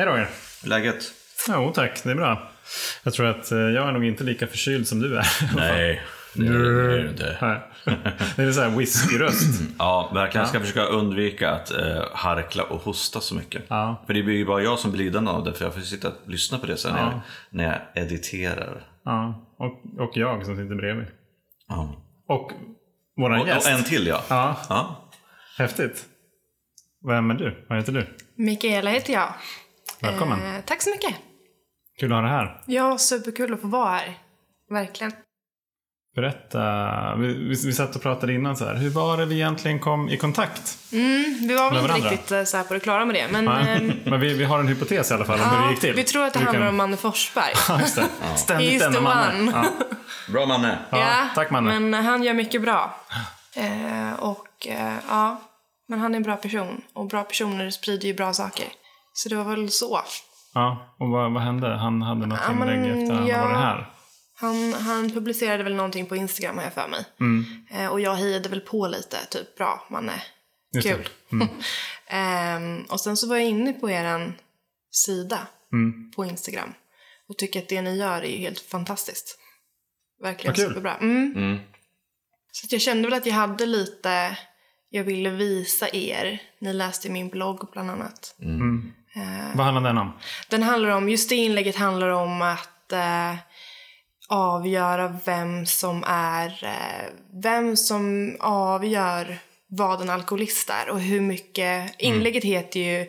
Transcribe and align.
Hej 0.00 0.08
Roger. 0.08 0.28
Läget? 0.64 1.12
Jo 1.48 1.72
tack, 1.74 2.02
det 2.04 2.10
är 2.10 2.14
bra. 2.14 2.50
Jag 3.02 3.12
tror 3.14 3.26
att 3.26 3.52
eh, 3.52 3.58
jag 3.58 3.88
är 3.88 3.92
nog 3.92 4.04
inte 4.04 4.24
lika 4.24 4.46
förkyld 4.46 4.88
som 4.88 5.00
du 5.00 5.16
är. 5.18 5.26
Nej, 5.56 6.02
det 6.34 6.46
är 6.46 6.52
det 6.52 7.08
inte. 7.10 7.36
Det 8.36 8.42
är 8.42 8.52
så 8.52 8.60
här 8.60 8.78
whiskyröst. 8.78 9.60
Ja, 9.78 10.10
verkligen. 10.14 10.42
Jag 10.42 10.48
ska 10.48 10.60
försöka 10.60 10.84
undvika 10.84 11.50
att 11.50 11.70
eh, 11.70 12.02
harkla 12.12 12.62
och 12.62 12.80
hosta 12.80 13.20
så 13.20 13.34
mycket. 13.34 13.62
Ja. 13.68 14.02
För 14.06 14.14
det 14.14 14.22
blir 14.22 14.34
ju 14.34 14.46
bara 14.46 14.62
jag 14.62 14.78
som 14.78 14.92
blir 14.92 15.04
lidande 15.04 15.30
av 15.30 15.44
det, 15.44 15.52
för 15.52 15.64
jag 15.64 15.74
får 15.74 15.80
sitta 15.80 16.08
och 16.08 16.14
lyssna 16.26 16.58
på 16.58 16.66
det 16.66 16.76
sen 16.76 16.92
när, 16.94 17.00
Ja. 17.00 17.10
jag, 17.12 17.20
när 17.50 17.64
jag 17.64 18.04
editerar. 18.04 18.86
Ja, 19.04 19.46
och, 19.58 20.00
och 20.06 20.16
jag 20.16 20.44
som 20.46 20.56
sitter 20.56 20.74
bredvid. 20.74 21.06
Ja. 21.68 21.94
Och 22.28 22.52
våran 23.16 23.40
Och, 23.40 23.48
gäst. 23.48 23.66
och 23.66 23.72
en 23.72 23.84
till 23.84 24.06
ja. 24.06 24.22
Ja, 24.28 24.56
ja. 24.68 25.10
häftigt. 25.58 26.06
Vem 27.08 27.30
är 27.30 27.34
du? 27.34 27.64
Vad 27.68 27.78
heter 27.78 27.92
du? 27.92 28.06
Mikaela 28.34 28.90
heter 28.90 29.12
jag. 29.12 29.34
Välkommen. 30.02 30.54
Eh, 30.56 30.60
tack 30.64 30.82
så 30.82 30.90
mycket. 30.90 31.14
Kul 32.00 32.12
att 32.12 32.16
ha 32.16 32.22
dig 32.22 32.30
här. 32.30 32.62
Ja, 32.66 32.98
superkul 32.98 33.54
att 33.54 33.60
få 33.60 33.66
vara 33.66 33.90
här. 33.90 34.18
Verkligen. 34.70 35.12
Berätta. 36.16 37.14
Vi, 37.16 37.26
vi, 37.34 37.48
vi 37.66 37.72
satt 37.72 37.96
och 37.96 38.02
pratade 38.02 38.32
innan 38.34 38.56
så 38.56 38.64
här. 38.64 38.74
Hur 38.74 38.90
var 38.90 39.16
det 39.16 39.26
vi 39.26 39.34
egentligen 39.34 39.78
kom 39.78 40.08
i 40.08 40.16
kontakt? 40.16 40.78
Mm, 40.92 41.38
vi 41.48 41.54
var 41.54 41.70
väl 41.70 41.78
inte 41.78 41.88
varandra. 41.88 42.10
riktigt 42.10 42.32
eh, 42.32 42.44
så 42.44 42.56
här 42.56 42.64
på 42.64 42.74
det 42.74 42.80
klara 42.80 43.04
med 43.04 43.14
det. 43.14 43.28
Men, 43.30 43.48
ehm, 43.48 43.92
Men 44.04 44.20
vi, 44.20 44.34
vi 44.34 44.44
har 44.44 44.58
en 44.60 44.68
hypotes 44.68 45.10
i 45.10 45.14
alla 45.14 45.24
fall 45.24 45.40
om 45.40 45.44
hur 45.50 45.56
det 45.58 45.64
ja, 45.64 45.70
gick 45.70 45.80
till. 45.80 45.94
vi 45.94 46.04
tror 46.04 46.24
att 46.24 46.32
det 46.32 46.38
handlar 46.38 46.60
kan- 46.60 46.68
om 46.68 46.76
Manne 46.76 46.96
Forsberg. 46.96 47.52
Ja, 47.68 47.80
just 47.80 47.96
det. 47.96 48.06
Ständigt 48.36 48.80
denna 48.80 49.00
Manne. 49.00 49.52
Ja. 49.54 49.64
Bra 50.32 50.46
Manne. 50.46 50.78
Ja, 50.90 51.28
tack, 51.34 51.50
Manne. 51.50 51.80
Men 51.80 52.04
han 52.04 52.22
gör 52.22 52.34
mycket 52.34 52.62
bra. 52.62 52.96
Eh, 53.56 54.12
och 54.18 54.66
eh, 54.66 54.94
ja, 55.08 55.40
men 55.88 55.98
han 56.00 56.12
är 56.12 56.16
en 56.16 56.22
bra 56.22 56.36
person. 56.36 56.80
Och 56.92 57.06
bra 57.06 57.22
personer 57.24 57.70
sprider 57.70 58.06
ju 58.08 58.14
bra 58.14 58.32
saker. 58.32 58.66
Så 59.22 59.28
det 59.28 59.36
var 59.36 59.44
väl 59.44 59.70
så. 59.70 60.00
Ja, 60.54 60.94
och 60.98 61.08
vad, 61.08 61.32
vad 61.32 61.42
hände? 61.42 61.68
Han 61.76 62.02
hade 62.02 62.26
något 62.26 62.38
Ja, 62.46 62.52
inlägg 62.52 63.02
efter 63.02 63.14
han 63.14 63.26
ja. 63.26 63.44
var 63.44 63.54
här. 63.54 63.92
Han, 64.34 64.72
han 64.72 65.10
publicerade 65.10 65.62
väl 65.64 65.74
någonting 65.74 66.06
på 66.06 66.16
Instagram 66.16 66.56
har 66.56 66.64
jag 66.64 66.72
för 66.72 66.88
mig. 66.88 67.04
Mm. 67.20 67.44
Eh, 67.70 67.86
och 67.92 68.00
jag 68.00 68.14
hejade 68.14 68.48
väl 68.48 68.60
på 68.60 68.86
lite, 68.88 69.16
typ 69.30 69.56
bra, 69.56 69.86
Manne. 69.90 70.22
Kul. 70.82 71.08
Ehm, 72.06 72.82
och 72.82 73.00
sen 73.00 73.16
så 73.16 73.28
var 73.28 73.36
jag 73.36 73.46
inne 73.46 73.72
på 73.72 73.90
er 73.90 74.32
sida 74.90 75.46
Mm. 75.72 76.10
på 76.16 76.24
Instagram. 76.24 76.74
Och 77.28 77.38
tycker 77.38 77.62
att 77.62 77.68
det 77.68 77.82
ni 77.82 77.96
gör 77.96 78.22
är 78.22 78.28
ju 78.28 78.36
helt 78.38 78.60
fantastiskt. 78.60 79.38
Verkligen 80.22 80.50
Vad 80.50 80.56
kul. 80.56 80.68
superbra. 80.68 80.96
Mm. 80.96 81.32
Mm. 81.36 81.58
Så 82.52 82.66
att 82.66 82.72
jag 82.72 82.80
kände 82.80 83.08
väl 83.08 83.18
att 83.18 83.26
jag 83.26 83.34
hade 83.34 83.66
lite, 83.66 84.36
jag 84.90 85.04
ville 85.04 85.30
visa 85.30 85.88
er. 85.92 86.42
Ni 86.60 86.72
läste 86.72 87.10
min 87.10 87.28
blogg 87.28 87.68
bland 87.72 87.90
annat. 87.90 88.34
Mm. 89.16 89.56
Vad 89.56 89.66
handlar 89.66 89.82
den 89.82 89.98
om? 89.98 90.12
Den 90.48 90.62
handlar 90.62 90.90
om, 90.90 91.08
just 91.08 91.28
det 91.28 91.34
inlägget 91.34 91.76
handlar 91.76 92.08
om 92.08 92.42
att 92.42 92.92
eh, 92.92 93.34
avgöra 94.28 95.18
vem 95.24 95.66
som 95.66 96.04
är, 96.06 96.64
eh, 96.64 97.12
vem 97.42 97.76
som 97.76 98.36
avgör 98.40 99.38
vad 99.68 100.02
en 100.02 100.10
alkoholist 100.10 100.70
är 100.70 100.90
och 100.90 101.00
hur 101.00 101.20
mycket, 101.20 101.94
inlägget 101.98 102.44
heter 102.44 102.80
ju 102.80 103.00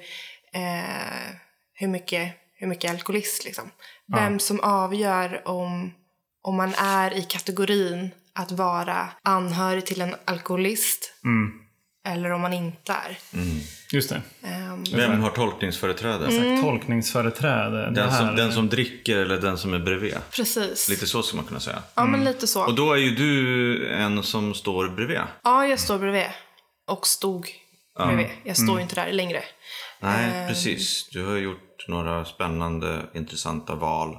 eh, 0.53 1.35
hur 1.73 1.87
mycket, 1.87 2.33
hur 2.55 2.67
mycket 2.67 2.91
alkoholist 2.91 3.45
liksom. 3.45 3.71
Vem 4.13 4.39
som 4.39 4.59
avgör 4.59 5.47
om, 5.47 5.93
om 6.41 6.55
man 6.55 6.73
är 6.73 7.13
i 7.17 7.21
kategorin 7.21 8.11
att 8.35 8.51
vara 8.51 9.07
anhörig 9.23 9.85
till 9.85 10.01
en 10.01 10.15
alkoholist 10.25 11.13
Mm. 11.23 11.60
Eller 12.07 12.31
om 12.31 12.41
man 12.41 12.53
inte 12.53 12.91
är. 12.93 13.17
Just 13.91 14.09
det. 14.09 14.21
Ehm, 14.43 14.83
Vem 14.95 15.21
har 15.21 15.29
tolkningsföreträde? 15.29 16.25
Mm. 16.27 16.63
Tolkningsföreträde. 16.63 17.77
det 17.85 17.91
Den, 17.91 18.09
här. 18.09 18.27
som, 18.27 18.35
den 18.35 18.51
som 18.53 18.69
dricker 18.69 19.17
eller 19.17 19.37
den 19.41 19.57
som 19.57 19.73
är 19.73 19.79
bredvid? 19.79 20.15
precis. 20.31 20.89
Lite 20.89 21.07
så 21.07 21.23
ska 21.23 21.35
man 21.37 21.45
kunna 21.45 21.59
säga. 21.59 21.83
Ja, 21.95 22.05
men 22.05 22.23
lite 22.23 22.47
så. 22.47 22.65
Och 22.65 22.75
då 22.75 22.93
är 22.93 22.97
ju 22.97 23.11
du 23.15 23.87
en 23.93 24.23
som 24.23 24.53
står 24.53 24.89
bredvid. 24.89 25.19
Ja, 25.43 25.65
jag 25.67 25.79
står 25.79 25.99
bredvid. 25.99 26.25
Och 26.87 27.07
stod 27.07 27.47
bredvid. 27.97 28.27
Jag 28.43 28.57
står 28.57 28.69
Mm. 28.71 28.79
inte 28.81 28.95
där 28.95 29.11
längre. 29.11 29.43
Nej, 29.99 30.47
precis. 30.47 31.09
Du 31.11 31.25
har 31.25 31.37
gjort 31.37 31.85
några 31.87 32.25
spännande, 32.25 33.01
intressanta 33.13 33.75
val. 33.75 34.09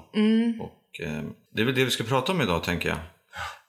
Och 0.61 1.01
eh, 1.07 1.23
det 1.55 1.63
är 1.63 1.67
väl 1.67 1.75
det 1.75 1.85
vi 1.85 1.91
ska 1.91 2.05
prata 2.05 2.33
om 2.33 2.41
idag, 2.41 2.65
tänker 2.65 2.89
jag. 2.89 2.99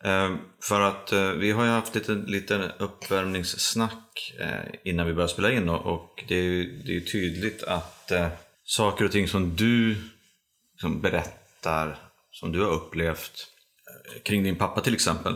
Eh, 0.03 0.36
för 0.62 0.81
att 0.81 1.12
eh, 1.12 1.31
vi 1.31 1.52
har 1.52 1.64
ju 1.64 1.69
haft 1.69 1.96
lite, 1.96 2.14
lite 2.14 2.72
uppvärmningssnack 2.80 4.34
eh, 4.40 4.75
innan 4.84 5.08
vi 5.08 5.14
började 5.14 5.34
spela 5.34 5.52
in 5.52 5.69
och, 5.69 5.86
och 5.86 6.24
det 6.28 6.36
är 6.36 6.44
ju 6.44 6.84
det 6.86 6.96
är 6.96 7.00
tydligt 7.00 7.64
att 7.64 8.12
eh, 8.12 8.28
saker 8.64 9.06
och 9.06 9.12
ting 9.12 9.28
som 9.28 9.56
du 9.56 9.96
liksom 10.72 11.02
berättar, 11.02 11.97
som 12.31 12.52
du 12.52 12.62
har 12.62 12.72
upplevt 12.72 13.47
eh, 13.88 14.22
kring 14.22 14.44
din 14.44 14.56
pappa 14.56 14.81
till 14.81 14.94
exempel. 14.94 15.34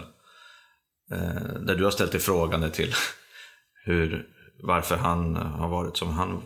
Eh, 1.11 1.53
där 1.59 1.75
du 1.75 1.83
har 1.83 1.91
ställt 1.91 2.11
dig 2.11 2.21
frågande 2.21 2.69
till 2.69 2.93
hur, 3.85 4.27
varför 4.63 4.97
han 4.97 5.35
har 5.35 5.69
varit 5.69 5.97
som 5.97 6.09
han 6.09 6.41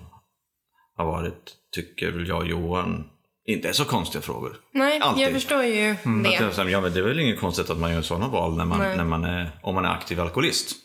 har 0.96 1.06
varit, 1.06 1.56
tycker 1.72 2.12
väl 2.12 2.28
jag 2.28 2.38
och 2.38 2.48
Johan 2.48 3.10
inte 3.54 3.70
är 3.70 3.74
så 3.74 3.86
konstiga 3.86 4.22
frågor. 4.22 4.58
Nej, 4.74 5.00
Alltid. 5.00 5.24
jag 5.26 5.32
förstår 5.34 5.64
ju 5.64 5.92
Att 5.92 5.98
jag 6.06 6.24
det. 6.24 6.54
säger, 6.54 6.70
ja, 6.70 6.82
men 6.82 6.94
det 6.94 7.00
är 7.00 7.04
väl 7.04 7.20
inget 7.20 7.40
konstigt 7.40 7.70
att 7.70 7.78
man 7.78 7.94
gör 7.94 8.02
sådana 8.02 8.28
val 8.28 8.58
när 8.58 8.66
man, 8.66 8.80
Nej. 8.80 8.98
när 8.98 9.04
man 9.06 9.24
är, 9.24 9.52
om 9.64 9.76
man 9.76 9.86
är 9.86 9.90
aktiv 9.90 10.20
alkoholist. 10.20 10.76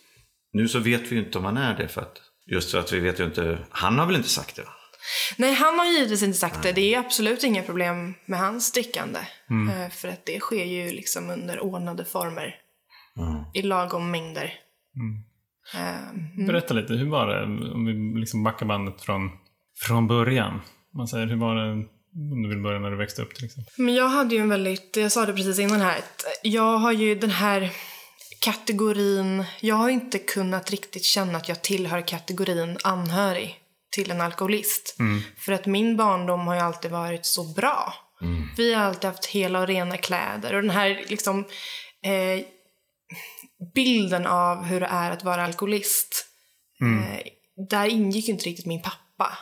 Nu 0.52 0.68
så 0.68 0.78
vet 0.78 1.12
vi 1.12 1.16
ju 1.16 1.24
inte 1.24 1.38
om 1.38 1.44
han 1.44 1.56
är 1.56 1.76
det 1.76 1.88
för 1.88 2.00
att 2.00 2.16
just 2.46 2.70
för 2.70 2.78
att 2.78 2.92
vi 2.92 3.00
vet 3.00 3.20
ju 3.20 3.24
inte, 3.24 3.58
han 3.70 3.98
har 3.98 4.06
väl 4.06 4.16
inte 4.16 4.28
sagt 4.28 4.56
det? 4.56 4.62
Nej, 5.36 5.54
han 5.54 5.78
har 5.78 5.86
givetvis 5.86 6.22
inte 6.22 6.38
sagt 6.38 6.62
det. 6.62 6.72
Det 6.72 6.94
är 6.94 6.98
absolut 6.98 7.44
inga 7.44 7.62
problem 7.62 8.14
med 8.26 8.38
hans 8.38 8.72
drickande. 8.72 9.18
Mm. 9.50 9.82
Eh, 9.82 9.88
För 9.90 10.08
att 10.08 10.26
det 10.26 10.40
sker 10.40 10.64
ju 10.64 10.90
liksom 10.92 11.30
under 11.30 11.60
ordnade 11.60 12.04
former. 12.04 12.54
Mm. 13.18 13.44
I 13.54 13.62
lagom 13.62 14.10
mängder. 14.10 14.52
Mm. 14.96 15.22
Eh, 15.74 16.46
Berätta 16.46 16.74
lite, 16.74 16.92
hur 16.94 17.10
var 17.10 17.26
det? 17.26 17.42
Om 17.72 17.86
vi 18.14 18.20
liksom 18.20 18.44
backar 18.44 18.66
bandet 18.66 19.02
från, 19.02 19.30
från 19.86 20.06
början. 20.06 20.60
Man 20.94 21.08
säger, 21.08 21.26
hur 21.26 21.36
var 21.36 21.54
det 21.54 21.84
om 22.16 22.42
du 22.42 22.48
vill 22.48 22.62
börja 22.62 22.78
när 22.78 22.90
du 22.90 22.96
växte 22.96 23.22
upp 23.22 23.34
till 23.34 23.44
exempel? 23.44 23.72
Men 23.76 23.94
jag 23.94 24.08
hade 24.08 24.34
ju 24.34 24.40
en 24.40 24.48
väldigt, 24.48 24.96
jag 24.96 25.12
sa 25.12 25.26
det 25.26 25.32
precis 25.32 25.58
innan 25.58 25.80
här, 25.80 26.00
jag 26.42 26.78
har 26.78 26.92
ju 26.92 27.14
den 27.14 27.30
här 27.30 27.70
kategorin, 28.40 29.44
jag 29.60 29.74
har 29.76 29.88
inte 29.88 30.18
kunnat 30.18 30.70
riktigt 30.70 31.04
känna 31.04 31.38
att 31.38 31.48
jag 31.48 31.62
tillhör 31.62 32.00
kategorin 32.08 32.78
anhörig 32.82 33.60
till 33.90 34.10
en 34.10 34.20
alkoholist. 34.20 34.96
För 35.38 35.52
att 35.52 35.66
min 35.66 35.96
barndom 35.96 36.40
har 36.46 36.54
ju 36.54 36.60
alltid 36.60 36.90
varit 36.90 37.26
så 37.26 37.44
bra. 37.44 37.94
Vi 38.56 38.74
har 38.74 38.82
alltid 38.82 39.10
haft 39.10 39.26
hela 39.26 39.60
och 39.60 39.66
rena 39.66 39.96
kläder 39.96 40.54
och 40.54 40.62
den 40.62 40.70
här 40.70 41.04
liksom 41.08 41.44
eh, 42.02 42.44
bilden 43.74 44.26
av 44.26 44.62
hur 44.62 44.80
det 44.80 44.86
är 44.86 45.10
att 45.10 45.24
vara 45.24 45.44
alkoholist. 45.44 46.26
Eh, 46.80 47.22
där 47.70 47.86
ingick 47.86 48.28
ju 48.28 48.32
inte 48.32 48.44
riktigt 48.44 48.66
min 48.66 48.82
pappa. 48.82 49.38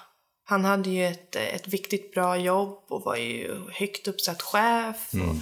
Han 0.47 0.65
hade 0.65 0.91
ju 0.91 1.07
ett, 1.07 1.37
ett 1.37 1.69
viktigt 1.69 2.15
bra 2.15 2.37
jobb 2.37 2.85
och 2.89 3.03
var 3.03 3.17
ju 3.17 3.61
högt 3.73 4.09
uppsatt 4.09 4.43
chef. 4.43 5.13
Och 5.13 5.37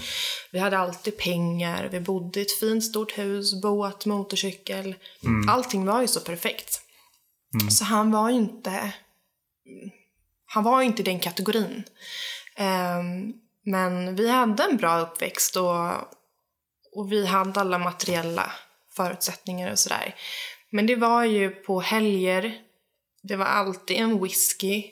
vi 0.52 0.58
hade 0.58 0.78
alltid 0.78 1.18
pengar, 1.18 1.88
vi 1.92 2.00
bodde 2.00 2.40
i 2.40 2.42
ett 2.42 2.58
fint 2.60 2.84
stort 2.84 3.18
hus, 3.18 3.62
båt, 3.62 4.06
motorcykel. 4.06 4.94
Allting 5.48 5.86
var 5.86 6.00
ju 6.00 6.08
så 6.08 6.20
perfekt. 6.20 6.80
Så 7.70 7.84
han 7.84 8.10
var 8.10 8.30
ju 8.30 8.36
inte... 8.36 8.92
Han 10.46 10.64
var 10.64 10.80
ju 10.80 10.86
inte 10.86 11.02
i 11.02 11.04
den 11.04 11.20
kategorin. 11.20 11.84
Ehm, 12.56 13.32
men 13.64 14.16
vi 14.16 14.28
hade 14.30 14.62
en 14.62 14.76
bra 14.76 15.00
uppväxt 15.00 15.56
och, 15.56 15.90
och 16.92 17.12
vi 17.12 17.26
hade 17.26 17.60
alla 17.60 17.78
materiella 17.78 18.52
förutsättningar 18.96 19.72
och 19.72 19.78
sådär. 19.78 20.14
Men 20.70 20.86
det 20.86 20.96
var 20.96 21.24
ju 21.24 21.50
på 21.50 21.80
helger, 21.80 22.61
det 23.22 23.36
var 23.36 23.46
alltid 23.46 23.96
en 23.96 24.22
whisky 24.22 24.84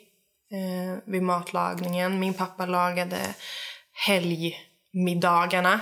eh, 0.51 1.03
vid 1.05 1.23
matlagningen. 1.23 2.19
Min 2.19 2.33
pappa 2.33 2.65
lagade 2.65 3.35
helgmiddagarna. 4.07 5.79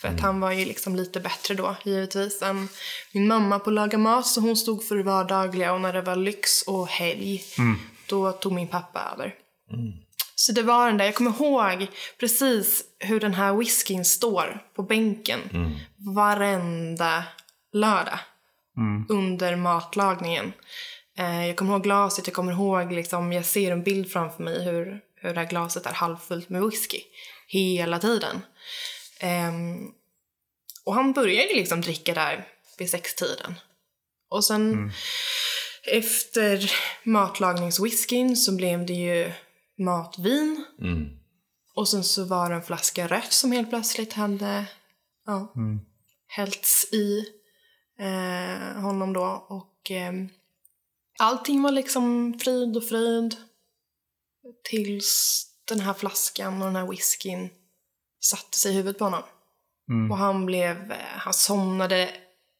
För 0.00 0.08
att 0.08 0.20
han 0.20 0.40
var 0.40 0.52
ju 0.52 0.64
liksom 0.64 0.96
lite 0.96 1.20
bättre 1.20 1.54
då, 1.54 1.76
givetvis, 1.84 2.42
än 2.42 2.68
min 3.12 3.26
mamma 3.26 3.58
på 3.58 3.70
att 3.70 3.74
laga 3.74 3.98
mat. 3.98 4.26
Så 4.26 4.40
hon 4.40 4.56
stod 4.56 4.84
för 4.84 4.96
det 4.96 5.02
vardagliga 5.02 5.72
och 5.72 5.80
när 5.80 5.92
det 5.92 6.02
var 6.02 6.16
lyx 6.16 6.62
och 6.62 6.88
helg, 6.88 7.42
då 8.08 8.32
tog 8.32 8.52
min 8.52 8.68
pappa 8.68 9.12
över. 9.14 9.34
Så 10.34 10.52
det 10.52 10.62
var 10.62 10.86
den 10.86 10.98
där, 10.98 11.04
jag 11.04 11.14
kommer 11.14 11.30
ihåg 11.30 11.86
precis 12.20 12.84
hur 12.98 13.20
den 13.20 13.34
här 13.34 13.54
whiskyn 13.54 14.04
står 14.04 14.62
på 14.74 14.82
bänken 14.82 15.40
varenda 16.14 17.24
lördag 17.72 18.18
under 19.08 19.56
matlagningen. 19.56 20.52
Eh, 21.18 21.46
jag 21.46 21.56
kommer 21.56 21.72
ihåg 21.72 21.82
glaset, 21.82 22.26
jag 22.26 22.34
kommer 22.34 22.52
ihåg 22.52 22.92
liksom, 22.92 23.32
jag 23.32 23.44
ser 23.44 23.72
en 23.72 23.82
bild 23.82 24.12
framför 24.12 24.42
mig 24.42 24.64
hur, 24.64 25.00
hur 25.16 25.34
det 25.34 25.40
här 25.40 25.48
glaset 25.48 25.86
är 25.86 25.92
halvfullt 25.92 26.48
med 26.48 26.62
whisky 26.62 27.00
hela 27.48 27.98
tiden. 27.98 28.40
Ehm, 29.20 29.90
och 30.84 30.94
han 30.94 31.12
började 31.12 31.54
liksom 31.54 31.80
dricka 31.80 32.14
där 32.14 32.48
vid 32.78 32.90
sextiden. 32.90 33.54
Och 34.28 34.44
sen 34.44 34.92
efter 35.86 36.72
matlagningswhiskyn 37.02 38.36
så 38.36 38.52
blev 38.56 38.86
det 38.86 38.92
ju 38.92 39.32
matvin. 39.78 40.64
Mm. 40.80 41.08
Och 41.74 41.88
sen 41.88 42.04
så 42.04 42.24
var 42.24 42.48
det 42.50 42.54
en 42.56 42.62
flaska 42.62 43.06
rött 43.06 43.32
som 43.32 43.52
helt 43.52 43.70
plötsligt 43.70 44.12
hade 44.12 44.64
ja, 45.26 45.52
Mm. 45.56 45.80
hällts 46.26 46.92
i 46.92 47.24
eh, 47.98 48.80
honom 48.82 49.12
då. 49.12 49.46
Och 49.48 49.90
eh, 49.90 50.12
allting 51.22 51.62
var 51.62 51.72
liksom 51.72 52.34
frid 52.38 52.76
och 52.76 52.84
frid. 52.84 53.36
Tills 54.70 55.44
den 55.68 55.80
här 55.80 55.94
flaskan 55.94 56.62
och 56.62 56.66
den 56.66 56.76
här 56.76 56.86
whiskyn 56.86 57.50
satte 58.20 58.58
sig 58.58 58.72
i 58.72 58.74
huvudet 58.74 58.98
på 58.98 59.04
honom. 59.04 59.22
Mm. 59.90 60.10
Och 60.10 60.16
han 60.18 60.46
blev, 60.46 60.92
eh, 60.92 60.96
han 61.18 61.32
somnade, 61.32 62.10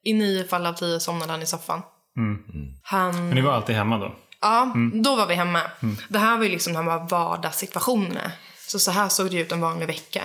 i 0.05 0.13
nio 0.13 0.45
fall 0.45 0.67
av 0.67 0.73
tio 0.73 1.01
somnade 1.01 1.33
han 1.33 1.43
i 1.43 1.47
soffan. 1.47 1.83
Mm. 2.17 2.39
Han... 2.83 3.27
Men 3.27 3.35
ni 3.35 3.41
var 3.41 3.53
alltid 3.53 3.77
hemma 3.77 3.99
då? 3.99 4.15
Ja, 4.41 4.75
då 4.95 5.17
var 5.17 5.27
vi 5.27 5.35
hemma. 5.35 5.61
Det 6.09 6.19
här 6.19 6.37
var 6.37 6.45
ju 6.45 6.51
liksom 6.51 6.73
de 6.73 6.87
här 6.87 7.09
vardagssituationerna. 7.09 8.33
Så 8.69 8.79
så 8.79 8.91
här 8.91 9.09
såg 9.09 9.31
det 9.31 9.41
ut 9.41 9.53
en 9.53 9.61
vanlig 9.61 9.87
vecka. 9.87 10.23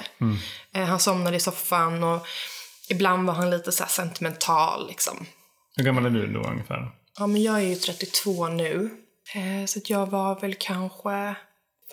Eh, 0.74 0.86
han 0.86 1.00
somnade 1.00 1.38
i 1.38 1.39
soffan 1.39 2.04
och 2.04 2.28
ibland 2.89 3.28
var 3.28 3.34
han 3.34 3.50
lite 3.50 3.72
så 3.72 3.84
här 3.84 3.89
sentimental 3.89 4.88
liksom. 4.88 5.25
Hur 5.75 5.84
gammal 5.84 6.06
är 6.06 6.10
du 6.10 6.28
då 6.28 6.39
ungefär? 6.39 6.92
Ja, 7.17 7.27
men 7.27 7.43
jag 7.43 7.55
är 7.55 7.67
ju 7.67 7.75
32 7.75 8.47
nu. 8.47 8.89
Eh, 9.35 9.65
så 9.65 9.79
att 9.79 9.89
jag 9.89 10.05
var 10.05 10.39
väl 10.39 10.55
kanske... 10.55 11.35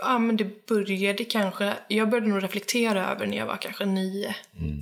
Ja, 0.00 0.18
men 0.18 0.36
det 0.36 0.66
började 0.66 1.24
kanske... 1.24 1.74
Jag 1.88 2.10
började 2.10 2.28
nog 2.28 2.42
reflektera 2.42 3.10
över 3.12 3.26
när 3.26 3.36
jag 3.36 3.46
var 3.46 3.56
kanske 3.56 3.84
nio, 3.84 4.34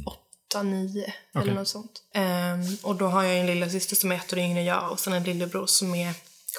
åtta, 0.06 0.62
nio 0.62 1.04
eller 1.34 1.44
Okej. 1.44 1.54
något 1.54 1.68
sånt. 1.68 2.02
Ehm, 2.14 2.60
och 2.82 2.96
då 2.96 3.06
har 3.06 3.22
jag 3.22 3.38
en 3.38 3.46
lilla 3.46 3.68
syster 3.68 3.96
som 3.96 4.12
är 4.12 4.16
ett 4.16 4.32
år 4.32 4.38
yngre 4.38 4.60
än 4.60 4.64
jag 4.64 4.90
och 4.92 5.00
sen 5.00 5.12
en 5.12 5.24
lillebror 5.24 5.66
som 5.66 5.94
är 5.94 6.14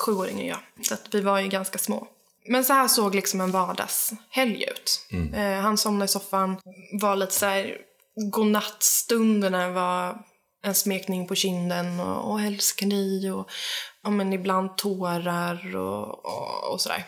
sju 0.06 0.12
år 0.12 0.30
yngre 0.30 0.42
än 0.42 0.48
jag. 0.48 0.86
Så 0.86 0.94
att 0.94 1.08
vi 1.12 1.22
var 1.22 1.40
ju 1.40 1.48
ganska 1.48 1.78
små. 1.78 2.08
Men 2.48 2.66
så 2.66 2.74
här 2.74 2.88
såg 2.88 3.16
liksom 3.16 3.42
en 3.42 3.52
vardagshelg 3.52 4.64
ut. 4.64 5.08
Eh, 5.34 5.60
han 5.60 5.78
somnade 5.78 6.06
i 6.06 6.08
soffan, 6.08 6.58
var 7.02 7.16
lite 7.16 7.34
så 7.34 7.46
här... 7.46 7.78
Godnattstunderna 8.32 9.70
var 9.70 10.24
en 10.64 10.76
smekning 10.76 11.28
på 11.28 11.36
kinden 11.36 12.00
och, 12.00 12.32
och 12.32 12.40
dig 12.80 13.32
och 13.32 13.50
ja, 14.04 14.10
men 14.10 14.34
ibland 14.34 14.78
tårar 14.78 15.76
och, 15.76 16.26
och, 16.26 16.74
och 16.74 16.82
sådär. 16.82 17.06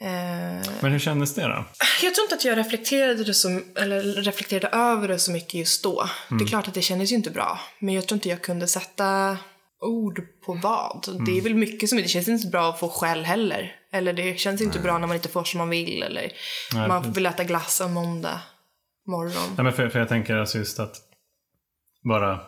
Eh, 0.00 0.70
Men 0.80 0.92
hur 0.92 0.98
kändes 0.98 1.34
det 1.34 1.42
då? 1.42 1.64
jag 2.02 2.14
tror 2.14 2.24
inte 2.24 2.34
att 2.34 2.44
jag 2.44 2.58
reflekterade, 2.58 3.24
det 3.24 3.34
som, 3.34 3.64
eller 3.76 4.02
reflekterade 4.02 4.68
över 4.76 5.08
det 5.08 5.18
så 5.18 5.32
mycket 5.32 5.54
just 5.54 5.82
då. 5.82 6.08
Det 6.28 6.44
är 6.44 6.48
klart 6.48 6.68
att 6.68 6.74
det 6.74 6.82
kändes 6.82 7.12
ju 7.12 7.16
inte 7.16 7.30
bra. 7.30 7.60
Men 7.78 7.94
jag 7.94 8.06
tror 8.06 8.16
inte 8.16 8.28
jag 8.28 8.42
kunde 8.42 8.66
sätta 8.66 9.36
ord 9.80 10.20
på 10.46 10.54
vad. 10.54 11.24
Det 11.26 11.38
är 11.38 11.42
väl 11.42 11.54
mycket 11.54 11.88
som 11.88 11.98
det 11.98 12.08
känns 12.08 12.28
inte 12.28 12.48
bra 12.48 12.70
att 12.70 12.80
få 12.80 12.88
skäll 12.88 13.24
heller. 13.24 13.76
Eller 13.92 14.12
det 14.12 14.38
känns 14.40 14.60
inte 14.60 14.78
bra 14.78 14.98
när 14.98 15.06
man 15.06 15.16
inte 15.16 15.28
får 15.28 15.44
som 15.44 15.58
man 15.58 15.68
vill. 15.68 16.02
Eller 16.02 16.32
Nej, 16.74 16.88
man 16.88 17.12
vill 17.12 17.26
äta 17.26 17.44
glass 17.44 17.80
en 17.80 17.92
måndag 17.92 18.40
morgon. 19.06 19.54
Nej, 19.56 19.64
men 19.64 19.72
för, 19.72 19.88
för 19.88 19.98
jag 19.98 20.08
tänker 20.08 20.36
alltså 20.36 20.58
just 20.58 20.80
att 20.80 20.96
bara 22.08 22.40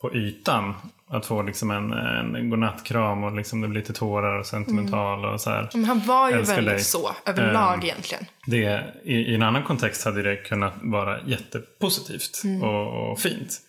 på 0.00 0.14
ytan 0.14 0.74
att 1.10 1.26
få 1.26 1.42
liksom 1.42 1.70
en, 1.70 1.92
en 1.92 2.50
godnattkram 2.50 3.24
och 3.24 3.36
liksom 3.36 3.60
det 3.60 3.68
blir 3.68 3.80
lite 3.80 3.92
tårar 3.92 4.38
och 4.38 4.46
sentimental 4.46 5.24
och 5.24 5.40
så 5.40 5.50
här. 5.50 5.68
Men 5.72 5.84
han 5.84 6.06
var 6.06 6.30
ju 6.30 6.36
Älskar 6.36 6.54
väldigt 6.54 6.74
dig. 6.74 6.84
så, 6.84 7.10
överlag 7.26 7.74
Ehm, 7.74 7.84
egentligen. 7.84 8.26
Det, 8.46 8.84
i, 9.04 9.14
I 9.14 9.34
en 9.34 9.42
annan 9.42 9.62
kontext 9.62 10.04
hade 10.04 10.22
det 10.22 10.36
kunnat 10.36 10.74
vara 10.82 11.20
jättepositivt 11.26 12.42
och, 12.62 13.10
och 13.10 13.20
fint. 13.20 13.60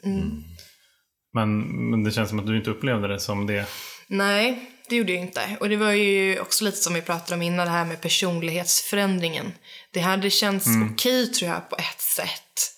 Men, 1.33 1.59
men 1.89 2.03
det 2.03 2.11
känns 2.11 2.29
som 2.29 2.39
att 2.39 2.47
du 2.47 2.57
inte 2.57 2.69
upplevde 2.69 3.07
det 3.07 3.19
som 3.19 3.47
det. 3.47 3.65
Nej, 4.07 4.71
det 4.89 4.95
gjorde 4.95 5.11
jag 5.11 5.21
inte. 5.21 5.41
Och 5.59 5.69
det 5.69 5.77
var 5.77 5.91
ju 5.91 6.39
också 6.39 6.63
lite 6.63 6.77
som 6.77 6.93
vi 6.93 7.01
pratade 7.01 7.35
om 7.35 7.41
innan, 7.41 7.65
det 7.65 7.71
här 7.71 7.85
med 7.85 8.01
personlighetsförändringen. 8.01 9.51
Det 9.93 9.99
hade 9.99 10.29
känts 10.29 10.67
okej 10.91 11.27
tror 11.27 11.51
jag 11.51 11.69
på 11.69 11.75
ett 11.75 12.01
sätt. 12.01 12.75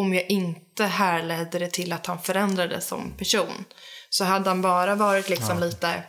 Om 0.00 0.14
jag 0.14 0.30
inte 0.30 0.84
härledde 0.84 1.58
det 1.58 1.70
till 1.70 1.92
att 1.92 2.06
han 2.06 2.22
förändrades 2.22 2.86
som 2.86 3.16
person. 3.16 3.64
Så 4.10 4.24
hade 4.24 4.50
han 4.50 4.62
bara 4.62 4.94
varit 4.94 5.28
liksom 5.28 5.60
lite 5.60 6.02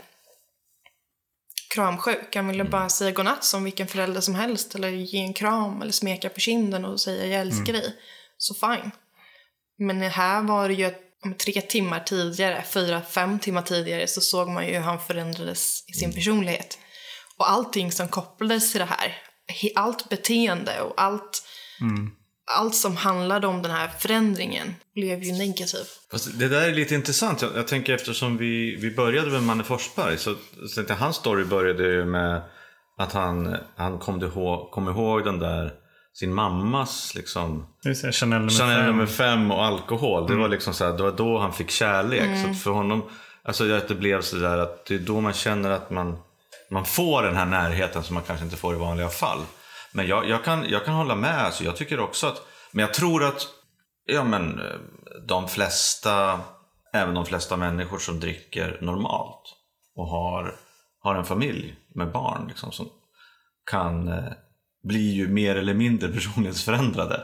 kramsjuk. 1.74 2.36
Han 2.36 2.48
ville 2.48 2.64
bara 2.64 2.90
säga 2.90 3.12
godnatt 3.12 3.44
som 3.44 3.64
vilken 3.64 3.88
förälder 3.88 4.22
som 4.22 4.36
helst. 4.36 4.76
Eller 4.76 4.90
ge 4.90 5.20
en 5.20 5.34
kram 5.34 5.82
eller 5.82 5.92
smeka 5.92 6.30
på 6.30 6.40
kinden 6.40 6.86
och 6.86 7.02
säga 7.02 7.26
jag 7.26 7.42
älskar 7.42 7.74
dig. 7.74 7.96
Så 8.38 8.54
fine. 8.54 8.92
Men 9.78 10.02
här 10.02 10.42
var 10.42 10.68
det 10.68 10.74
ju 10.74 10.94
tre 11.46 11.62
timmar 11.62 12.00
tidigare, 12.00 12.64
fyra, 12.64 13.02
fem 13.02 13.40
timmar 13.40 13.62
tidigare 13.62 14.08
så 14.08 14.22
såg 14.22 14.50
man 14.50 14.68
ju 14.68 14.74
hur 14.74 14.80
han 14.80 15.00
förändrades 15.00 15.84
i 15.88 15.94
sin 15.94 16.14
personlighet. 16.14 16.78
Och 17.38 17.50
allting 17.50 17.92
som 17.92 18.08
kopplades 18.08 18.72
till 18.72 18.80
det 18.80 18.86
här, 18.86 19.18
allt 19.76 20.10
beteende 20.10 20.82
och 20.82 21.02
allt, 21.02 21.44
allt 22.58 22.76
som 22.76 22.98
handlade 22.98 23.48
om 23.48 23.62
den 23.62 23.72
här 23.72 23.88
förändringen 24.00 24.76
blev 24.96 25.24
ju 25.24 25.32
negativ. 25.32 25.86
Fast 26.12 26.40
det 26.40 26.48
där 26.48 26.70
är 26.70 26.74
lite 26.74 26.96
intressant. 26.96 27.42
Jag, 27.42 27.52
jag 27.56 27.68
tänker 27.68 27.94
eftersom 27.94 28.38
vi, 28.38 28.76
vi 28.76 28.96
började 28.96 29.32
med 29.32 29.44
Manne 29.44 29.64
Forsberg 29.64 30.18
så, 30.18 30.36
så 30.68 30.76
tänkte 30.76 30.94
jag, 30.94 31.00
hans 31.00 31.16
story 31.16 31.46
började 31.46 31.84
ju 31.84 32.06
med 32.06 32.42
att 32.98 33.14
han, 33.14 33.56
han 33.76 34.00
kom, 34.00 34.24
ihåg, 34.24 34.72
kom 34.72 34.90
ihåg 34.90 35.26
den 35.26 35.40
där 35.40 35.72
sin 36.14 36.34
mammas 36.34 37.16
liksom 37.16 37.68
säga 37.96 38.12
Chanel 38.12 38.40
nummer 38.40 38.52
Chanel 38.52 38.78
fem. 38.78 38.86
nummer 38.86 39.06
fem 39.06 39.52
och 39.52 39.66
alkohol. 39.66 40.28
Det 40.28 40.36
var 40.36 40.48
liksom 40.48 40.74
så 40.74 40.86
här, 40.86 40.98
det 40.98 41.04
var 41.04 41.12
då 41.12 41.40
han 41.40 41.54
fick 41.54 41.70
kärlek. 41.70 42.42
Så 42.44 42.50
att 42.50 42.62
för 42.62 42.72
honom, 42.72 43.04
alltså 43.44 43.74
att 43.74 43.88
det 43.88 43.96
blev 43.96 44.22
så 44.22 44.36
där 44.36 44.58
att 44.58 44.86
det 44.86 44.96
är 44.96 45.00
då 45.00 45.22
man 45.22 45.34
känner 45.34 45.72
att 45.72 45.90
man, 45.90 46.18
man 46.72 46.86
får 46.86 47.24
den 47.24 47.36
här 47.36 47.46
närheten 47.46 48.04
som 48.04 48.14
man 48.14 48.24
kanske 48.24 48.46
inte 48.46 48.58
får 48.58 48.76
i 48.76 48.78
vanliga 48.78 49.10
fall. 49.10 49.40
Men 49.94 50.08
jag, 50.08 50.30
jag, 50.30 50.44
kan, 50.44 50.66
jag 50.70 50.86
kan 50.86 50.94
hålla 50.94 51.16
med, 51.16 51.46
alltså, 51.46 51.64
jag 51.64 51.76
tycker 51.76 52.00
också 52.00 52.28
att, 52.28 52.42
men 52.72 52.82
jag 52.86 52.94
tror 52.94 53.24
att 53.24 53.48
ja, 54.06 54.24
men, 54.24 54.60
eh, 54.60 54.66
de 55.28 55.48
flesta, 55.48 56.40
även 56.94 57.14
de 57.14 57.26
flesta 57.26 57.58
människor 57.58 57.98
som 57.98 58.20
dricker 58.20 58.78
normalt 58.82 59.56
och 59.96 60.08
har, 60.08 60.56
har 61.00 61.16
en 61.16 61.26
familj 61.26 61.76
med 61.96 62.12
barn 62.12 62.46
liksom, 62.48 62.72
som 62.72 62.90
kan 63.72 64.08
eh, 64.08 64.24
bli 64.84 65.12
ju 65.12 65.28
mer 65.28 65.56
eller 65.56 65.74
mindre 65.74 66.10
personlighetsförändrade 66.14 67.24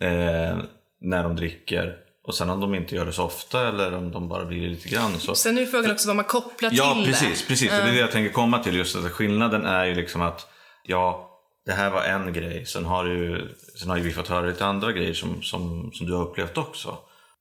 eh, 0.00 0.58
när 1.00 1.22
de 1.22 1.36
dricker. 1.36 1.96
Och 2.24 2.34
sen 2.34 2.50
om 2.50 2.60
de 2.60 2.74
inte 2.74 2.94
gör 2.94 3.06
det 3.06 3.12
så 3.12 3.24
ofta 3.24 3.68
eller 3.68 3.94
om 3.94 4.10
de 4.10 4.28
bara 4.28 4.44
blir 4.44 4.68
lite 4.68 4.88
grann 4.88 5.18
så 5.18 5.34
Sen 5.34 5.58
är 5.58 5.66
frågan 5.66 5.90
också 5.90 6.08
vad 6.08 6.16
man 6.16 6.24
kopplar 6.24 6.70
Ja, 6.72 6.94
till 6.94 7.04
precis. 7.04 7.42
det. 7.42 7.48
precis. 7.48 7.70
Och 7.70 7.76
det 7.76 7.82
är 7.90 7.92
det 7.92 7.98
jag 7.98 8.10
tänker 8.10 8.32
komma 8.32 8.58
till. 8.58 8.76
Just 8.76 8.96
att 8.96 9.12
skillnaden 9.12 9.66
är 9.66 9.84
ju 9.84 9.94
liksom 9.94 10.22
att 10.22 10.46
ja, 10.82 11.31
det 11.66 11.72
här 11.72 11.90
var 11.90 12.02
en 12.02 12.32
grej. 12.32 12.66
Sen 12.66 12.84
har, 12.84 13.04
du, 13.04 13.48
sen 13.76 13.88
har 13.90 13.96
ju 13.96 14.02
vi 14.02 14.12
fått 14.12 14.28
höra 14.28 14.46
lite 14.46 14.66
andra 14.66 14.92
grejer 14.92 15.14
som, 15.14 15.42
som, 15.42 15.90
som 15.92 16.06
du 16.06 16.12
har 16.12 16.22
upplevt 16.22 16.58
också. 16.58 16.98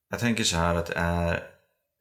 Jag 0.10 0.20
tänker 0.20 0.44
så 0.44 0.58
här 0.58 0.76
att 0.76 0.86
det 0.86 0.96
är, 0.96 1.44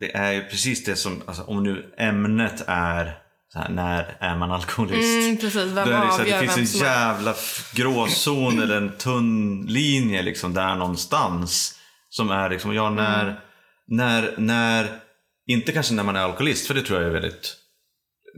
det 0.01 0.17
är 0.17 0.33
ju 0.33 0.45
precis 0.45 0.85
det 0.85 0.97
som, 0.97 1.23
alltså, 1.27 1.43
om 1.43 1.63
nu 1.63 1.95
ämnet 1.99 2.65
är 2.67 3.19
här, 3.55 3.69
när 3.69 4.17
är 4.21 4.37
man 4.37 4.51
alkoholist? 4.51 5.27
Mm, 5.27 5.37
precis, 5.37 5.57
vem 5.57 5.79
är 5.79 5.85
det, 5.85 5.99
avgör 5.99 6.41
det 6.43 6.49
finns 6.49 6.75
en 6.75 6.81
jävla 6.81 7.35
gråzon 7.75 8.63
eller 8.63 8.77
en 8.77 8.97
tunn 8.99 9.67
linje 9.69 10.23
liksom 10.23 10.55
där 10.55 10.75
någonstans. 10.77 11.77
Som 12.09 12.31
är 12.31 12.51
liksom, 12.51 12.75
ja 12.75 12.91
när, 12.91 13.23
Mm. 13.23 13.35
när, 13.87 14.35
när, 14.37 14.89
inte 15.47 15.73
kanske 15.73 15.95
när 15.95 16.03
man 16.03 16.17
är 16.17 16.21
alkoholist, 16.21 16.67
för 16.67 16.75
det 16.75 16.83
tror 16.83 17.01
jag 17.01 17.09
är 17.09 17.13
väldigt, 17.13 17.57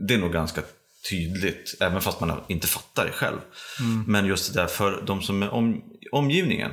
det 0.07 0.13
är 0.13 0.17
nog 0.17 0.33
ganska 0.33 0.61
tydligt, 1.09 1.75
även 1.79 2.01
fast 2.01 2.19
man 2.19 2.41
inte 2.47 2.67
fattar 2.67 3.05
det 3.05 3.11
själv. 3.11 3.37
Men 4.07 4.25
just 4.25 4.53
det 4.53 4.61
där 4.61 4.67
för 4.67 5.03
de 5.05 5.21
som 5.21 5.43
är 5.43 5.49
om, 5.53 5.81
omgivningen. 6.11 6.71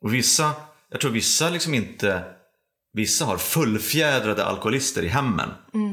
Och 0.00 0.14
vissa, 0.14 0.52
jag 0.90 1.00
tror 1.00 1.10
vissa 1.10 1.48
liksom 1.50 1.74
inte, 1.74 2.22
vissa 2.92 3.24
har 3.24 3.36
fullfjädrade 3.36 4.44
alkoholister 4.44 5.02
i 5.02 5.08
hemmen. 5.08 5.48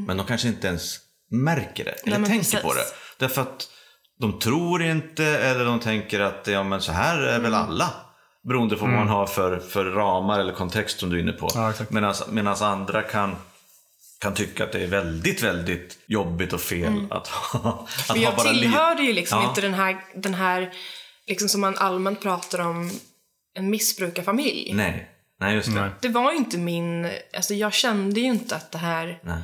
Men 0.07 0.17
de 0.17 0.25
kanske 0.25 0.47
inte 0.47 0.67
ens 0.67 0.97
märker 1.31 1.83
det, 1.85 1.91
eller 1.91 2.07
Mm. 2.17 2.21
men 2.21 2.29
tänker 2.31 2.43
precis. 2.45 2.61
på 2.61 2.73
det. 2.73 2.85
Därför 3.19 3.41
att 3.41 3.67
de 4.19 4.39
tror 4.39 4.83
inte, 4.83 5.25
eller 5.25 5.65
de 5.65 5.79
tänker 5.79 6.19
att 6.19 6.47
ja, 6.47 6.63
men 6.63 6.81
så 6.81 6.91
här 6.91 7.17
är 7.21 7.39
väl 7.39 7.53
Mm. 7.53 7.59
alla. 7.67 7.93
Beroende 8.47 8.75
på 8.75 8.85
vad 8.85 8.93
man 8.93 9.07
har 9.07 9.25
för, 9.27 9.59
för 9.59 9.85
ramar 9.85 10.39
eller 10.39 10.53
kontext 10.53 10.99
som 10.99 11.09
du 11.09 11.15
är 11.17 11.21
inne 11.21 11.31
på. 11.31 11.49
Ja. 11.55 11.73
Medan 12.29 12.55
andra 12.63 13.01
kan, 13.01 13.35
kan 14.21 14.33
tycka 14.33 14.63
att 14.63 14.71
det 14.71 14.83
är 14.83 14.87
väldigt, 14.87 15.43
väldigt 15.43 15.99
jobbigt 16.07 16.53
och 16.53 16.61
fel 16.61 17.07
att 17.09 17.27
ha, 17.27 17.87
att 18.09 18.09
Men 18.09 18.17
ha 18.17 18.23
jag 18.23 18.35
bara 18.35 18.49
tillhörde 18.49 19.03
ju 19.03 19.13
liksom 19.13 19.41
Ja. 19.41 19.49
inte 19.49 19.61
den 19.61 19.73
här, 19.73 19.97
den 20.15 20.33
här 20.33 20.73
liksom 21.27 21.49
som 21.49 21.61
man 21.61 21.77
allmänt 21.77 22.21
pratar 22.21 22.59
om, 22.59 22.91
en 23.57 23.69
missbrukarfamilj. 23.69 24.73
Nej, 24.73 25.09
nej 25.39 25.55
just 25.55 25.67
det. 25.73 25.81
Nej. 25.81 25.89
Det 26.01 26.09
var 26.09 26.31
ju 26.31 26.37
inte 26.37 26.57
min, 26.57 27.09
alltså 27.35 27.53
jag 27.53 27.73
kände 27.73 28.19
ju 28.19 28.25
inte 28.25 28.55
att 28.55 28.71
det 28.71 28.77
här, 28.77 29.19
Nej. 29.23 29.41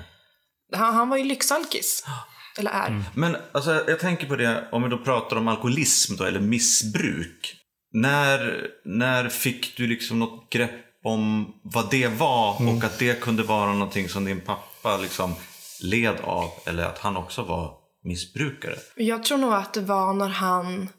han, 0.75 0.93
han 0.95 1.09
var 1.09 1.17
ju 1.17 1.23
lyxalkis. 1.23 2.05
Eller 2.59 2.71
är. 2.71 3.03
Men 3.13 3.37
alltså, 3.51 3.73
jag- 3.73 3.89
jag 3.89 3.99
tänker 3.99 4.27
på 4.27 4.35
det, 4.35 4.67
om 4.71 4.83
vi 4.83 4.89
då 4.89 4.97
pratar 4.97 5.35
om 5.35 5.47
alkoholism 5.47 6.15
då, 6.15 6.23
eller 6.23 6.39
missbruk. 6.39 7.55
När, 7.93 8.67
när 8.85 9.29
fick 9.29 9.77
du 9.77 9.87
liksom 9.87 10.19
något 10.19 10.49
grepp 10.53 10.71
om 11.03 11.53
vad 11.63 11.89
det 11.89 12.07
var 12.07 12.67
och 12.69 12.83
att 12.83 12.99
det 12.99 13.21
kunde 13.21 13.43
vara 13.43 13.73
någonting 13.73 14.09
som 14.09 14.25
din 14.25 14.41
pappa 14.41 14.97
liksom 14.97 15.35
led 15.83 16.19
av 16.23 16.49
eller 16.65 16.83
att 16.83 16.99
han 16.99 17.17
också 17.17 17.43
var 17.43 17.81
alkoholmissbrukare? 18.01 18.75
Jag 18.95 19.23
tror 19.23 19.37
nog 19.37 19.53
att 19.53 19.73
det 19.73 19.81
var 19.81 20.13
när 20.13 20.29
han... 20.29 20.89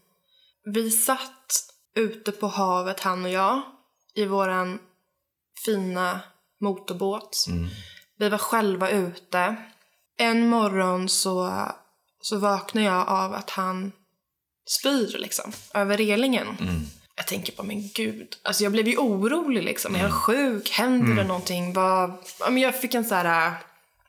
Vi 0.65 0.91
satt 0.91 1.69
ute 1.97 2.33
på 2.33 2.47
havet, 2.47 3.01
han 3.01 3.25
och 3.25 3.31
jag, 3.31 3.63
i 4.15 4.27
våran 4.27 4.79
fina 5.65 6.21
motorbåt. 6.61 7.47
Vi 8.19 8.29
var 8.29 8.39
själva 8.39 8.91
ute. 8.91 9.57
En 10.19 10.49
morgon 10.49 11.09
så, 11.09 11.67
så 12.21 12.39
vaknade 12.39 12.87
jag 12.87 13.09
av 13.09 13.35
att 13.35 13.51
han 13.51 13.93
spyr 14.67 15.19
liksom, 15.19 15.53
över 15.75 15.97
relingen. 15.97 16.47
Jag 17.23 17.29
tänker 17.29 17.53
på 17.53 17.63
men 17.63 17.89
gud. 17.95 18.37
Alltså 18.43 18.63
jag 18.63 18.73
blev 18.73 18.89
ju 18.89 18.97
orolig 18.97 19.63
liksom. 19.63 19.95
Är 19.95 20.03
jag 20.03 20.13
sjuk? 20.13 20.71
Händer 20.71 21.15
det 21.15 21.29
någonting? 21.29 21.73
Vad... 21.73 22.11
Ja, 22.41 22.51
men 22.51 22.63
jag 22.63 22.81
fick 22.81 22.95
en 22.95 23.05
så 23.05 23.15
här... 23.15 23.47
äh, 23.47 23.53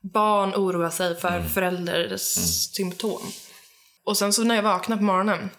Barn 0.02 0.54
oroar 0.56 0.90
sig 0.90 1.16
för 1.16 1.42
förälders 1.42 2.22
symptom. 2.76 3.22
Och 4.06 4.18
sen 4.18 4.34
så 4.34 4.44
när 4.44 4.56
jag 4.56 4.64
vaknar 4.64 4.98
på 4.98 5.04
morgonen, 5.04 5.50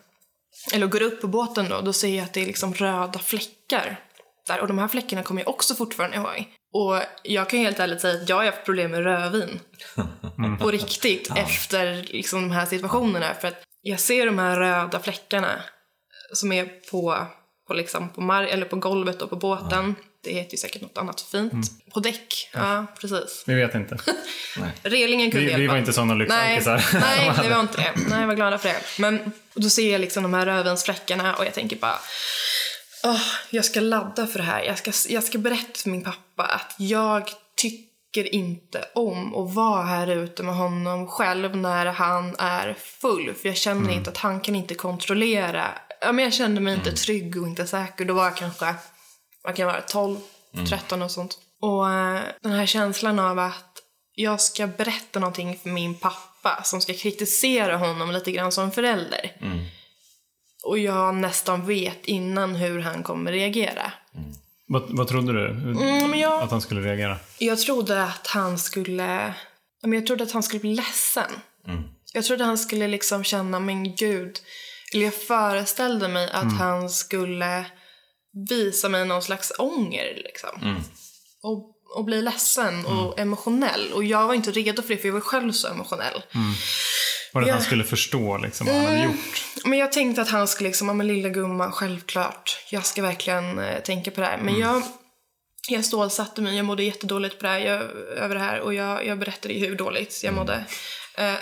eller 0.73 0.87
går 0.87 1.03
upp 1.03 1.21
på 1.21 1.27
båten 1.27 1.69
då, 1.69 1.81
då 1.81 1.93
ser 1.93 2.17
jag 2.17 2.25
att 2.25 2.33
det 2.33 2.43
är 2.43 2.47
liksom 2.47 2.75
röda 2.75 3.19
fläckar. 3.19 4.01
Där. 4.47 4.61
Och 4.61 4.69
de 4.69 4.79
här 4.79 4.89
fläckarna 4.89 5.23
kommer 5.23 5.41
jag 5.43 5.49
också 5.49 5.75
fortfarande 5.75 6.17
ihåg. 6.17 6.45
Och 6.73 7.01
jag 7.23 7.51
kan 7.51 7.61
helt 7.61 7.81
ärligt 7.81 8.01
säga 8.01 8.23
att 8.23 8.29
jag 8.29 8.37
har 8.37 8.45
haft 8.45 8.65
problem 8.65 8.91
med 8.91 9.05
rödvin. 9.05 9.61
På 10.61 10.71
riktigt, 10.71 11.31
efter 11.37 12.03
liksom 12.13 12.41
de 12.43 12.51
här 12.51 12.67
situationerna. 12.67 13.35
För 13.41 13.49
att 13.49 13.63
jag 13.83 14.01
ser 14.01 14.27
de 14.27 14.39
här 14.39 14.61
röda 14.61 15.01
fläckarna 15.01 15.63
som 16.33 16.53
är 16.53 16.67
på, 16.91 17.27
på, 17.67 17.75
liksom 17.75 18.09
på, 18.09 18.21
mar- 18.21 18.47
eller 18.47 18.67
på 18.67 18.77
golvet 18.77 19.23
och 19.23 19.31
på 19.31 19.37
båten. 19.37 19.95
Det 20.21 20.33
heter 20.33 20.53
ju 20.53 20.59
säkert 20.59 20.83
något 20.83 20.99
annat 20.99 21.21
fint. 21.21 21.71
På 21.95 22.01
däck, 22.01 22.51
ja 22.53 22.87
precis. 23.01 23.45
Vi 23.47 23.55
vet 23.55 23.75
inte. 23.75 23.99
Relingen 24.83 25.31
kunde 25.31 25.47
Vi, 25.47 25.53
vi 25.55 25.61
hjälpa. 25.61 25.73
var 25.73 25.79
inte 25.79 25.93
sådana 25.93 26.15
Nej, 26.15 26.59
lyxalkisar. 26.59 27.01
nej, 27.01 27.33
det 27.43 27.55
var 27.55 27.61
inte 27.61 27.77
det. 27.77 27.93
Nej, 28.09 28.21
jag 28.21 28.27
var 28.27 28.35
glada 28.35 28.59
för 28.59 28.69
det. 28.69 28.81
Men 28.99 29.33
då 29.55 29.69
ser 29.71 29.93
jag 29.93 30.01
liksom 30.01 30.23
de 30.23 30.35
här 30.35 30.47
rödvinsfläckarna 30.47 31.35
och 31.37 31.45
jag 31.45 31.55
tänker 31.55 31.77
bara 31.77 31.99
Åh, 33.05 33.21
jag 33.51 33.65
ska 33.65 33.81
ladda 33.81 34.27
för 34.27 34.39
det 34.39 34.45
här. 34.45 34.63
Jag 34.63 34.79
ska, 34.79 34.93
jag 35.09 35.25
ska 35.25 35.39
berätta 35.39 35.79
för 35.79 35.91
min 35.91 36.05
pappa 36.05 36.43
att 36.45 36.75
jag 36.79 37.31
tycker 37.57 38.35
inte 38.35 38.85
om 38.95 39.35
att 39.35 39.55
vara 39.55 39.83
här 39.83 40.07
ute 40.11 40.43
med 40.43 40.55
honom 40.55 41.07
själv 41.09 41.57
när 41.57 41.87
han 41.87 42.37
är 42.39 42.75
full. 43.01 43.35
För 43.35 43.49
jag 43.49 43.57
känner 43.57 43.93
inte 43.93 44.11
att 44.11 44.17
han 44.17 44.41
kan 44.41 44.55
inte 44.55 44.75
kontrollera. 44.75 45.65
Ja, 46.05 46.13
men 46.13 46.25
jag 46.25 46.35
kände 46.35 46.61
mig 46.61 46.75
inte 46.75 46.93
trygg 46.93 47.43
och 47.43 47.49
inte 47.49 47.67
säker. 47.67 48.05
Då 48.05 48.15
var 48.15 48.25
jag 48.25 48.37
kanske, 48.37 48.75
vad 49.43 49.57
kan 49.57 49.67
jag 49.67 49.73
vara, 49.73 49.83
12, 49.83 50.17
13 50.71 51.03
och 51.03 51.11
sånt. 51.11 51.39
Och 51.61 51.91
eh, 51.91 52.21
den 52.43 52.53
här 52.53 52.67
känslan 52.67 53.19
av 53.19 53.39
att 53.39 53.79
jag 54.15 54.41
ska 54.41 54.67
berätta 54.67 55.21
någonting 55.21 55.59
för 55.63 55.71
min 55.71 55.95
pappa 55.95 56.61
som 56.65 56.81
ska 56.81 56.95
kritisera 56.95 57.77
honom 57.77 58.11
lite 58.11 58.33
grann 58.33 58.53
som 58.53 58.71
förälder. 58.73 59.33
Och 60.65 60.79
jag 60.79 61.15
nästan 61.15 61.67
vet 61.67 62.07
innan 62.07 62.55
hur 62.55 62.81
han 62.81 63.03
kommer 63.03 63.33
reagera. 63.33 63.93
vad, 64.67 64.83
vad 64.89 65.09
trodde 65.09 65.33
du 65.33 65.49
Mm, 65.51 66.19
jag, 66.19 66.43
att 66.43 66.51
han 66.51 66.61
skulle 66.61 66.81
reagera? 66.81 67.19
jag 67.39 67.59
trodde 67.61 68.03
att 68.05 68.27
han 68.27 68.59
skulle... 68.59 69.35
Jag 69.81 70.07
trodde 70.07 70.25
att 70.25 70.33
han 70.33 70.43
skulle 70.43 70.61
bli 70.61 70.75
ledsen. 70.75 71.31
Jag 72.13 72.25
trodde 72.25 72.45
han 72.45 72.59
skulle 72.59 72.89
liksom 72.89 73.25
känna, 73.25 73.61
men 73.61 73.97
gud. 73.97 74.39
Eller 74.95 75.05
jag 75.05 75.15
föreställde 75.15 76.09
mig 76.09 76.31
att 76.31 76.59
han 76.59 76.91
skulle 76.91 77.67
visa 78.49 78.89
mig 78.89 79.05
någon 79.07 79.23
slags 79.23 79.53
ånger. 79.59 80.15
Liksom. 80.25 80.83
Och, 81.43 81.71
och 81.97 82.05
bli 82.05 82.23
ledsen 82.23 82.87
och 82.87 83.19
emotionell. 83.19 83.93
Och 83.93 84.05
jag 84.05 84.27
var 84.27 84.35
inte 84.35 84.51
redo 84.51 84.83
för 84.83 84.89
det, 84.89 84.97
för 84.97 85.09
jag 85.09 85.13
var 85.13 85.21
själv 85.21 85.53
så 85.53 85.69
emotionell. 85.69 86.23
Var 87.33 87.41
det 87.41 87.45
att 87.45 87.49
Ja. 87.49 87.55
han 87.55 87.63
skulle 87.65 87.85
förstå 87.85 88.39
liksom, 88.39 88.67
vad 88.67 88.77
han 88.77 88.85
hade 88.87 89.05
gjort? 89.05 89.45
Men 89.65 89.79
jag 89.79 89.93
tänkte 89.93 90.23
att 90.23 90.31
han 90.31 90.49
skulle 90.49 90.69
liksom, 90.69 90.89
ja 90.89 90.95
men 90.95 91.07
lilla 91.07 91.29
gumman, 91.29 91.73
självklart. 91.73 92.59
Jag 92.71 92.87
ska 92.87 93.03
verkligen 93.03 93.59
eh, 93.59 93.81
tänka 93.83 94.11
på 94.11 94.21
det 94.21 94.27
här. 94.27 94.39
Men 94.39 94.59
jag, 94.59 94.83
jag 95.69 95.85
stålsatte 95.85 96.43
mig, 96.43 96.57
jag 96.57 96.65
mådde 96.65 96.83
jättedåligt 96.85 97.39
på 97.39 97.43
det 97.43 97.49
här, 97.53 97.59
jag, 97.59 97.83
över 98.17 98.35
det 98.35 98.41
här. 98.41 98.61
Och 98.61 98.75
jag, 98.75 99.07
jag 99.07 99.19
berättade 99.19 99.55
ju 99.55 99.67
hur 99.67 99.77
dåligt 99.77 100.21
jag 100.25 100.35
mådde. 100.35 100.65
Eh, 101.19 101.35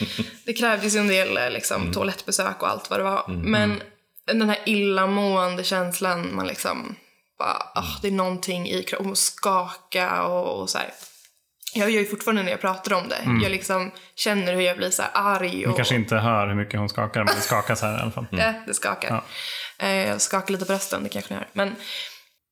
det 0.46 0.52
krävdes 0.52 0.94
ju 0.94 0.98
en 0.98 1.08
del 1.08 1.36
eh, 1.36 1.50
liksom, 1.50 1.92
toalettbesök 1.92 2.62
och 2.62 2.68
allt 2.68 2.90
vad 2.90 3.00
det 3.00 3.04
var. 3.04 3.24
Men 3.28 3.82
den 4.26 4.48
här 4.48 4.58
illamående 4.66 5.64
känslan, 5.64 6.34
man 6.34 6.46
liksom 6.46 6.96
bara, 7.38 7.62
ah, 7.74 7.98
det 8.02 8.08
är 8.08 8.12
någonting 8.12 8.68
i 8.68 8.82
kroppen, 8.82 9.10
och 9.10 9.18
skaka 9.18 10.22
och, 10.22 10.60
och 10.60 10.70
så 10.70 10.78
här. 10.78 10.90
Jag 11.74 11.90
gör 11.90 12.00
ju 12.00 12.06
fortfarande 12.06 12.42
när 12.42 12.50
jag 12.50 12.60
pratar 12.60 12.92
om 12.94 13.08
det. 13.08 13.22
Jag 13.42 13.50
liksom 13.50 13.90
känner 14.14 14.54
hur 14.54 14.60
jag 14.60 14.76
blir 14.76 14.90
så 14.90 15.02
här 15.02 15.10
arg. 15.14 15.62
Man 15.62 15.70
Och, 15.70 15.76
kanske 15.76 15.94
inte 15.94 16.16
hör 16.16 16.46
hur 16.48 16.54
mycket 16.54 16.80
hon 16.80 16.88
skakar, 16.88 17.24
men 17.24 17.34
det 17.34 17.40
skakas 17.40 17.82
här 17.82 17.98
i 17.98 18.00
alla 18.02 18.10
fall. 18.10 18.26
Ja, 18.32 18.52
det 18.66 18.74
skakar. 18.74 19.22
Eh, 19.78 19.88
Jag 20.08 20.20
skakar 20.20 20.52
lite 20.52 20.64
på 20.64 20.72
rösten, 20.72 21.02
det 21.02 21.08
kanske 21.08 21.34
ni 21.34 21.38
hör. 21.38 21.48
Men 21.52 21.76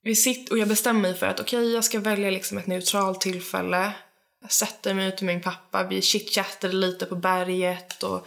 vi 0.03 0.15
sitter, 0.15 0.53
och 0.53 0.59
jag 0.59 0.69
bestämmer 0.69 1.01
mig 1.01 1.15
för 1.15 1.27
att 1.27 1.41
okej, 1.41 1.75
jag 1.75 1.85
ska 1.85 2.01
välja 2.01 2.31
liksom 2.31 2.59
ett 2.59 2.67
neutralt 2.67 3.21
tillfälle. 3.21 3.93
Jag 4.41 4.53
sätter 4.53 4.95
mig 4.95 5.09
ute 5.09 5.25
med 5.25 5.35
min 5.35 5.43
pappa, 5.43 5.83
vi 5.83 6.03
chitchattade 6.03 6.75
lite 6.75 7.07
på 7.07 7.17
berget 7.17 8.03
och 8.03 8.27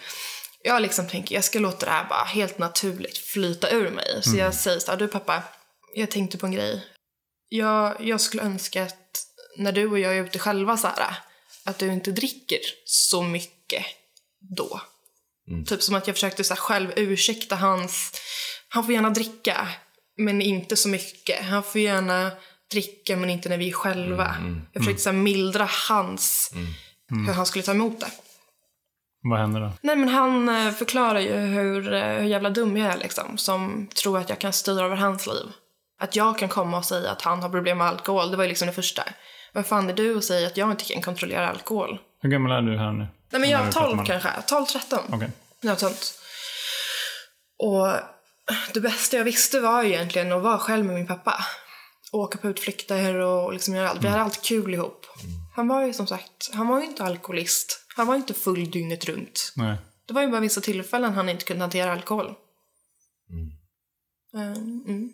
jag 0.63 0.81
liksom 0.81 1.07
tänker, 1.07 1.35
jag 1.35 1.43
ska 1.43 1.59
låta 1.59 1.85
det 1.85 1.91
här 1.91 2.09
bara 2.09 2.23
helt 2.23 2.57
naturligt 2.57 3.17
flyta 3.17 3.69
ur 3.71 3.89
mig. 3.89 4.23
Så 4.23 4.37
jag 4.37 4.53
säger 4.55 4.79
så 4.79 4.91
här, 4.91 4.97
du 4.97 5.07
pappa, 5.07 5.43
jag 5.95 6.11
tänkte 6.11 6.37
på 6.37 6.45
en 6.45 6.51
grej. 6.51 6.87
Jag, 7.49 7.95
jag 7.99 8.21
skulle 8.21 8.43
önska 8.43 8.83
att 8.83 9.25
när 9.57 9.71
du 9.71 9.87
och 9.87 9.99
jag 9.99 10.17
är 10.17 10.23
ute 10.23 10.39
själva 10.39 10.77
så 10.77 10.87
här, 10.87 11.15
att 11.63 11.77
du 11.79 11.93
inte 11.93 12.11
dricker 12.11 12.59
så 12.85 13.23
mycket 13.23 13.85
då. 14.57 14.81
Typ 15.67 15.83
som 15.83 15.95
att 15.95 16.07
jag 16.07 16.15
försökte 16.15 16.43
så 16.43 16.53
här, 16.53 16.61
själv 16.61 16.91
ursäkta 16.95 17.55
hans... 17.55 18.11
Han 18.67 18.83
får 18.83 18.93
gärna 18.93 19.09
dricka, 19.09 19.67
men 20.17 20.41
inte 20.41 20.75
så 20.75 20.89
mycket. 20.89 21.45
Han 21.45 21.63
får 21.63 21.81
gärna 21.81 22.31
dricka, 22.71 23.17
men 23.17 23.29
inte 23.29 23.49
när 23.49 23.57
vi 23.57 23.69
är 23.69 23.73
själva. 23.73 24.35
Jag 24.73 24.83
försökte 24.83 25.03
så 25.03 25.09
här, 25.09 25.17
mildra 25.17 25.67
hans... 25.89 26.53
Hur 27.27 27.33
han 27.33 27.45
skulle 27.45 27.63
ta 27.63 27.71
emot 27.71 27.99
det. 27.99 28.07
Vad 29.23 29.39
händer 29.39 29.61
då? 29.61 29.71
Nej, 29.81 29.95
men 29.95 30.09
han 30.09 30.49
eh, 30.49 30.71
förklarar 30.71 31.19
ju 31.19 31.33
hur, 31.33 31.93
eh, 31.93 32.03
hur 32.03 32.27
jävla 32.27 32.49
dum 32.49 32.77
jag 32.77 32.93
är 32.93 32.97
liksom. 32.97 33.37
Som 33.37 33.87
tror 33.87 34.17
att 34.17 34.29
jag 34.29 34.39
kan 34.39 34.53
styra 34.53 34.85
över 34.85 34.95
hans 34.95 35.27
liv. 35.27 35.45
Att 35.99 36.15
jag 36.15 36.37
kan 36.37 36.49
komma 36.49 36.77
och 36.77 36.85
säga 36.85 37.11
att 37.11 37.21
han 37.21 37.41
har 37.41 37.49
problem 37.49 37.77
med 37.77 37.87
alkohol. 37.87 38.31
Det 38.31 38.37
var 38.37 38.43
ju 38.43 38.49
liksom 38.49 38.67
det 38.67 38.73
första. 38.73 39.03
Vad 39.53 39.65
fan 39.65 39.89
är 39.89 39.93
du 39.93 40.15
och 40.15 40.23
säger 40.23 40.47
att 40.47 40.57
jag 40.57 40.71
inte 40.71 40.83
kan 40.83 41.01
kontrollera 41.01 41.49
alkohol? 41.49 41.99
Hur 42.21 42.29
gammal 42.29 42.51
är 42.51 42.71
du 42.71 42.77
här 42.77 42.91
nu? 42.91 43.07
Nej, 43.31 43.41
men 43.41 43.49
jag 43.49 43.61
är 43.61 43.65
vi 43.65 43.71
pratar 43.71 43.87
12 43.87 43.99
om 43.99 44.05
det. 44.05 44.11
kanske. 44.11 44.29
12, 44.47 44.65
13. 44.65 44.99
Okej. 45.11 45.29
Något 45.61 45.79
sånt. 45.79 46.13
Och 47.59 47.87
det 48.73 48.79
bästa 48.79 49.17
jag 49.17 49.23
visste 49.23 49.59
var 49.59 49.83
ju 49.83 49.89
egentligen 49.89 50.31
att 50.31 50.43
vara 50.43 50.57
själv 50.57 50.85
med 50.85 50.95
min 50.95 51.07
pappa. 51.07 51.45
Åka 52.11 52.37
på 52.37 52.47
utflykter 52.47 53.13
och 53.15 53.53
liksom 53.53 53.75
göra 53.75 53.89
allt. 53.89 54.03
Vi 54.03 54.07
hade 54.07 54.21
alltid 54.21 54.43
kul 54.43 54.73
ihop. 54.73 55.05
Han 55.55 55.67
var 55.67 55.85
ju 55.85 55.93
som 55.93 56.07
sagt, 56.07 56.49
han 56.53 56.67
var 56.67 56.79
ju 56.79 56.85
inte 56.85 57.03
alkoholist. 57.03 57.85
Han 57.95 58.07
var 58.07 58.15
inte 58.15 58.33
full 58.33 58.71
dygnet 58.71 59.05
runt. 59.05 59.53
Nej. 59.55 59.77
Det 60.07 60.13
var 60.13 60.21
ju 60.21 60.27
bara 60.27 60.41
vissa 60.41 60.61
tillfällen 60.61 61.13
han 61.13 61.29
inte 61.29 61.45
kunde 61.45 61.63
hantera 61.63 61.91
alkohol. 61.91 62.33
Mm. 63.29 64.55
Mm. 64.87 65.09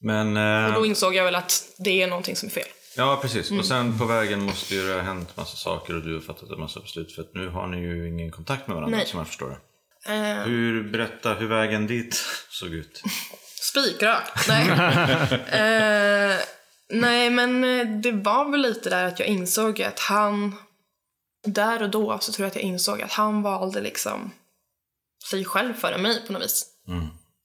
Men... 0.00 0.36
Och 0.36 0.42
Eh, 0.42 0.74
då 0.74 0.86
insåg 0.86 1.14
jag 1.14 1.24
väl 1.24 1.34
att 1.34 1.74
det 1.78 2.02
är 2.02 2.06
någonting 2.06 2.36
som 2.36 2.46
är 2.46 2.50
fel. 2.50 2.68
ja, 2.96 3.18
precis. 3.22 3.50
Och 3.50 3.66
sen 3.66 3.98
på 3.98 4.04
vägen 4.04 4.42
måste 4.42 4.74
ju 4.74 4.86
det 4.88 4.94
ha 4.94 5.00
hänt 5.00 5.36
massa 5.36 5.56
saker 5.56 5.94
och 5.96 6.02
du 6.02 6.14
har 6.14 6.20
fattat 6.20 6.50
en 6.50 6.60
massa 6.60 6.80
beslut. 6.80 7.12
För 7.12 7.22
att 7.22 7.34
nu 7.34 7.48
har 7.48 7.66
ni 7.66 7.76
ju 7.76 8.08
ingen 8.08 8.30
kontakt 8.30 8.66
med 8.68 8.76
varandra 8.76 8.98
Nej. 8.98 9.06
som 9.06 9.18
jag 9.18 9.26
förstår 9.26 9.48
det. 9.48 9.58
Eh, 10.14 10.44
Hur, 10.44 10.90
berätta 10.92 11.34
hur 11.34 11.46
vägen 11.48 11.86
dit 11.86 12.14
såg 12.50 12.68
ut. 12.68 13.02
Spikrak. 13.70 14.48
Nej. 14.48 14.68
eh, 16.30 16.36
nej, 16.90 17.30
men 17.30 17.64
eh, 17.64 17.86
det 17.86 18.12
var 18.12 18.50
väl 18.50 18.60
lite 18.60 18.90
där 18.90 19.04
att 19.04 19.18
jag 19.18 19.28
insåg 19.28 19.82
att 19.82 20.00
han... 20.00 20.54
Där 21.46 21.82
och 21.82 21.90
då 21.90 22.18
så 22.18 22.32
tror 22.32 22.44
jag 22.44 22.50
att 22.50 22.56
jag 22.56 22.64
insåg 22.64 23.02
att 23.02 23.12
han 23.12 23.42
valde 23.42 23.80
liksom 23.80 24.30
sig 25.30 25.44
själv 25.44 25.74
före 25.74 25.98
mig 25.98 26.26
på 26.26 26.32
något 26.32 26.42
vis. 26.42 26.66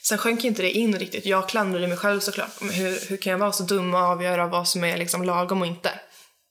Sen 0.03 0.17
sjönk 0.17 0.43
inte 0.43 0.61
det 0.61 0.71
in 0.71 0.99
riktigt. 0.99 1.25
Jag 1.25 1.49
klandrade 1.49 1.87
mig 1.87 1.97
själv 1.97 2.19
såklart. 2.19 2.61
Hur, 2.61 3.09
hur 3.09 3.17
kan 3.17 3.31
jag 3.31 3.37
vara 3.39 3.51
så 3.51 3.63
dum 3.63 3.93
och 3.93 3.99
avgöra 3.99 4.47
vad 4.47 4.67
som 4.67 4.83
är 4.83 4.97
liksom 4.97 5.23
lagom 5.23 5.61
och 5.61 5.67
inte? 5.67 5.91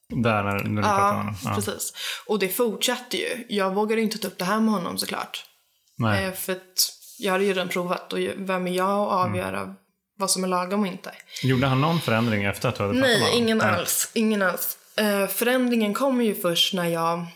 Där 0.08 0.42
när, 0.42 0.64
när 0.64 0.82
du 0.82 0.88
pratar 0.88 0.98
med 0.98 1.10
Ja, 1.10 1.12
honom? 1.12 1.34
Ja. 1.44 1.54
precis. 1.54 1.92
Och 2.26 2.38
det 2.38 2.48
fortsatte 2.48 3.16
ju. 3.16 3.44
Jag 3.48 3.74
vågade 3.74 4.02
inte 4.02 4.18
ta 4.18 4.28
upp 4.28 4.38
det 4.38 4.44
här 4.44 4.60
med 4.60 4.74
honom 4.74 4.98
såklart. 4.98 5.44
Nej. 5.96 6.24
Eh, 6.24 6.32
för 6.32 6.52
att 6.52 6.92
jag 7.20 7.32
hade 7.32 7.44
ju 7.44 7.52
redan 7.52 7.68
provat 7.68 8.12
och 8.12 8.18
vem 8.36 8.66
är 8.66 8.72
jag 8.72 8.88
att 8.90 9.26
avgöra 9.26 9.60
Mm. 9.60 9.74
vad 10.18 10.30
som 10.30 10.44
är 10.44 10.48
lagom 10.48 10.80
och 10.80 10.86
inte? 10.86 11.12
Gjorde 11.42 11.66
han 11.66 11.80
någon 11.80 12.00
förändring 12.00 12.44
efter 12.44 12.68
att 12.68 12.74
du 12.76 12.82
hade 12.82 12.94
pratat 13.00 13.20
Nej, 13.20 13.38
ingen 13.38 13.58
Nej. 13.58 13.68
alls. 13.68 14.10
Ingen 14.14 14.42
alls. 14.42 14.78
Eh, 14.96 15.26
förändringen 15.26 15.94
kom 15.94 16.22
ju 16.22 16.34
först 16.34 16.74
när 16.74 16.86
jag... 16.88 17.26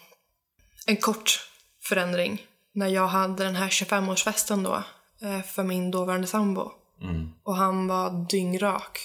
En 0.87 0.97
kort 0.97 1.41
förändring. 1.83 2.43
När 2.75 2.89
jag 2.89 3.07
hade 3.07 3.45
den 3.45 3.57
här 3.57 3.69
25-årsfesten 3.69 4.65
då. 4.65 4.83
Eh, 5.29 5.43
för 5.43 5.63
min 5.63 5.91
dåvarande 5.91 6.27
sambo. 6.27 6.73
Och 7.45 7.57
han 7.57 7.87
var 7.89 8.27
dyngrak. 8.31 8.99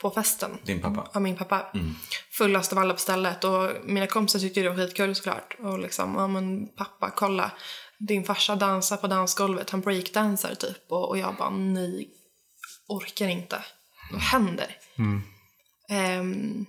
på 0.00 0.10
festen. 0.10 0.58
Din 0.64 0.80
pappa? 0.82 1.10
Ja, 1.14 1.20
min 1.20 1.36
pappa. 1.36 1.66
Fullast 2.38 2.72
av 2.72 2.78
alla 2.78 2.94
på 2.94 3.00
stället. 3.00 3.44
Och 3.44 3.70
mina 3.84 4.06
kompisar 4.06 4.38
tyckte 4.38 4.60
det 4.60 4.68
var 4.68 4.76
skitkul 4.76 5.14
såklart. 5.14 5.56
Och 5.58 5.78
liksom, 5.78 6.14
ja 6.18 6.26
men 6.26 6.66
pappa, 6.68 7.10
kolla. 7.16 7.50
Din 7.98 8.24
farsa 8.24 8.56
dansar 8.56 8.96
på 8.96 9.06
dansgolvet. 9.06 9.70
Han 9.70 9.80
breakdansar 9.80 10.54
typ. 10.54 10.92
Och, 10.92 11.08
och 11.08 11.18
jag 11.18 11.36
bara, 11.36 11.50
nej. 11.50 12.10
Orkar 12.88 13.28
inte. 13.28 13.64
Vad 14.12 14.20
händer? 14.20 14.78
Ehm, 15.88 16.66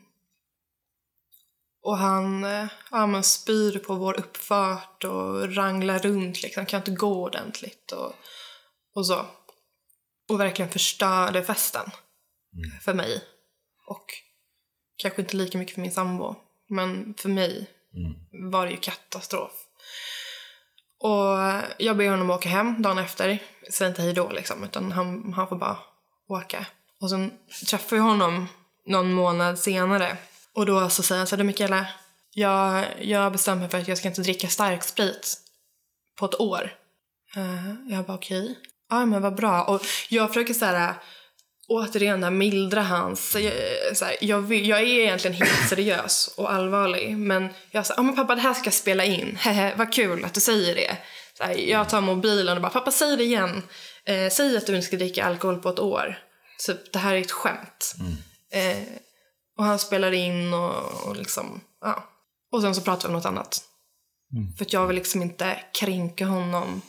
och 1.82 1.98
han 1.98 2.44
ja, 2.92 3.08
men 3.08 3.24
spyr 3.24 3.80
på 3.80 3.96
vår 3.96 4.20
uppfart 4.20 5.04
och 5.04 5.56
ranglar 5.56 6.00
runt, 6.00 6.44
liksom, 6.44 6.66
kan 6.66 6.80
inte 6.80 6.92
gå 6.92 7.24
ordentligt 7.24 7.92
och, 7.92 8.14
och 8.96 9.08
så. 9.08 9.26
Och 10.30 10.40
verkligen 10.40 10.72
förstörde 10.72 11.44
festen 11.44 11.92
för 12.82 12.94
mig. 12.94 13.24
Och 13.88 14.06
kanske 14.98 15.22
inte 15.22 15.38
lika 15.38 15.58
mycket 15.58 15.74
för 15.74 15.82
min 15.82 15.92
sambo, 15.92 16.36
men 16.70 17.14
för 17.18 17.30
mig 17.30 17.70
var 18.52 18.66
det 18.66 18.72
ju 18.72 18.78
katastrof. 18.78 19.52
Och 21.06 21.62
jag 21.78 21.98
ber 21.98 22.10
honom 22.10 22.30
åka 22.30 22.50
hem 22.50 22.82
dagen 22.82 22.98
efter. 22.98 23.40
Säg 23.72 23.88
inte 23.88 24.02
hej 24.02 24.14
då 24.14 24.30
liksom, 24.30 24.64
utan 24.64 24.92
han, 24.92 25.34
han 25.34 25.48
får 25.48 25.56
bara 25.56 25.78
åka. 26.30 26.66
Och 27.02 27.10
sen 27.10 27.32
träffar 27.70 27.96
jag 27.96 28.04
honom 28.04 28.48
någon 28.88 29.14
månad 29.14 29.60
senare. 29.60 30.18
Och 30.54 30.66
då 30.66 30.90
så 30.90 31.04
säger 31.04 31.20
han 31.20 31.28
så 31.28 31.36
här, 31.36 31.38
"Du, 31.38 31.44
Mikaela, 31.44 31.88
jag, 32.34 32.86
jag 33.02 33.20
har 33.20 33.32
bestämt 33.32 33.62
mig 33.62 33.70
för 33.70 33.78
att 33.78 33.88
jag 33.88 33.98
ska 33.98 34.08
inte 34.08 34.22
dricka 34.22 34.48
starksprit 34.48 35.38
på 36.20 36.26
ett 36.26 36.40
år. 36.40 36.74
Uh, 37.38 37.92
jag 37.92 38.06
bara 38.06 38.18
okej. 38.18 38.60
Ja 38.90 39.06
men 39.06 39.22
vad 39.22 39.36
bra. 39.36 39.64
Och 39.64 39.82
jag 40.10 40.28
försöker 40.28 40.54
så 40.54 40.66
här 40.66 40.94
återigen 41.68 42.22
där 42.22 42.32
mildra 42.32 42.82
hans... 42.82 43.36
Jag, 43.36 43.54
så 43.98 44.06
här, 44.06 44.16
jag, 44.22 44.42
vill, 44.42 44.70
jag 44.70 44.80
är 44.80 44.84
egentligen 44.84 45.38
helt 45.38 45.70
seriös 45.70 46.34
och 46.38 46.54
allvarlig 46.54 47.18
men 47.18 47.50
jag 47.72 47.86
sa 47.86 47.94
ah, 47.98 48.02
men 48.02 48.16
pappa 48.16 48.36
det 48.36 48.42
här 48.42 48.54
ska 48.54 48.66
jag 48.66 48.74
spela 48.74 49.06
in. 49.06 49.36
Hehe, 49.40 49.74
vad 49.78 49.94
kul 49.94 50.26
att 50.26 50.34
du 50.34 50.40
säger 50.40 50.76
det. 50.76 50.98
Så 51.38 51.44
här, 51.44 51.54
jag 51.54 51.90
tar 51.90 52.02
mobilen 52.02 52.56
och 52.56 52.62
bara 52.62 52.72
pappa 52.72 52.92
säg 52.92 53.18
det 53.18 53.24
igen. 53.24 53.64
Eh, 54.06 54.30
säg 54.32 54.58
att 54.58 54.66
du 54.66 54.76
inte 54.76 54.88
ska 54.88 54.98
dricka 54.98 55.26
alkohol 55.26 55.62
på 55.62 55.70
ett 55.70 55.80
år. 55.80 56.20
Typ 56.66 56.94
det 56.94 57.00
här 57.00 57.16
är 57.16 57.22
ett 57.22 57.32
skämt. 57.32 57.96
Eh, 58.52 58.84
och 59.58 59.64
han 59.64 59.80
spelar 59.80 60.12
in 60.12 60.54
och, 60.54 61.08
och 61.08 61.16
liksom, 61.16 61.62
ja. 61.82 62.10
Och 62.52 62.62
sen 62.62 62.76
så 62.76 62.82
pratar 62.82 63.02
vi 63.02 63.08
om 63.08 63.14
något 63.14 63.26
annat. 63.26 63.64
För 64.58 64.66
att 64.66 64.74
jag 64.74 64.88
vill 64.88 64.96
liksom 64.96 65.22
inte 65.22 65.60
kränka 65.74 66.26
honom 66.26 66.82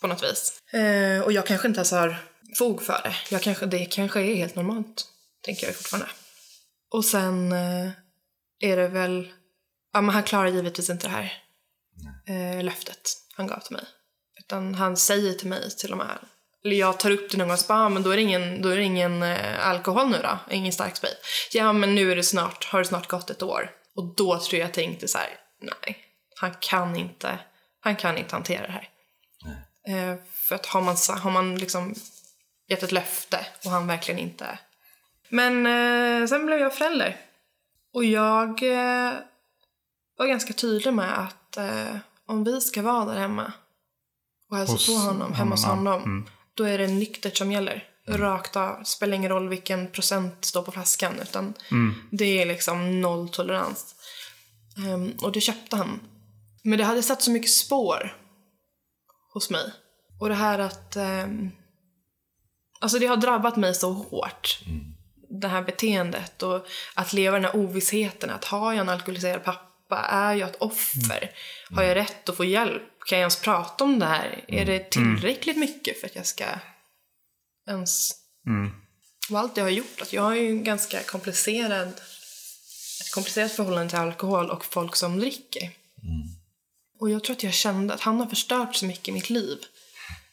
på 0.00 0.06
något 0.06 0.22
vis. 0.22 0.58
Eh, 0.72 1.20
och 1.20 1.32
jag 1.32 1.46
kanske 1.46 1.68
inte 1.68 1.78
ens 1.78 1.90
har 1.90 2.16
fog 2.58 2.82
för 2.82 3.00
det. 3.02 3.14
Jag 3.30 3.42
kanske, 3.42 3.66
det 3.66 3.84
kanske 3.84 4.20
är 4.20 4.34
helt 4.34 4.54
normalt, 4.54 5.06
tänker 5.44 5.66
jag 5.66 5.76
fortfarande. 5.76 6.08
Och 6.90 7.04
sen 7.04 7.52
eh, 7.52 7.90
är 8.60 8.76
det 8.76 8.88
väl... 8.88 9.32
Ja, 9.92 10.00
men 10.00 10.14
han 10.14 10.22
klarar 10.22 10.48
givetvis 10.48 10.90
inte 10.90 11.06
det 11.06 11.12
här 11.12 11.42
eh, 12.28 12.64
löftet 12.64 13.12
han 13.36 13.46
gav 13.46 13.60
till 13.60 13.72
mig. 13.76 13.84
Utan 14.38 14.74
han 14.74 14.96
säger 14.96 15.32
till 15.32 15.48
mig 15.48 15.70
till 15.70 15.92
och 15.92 15.98
med, 15.98 16.18
eller 16.64 16.76
jag 16.76 16.98
tar 16.98 17.10
upp 17.10 17.30
det 17.30 17.36
någon 17.38 17.48
gång 17.48 17.56
och 17.56 17.64
bara, 17.68 17.78
"Ah, 17.78 17.88
men 17.88 18.02
då 18.02 18.10
är 18.10 18.16
det 18.16 18.22
ingen, 18.22 18.62
då 18.62 18.68
är 18.68 18.78
ingen 18.78 19.22
eh, 19.22 19.68
alkohol 19.68 20.08
nu 20.08 20.18
då, 20.22 20.38
ingen 20.50 20.72
stark 20.72 20.96
sprit. 20.96 21.18
Ja, 21.52 21.72
men 21.72 21.94
nu 21.94 22.12
är 22.12 22.16
det 22.16 22.22
snart, 22.22 22.64
har 22.64 22.78
det 22.78 22.84
snart 22.84 23.08
gått 23.08 23.30
ett 23.30 23.42
år. 23.42 23.70
Och 23.96 24.14
då 24.16 24.40
tror 24.40 24.60
jag 24.60 24.74
tänkte 24.74 25.08
så 25.08 25.18
här, 25.18 25.28
nej, 25.60 25.98
han 26.40 26.54
kan 26.60 26.96
inte, 26.96 27.38
han 27.80 27.96
kan 27.96 28.18
inte 28.18 28.34
hantera 28.34 28.66
det 28.66 28.72
här. 28.72 28.88
Eh, 29.88 30.16
för 30.32 30.54
att 30.54 30.66
har 30.66 30.80
man, 30.80 30.96
har 31.20 31.30
man 31.30 31.56
liksom 31.58 31.94
gett 32.68 32.82
ett 32.82 32.92
löfte 32.92 33.46
och 33.64 33.70
han 33.70 33.86
verkligen 33.86 34.18
inte... 34.20 34.58
Men 35.30 35.66
eh, 35.66 36.26
sen 36.26 36.46
blev 36.46 36.58
jag 36.58 36.74
förälder. 36.74 37.16
Och 37.94 38.04
jag 38.04 38.48
eh, 38.62 39.12
var 40.18 40.26
ganska 40.26 40.52
tydlig 40.52 40.94
med 40.94 41.18
att 41.18 41.56
eh, 41.56 41.96
om 42.26 42.44
vi 42.44 42.60
ska 42.60 42.82
vara 42.82 43.04
där 43.04 43.20
hemma 43.20 43.52
och 44.50 44.56
hälsa 44.56 44.72
Hos 44.72 44.86
på 44.86 44.92
honom, 44.92 45.32
hemma 45.34 45.50
hos 45.50 45.64
honom, 45.64 46.02
Mm. 46.02 46.26
då 46.54 46.64
är 46.64 46.78
det 46.78 46.86
nyktert 46.86 47.36
som 47.36 47.52
gäller. 47.52 47.84
Rakt 48.06 48.56
av. 48.56 48.84
Spelar 48.84 49.16
ingen 49.16 49.30
roll 49.30 49.48
vilken 49.48 49.90
procent 49.90 50.44
står 50.44 50.62
på 50.62 50.72
flaskan 50.72 51.18
utan 51.22 51.54
det 52.10 52.42
är 52.42 52.46
liksom 52.46 53.00
noll 53.00 53.28
tolerans. 53.28 53.94
Ehm, 54.86 55.12
och 55.22 55.32
det 55.32 55.40
köpte 55.40 55.76
han. 55.76 56.00
Men 56.62 56.78
det 56.78 56.84
hade 56.84 57.02
satt 57.02 57.22
så 57.22 57.30
mycket 57.30 57.50
spår 57.50 58.16
hos 59.32 59.50
mig. 59.50 59.72
Och 60.20 60.28
det 60.28 60.34
här 60.34 60.58
att... 60.58 60.96
ehm, 60.96 61.50
alltså 62.78 62.98
det 62.98 63.06
har 63.06 63.16
drabbat 63.16 63.56
mig 63.56 63.74
så 63.74 63.92
hårt. 63.92 64.58
Det 65.30 65.48
här 65.48 65.62
beteendet 65.62 66.42
och 66.42 66.66
att 66.94 67.12
leva 67.12 67.36
den 67.36 67.44
här 67.44 67.56
ovissheten. 67.56 68.30
Att 68.30 68.44
har 68.44 68.72
jag 68.72 68.80
en 68.80 68.88
alkoholiserad 68.88 69.44
pappa? 69.44 69.96
Är 69.98 70.34
jag 70.34 70.48
ett 70.48 70.56
offer? 70.60 71.30
Har 71.70 71.82
jag 71.82 71.96
rätt 71.96 72.28
att 72.28 72.36
få 72.36 72.44
hjälp? 72.44 72.82
Kan 73.06 73.18
jag 73.18 73.22
ens 73.22 73.40
prata 73.40 73.84
om 73.84 73.98
det 73.98 74.06
här? 74.06 74.44
Är 74.48 74.64
det 74.64 74.90
tillräckligt 74.90 75.56
mycket 75.56 76.00
för 76.00 76.06
att 76.06 76.16
jag 76.16 76.26
ska 76.26 76.44
ens... 77.68 78.10
Och 79.30 79.38
allt 79.38 79.54
det 79.54 79.60
har 79.60 79.68
gjort. 79.68 80.00
Att 80.00 80.12
jag 80.12 80.22
har 80.22 80.34
ju 80.34 80.48
en 80.48 80.64
ganska 80.64 81.02
komplicerad 81.02 81.92
ett 83.00 83.14
komplicerat 83.14 83.52
förhållande 83.52 83.90
till 83.90 83.98
alkohol 83.98 84.50
och 84.50 84.64
folk 84.64 84.96
som 84.96 85.18
dricker. 85.18 85.70
Och 87.00 87.10
jag 87.10 87.24
tror 87.24 87.36
att 87.36 87.42
jag 87.42 87.54
kände 87.54 87.94
att 87.94 88.00
han 88.00 88.20
har 88.20 88.26
förstört 88.26 88.76
så 88.76 88.86
mycket 88.86 89.08
i 89.08 89.12
mitt 89.12 89.30
liv. 89.30 89.58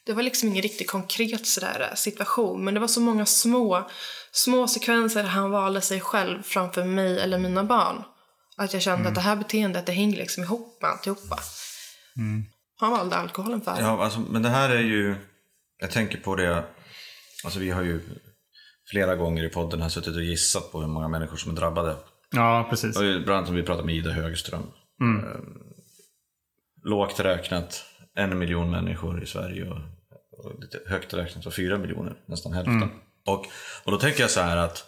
Det 0.06 0.12
var 0.12 0.22
liksom 0.22 0.48
ingen 0.48 0.62
riktigt 0.62 0.90
konkret 0.90 1.46
sådär 1.46 1.92
situation, 1.94 2.64
men 2.64 2.74
det 2.74 2.80
var 2.80 2.88
så 2.88 3.00
många 3.00 3.26
små, 3.26 3.90
små 4.32 4.68
sekvenser 4.68 5.22
där 5.22 5.30
han 5.30 5.50
valde 5.50 5.80
sig 5.80 6.00
själv 6.00 6.42
framför 6.42 6.84
mig 6.84 7.20
eller 7.20 7.38
mina 7.38 7.64
barn. 7.64 8.02
Att 8.56 8.72
jag 8.72 8.82
kände 8.82 9.08
att 9.08 9.14
det 9.14 9.20
här 9.20 9.36
beteendet, 9.36 9.86
det 9.86 9.92
hänger 9.92 10.16
liksom 10.16 10.42
ihop 10.42 10.78
med 10.82 10.90
alltihopa. 10.90 11.38
Han 12.80 12.90
valde 12.90 13.16
alkoholen 13.16 13.60
för 13.60 13.80
Ja, 13.80 14.04
alltså, 14.04 14.20
men 14.20 14.42
det 14.42 14.48
här 14.48 14.70
är 14.70 14.80
ju... 14.80 15.16
Jag 15.78 15.90
tänker 15.90 16.18
på 16.18 16.36
det... 16.36 16.64
Alltså 17.44 17.58
vi 17.58 17.70
har 17.70 17.82
ju 17.82 18.00
flera 18.90 19.16
gånger 19.16 19.44
i 19.44 19.48
podden 19.48 19.82
här 19.82 19.88
suttit 19.88 20.16
och 20.16 20.22
gissat 20.22 20.72
på 20.72 20.80
hur 20.80 20.88
många 20.88 21.08
människor 21.08 21.36
som 21.36 21.52
är 21.52 21.56
drabbade. 21.56 21.96
Ja, 22.30 22.66
precis. 22.70 23.00
Ju 23.00 23.24
bland 23.24 23.36
annat 23.36 23.46
som 23.46 23.56
vi 23.56 23.62
pratade 23.62 23.86
med 23.86 23.94
Ida 23.94 24.10
Högström. 24.10 24.62
Eh, 25.00 25.40
lågt 26.84 27.20
räknat 27.20 27.84
en 28.14 28.38
miljon 28.38 28.70
människor 28.70 29.22
i 29.22 29.26
Sverige 29.26 29.70
och, 29.70 29.76
och 29.76 29.80
lite 30.60 30.78
högt 30.86 31.14
räknat 31.14 31.44
så 31.44 31.50
fyra 31.50 31.78
miljoner, 31.78 32.14
nästan 32.26 32.52
hälften. 32.52 32.90
Och, 33.26 33.46
och 33.84 33.92
då 33.92 33.98
tänker 33.98 34.20
jag 34.20 34.30
så 34.30 34.40
här 34.40 34.56
att 34.56 34.84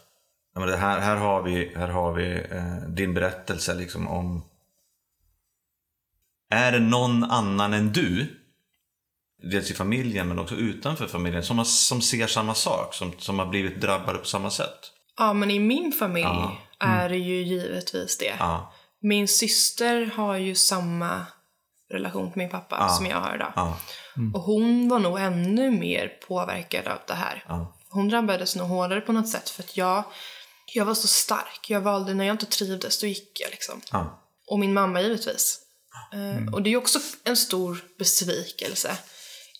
ja, 0.54 0.60
men 0.60 0.68
det 0.68 0.76
här, 0.76 1.00
här 1.00 1.16
har 1.16 1.42
vi, 1.42 1.72
här 1.76 1.88
har 1.88 2.12
vi 2.12 2.32
eh, 2.50 2.76
din 2.88 3.14
berättelse 3.14 3.74
liksom 3.74 4.08
om 4.08 4.44
är 6.50 6.72
det 6.72 6.80
någon 6.80 7.24
annan 7.24 7.72
än 7.74 7.92
du, 7.92 8.26
dels 9.42 9.70
i 9.70 9.74
familjen 9.74 10.28
men 10.28 10.38
också 10.38 10.54
utanför 10.54 11.06
familjen, 11.06 11.42
som, 11.42 11.58
har, 11.58 11.64
som 11.64 12.00
ser 12.02 12.26
samma 12.26 12.54
sak, 12.54 12.94
som, 12.94 13.12
som 13.18 13.38
har 13.38 13.46
blivit 13.46 13.80
drabbade 13.80 14.18
på 14.18 14.24
samma 14.24 14.50
sätt? 14.50 14.78
Ja, 15.18 15.32
men 15.32 15.50
i 15.50 15.58
min 15.58 15.92
familj 15.92 16.24
Ja. 16.24 16.56
är 16.80 17.08
det 17.08 17.16
ju 17.16 17.42
givetvis 17.42 18.18
det. 18.18 18.34
Ja, 18.38 18.72
Min 19.00 19.28
syster 19.28 20.06
har 20.16 20.36
ju 20.36 20.54
samma 20.54 21.26
relation 21.90 22.32
till 22.32 22.38
min 22.38 22.50
pappa 22.50 22.88
som 22.88 23.06
jag 23.06 23.20
har 23.20 23.34
idag. 23.34 23.52
Ja, 24.32 24.38
Och 24.38 24.44
hon 24.44 24.88
var 24.88 24.98
nog 24.98 25.18
ännu 25.20 25.70
mer 25.70 26.08
påverkad 26.28 26.86
av 26.86 26.98
det 27.06 27.14
här. 27.14 27.44
ja. 27.48 27.74
Hon 27.90 28.08
drabbades 28.08 28.56
nog 28.56 28.68
hårdare 28.68 29.00
på 29.00 29.12
något 29.12 29.28
sätt 29.28 29.50
för 29.50 29.62
att 29.62 29.76
jag, 29.76 30.04
jag 30.74 30.84
var 30.84 30.94
så 30.94 31.08
stark. 31.08 31.66
Jag 31.68 31.80
valde, 31.80 32.14
när 32.14 32.24
jag 32.24 32.34
inte 32.34 32.46
trivdes, 32.46 33.00
då 33.00 33.06
gick 33.06 33.40
jag 33.40 33.50
liksom. 33.50 33.80
ja. 33.92 34.24
Och 34.46 34.58
min 34.58 34.72
mamma 34.72 35.00
givetvis. 35.02 35.60
Eh, 36.12 36.54
och 36.54 36.62
det 36.62 36.70
är 36.70 36.76
också 36.76 36.98
en 37.24 37.36
stor 37.36 37.84
besvikelse 37.98 38.98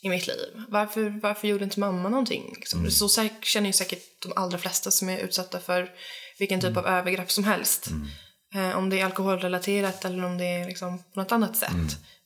i 0.02 0.08
mitt 0.08 0.26
liv. 0.26 0.62
Varför, 0.68 1.20
varför 1.22 1.48
gjorde 1.48 1.64
inte 1.64 1.80
mamma 1.80 2.08
någonting? 2.08 2.52
Liksom? 2.56 2.90
Så 2.90 3.06
säk- 3.08 3.42
känner 3.44 3.66
ju 3.66 3.72
säkert 3.72 4.22
de 4.22 4.32
allra 4.36 4.58
flesta 4.58 4.90
som 4.90 5.08
är 5.08 5.18
utsatta 5.18 5.60
för 5.60 5.90
vilken 6.38 6.60
typ 6.60 6.76
av 6.76 6.86
övergrepp 6.86 7.30
som 7.30 7.44
helst. 7.44 7.88
Eh, 8.54 8.78
om 8.78 8.90
det 8.90 9.00
är 9.00 9.04
alkoholrelaterat 9.04 10.04
eller 10.04 10.24
om 10.24 10.38
det 10.38 10.44
är 10.44 10.66
liksom 10.66 10.98
på 10.98 11.20
något 11.20 11.32
annat 11.32 11.56
sätt. 11.56 11.70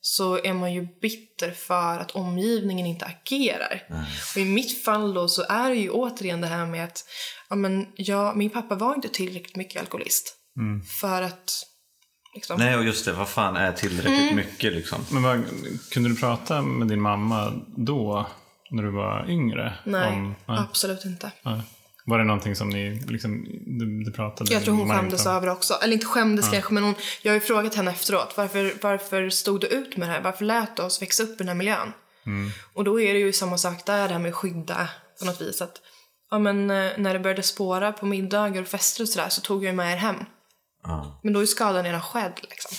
Så 0.04 0.44
är 0.44 0.52
man 0.52 0.72
ju 0.74 0.88
bitter 1.00 1.50
för 1.50 1.98
att 1.98 2.10
omgivningen 2.10 2.86
inte 2.86 3.04
agerar. 3.04 3.82
Och 4.34 4.40
i 4.40 4.44
mitt 4.44 4.84
fall 4.84 5.14
då 5.14 5.28
så 5.28 5.42
är 5.48 5.68
det 5.70 5.76
ju 5.76 5.90
återigen 5.90 6.40
det 6.40 6.46
här 6.46 6.66
med 6.66 6.84
att 6.84 7.04
ja, 7.48 7.56
men 7.56 7.86
jag, 7.96 8.36
min 8.36 8.50
pappa 8.50 8.74
var 8.74 8.94
inte 8.94 9.08
tillräckligt 9.08 9.56
mycket 9.56 9.80
alkoholist. 9.80 10.36
För 11.00 11.22
att 11.22 11.52
liksom, 12.34 12.58
Nej, 12.58 12.76
och 12.76 12.84
just 12.84 13.04
det, 13.04 13.12
vad 13.12 13.28
fan 13.28 13.56
är 13.56 13.72
tillräckligt 13.72 14.34
mycket 14.34 14.72
liksom? 14.72 15.04
Men 15.10 15.22
vad, 15.22 15.44
kunde 15.90 16.08
du 16.08 16.16
prata 16.16 16.62
med 16.62 16.88
din 16.88 17.00
mamma 17.00 17.52
då, 17.76 18.26
när 18.70 18.82
du 18.82 18.90
var 18.90 19.30
yngre? 19.30 19.74
Nej, 19.84 20.12
Om, 20.12 20.34
nej, 20.46 20.58
absolut 20.58 21.04
inte. 21.04 21.32
nej. 21.42 21.60
Var 22.04 22.18
det 22.18 22.24
någonting 22.24 22.56
som 22.56 22.68
ni 22.68 23.02
liksom, 23.08 23.44
du, 23.66 24.04
du 24.04 24.12
pratade 24.12 24.52
Jag 24.54 24.64
tror 24.64 24.74
hon 24.74 24.90
skämdes 24.90 25.26
över 25.26 25.46
det 25.46 25.52
också. 25.52 25.74
Eller 25.74 25.92
inte 25.92 26.06
skämdes 26.06 26.50
kanske, 26.50 26.74
men 26.74 26.82
hon, 26.82 26.94
jag 27.22 27.32
har 27.32 27.34
ju 27.34 27.40
frågat 27.40 27.74
henne 27.74 27.90
efteråt. 27.90 28.34
Varför, 28.36 28.72
varför 28.82 29.30
stod 29.30 29.60
du 29.60 29.66
ut 29.66 29.96
med 29.96 30.08
det 30.08 30.12
här? 30.12 30.22
Varför 30.22 30.44
lät 30.44 30.76
du 30.76 30.82
oss 30.82 31.02
växa 31.02 31.22
upp 31.22 31.30
i 31.30 31.34
den 31.36 31.48
här 31.48 31.54
miljön? 31.54 31.92
Och 32.74 32.84
då 32.84 33.00
är 33.00 33.14
det 33.14 33.20
ju 33.20 33.32
samma 33.32 33.58
sak 33.58 33.86
där, 33.86 34.08
det 34.08 34.12
här 34.12 34.20
med 34.20 34.28
att 34.28 34.34
skydda 34.34 34.88
på 35.18 35.24
något 35.24 35.40
vis. 35.40 35.62
Att, 35.62 35.80
ja, 36.30 36.38
men, 36.38 36.70
eh, 36.70 36.92
när 36.98 37.12
det 37.12 37.20
började 37.20 37.42
spåra 37.42 37.92
på 37.92 38.06
middagar 38.06 38.62
och 38.62 38.68
fester 38.68 39.02
och 39.02 39.08
sådär 39.08 39.28
så 39.28 39.40
tog 39.40 39.64
jag 39.64 39.74
med 39.74 39.92
er 39.92 39.96
hem. 39.96 40.16
Ja. 40.82 41.20
Men 41.22 41.32
då 41.32 41.40
är 41.40 41.46
skadan 41.46 41.84
redan 41.84 42.02
skedd. 42.02 42.40
Liksom. 42.42 42.76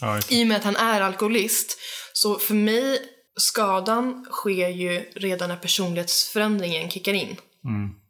Ja, 0.00 0.14
just 0.16 0.28
det. 0.28 0.34
I 0.34 0.44
och 0.44 0.48
med 0.48 0.56
att 0.56 0.64
han 0.64 0.76
är 0.76 1.00
alkoholist. 1.00 1.78
Så 2.12 2.38
för 2.38 2.54
mig, 2.54 2.98
skadan 3.36 4.26
sker 4.30 4.68
ju 4.68 5.00
redan 5.14 5.48
när 5.48 5.56
personlighetsförändringen 5.56 6.90
kickar 6.90 7.12
in. 7.12 7.36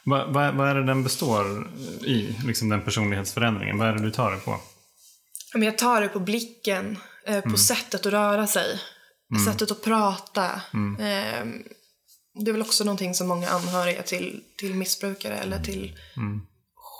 Vad 0.04 0.32
vad- 0.34 0.54
vad 0.54 0.68
är 0.68 0.74
det 0.74 0.86
den 0.86 1.02
består 1.02 1.70
i, 2.04 2.36
liksom 2.46 2.68
den 2.68 2.82
personlighetsförändringen? 2.82 3.78
Vad 3.78 3.88
är 3.88 3.92
det 3.92 4.02
du 4.02 4.10
tar 4.10 4.30
det 4.30 4.36
på? 4.38 4.56
Men 5.54 5.62
jag 5.62 5.78
tar 5.78 6.00
det 6.00 6.08
på 6.08 6.20
blicken, 6.20 6.98
eh, 7.26 7.40
på 7.40 7.56
sättet 7.58 8.06
att 8.06 8.12
röra 8.12 8.46
sig, 8.46 8.80
sättet 9.44 9.70
att 9.70 9.84
prata. 9.84 10.60
Eh, 11.00 11.46
det 12.44 12.50
är 12.50 12.52
väl 12.52 12.60
också 12.62 12.84
någonting 12.84 13.14
som 13.14 13.28
många 13.28 13.48
anhöriga 13.48 14.02
till, 14.02 14.42
till 14.58 14.74
missbrukare 14.74 15.36
eller 15.36 15.62
till 15.64 15.98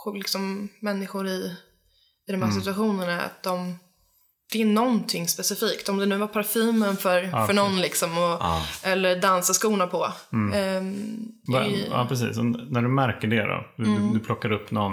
sj- 0.04 0.16
liksom, 0.18 0.68
människor 0.80 1.26
i, 1.28 1.56
i 2.28 2.32
de 2.32 2.42
här 2.42 2.48
situationerna, 2.58 3.20
att 3.20 3.42
de, 3.42 3.78
det 4.52 4.62
är 4.62 4.66
någonting 4.66 5.28
specifikt. 5.28 5.88
Om 5.88 5.98
det 5.98 6.06
nu 6.06 6.16
var 6.16 6.26
parfymen 6.26 6.96
för, 6.96 7.46
för 7.46 7.52
någon 7.52 7.80
liksom, 7.80 8.18
och, 8.18 8.42
eller 8.82 9.16
dansarskorna 9.20 9.86
på. 9.86 10.12
Ehm, 10.54 11.18
Va, 11.52 11.66
i- 11.66 11.86
ja, 11.90 12.06
precis. 12.08 12.38
Och 12.38 12.44
när 12.44 12.82
du 12.82 12.88
märker 12.88 13.28
det 13.28 13.42
då? 13.46 13.66
Du, 13.76 13.84
du, 13.84 14.12
du 14.12 14.20
plockar 14.20 14.52
upp 14.52 14.70
någon 14.70 14.92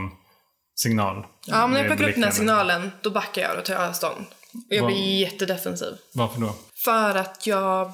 signal? 0.75 1.25
Ja, 1.47 1.67
men 1.67 1.71
när 1.71 1.77
jag 1.79 1.87
plockar 1.87 2.09
upp 2.09 2.15
den 2.15 2.23
här 2.23 2.31
signalen, 2.31 2.91
då 3.01 3.09
backar 3.09 3.41
jag 3.41 3.57
och 3.57 3.65
tar 3.65 3.75
avstånd. 3.87 4.25
Och 4.53 4.75
jag 4.75 4.81
Vad- 4.81 4.91
blir 4.91 5.19
jättedefensiv. 5.21 5.93
Varför 6.13 6.41
då? 6.41 6.55
För 6.85 7.15
att 7.15 7.47
jag 7.47 7.91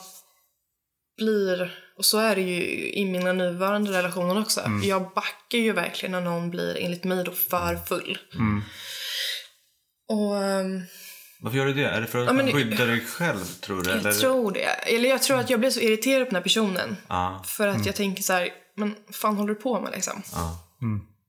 blir, 1.18 1.74
och 1.98 2.06
så 2.06 2.18
är 2.20 2.36
det 2.36 2.42
ju 2.42 2.92
i 2.94 3.06
mina 3.06 3.34
nuvarande 3.34 3.92
relationer 3.92 4.42
också, 4.42 4.62
jag 4.84 5.02
backar 5.16 5.58
ju 5.58 5.72
verkligen 5.74 6.12
när 6.12 6.22
någon 6.22 6.50
blir, 6.50 6.78
enligt 6.82 7.04
mig 7.04 7.24
då, 7.24 7.32
för 7.32 7.76
full. 7.76 8.18
Och 10.10 10.44
ehm, 10.44 10.82
Varför 11.44 11.58
gör 11.58 11.66
du 11.66 11.74
det? 11.74 11.86
Är 11.86 12.02
det 12.02 12.08
för 12.08 12.20
att 12.20 12.26
Ja, 12.26 12.34
men- 12.34 12.52
skydda 12.52 12.86
dig 12.86 13.00
själv, 13.06 13.44
tror 13.62 13.82
du? 13.84 13.90
jag 13.90 14.00
Eller? 14.00 14.12
tror 14.12 14.52
det. 14.52 14.64
Eller 14.96 15.10
jag 15.10 15.22
tror 15.22 15.40
att 15.40 15.50
jag 15.50 15.60
blir 15.60 15.70
så 15.70 15.80
irriterad 15.80 16.20
på 16.20 16.30
den 16.30 16.36
här 16.36 16.44
personen. 16.44 16.98
Ja, 17.08 17.44
För 17.48 17.68
att 17.68 17.86
jag 17.86 17.96
tänker 17.96 18.24
så 18.24 18.34
här, 18.34 18.50
men 18.76 18.96
fan 19.12 19.36
håller 19.38 19.54
du 19.54 19.60
på 19.62 19.80
med 19.82 19.92
liksom? 19.92 20.22
ja. 20.34 20.60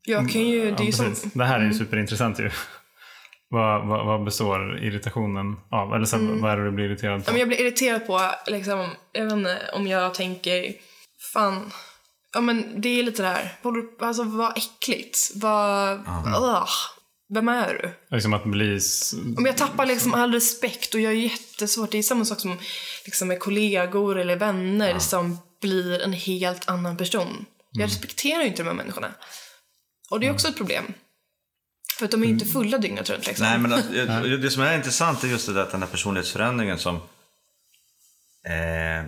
Jag 0.07 0.31
kan 0.31 0.41
ju, 0.43 0.61
det 0.71 0.83
är 0.83 0.85
ju 0.85 0.87
Ja, 1.05 1.15
som. 1.15 1.31
Det 1.35 1.45
här 1.45 1.61
är 1.61 1.65
ju 1.65 1.75
superintressant 1.75 2.39
ju. 2.41 2.51
vad, 3.49 3.87
vad, 3.89 4.07
vad 4.07 4.25
består 4.25 4.79
irritationen 4.85 5.57
av? 5.71 5.95
Eller 5.95 6.05
så, 6.05 6.17
vad 6.19 6.53
är 6.53 6.57
det 6.57 6.65
du 6.65 6.71
blir 6.71 6.85
irriterad 6.85 7.21
Ja, 7.21 7.25
på? 7.25 7.31
men 7.31 7.39
jag 7.41 7.49
blir 7.49 7.61
irriterad 7.61 8.07
på, 8.07 8.31
liksom, 8.47 8.87
jag 9.13 9.25
vet 9.25 9.33
inte, 9.33 9.59
om 9.75 9.87
jag 9.87 10.15
tänker, 10.15 10.73
fan, 11.33 11.71
ja 12.35 12.41
men 12.41 12.81
det 12.81 12.89
är 12.89 13.03
lite 13.03 13.23
där, 13.23 13.53
håller 13.63 13.81
du- 13.83 14.07
alltså 14.07 14.23
vad 14.23 14.59
äckligt, 14.59 15.19
vad, 15.35 15.93
ugh, 15.99 16.69
vem 17.35 17.49
är 17.49 17.75
du? 17.83 18.15
Liksom 18.15 18.35
att 18.35 18.45
bli... 18.45 18.81
Om 19.37 19.47
jag 19.47 19.57
tappar 19.57 19.87
liksom 19.87 20.15
all 20.15 20.33
respekt 20.33 20.95
och 20.95 21.01
jag 21.01 21.13
är 21.13 21.17
jättesvårt, 21.17 21.91
det 21.91 21.99
är 21.99 22.03
samma 22.03 22.25
sak 22.25 22.41
som 22.41 22.59
liksom 23.05 23.29
med 23.29 23.41
kollegor 23.41 24.19
eller 24.19 24.37
vänner 24.37 24.99
som 24.99 25.39
blir 25.61 26.03
en 26.03 26.13
helt 26.13 26.69
annan 26.69 26.97
person. 26.97 27.47
Jag 27.71 27.87
respekterar 27.87 28.43
ju 28.43 28.49
inte 28.49 28.63
de 28.63 28.69
här 28.69 28.77
människorna. 28.77 29.15
Och 30.11 30.21
det 30.21 30.27
är 30.27 30.33
också 30.33 30.49
ett 30.49 30.57
problem. 30.57 30.85
För 31.99 32.05
att 32.05 32.11
de 32.11 32.23
är 32.23 32.27
inte 32.27 32.45
fulla 32.45 32.79
dygnet 32.79 33.11
runt 33.11 33.27
liksom. 33.27 33.47
Nej, 33.47 33.59
men 33.59 33.71
det 33.71 34.37
det 34.37 34.51
som 34.51 34.63
är 34.63 34.77
intressant 34.77 35.25
är 35.25 35.29
just 35.29 35.47
det 35.47 35.53
där 35.53 35.63
att 35.63 35.71
den 35.71 35.83
här 35.83 35.89
personlighetsförändringen 35.89 36.79
som... 36.79 36.97
Eh, 38.47 39.07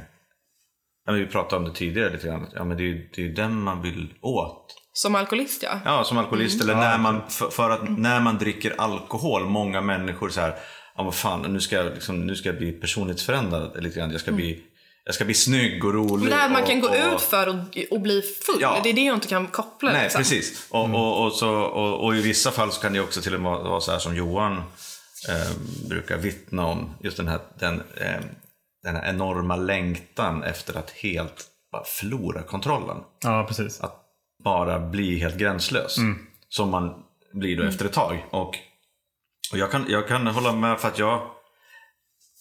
ja, 1.06 1.12
vi 1.12 1.26
pratade 1.26 1.56
om 1.56 1.68
det 1.68 1.74
tidigare 1.74 2.12
lite 2.12 2.26
grann. 2.26 2.50
Ja, 2.54 2.64
men 2.64 2.76
det 2.76 2.82
är 2.82 2.86
ju 2.86 3.08
det 3.14 3.22
är 3.22 3.26
ju 3.26 3.32
den 3.32 3.62
man 3.62 3.82
vill 3.82 4.14
åt. 4.20 4.85
Som 4.96 5.14
alkoholist 5.14 5.62
ja. 5.62 5.80
Ja, 5.84 6.04
som 6.04 6.18
alkoholist. 6.18 6.60
Eller 6.62 6.74
när 6.74 6.98
man, 6.98 7.30
för, 7.30 7.50
för 7.50 7.70
att 7.70 7.98
när 7.98 8.20
man 8.20 8.38
dricker 8.38 8.74
alkohol, 8.78 9.44
många 9.44 9.80
människor 9.80 10.28
så 10.28 10.40
här, 10.40 10.54
ja 10.96 11.02
vad 11.02 11.14
fan, 11.14 11.42
nu 11.42 11.60
ska 11.60 11.76
jag, 11.76 11.94
liksom, 11.94 12.26
nu 12.26 12.36
ska 12.36 12.48
jag 12.48 12.58
bli 12.58 12.72
personlighetsförändrad 12.72 13.82
lite 13.82 13.98
grann. 13.98 14.10
Jag 14.10 14.20
ska, 14.20 14.32
bli, 14.32 14.62
jag 15.04 15.14
ska 15.14 15.24
bli 15.24 15.34
snygg 15.34 15.84
och 15.84 15.94
rolig. 15.94 16.22
Men 16.22 16.30
det 16.30 16.36
här 16.36 16.48
man 16.48 16.62
och, 16.62 16.68
kan 16.68 16.80
gå 16.80 16.88
och, 16.88 17.14
ut 17.14 17.20
för 17.20 17.48
och, 17.48 17.56
och 17.90 18.00
bli 18.00 18.22
full, 18.22 18.58
Ja. 18.60 18.80
det 18.82 18.90
är 18.90 18.94
det 18.94 19.04
jag 19.04 19.16
inte 19.16 19.28
kan 19.28 19.46
koppla. 19.46 19.92
Nej, 19.92 20.02
liksom. 20.02 20.18
precis. 20.18 20.66
Och, 20.70 20.94
och, 20.94 21.26
och, 21.26 21.32
så, 21.32 21.54
och, 21.54 22.04
och 22.04 22.16
i 22.16 22.20
vissa 22.20 22.50
fall 22.50 22.72
så 22.72 22.80
kan 22.80 22.92
det 22.92 23.00
också 23.00 23.22
till 23.22 23.34
och 23.34 23.40
med 23.40 23.52
vara 23.52 23.80
så 23.80 23.92
här 23.92 23.98
som 23.98 24.16
Johan 24.16 24.56
eh, 25.28 25.86
brukar 25.88 26.16
vittna 26.16 26.66
om. 26.66 26.94
Just 27.00 27.16
den 27.16 27.28
här, 27.28 27.40
den, 27.58 27.82
eh, 27.96 28.20
den 28.82 28.96
här 28.96 29.10
enorma 29.10 29.56
längtan 29.56 30.42
efter 30.42 30.78
att 30.78 30.90
helt 30.90 31.44
bara 31.72 31.84
förlora 31.84 32.42
kontrollen. 32.42 32.96
Ja, 33.22 33.44
precis. 33.48 33.80
Att 33.80 34.02
bara 34.44 34.78
bli 34.78 35.18
helt 35.18 35.36
gränslös. 35.36 35.96
Som 36.48 36.70
man 36.70 36.94
blir 37.32 37.56
då 37.56 37.62
efter 37.62 37.84
ett 37.84 37.92
tag. 37.92 38.26
Och, 38.30 38.58
och 39.52 39.58
jag, 39.58 39.70
kan, 39.70 39.84
jag 39.88 40.08
kan 40.08 40.26
hålla 40.26 40.52
med 40.52 40.80
för 40.80 40.88
att 40.88 40.98
jag... 40.98 41.30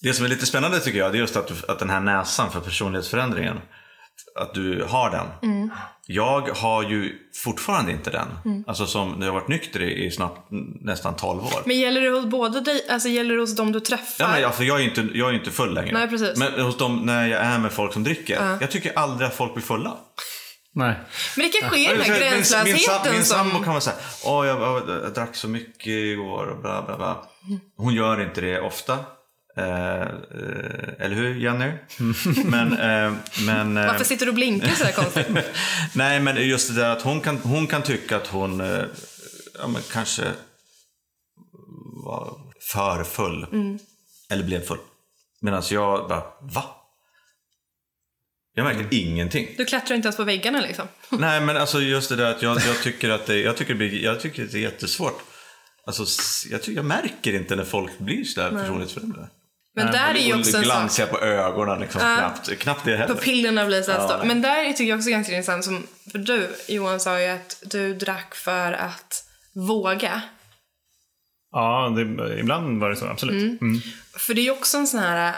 Det 0.02 0.14
som 0.14 0.26
är 0.26 0.30
lite 0.30 0.46
spännande 0.46 0.80
tycker 0.80 1.00
jag, 1.00 1.12
det 1.12 1.18
är 1.18 1.20
just 1.20 1.36
att, 1.36 1.48
du, 1.48 1.54
att 1.68 1.80
den 1.80 1.90
här 1.90 2.00
näsan 2.00 2.52
för 2.52 2.60
personlighetsförändringen. 2.60 3.58
Att 4.40 4.54
du 4.54 4.84
har 4.84 5.10
den. 5.10 5.72
Jag 6.08 6.42
har 6.42 6.84
ju 6.84 7.14
fortfarande 7.44 7.92
inte 7.92 8.10
den. 8.10 8.64
Alltså 8.68 8.86
som 8.86 9.16
jag 9.20 9.28
har 9.28 9.34
varit 9.34 9.48
nykter 9.48 9.82
i, 9.82 10.06
i 10.06 10.12
snart 10.12 10.48
nästan 10.82 11.16
12 11.16 11.44
år. 11.44 11.52
Men 11.66 11.80
gäller 11.80 12.02
det 12.02 12.10
hos 12.10 12.26
båda 12.26 12.62
dig, 12.62 12.88
alltså 12.90 13.10
gäller 13.10 13.36
det 13.36 13.42
hos 13.42 13.56
dem 13.56 13.72
du 13.72 13.80
träffar? 13.80 14.26
Ja, 14.26 14.32
men 14.32 14.42
jag, 14.42 14.56
för 14.56 14.64
jag 14.64 14.78
är 14.78 14.82
ju 14.82 14.90
inte, 14.90 15.02
jag 15.02 15.28
är 15.28 15.32
ju 15.32 15.40
inte 15.40 15.52
full 15.52 15.74
längre. 15.74 15.94
Nej, 15.94 16.08
precis. 16.08 16.38
Men 16.38 16.60
hos 16.60 16.78
dem, 16.78 17.02
när 17.06 17.28
jag 17.28 17.42
är 17.42 17.60
med 17.60 17.72
folk 17.72 17.94
som 17.94 18.04
dricker. 18.04 18.58
Jag 18.62 18.72
tycker 18.72 19.00
aldrig 19.00 19.28
att 19.28 19.36
folk 19.36 19.54
blir 19.54 19.64
fulla. 19.64 19.98
Nej. 20.76 20.96
Men 21.38 21.46
det 21.46 21.60
kan 21.60 21.70
ske 21.70 21.90
den 21.90 22.02
här 22.02 22.12
Min, 22.12 22.22
min, 22.22 22.32
gränslösheten 22.32 23.14
min 23.14 23.26
sambo 23.26 23.64
kan 23.64 23.68
vara 23.68 23.82
såhär, 23.82 24.00
åh 24.24 24.48
jag, 24.48 24.62
jag, 24.62 24.90
jag 25.04 25.14
drack 25.14 25.36
så 25.36 25.48
mycket 25.48 25.88
igår 25.88 26.48
och 26.48 26.62
bla 26.62 26.82
bla 26.82 26.98
bla. 26.98 27.26
Hon 27.78 27.94
gör 27.94 28.22
inte 28.22 28.42
det 28.42 28.62
ofta. 28.62 29.00
Eh, 29.58 30.02
eh, 30.02 30.08
eller 31.00 31.16
hur 31.16 31.36
Jenny? 31.36 31.72
Men, 32.46 32.74
eh, 32.74 33.14
men, 33.46 33.78
eh, 33.78 33.88
Varför 33.88 34.06
sitter 34.06 34.26
du 34.26 34.30
och 34.30 34.36
blinkar 34.36 34.68
sådär 34.68 34.92
konstigt? 34.92 35.28
nej 35.94 36.20
men 36.20 36.48
just 36.48 36.68
det 36.68 36.82
där 36.82 36.90
att 36.90 37.02
hon 37.02 37.22
kan, 37.22 37.38
hon 37.38 37.68
kan 37.68 37.82
tycka 37.82 38.18
att 38.18 38.28
hon 38.28 38.62
eh, 38.62 38.84
ja, 39.60 39.68
men 39.68 39.82
kanske 39.92 40.24
var 42.06 42.34
för 42.72 43.04
full. 43.04 43.48
Eller 44.30 44.44
blev 44.44 44.66
full. 44.66 44.80
Medan 45.42 45.64
jag 45.70 46.08
bara, 46.10 46.24
va? 46.42 46.64
Jag 48.58 48.64
märker 48.64 48.88
ingenting. 48.92 49.48
Du 49.58 49.66
klättrar 49.66 49.96
inte 49.96 50.06
ens 50.06 50.18
på 50.18 50.24
väggarna 50.24 50.60
liksom. 50.60 50.88
Nej, 51.10 51.42
men 51.42 51.58
alltså 51.58 51.82
just 51.82 52.10
det 52.10 52.16
där 52.16 52.32
att 52.32 52.42
jag, 52.42 52.58
jag 52.68 52.84
tycker 52.84 53.10
att 53.10 53.26
det, 53.26 53.40
jag 53.40 53.58
tycker 53.58 53.74
det, 53.74 53.78
blir, 53.78 54.04
jag 54.04 54.20
tycker 54.20 54.44
det 54.46 54.58
är 54.58 54.62
jättesvårt. 54.62 55.24
Alltså, 55.86 56.06
jag, 56.52 56.62
tycker, 56.62 56.76
jag 56.76 56.86
märker 56.86 57.34
inte 57.34 57.56
när 57.56 57.64
folk 57.64 58.00
blir 58.00 58.24
sådär 58.24 58.50
personlighetsförändrade. 58.50 59.30
Men 59.76 59.92
där 59.92 60.16
är 60.16 60.20
ju 60.20 60.40
också 60.40 60.58
en 60.58 60.90
sak. 60.90 61.10
på 61.10 61.20
ögonen 61.20 61.80
liksom, 61.80 62.02
knappt, 62.02 62.58
knappt 62.60 62.86
det 62.86 62.98
heller. 62.98 63.16
Pupillerna 63.16 63.66
blir 63.66 63.82
så 63.82 63.92
här 63.92 64.00
Ja. 64.00 64.24
Men 64.24 64.42
där 64.42 64.74
tycker 64.74 64.90
jag 64.90 64.98
också 64.98 65.10
ganska 65.10 65.34
intressant. 65.34 65.64
Som, 65.64 65.88
för 66.12 66.20
du, 66.20 66.50
Johan, 66.68 67.00
sa 67.00 67.22
ju 67.22 67.28
att 67.28 67.64
du 67.66 67.94
drack 67.94 68.36
för 68.36 68.74
att 68.74 69.24
våga. 69.54 70.22
Ja, 71.52 71.94
det, 71.96 72.40
ibland 72.40 72.80
var 72.80 72.90
det 72.90 72.96
så. 72.96 73.06
Absolut. 73.06 73.62
Mm. 73.62 73.82
För 74.14 74.34
det 74.34 74.42
är 74.42 74.46
ju 74.46 74.52
också 74.52 74.78
en 74.78 74.88
sån 74.88 75.00
här... 75.00 75.36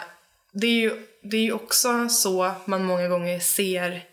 Det 0.52 0.66
är 0.66 0.80
ju, 0.80 0.92
det 1.30 1.36
är 1.36 1.42
ju 1.42 1.52
också 1.52 2.08
så 2.08 2.52
man 2.64 2.84
många 2.84 3.08
gånger 3.08 3.40
ser... 3.40 4.04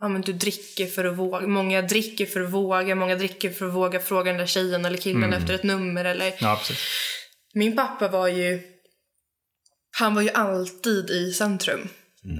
Ja, 0.00 0.08
men 0.08 0.20
du 0.20 0.32
dricker 0.32 0.86
för 0.86 1.04
att 1.04 1.16
våga. 1.16 1.46
Många 1.46 1.82
dricker 1.82 2.26
för 2.26 2.40
att 2.40 2.50
våga. 2.50 2.94
Många 2.94 3.16
dricker 3.16 3.50
för 3.50 3.68
att 3.68 3.74
våga 3.74 4.00
fråga 4.00 4.30
den 4.32 4.38
där 4.38 4.46
tjejen 4.46 4.84
eller 4.84 4.98
killen 4.98 5.32
efter 5.32 5.54
ett 5.54 5.62
nummer. 5.62 6.04
Eller... 6.04 6.34
Ja. 6.40 6.60
Min 7.54 7.76
pappa 7.76 8.08
var 8.08 8.28
ju... 8.28 8.62
Han 9.98 10.14
var 10.14 10.22
ju 10.22 10.30
alltid 10.30 11.10
i 11.10 11.32
centrum. 11.32 11.88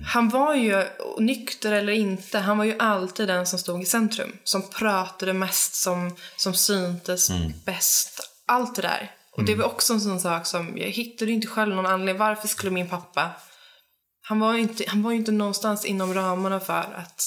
Han 0.06 0.28
var 0.28 0.54
ju, 0.54 0.84
nykter 1.18 1.72
eller 1.72 1.92
inte, 1.92 2.38
han 2.38 2.58
var 2.58 2.64
ju 2.64 2.76
alltid 2.78 3.28
den 3.28 3.46
som 3.46 3.58
stod 3.58 3.82
i 3.82 3.86
centrum. 3.86 4.32
Som 4.44 4.70
pratade 4.70 5.32
mest, 5.32 5.74
som, 5.74 6.16
som 6.36 6.54
syntes 6.54 7.30
bäst. 7.64 8.20
Allt 8.46 8.76
det 8.76 8.82
där. 8.82 9.10
Och 9.32 9.44
det 9.44 9.54
var 9.54 9.64
också 9.64 9.92
en 9.92 10.00
sån 10.00 10.20
sak 10.20 10.46
som, 10.46 10.78
jag 10.78 10.88
hittade 10.88 11.32
inte 11.32 11.46
själv 11.46 11.74
någon 11.74 11.86
anledning. 11.86 12.18
Varför 12.18 12.48
skulle 12.48 12.72
min 12.72 12.88
pappa... 12.88 13.30
Han 14.28 14.38
var 14.40 14.54
ju 14.54 14.60
inte, 14.60 14.84
han 14.88 15.02
var 15.02 15.12
inte 15.12 15.32
någonstans 15.32 15.84
inom 15.84 16.14
ramarna 16.14 16.60
för 16.60 16.72
att 16.96 17.20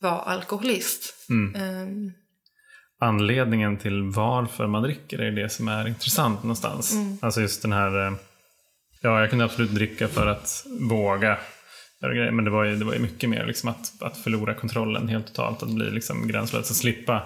vara 0.00 0.18
alkoholist. 0.20 1.14
Ehm, 1.56 2.12
Anledningen 3.00 3.76
till 3.76 4.02
varför 4.02 4.66
man 4.66 4.82
dricker 4.82 5.18
är 5.18 5.30
det 5.32 5.48
som 5.48 5.68
är 5.68 5.88
intressant 5.88 6.42
någonstans. 6.42 6.94
Alltså 7.20 7.40
just 7.40 7.62
den 7.62 7.72
här... 7.72 8.06
eh, 8.06 8.12
Ja, 9.04 9.20
jag 9.20 9.30
kunde 9.30 9.44
absolut 9.44 9.70
dricka 9.74 10.08
för 10.08 10.26
att 10.26 10.66
våga. 10.90 11.38
Men 12.32 12.44
det 12.44 12.50
var 12.50 12.64
ju, 12.64 12.76
det 12.76 12.84
var 12.84 12.92
ju 12.92 12.98
mycket 12.98 13.30
mer 13.30 13.46
liksom 13.46 13.68
att, 13.68 14.02
att 14.02 14.16
förlora 14.16 14.54
kontrollen 14.54 15.08
helt 15.08 15.26
totalt. 15.26 15.62
Att 15.62 15.70
bli 15.74 15.90
liksom 15.90 16.28
gränslös. 16.28 16.70
Att 16.70 16.76
slippa, 16.76 17.22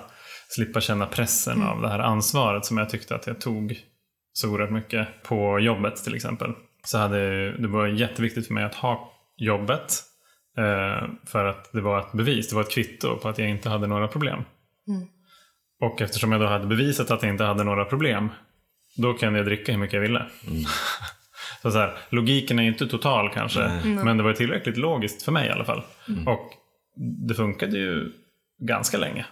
slippa 0.49 0.81
känna 0.81 1.07
pressen 1.07 1.63
av 1.63 1.83
det 1.83 1.89
här 1.89 1.99
ansvaret 1.99 2.65
som 2.67 2.79
jag 2.79 2.91
tyckte 2.91 3.15
att 3.15 3.27
jag 3.27 3.41
tog 3.41 3.79
så 4.33 4.51
oerhört 4.51 4.71
mycket 4.71 5.09
på 5.23 5.61
jobbet 5.61 5.97
till 5.97 6.15
exempel. 6.15 6.53
Så 6.87 6.99
hade, 6.99 7.53
det 7.53 7.69
var 7.69 7.87
jätteviktigt 7.87 8.47
för 8.47 8.55
mig 8.55 8.65
att 8.65 8.75
ha 8.75 9.13
jobbet. 9.37 10.03
Eh, 10.59 11.09
för 11.27 11.45
att 11.45 11.73
det 11.73 11.81
var 11.81 12.01
ett 12.01 12.13
bevis, 12.13 12.49
det 12.49 12.55
var 12.55 12.63
ett 12.63 12.71
kvitto 12.71 13.17
på 13.17 13.29
att 13.29 13.39
jag 13.39 13.49
inte 13.49 13.69
hade 13.69 13.87
några 13.87 14.09
problem. 14.09 14.45
Och 15.81 16.03
eftersom 16.03 16.33
jag 16.33 16.41
då 16.41 16.47
hade 16.47 16.67
bevisat 16.67 17.11
att 17.11 17.23
jag 17.23 17.33
inte 17.33 17.45
hade 17.45 17.65
några 17.65 17.85
problem, 17.85 18.29
då 18.97 19.15
kunde 19.15 19.39
jag 19.39 19.47
dricka 19.47 19.73
hur 19.73 19.79
mycket 19.79 19.95
jag 19.95 20.01
ville. 20.01 20.27
så 21.63 21.71
så 21.71 21.79
här, 21.79 21.97
logiken 22.09 22.59
är 22.59 22.63
inte 22.63 22.87
total 22.87 23.31
kanske, 23.35 23.61
men 23.85 24.17
det 24.17 24.23
var 24.23 24.33
tillräckligt 24.33 24.77
logiskt 24.77 25.23
för 25.23 25.33
mig 25.33 25.49
i 25.49 25.51
alla 25.51 25.65
fall. 25.65 25.83
Och 26.27 26.53
det 27.29 27.35
funkade 27.35 27.79
ju 27.79 28.13
ganska 28.59 28.99
länge. 28.99 29.27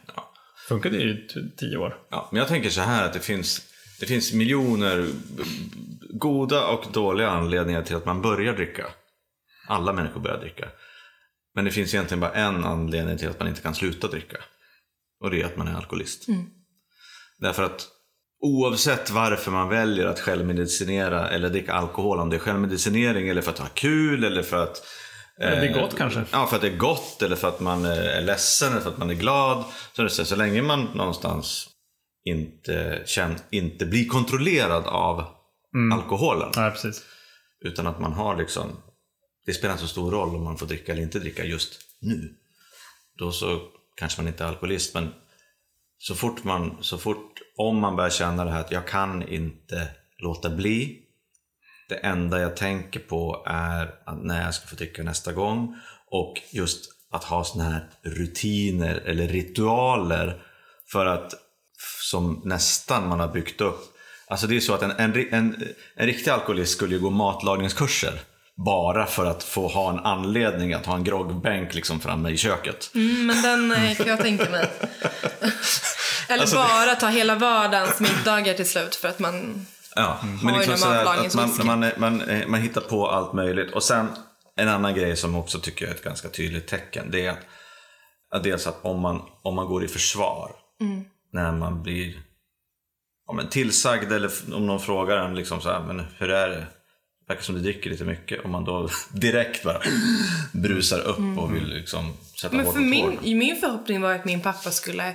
Funkade 0.68 0.96
ju 0.96 1.28
tio 1.56 1.76
år. 1.76 1.96
Ja, 2.10 2.28
men 2.32 2.38
jag 2.38 2.48
tänker 2.48 2.70
så 2.70 2.80
här 2.80 3.06
att 3.06 3.12
det 3.12 3.20
finns, 3.20 3.62
det 4.00 4.06
finns 4.06 4.32
miljoner 4.32 5.08
goda 6.14 6.66
och 6.66 6.92
dåliga 6.92 7.28
anledningar 7.28 7.82
till 7.82 7.96
att 7.96 8.06
man 8.06 8.22
börjar 8.22 8.52
dricka. 8.52 8.86
Alla 9.68 9.92
människor 9.92 10.20
börjar 10.20 10.40
dricka. 10.40 10.68
Men 11.54 11.64
det 11.64 11.70
finns 11.70 11.94
egentligen 11.94 12.20
bara 12.20 12.32
en 12.32 12.64
anledning 12.64 13.18
till 13.18 13.28
att 13.28 13.38
man 13.38 13.48
inte 13.48 13.60
kan 13.60 13.74
sluta 13.74 14.08
dricka. 14.08 14.36
Och 15.20 15.30
det 15.30 15.42
är 15.42 15.46
att 15.46 15.56
man 15.56 15.68
är 15.68 15.74
alkoholist. 15.74 16.26
Därför 17.38 17.62
att 17.62 17.88
oavsett 18.40 19.10
varför 19.10 19.50
man 19.50 19.68
väljer 19.68 20.06
att 20.06 20.20
självmedicinera 20.20 21.28
eller 21.28 21.48
dricka 21.48 21.72
alkohol, 21.72 22.20
om 22.20 22.30
det 22.30 22.36
är 22.36 22.40
självmedicinering 22.40 23.28
eller 23.28 23.42
för 23.42 23.50
att 23.50 23.58
ha 23.58 23.68
kul 23.74 24.24
eller 24.24 24.42
för 24.42 24.62
att 24.62 24.82
Det 25.38 25.44
är 25.44 25.76
eh, 25.76 25.82
gott 25.82 25.96
kanske. 25.98 26.24
Ja, 26.30 26.46
för 26.46 26.56
att 26.56 26.62
det 26.62 26.68
är 26.68 26.76
gott 26.76 27.22
eller 27.22 27.36
för 27.36 27.48
att 27.48 27.60
man 27.60 27.84
är 27.84 28.22
ledsen 28.22 28.72
eller 28.72 28.80
för 28.80 28.90
att 28.90 28.98
man 28.98 29.10
är 29.10 29.14
glad. 29.14 29.64
Så, 29.96 30.02
är 30.02 30.04
det 30.04 30.10
så, 30.10 30.24
så 30.24 30.36
länge 30.36 30.62
man 30.62 30.88
någonstans 30.94 31.73
inte, 32.24 33.02
känn, 33.06 33.36
inte 33.50 33.86
blir 33.86 34.08
kontrollerad 34.08 34.86
av 34.86 35.24
alkoholen. 35.92 36.50
Ja. 36.56 36.74
Utan 37.60 37.86
att 37.86 38.00
man 38.00 38.12
har 38.12 38.36
liksom, 38.36 38.70
det 39.46 39.52
spelar 39.52 39.72
inte 39.74 39.82
så 39.82 39.88
stor 39.88 40.10
roll 40.10 40.36
om 40.36 40.44
man 40.44 40.58
får 40.58 40.66
dricka 40.66 40.92
eller 40.92 41.02
inte 41.02 41.18
dricka 41.18 41.44
just 41.44 41.80
nu. 42.00 42.34
Då 43.18 43.32
så 43.32 43.60
kanske 43.96 44.22
man 44.22 44.28
inte 44.28 44.44
är 44.44 44.48
alkoholist, 44.48 44.94
men 44.94 45.14
så 45.98 46.14
fort 46.14 46.44
man, 46.44 46.76
så 46.80 46.98
fort, 46.98 47.40
om 47.56 47.78
man 47.78 47.96
börjar 47.96 48.10
känna 48.10 48.44
det 48.44 48.50
här 48.50 48.60
att 48.60 48.72
jag 48.72 48.88
kan 48.88 49.28
inte 49.28 49.88
låta 50.18 50.50
bli. 50.50 51.00
Det 51.88 51.94
enda 51.94 52.40
jag 52.40 52.56
tänker 52.56 53.00
på 53.00 53.44
är 53.46 53.94
att 54.06 54.24
när 54.24 54.44
jag 54.44 54.54
ska 54.54 54.66
få 54.66 54.76
dricka 54.76 55.02
nästa 55.02 55.32
gång. 55.32 55.76
Och 56.06 56.34
just 56.50 56.90
att 57.10 57.24
ha 57.24 57.44
såna 57.44 57.64
här 57.64 57.88
rutiner 58.02 58.94
eller 58.94 59.28
ritualer 59.28 60.42
för 60.92 61.06
att 61.06 61.34
som 62.00 62.40
nästan 62.44 63.08
man 63.08 63.20
har 63.20 63.28
byggt 63.28 63.60
upp. 63.60 63.94
Alltså 64.26 64.46
det 64.46 64.56
är 64.56 64.60
så 64.60 64.74
att 64.74 64.82
en, 64.82 64.90
en, 64.90 65.28
en, 65.30 65.74
en 65.96 66.06
riktig 66.06 66.30
alkoholist 66.30 66.72
skulle 66.72 66.94
ju 66.94 67.00
gå 67.00 67.10
matlagningskurser. 67.10 68.20
Bara 68.56 69.06
för 69.06 69.26
att 69.26 69.42
få 69.42 69.68
ha 69.68 69.90
en 69.90 69.98
anledning 69.98 70.72
att 70.72 70.86
ha 70.86 70.94
en 70.94 71.04
groggbänk 71.04 71.74
liksom 71.74 72.00
framme 72.00 72.30
i 72.30 72.36
köket. 72.36 72.90
Mm, 72.94 73.26
men 73.26 73.42
den 73.42 73.72
eh, 73.72 73.96
kan 73.96 74.06
jag 74.06 74.18
tänka 74.22 74.50
mig. 74.50 74.70
Eller 76.28 76.40
Alltså, 76.40 76.56
bara 76.56 76.94
ta 76.94 77.08
hela 77.08 77.34
vardagens 77.34 78.00
middagar 78.00 78.54
till 78.54 78.68
slut 78.68 78.94
för 78.94 79.08
att 79.08 79.18
man... 79.18 79.66
Ja, 79.96 80.02
Har 80.02 80.44
men 80.44 80.54
liksom 80.54 80.76
sådär 80.76 81.04
att 81.04 81.34
man, 81.34 81.80
man, 81.80 81.90
man, 81.96 82.20
eh, 82.20 82.46
man 82.46 82.60
hittar 82.60 82.80
på 82.80 83.08
allt 83.08 83.32
möjligt. 83.32 83.70
Och 83.72 83.82
sen 83.82 84.08
en 84.56 84.68
annan 84.68 84.94
grej 84.94 85.16
som 85.16 85.36
också 85.36 85.58
tycker 85.58 85.84
jag 85.84 85.92
är 85.92 85.96
ett 85.96 86.04
ganska 86.04 86.28
tydligt 86.28 86.66
tecken. 86.66 87.10
Det 87.10 87.26
är 87.26 87.30
att, 87.30 87.38
att 88.34 88.42
dels 88.44 88.66
att 88.66 88.78
om 88.84 89.00
man, 89.00 89.22
om 89.42 89.54
man 89.54 89.66
går 89.66 89.84
i 89.84 89.88
försvar 89.88 90.50
när 91.34 91.52
man 91.52 91.82
blir 91.82 92.14
ja, 93.26 93.32
men 93.32 93.48
tillsagd 93.48 94.12
eller 94.12 94.30
om 94.54 94.66
någon 94.66 94.80
frågar 94.80 95.16
en 95.16 95.34
liksom 95.34 95.60
så 95.60 95.68
här, 95.68 95.80
men 95.80 96.06
hur 96.18 96.30
är 96.30 96.48
det? 96.48 96.66
Det 97.26 97.32
verkar 97.32 97.42
som 97.42 97.54
du 97.54 97.60
dricker 97.60 97.90
lite 97.90 98.04
mycket. 98.04 98.44
Om 98.44 98.50
man 98.50 98.64
då 98.64 98.88
direkt 99.12 99.64
bara 99.64 99.80
brusar 100.52 101.00
upp 101.00 101.38
och 101.38 101.54
vill 101.54 101.66
liksom 101.66 102.16
sätta 102.40 102.56
Men 102.56 102.72
för 102.72 102.80
min, 102.80 103.38
min 103.38 103.56
förhoppning 103.56 104.00
var 104.00 104.12
att 104.12 104.24
min 104.24 104.40
pappa 104.40 104.70
skulle... 104.70 105.14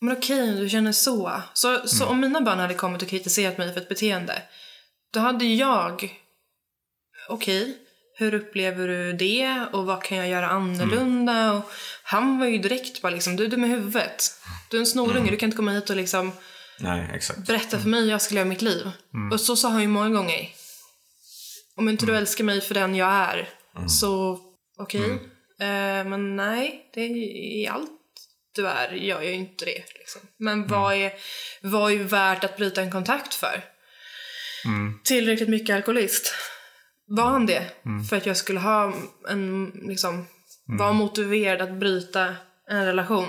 Men 0.00 0.16
okej, 0.16 0.56
du 0.60 0.68
känner 0.68 0.92
så. 0.92 1.42
Så, 1.52 1.88
så 1.88 2.06
om 2.06 2.20
mina 2.20 2.40
barn 2.40 2.58
hade 2.58 2.74
kommit 2.74 3.02
och 3.02 3.08
kritiserat 3.08 3.58
mig 3.58 3.72
för 3.72 3.80
ett 3.80 3.88
beteende, 3.88 4.42
då 5.12 5.20
hade 5.20 5.44
jag... 5.44 6.18
Okej, 7.28 7.78
hur 8.18 8.34
upplever 8.34 8.88
du 8.88 9.12
det? 9.12 9.66
Och 9.72 9.86
vad 9.86 10.02
kan 10.02 10.18
jag 10.18 10.28
göra 10.28 10.48
annorlunda? 10.48 11.52
Och 11.52 11.72
han 12.02 12.38
var 12.38 12.46
ju 12.46 12.58
direkt 12.58 13.02
bara 13.02 13.12
liksom, 13.12 13.36
du 13.36 13.44
är 13.44 13.48
dum 13.48 13.64
i 13.64 13.68
huvudet. 13.68 14.41
Du 14.72 14.78
är 14.78 14.80
en 14.80 14.86
snorunge, 14.86 15.30
du 15.30 15.36
kan 15.36 15.46
inte 15.46 15.56
komma 15.56 15.72
hit 15.72 15.90
och 15.90 15.96
liksom 15.96 16.32
Nej, 16.78 17.20
berätta 17.46 17.78
för 17.78 17.88
mig 17.88 18.00
hur 18.00 18.10
jag 18.10 18.22
ska 18.22 18.34
leva 18.34 18.44
mitt 18.48 18.62
liv. 18.62 18.90
Och 19.32 19.40
så 19.40 19.56
sa 19.56 19.68
han 19.68 19.82
ju 19.82 19.88
många 19.88 20.10
gånger. 20.10 20.48
Om 21.76 21.88
inte 21.88 22.06
du 22.06 22.16
älskar 22.16 22.44
mig 22.44 22.60
för 22.60 22.74
den 22.74 22.94
jag 22.94 23.08
är, 23.08 23.48
så 23.88 24.40
okej. 24.78 25.10
Eh, 25.60 26.04
men 26.04 26.36
nej, 26.36 26.90
det 26.94 27.00
är 27.00 27.70
allt 27.70 27.90
du 28.54 28.66
är 28.66 28.92
gör 28.92 29.22
jag 29.22 29.24
ju 29.24 29.32
inte 29.32 29.64
det. 29.64 29.84
Liksom. 29.98 30.20
Men 30.36 30.66
vad, 30.66 30.94
är, 30.94 31.12
vad 31.62 31.92
är 31.92 31.98
värt 31.98 32.44
att 32.44 32.56
bryta 32.56 32.82
en 32.82 32.90
kontakt 32.90 33.34
för? 33.34 33.64
Tillräckligt 35.04 35.48
mycket 35.48 35.76
alkoholist. 35.76 36.34
Var 37.06 37.30
han 37.30 37.46
det? 37.46 37.66
För 38.10 38.16
att 38.16 38.26
jag 38.26 38.36
skulle 38.36 38.60
ha 38.60 38.94
en, 39.28 39.72
liksom, 39.82 40.26
vara 40.78 40.92
motiverad 40.92 41.62
att 41.62 41.78
bryta 41.80 42.36
en 42.68 42.86
relation? 42.86 43.28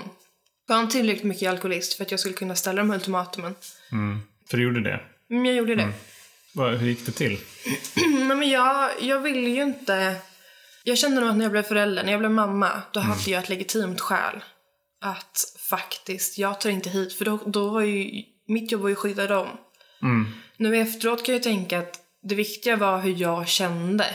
Var 0.66 0.76
han 0.76 0.88
tillräckligt 0.88 1.24
mycket 1.24 1.50
alkoholist 1.50 1.94
för 1.94 2.04
att 2.04 2.10
jag 2.10 2.20
skulle 2.20 2.34
kunna 2.34 2.54
ställa 2.54 2.76
de 2.82 2.90
här 2.90 2.96
ultimatumen? 2.96 3.54
För 4.50 4.56
du 4.56 4.62
gjorde 4.62 4.80
det. 4.80 5.00
Mm, 5.30 5.46
jag 5.46 5.54
gjorde 5.54 5.74
det. 5.74 5.92
Vad- 6.54 6.74
Hur 6.74 6.88
gick 6.88 7.06
det 7.06 7.12
till? 7.12 7.38
Nej, 7.96 8.36
men 8.36 8.48
jag, 8.50 8.90
jag 9.00 9.20
ville 9.20 9.48
ju 9.48 9.62
inte... 9.62 10.16
Jag 10.84 10.98
kände 10.98 11.20
nog 11.20 11.30
att 11.30 11.36
när 11.36 11.44
jag 11.44 11.52
blev 11.52 11.62
förälder, 11.62 12.04
när 12.04 12.12
jag 12.12 12.18
blev 12.18 12.30
mamma, 12.30 12.82
då 12.92 13.00
hade 13.00 13.30
jag 13.30 13.42
ett 13.42 13.48
legitimt 13.48 14.00
skäl. 14.00 14.44
Att 15.00 15.38
faktiskt, 15.70 16.38
jag 16.38 16.60
tar 16.60 16.70
inte 16.70 16.90
hit, 16.90 17.14
för 17.14 17.24
då, 17.24 17.38
då 17.46 17.68
var 17.70 17.80
ju... 17.80 18.22
Mitt 18.48 18.72
jobb 18.72 18.80
var 18.80 18.88
ju 18.88 18.92
att 18.92 18.98
skydda 18.98 19.26
dem. 19.26 19.48
Nu 20.56 20.76
efteråt 20.80 21.24
kan 21.26 21.34
jag 21.34 21.42
tänka 21.42 21.78
att 21.78 21.98
det 22.22 22.34
viktiga 22.34 22.76
var 22.76 23.00
hur 23.00 23.14
jag 23.16 23.48
kände. 23.48 24.06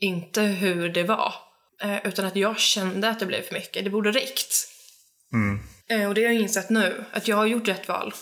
Inte 0.00 0.42
hur 0.42 0.88
det 0.88 1.02
var. 1.02 1.34
Eh, 1.82 2.06
utan 2.06 2.24
att 2.24 2.36
jag 2.36 2.58
kände 2.58 3.08
att 3.08 3.20
det 3.20 3.26
blev 3.26 3.42
för 3.42 3.54
mycket. 3.54 3.84
Det 3.84 3.90
borde 3.90 4.12
räckt. 4.12 4.68
Eh, 5.88 6.08
och 6.08 6.14
det 6.14 6.24
har 6.24 6.32
jag 6.32 6.42
insett 6.42 6.70
nu, 6.70 7.04
att 7.12 7.28
jag 7.28 7.36
har 7.36 7.46
gjort 7.46 7.68
rätt 7.68 7.88
val. 7.88 8.12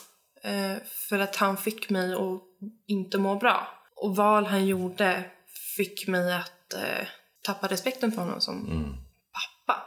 Eh, 0.45 0.77
för 1.09 1.19
att 1.19 1.37
han 1.37 1.57
fick 1.57 1.91
mig 1.91 2.15
att 2.15 2.43
inte 2.87 3.19
må 3.19 3.37
bra. 3.37 3.69
Och 3.97 4.17
val 4.17 4.47
han 4.47 4.67
gjorde 4.67 5.25
fick 5.77 6.09
mig 6.09 6.35
att 6.35 6.75
eh, 6.75 7.07
tappa 7.43 7.67
respekten 7.67 8.13
för 8.13 8.23
honom 8.23 8.41
som 8.41 8.67
pappa. 9.33 9.83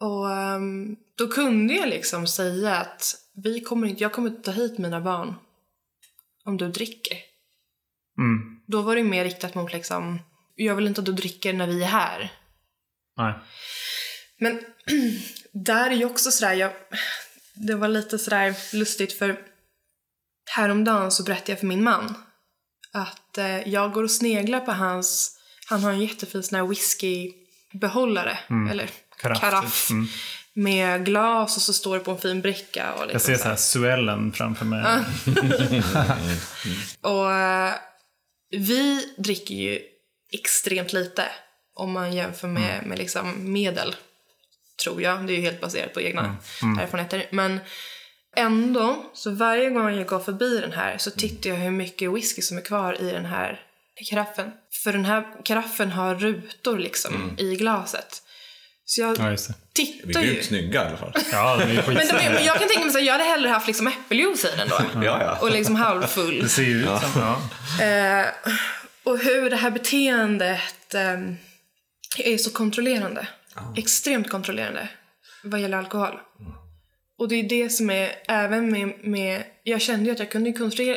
Och 0.00 0.32
ehm, 0.32 0.96
då 1.18 1.28
kunde 1.28 1.74
jag 1.74 1.88
liksom 1.88 2.26
säga 2.26 2.76
att 2.76 3.14
vi 3.44 3.60
kommer 3.60 3.86
inte, 3.88 4.02
jag 4.02 4.12
kommer 4.12 4.30
inte 4.30 4.42
ta 4.42 4.50
hit 4.50 4.78
mina 4.78 5.00
barn 5.00 5.34
om 6.44 6.56
du 6.56 6.68
dricker. 6.68 7.16
Mm. 8.18 8.60
Då 8.66 8.82
var 8.82 8.96
det 8.96 9.02
mer 9.02 9.24
riktat 9.24 9.54
mot 9.54 9.72
liksom, 9.72 10.20
jag 10.54 10.74
vill 10.74 10.86
inte 10.86 11.00
att 11.00 11.06
du 11.06 11.12
dricker 11.12 11.52
när 11.52 11.66
vi 11.66 11.82
är 11.82 11.88
här. 11.88 12.32
Nej. 13.16 13.34
Men 14.38 14.60
där 15.52 15.90
är 15.90 15.94
ju 15.94 16.04
också 16.04 16.30
sådär, 16.30 16.52
jag, 16.52 16.72
det 17.54 17.74
var 17.74 17.88
lite 17.88 18.18
sådär 18.18 18.54
lustigt 18.72 19.12
för 19.12 19.40
häromdagen 20.50 21.10
så 21.10 21.22
berättade 21.22 21.52
jag 21.52 21.60
för 21.60 21.66
min 21.66 21.82
man 21.82 22.14
att 22.92 23.38
eh, 23.38 23.68
jag 23.68 23.92
går 23.92 24.02
och 24.02 24.10
sneglar 24.10 24.60
på 24.60 24.72
hans, 24.72 25.38
han 25.66 25.82
har 25.82 25.92
en 25.92 26.00
jättefin 26.00 26.42
sån 26.42 26.58
här 26.58 26.66
whiskybehållare, 26.66 28.38
eller 28.70 28.90
Karaff, 29.18 29.40
karaff, 29.40 29.88
typ. 29.88 29.94
Mm. 29.94 30.06
med 30.54 31.04
glas 31.04 31.56
och 31.56 31.62
så 31.62 31.72
står 31.72 31.98
det 31.98 32.04
på 32.04 32.10
en 32.10 32.18
fin 32.18 32.40
bricka. 32.40 32.92
Och 32.92 33.02
Jag 33.02 33.08
liksom 33.08 33.20
ser 33.20 33.34
så 33.34 33.42
så 33.42 33.48
här 33.48 33.56
suellen 33.56 34.32
framför 34.32 34.64
mig. 34.64 35.04
Och 37.00 37.32
eh, 37.32 37.74
vi 38.50 39.14
dricker 39.18 39.54
ju 39.54 39.80
extremt 40.32 40.92
lite 40.92 41.24
om 41.74 41.92
man 41.92 42.12
jämför 42.12 42.48
med, 42.48 42.86
med 42.86 42.98
liksom 42.98 43.52
medel, 43.52 43.96
tror 44.84 45.02
jag. 45.02 45.26
Det 45.26 45.32
är 45.32 45.36
ju 45.36 45.42
helt 45.42 45.60
baserat 45.60 45.94
på 45.94 46.00
egna 46.00 46.36
erfarenheter. 46.80 47.26
Men 47.30 47.60
ändå, 48.36 49.10
så 49.14 49.30
varje 49.30 49.70
gång 49.70 49.96
jag 49.96 50.06
går 50.06 50.18
förbi 50.18 50.60
den 50.60 50.72
här 50.72 50.98
så 50.98 51.10
tittar 51.10 51.50
jag 51.50 51.56
hur 51.56 51.70
mycket 51.70 52.12
whisky 52.12 52.42
som 52.42 52.58
är 52.58 52.62
kvar 52.62 53.02
i 53.02 53.10
den 53.10 53.24
här 53.24 53.60
karaffen. 54.10 54.50
För 54.84 54.92
den 54.92 55.04
här 55.04 55.44
karaffen 55.44 55.92
har 55.92 56.14
rutor 56.14 56.78
liksom 56.78 57.36
i 57.38 57.56
glaset. 57.56 58.22
Så 58.84 59.00
jag 59.00 59.18
Ja, 59.18 59.30
just 59.30 59.48
det. 59.48 59.54
Vi 59.74 59.84
tittar 59.86 60.20
är 60.20 60.24
ju. 60.24 60.42
snygga 60.42 60.84
i 60.84 60.86
alla 60.86 60.96
fall. 60.96 61.12
Ja, 61.32 61.56
det 61.56 61.62
är 61.62 61.86
Men, 61.86 62.06
de, 62.06 62.12
men 62.12 62.44
jag 62.44 62.58
kan 62.58 62.68
tänka 62.68 62.84
mig 62.84 62.92
här, 62.92 63.00
jag 63.00 63.12
hade 63.12 63.24
hellre 63.24 63.48
haft 63.48 63.66
liksom 63.66 63.86
äppeljuice 63.86 64.44
i 64.44 64.56
den 64.56 64.68
då. 64.68 64.80
Ja, 65.04 65.22
ja. 65.22 65.38
Och 65.40 65.50
liksom 65.50 65.76
halvfull. 65.76 66.42
Det 66.42 66.48
ser 66.48 66.62
ju 66.62 66.80
ut 66.80 66.84
som... 66.84 67.38
Ja. 67.78 67.84
Eh, 67.84 68.26
och 69.04 69.18
hur 69.18 69.50
det 69.50 69.56
här 69.56 69.70
beteendet 69.70 70.94
eh, 70.94 72.32
är 72.32 72.38
så 72.38 72.50
kontrollerande. 72.50 73.26
Extremt 73.76 74.30
kontrollerande 74.30 74.88
vad 75.44 75.60
gäller 75.60 75.78
alkohol. 75.78 76.20
Och 77.18 77.28
det 77.28 77.34
är 77.34 77.48
det 77.48 77.70
som 77.70 77.90
är, 77.90 78.12
även 78.28 78.70
med, 78.70 79.04
med 79.04 79.44
jag 79.62 79.82
kände 79.82 80.04
ju 80.04 80.10
att 80.12 80.18
jag 80.18 80.30
kunde 80.30 80.52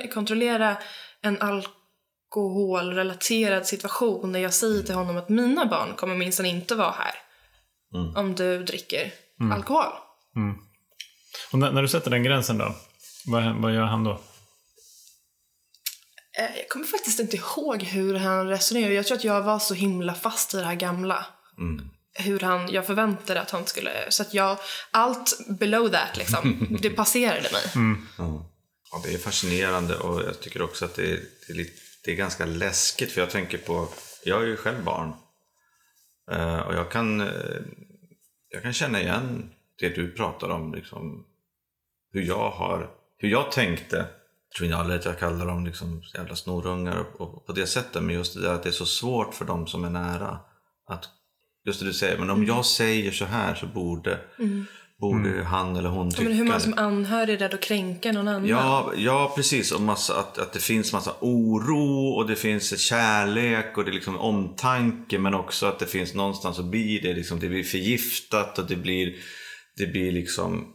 kontrollera, 0.08 0.78
en 1.22 1.38
alkoholrelaterad 1.42 3.68
situation 3.68 4.32
när 4.32 4.40
jag 4.40 4.54
säger 4.54 4.84
till 4.84 4.96
honom 4.96 5.18
att 5.18 5.30
mina 5.30 5.66
barn 5.66 5.96
kommer 5.96 6.16
minsann 6.16 6.46
inte 6.46 6.76
vara 6.76 6.92
här. 6.92 7.14
om 8.16 8.36
du 8.36 8.64
dricker 8.64 9.12
alkohol. 9.54 9.92
Och 11.54 11.60
när, 11.60 11.72
när 11.72 11.82
du 11.82 11.88
sätter 11.88 12.12
den 12.12 12.24
gränsen 12.24 12.58
då? 12.58 12.76
Vad, 13.26 13.56
vad 13.62 13.74
gör 13.74 13.84
han 13.86 14.04
då? 14.04 14.12
Eh, 16.40 16.58
Jag 16.58 16.70
kommer 16.70 16.86
faktiskt 16.86 17.20
inte 17.20 17.38
ihåg 17.38 17.84
hur 17.84 18.16
han 18.16 18.48
resonerade. 18.48 18.94
Jag 18.94 19.08
tror 19.08 19.18
att 19.18 19.24
jag 19.24 19.42
var 19.42 19.60
så 19.60 19.74
himla 19.74 20.14
fast 20.14 20.54
i 20.54 20.58
det 20.58 20.64
här 20.64 20.76
gamla. 20.76 21.26
Hur 22.22 22.40
han, 22.40 22.72
jag 22.72 22.86
förväntade 22.86 23.42
att 23.42 23.52
han 23.52 23.66
skulle... 23.66 23.92
Så 24.10 24.22
att 24.22 24.34
jag, 24.34 24.58
allt 24.92 25.40
below 25.60 25.90
that 25.90 26.18
liksom, 26.18 26.68
det 26.82 26.90
passerade 26.96 27.50
mig. 27.52 27.96
Ja, 28.92 29.02
det 29.04 29.14
är 29.14 29.18
fascinerande 29.18 29.96
och 29.98 30.22
jag 30.22 30.40
tycker 30.40 30.62
också 30.62 30.86
att 30.86 30.96
det 30.96 31.12
är, 31.12 31.20
det 31.48 31.54
är, 31.54 31.58
lite, 31.58 31.72
det 32.06 32.12
är 32.12 32.16
ganska 32.16 32.46
läskigt 32.46 33.12
för 33.12 33.22
jag 33.22 33.30
tänker 33.30 33.58
på, 33.58 33.88
jag 34.24 34.42
är 34.42 34.46
ju 34.46 34.58
själv 34.58 34.84
barn. 34.84 35.14
Eh, 36.32 36.60
och 36.60 36.74
jag 36.74 36.92
kan, 36.92 37.22
eh, 37.22 37.62
jag 38.50 38.62
kan 38.62 38.74
känna 38.74 39.02
igen 39.02 39.52
det 39.80 39.90
du 39.90 40.12
pratar 40.12 40.50
om, 40.50 40.74
liksom, 40.74 41.26
hur 42.12 42.22
jag 42.22 42.52
har, 42.52 42.90
hur 43.18 43.30
jag 43.30 43.52
tänkte. 43.52 44.08
Tror 44.58 44.66
inte 44.66 44.78
aldrig 44.78 45.00
att 45.00 45.06
jag 45.06 45.20
kallar 45.20 45.46
dem 45.46 45.66
liksom 45.66 46.04
jävla 46.14 46.36
snorungar 46.36 46.98
och, 46.98 47.22
och 47.22 47.46
på 47.46 47.54
det 47.54 47.68
sättet, 47.68 48.04
men 48.04 48.16
just 48.16 48.34
det 48.34 48.42
där 48.42 48.54
att 48.54 48.64
det 48.64 48.70
är 48.70 48.74
så 48.74 48.86
svårt 48.86 49.34
för 49.34 49.46
dem 49.46 49.68
som 49.68 49.84
är 49.84 49.90
nära 49.90 50.40
att, 50.88 51.10
just 51.66 51.80
det 51.80 51.86
du 51.86 51.94
säger, 51.94 52.18
men 52.18 52.30
om 52.30 52.46
jag 52.46 52.66
säger 52.66 53.12
så 53.12 53.26
här 53.26 53.56
så 53.56 53.66
borde, 53.66 54.20
borde 55.02 55.44
han 55.44 55.76
eller 55.76 55.90
hon 55.90 56.12
tycka 56.12 56.24
Men 56.24 56.34
hur 56.34 56.46
man 56.46 56.62
som 56.62 56.74
anhörig 56.78 57.34
är 57.34 57.38
rädd 57.38 57.54
att 57.54 57.62
kränka 57.62 58.12
någon 58.12 58.28
annan. 58.28 58.48
Ja, 58.48 58.94
ja 58.98 59.34
precis. 59.36 59.72
Och 59.72 59.82
massa, 59.82 60.20
att, 60.20 60.38
att 60.38 60.54
det 60.54 60.60
finns 60.60 60.94
massa 60.94 61.14
oro 61.20 62.08
och 62.08 62.28
det 62.28 62.36
finns 62.36 62.80
kärlek 62.80 63.78
och 63.78 63.84
det 63.86 63.92
är 63.92 63.94
liksom 63.94 64.18
omtanke 64.18 65.20
men 65.20 65.34
också 65.34 65.66
att 65.66 65.80
det 65.80 65.86
finns 65.86 66.14
någonstans 66.14 66.56
så 66.56 66.64
blir 66.64 67.02
det 67.02 67.14
liksom, 67.14 67.40
det 67.40 67.50
blir 67.50 67.64
förgiftat 67.64 68.60
och 68.60 68.66
det 68.68 68.76
blir, 68.76 69.16
det 69.78 69.88
blir 69.88 70.12
liksom, 70.12 70.74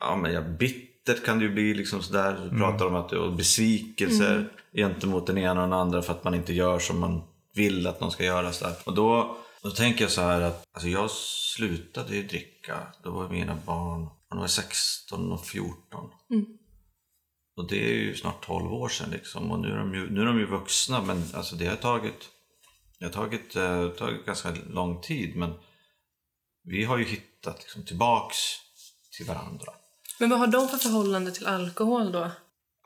ja 0.00 0.16
men 0.16 0.32
ja, 0.32 0.40
bittert 0.40 1.24
kan 1.24 1.38
det 1.38 1.44
ju 1.44 1.52
bli 1.52 1.74
liksom 1.74 2.02
sådär. 2.02 2.48
Du 2.50 2.58
pratar 2.58 2.86
om 2.86 2.94
att 2.94 3.08
det 3.08 3.18
och 3.18 3.32
besvikelser 3.32 4.48
gentemot 4.76 5.26
den 5.26 5.38
ena 5.38 5.62
och 5.62 5.68
den 5.68 5.78
andra 5.78 6.02
för 6.02 6.12
att 6.12 6.24
man 6.24 6.34
inte 6.34 6.52
gör 6.52 6.78
som 6.78 7.00
man 7.00 7.22
vill 7.54 7.86
att 7.86 7.98
de 7.98 8.10
ska 8.10 8.24
göra. 8.24 8.52
Så 8.52 8.64
där. 8.64 8.74
Och 8.84 8.94
då, 8.94 9.36
då 9.62 9.70
tänker 9.70 10.04
jag 10.04 10.10
så 10.10 10.20
här 10.20 10.40
att 10.40 10.64
alltså 10.72 10.88
jag 10.88 11.10
slutade 11.10 12.16
ju 12.16 12.22
dricka, 12.22 12.86
då 13.02 13.10
var 13.10 13.28
mina 13.28 13.58
barn, 13.66 14.08
de 14.30 14.38
var 14.38 14.46
16 14.46 15.32
och 15.32 15.46
14. 15.46 16.10
Och 17.56 17.68
det 17.68 17.90
är 17.90 17.94
ju 17.94 18.14
snart 18.14 18.46
12 18.46 18.72
år 18.72 18.88
sedan 18.88 19.10
liksom. 19.10 19.50
Och 19.50 19.60
nu 19.60 19.68
är 19.68 19.76
de 19.76 19.94
ju, 19.94 20.10
nu 20.10 20.20
är 20.20 20.26
de 20.26 20.38
ju 20.38 20.46
vuxna 20.46 21.02
men 21.02 21.24
alltså 21.34 21.56
det 21.56 21.66
har 21.66 21.76
tagit, 21.76 22.28
det 22.98 23.04
har 23.04 23.12
tagit, 23.12 23.56
eh, 23.56 23.88
tagit 23.88 24.26
ganska 24.26 24.54
lång 24.70 25.00
tid 25.00 25.36
men 25.36 25.54
vi 26.64 26.84
har 26.84 26.98
ju 26.98 27.04
hittat 27.04 27.58
liksom 27.58 27.84
tillbaks 27.84 28.36
till 29.16 29.26
varandra. 29.26 29.72
Men 30.18 30.30
vad 30.30 30.38
har 30.38 30.46
de 30.46 30.68
för 30.68 30.76
förhållande 30.76 31.30
till 31.30 31.46
alkohol 31.46 32.12
då? 32.12 32.30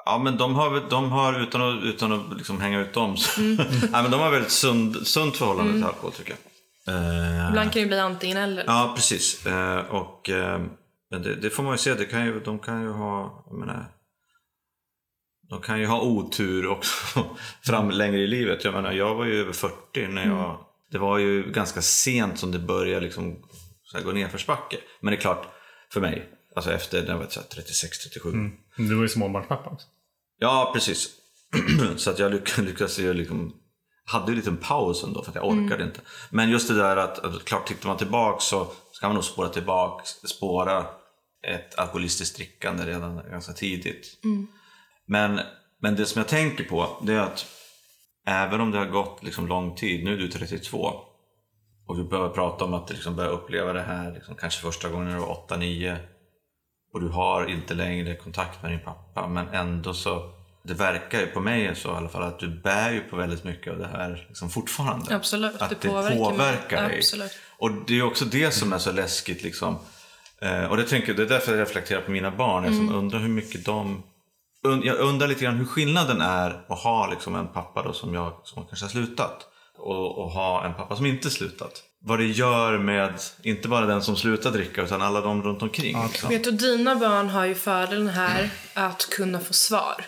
Ja 0.04 0.18
men 0.18 0.36
de 0.36 0.54
har, 0.54 0.90
de 0.90 1.10
har 1.10 1.40
utan 1.40 1.62
att, 1.62 1.84
utan 1.84 2.12
att 2.12 2.36
liksom 2.36 2.60
hänga 2.60 2.80
ut 2.80 2.94
dem, 2.94 3.16
så, 3.16 3.40
Nej, 3.40 3.88
men 3.92 4.10
de 4.10 4.20
har 4.20 4.30
väldigt 4.30 4.52
sund, 4.52 5.06
sunt 5.06 5.36
förhållande 5.36 5.72
till 5.72 5.84
alkohol 5.84 6.12
tycker 6.12 6.30
jag. 6.30 6.45
Eh, 6.88 7.48
Ibland 7.48 7.72
kan 7.72 7.82
det 7.82 7.88
bli 7.88 7.98
antingen 8.00 8.36
eller. 8.36 8.64
Ja, 8.66 8.92
precis. 8.96 9.46
Eh, 9.46 9.78
och, 9.78 10.30
eh, 10.30 10.60
men 11.10 11.22
det, 11.22 11.34
det 11.34 11.50
får 11.50 11.62
man 11.62 11.72
ju 11.72 11.78
se. 11.78 11.94
Det 11.94 12.04
kan 12.04 12.26
ju, 12.26 12.40
de 12.40 12.58
kan 12.58 12.82
ju 12.82 12.88
ha, 12.90 13.44
jag 13.50 13.58
menar, 13.58 13.86
de 15.50 15.60
kan 15.62 15.80
ju 15.80 15.86
ha 15.86 16.00
otur 16.00 16.66
också 16.66 17.24
fram 17.64 17.90
längre 17.90 18.20
i 18.20 18.26
livet. 18.26 18.64
Jag 18.64 18.74
menar, 18.74 18.92
jag 18.92 19.14
var 19.14 19.24
ju 19.24 19.40
över 19.40 19.52
40 19.52 20.06
när 20.08 20.26
jag, 20.26 20.58
det 20.90 20.98
var 20.98 21.18
ju 21.18 21.52
ganska 21.52 21.82
sent 21.82 22.38
som 22.38 22.52
det 22.52 22.58
började 22.58 23.00
liksom, 23.00 23.36
så 23.82 23.96
här, 23.96 24.04
gå 24.04 24.12
nerförsbacke. 24.12 24.76
Men 25.00 25.10
det 25.10 25.16
är 25.16 25.20
klart, 25.20 25.46
för 25.92 26.00
mig, 26.00 26.28
alltså 26.56 26.72
efter 26.72 27.02
när 27.02 27.10
jag 27.10 27.18
var 27.18 27.26
36-37. 27.26 28.50
Du 28.76 28.94
var 28.94 29.02
ju 29.02 29.08
småbarnspappa 29.08 29.70
också. 29.70 29.86
Ja, 30.38 30.70
precis. 30.74 31.10
så 31.96 32.10
att 32.10 32.18
jag 32.18 32.32
lyck- 32.32 32.58
lyckades 32.58 32.98
ju 32.98 33.14
liksom 33.14 33.52
hade 34.06 34.26
ju 34.26 34.32
en 34.32 34.36
liten 34.36 34.56
paus 34.56 35.04
ändå 35.04 35.22
för 35.22 35.30
att 35.30 35.36
jag 35.36 35.46
orkade 35.46 35.84
inte. 35.84 36.00
Men 36.30 36.50
just 36.50 36.68
det 36.68 36.74
där 36.74 36.96
att, 36.96 37.44
klart 37.44 37.66
tittar 37.66 37.88
man 37.88 37.96
tillbaka 37.96 38.40
så 38.40 38.66
ska 38.92 39.06
man 39.06 39.14
nog 39.14 39.24
spåra 39.24 39.48
tillbaka, 39.48 40.04
spåra 40.04 40.86
ett 41.46 41.78
alkoholistiskt 41.78 42.36
drickande 42.36 42.84
redan 42.84 43.22
ganska 43.30 43.52
tidigt. 43.52 44.18
Men, 45.06 45.40
men 45.80 45.96
det 45.96 46.06
som 46.06 46.18
jag 46.18 46.28
tänker 46.28 46.64
på 46.64 46.88
det 47.02 47.14
är 47.14 47.20
att 47.20 47.46
även 48.26 48.60
om 48.60 48.70
det 48.70 48.78
har 48.78 48.86
gått 48.86 49.22
liksom 49.22 49.46
lång 49.46 49.74
tid, 49.74 50.04
nu 50.04 50.12
är 50.12 50.16
du 50.16 50.28
32 50.28 50.94
och 51.86 51.98
vi 51.98 52.04
börjar 52.04 52.28
prata 52.28 52.64
om 52.64 52.74
att 52.74 52.90
liksom 52.90 53.16
börja 53.16 53.30
uppleva 53.30 53.72
det 53.72 53.82
här 53.82 54.12
liksom, 54.12 54.34
kanske 54.34 54.62
första 54.62 54.88
gången 54.88 55.08
när 55.08 55.14
du 55.14 55.20
var 55.20 55.46
8-9 55.48 55.96
och 56.92 57.00
du 57.00 57.08
har 57.08 57.46
inte 57.46 57.74
längre 57.74 58.16
kontakt 58.16 58.62
med 58.62 58.70
din 58.70 58.80
pappa 58.80 59.28
men 59.28 59.48
ändå 59.48 59.94
så 59.94 60.35
det 60.66 60.74
verkar 60.74 61.20
ju 61.20 61.26
på 61.26 61.40
mig 61.40 61.76
så 61.76 61.88
i 61.88 61.92
alla 61.92 62.08
fall 62.08 62.22
att 62.22 62.38
du 62.38 62.48
bär 62.48 62.90
ju 62.92 63.00
på 63.00 63.16
väldigt 63.16 63.44
mycket 63.44 63.72
av 63.72 63.78
det 63.78 63.86
här 63.92 64.26
liksom 64.28 64.50
fortfarande. 64.50 65.14
Absolut, 65.16 65.62
Att 65.62 65.70
det 65.70 65.76
det 65.80 65.88
påverkar 65.88 66.16
påverkar, 66.16 66.88
dig. 66.88 66.98
Absolut. 66.98 67.32
Och 67.58 67.70
det 67.86 67.98
är 67.98 68.02
också 68.02 68.24
det 68.24 68.50
som 68.50 68.72
är 68.72 68.78
så 68.78 68.92
läskigt 68.92 69.42
liksom. 69.42 69.78
Eh, 70.42 70.64
och 70.64 70.76
det, 70.76 70.84
tänker, 70.84 71.14
det 71.14 71.22
är 71.22 71.26
därför 71.26 71.52
jag 71.52 71.60
reflekterar 71.60 72.00
på 72.00 72.10
mina 72.10 72.30
barn. 72.30 72.64
Jag 72.64 72.72
Mm. 72.72 72.94
undrar 72.94 73.18
hur 73.18 73.28
mycket 73.28 73.64
de... 73.64 74.02
Und, 74.64 74.84
jag 74.84 74.96
undrar 74.96 75.28
lite 75.28 75.44
grann 75.44 75.56
hur 75.56 75.64
skillnaden 75.64 76.20
är 76.20 76.64
att 76.68 76.78
ha 76.78 77.06
liksom 77.10 77.34
en 77.36 77.46
pappa 77.48 77.82
då 77.82 77.92
som 77.92 78.14
jag 78.14 78.40
som 78.44 78.66
kanske 78.66 78.84
har 78.84 78.90
slutat. 78.90 79.46
Och, 79.78 80.18
och 80.18 80.30
ha 80.30 80.64
en 80.64 80.74
pappa 80.74 80.96
som 80.96 81.06
inte 81.06 81.30
slutat. 81.30 81.82
Vad 82.00 82.18
det 82.18 82.26
gör 82.26 82.78
med, 82.78 83.12
inte 83.42 83.68
bara 83.68 83.86
den 83.86 84.02
som 84.02 84.16
slutar 84.16 84.50
dricka 84.50 84.82
utan 84.82 85.02
alla 85.02 85.20
de 85.20 85.42
runt 85.42 85.62
omkring. 85.62 86.02
liksom. 86.06 86.28
Vet 86.28 86.44
du, 86.44 86.50
dina 86.50 86.96
barn 86.96 87.28
har 87.28 87.44
ju 87.44 87.54
fördelen 87.54 88.08
här 88.08 88.50
att 88.74 89.08
kunna 89.10 89.40
få 89.40 89.52
svar. 89.52 90.04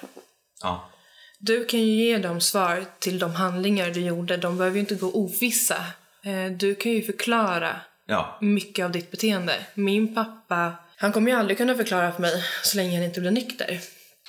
Ja. 0.63 0.91
Du 1.39 1.65
kan 1.65 1.81
ju 1.81 1.87
ge 1.87 2.19
dem 2.19 2.41
svar 2.41 2.85
till 2.99 3.19
de 3.19 3.35
handlingar 3.35 3.91
du 3.91 4.01
gjorde. 4.01 4.37
De 4.37 4.59
behöver 4.59 4.75
ju 4.75 4.81
inte 4.81 4.95
gå 4.95 5.13
ovissa. 5.13 5.77
Eh, 6.25 6.53
Du 6.57 6.75
kan 6.75 6.93
ju 6.93 7.03
förklara 7.03 7.77
ja. 8.07 8.39
mycket 8.41 8.85
av 8.85 8.91
ditt 8.93 9.11
beteende. 9.11 9.55
Min 9.75 10.15
pappa, 10.15 10.73
han 10.97 11.13
kommer 11.13 11.31
ju 11.31 11.37
aldrig 11.37 11.59
kunna 11.59 11.75
förklara 11.75 12.13
för 12.13 12.21
mig 12.23 12.43
så 12.63 12.77
länge 12.77 12.97
han 12.97 13.05
inte 13.05 13.21
blir 13.21 13.31
nykter. 13.31 13.81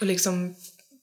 Och 0.01 0.07
liksom 0.07 0.55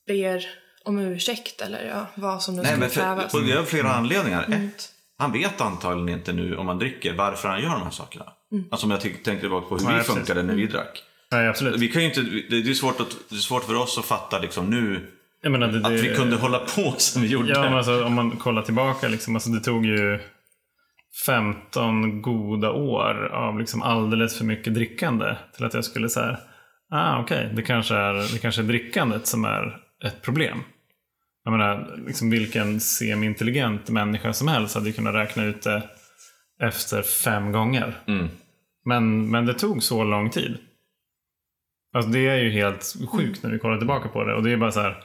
ber 0.06 0.46
om 0.84 0.98
ursäkt 0.98 1.60
eller 1.60 1.84
ja, 1.86 2.06
vad 2.14 2.42
som 2.42 2.56
nu 2.56 2.62
Nej, 2.62 2.72
skulle 2.72 2.88
krävas. 2.90 3.34
och 3.34 3.42
det 3.42 3.52
är 3.52 3.62
flera 3.62 3.92
anledningar. 3.94 4.42
Ett, 4.42 4.92
han 5.18 5.32
vet 5.32 5.60
antagligen 5.60 6.18
inte 6.18 6.32
nu 6.32 6.56
om 6.56 6.66
man 6.66 6.78
dricker 6.78 7.12
varför 7.12 7.48
han 7.48 7.62
gör 7.62 7.70
de 7.70 7.82
här 7.82 7.90
sakerna. 7.90 8.24
Alltså 8.70 8.86
om 8.86 8.90
jag 8.90 9.00
tänker 9.00 9.24
tänker 9.24 9.40
tillbaka 9.40 9.68
på 9.68 9.76
hur 9.76 9.84
Nej, 9.84 9.98
vi 9.98 10.02
funkade 10.04 10.42
när 10.42 10.54
vi 10.54 10.66
drack. 10.66 11.02
Nej, 11.32 11.48
absolut. 11.48 11.80
Vi 11.80 11.88
kan 11.88 12.02
ju 12.02 12.08
inte, 12.08 12.20
det 12.50 12.70
är 12.70 12.74
svårt, 12.74 13.00
att, 13.00 13.16
det 13.28 13.34
är 13.34 13.38
svårt 13.38 13.64
för 13.64 13.74
oss 13.74 13.98
att 13.98 14.04
fatta 14.04 14.38
liksom 14.38 14.70
nu 14.70 15.10
menar, 15.42 15.68
det, 15.68 15.86
att 15.86 15.92
vi 15.92 16.14
kunde 16.14 16.36
hålla 16.36 16.58
på 16.58 16.94
som 16.98 17.22
vi 17.22 17.28
gjorde. 17.28 17.48
Ja, 17.48 17.76
alltså, 17.76 18.04
om 18.04 18.14
man 18.14 18.30
kollar 18.30 18.62
tillbaka, 18.62 19.08
liksom, 19.08 19.36
alltså, 19.36 19.50
det 19.50 19.60
tog 19.60 19.86
ju 19.86 20.20
15 21.26 22.22
goda 22.22 22.72
år 22.72 23.26
av 23.32 23.58
liksom 23.58 23.82
alldeles 23.82 24.38
för 24.38 24.44
mycket 24.44 24.74
drickande 24.74 25.36
till 25.56 25.64
att 25.64 25.74
jag 25.74 25.84
skulle 25.84 26.08
säga, 26.08 26.38
ah 26.90 27.20
okej, 27.20 27.52
det, 27.54 27.62
kanske 27.62 27.94
är, 27.94 28.32
det 28.32 28.38
kanske 28.38 28.62
är 28.62 28.66
drickandet 28.66 29.26
som 29.26 29.44
är 29.44 29.80
ett 30.04 30.22
problem. 30.22 30.58
Jag 31.44 31.52
menar, 31.52 31.96
liksom 32.06 32.30
vilken 32.30 32.80
semi-intelligent 32.80 33.88
människa 33.88 34.32
som 34.32 34.48
helst 34.48 34.74
hade 34.74 34.86
ju 34.86 34.92
kunnat 34.92 35.14
räkna 35.14 35.44
ut 35.44 35.62
det 35.62 35.82
efter 36.62 37.02
fem 37.02 37.52
gånger. 37.52 37.94
Mm. 38.06 38.28
Men, 38.84 39.30
men 39.30 39.46
det 39.46 39.54
tog 39.54 39.82
så 39.82 40.04
lång 40.04 40.30
tid. 40.30 40.58
Alltså 41.94 42.10
det 42.10 42.28
är 42.28 42.36
ju 42.36 42.50
helt 42.50 42.96
sjukt 43.08 43.42
när 43.42 43.50
vi 43.50 43.58
kollar 43.58 43.78
tillbaka 43.78 44.08
på 44.08 44.24
det. 44.24 44.34
Och 44.34 44.42
det 44.42 44.52
är 44.52 44.56
bara 44.56 44.72
så 44.72 44.80
här. 44.80 45.04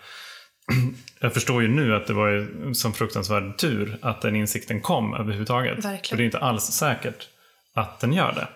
Jag 1.20 1.34
förstår 1.34 1.62
ju 1.62 1.68
nu 1.68 1.96
att 1.96 2.08
det 2.08 2.14
var 2.14 2.30
ju 2.30 2.74
som 2.74 2.94
fruktansvärd 2.94 3.58
tur 3.58 3.98
att 4.02 4.22
den 4.22 4.36
insikten 4.36 4.82
kom 4.82 5.14
överhuvudtaget. 5.14 5.86
Verkligen. 5.86 6.04
För 6.04 6.18
det 6.18 6.24
är 6.24 6.26
inte 6.26 6.40
alls 6.40 6.64
säkert 6.64 7.30
att 7.74 8.00
den 8.00 8.14
gör 8.14 8.34
det. 8.34 8.48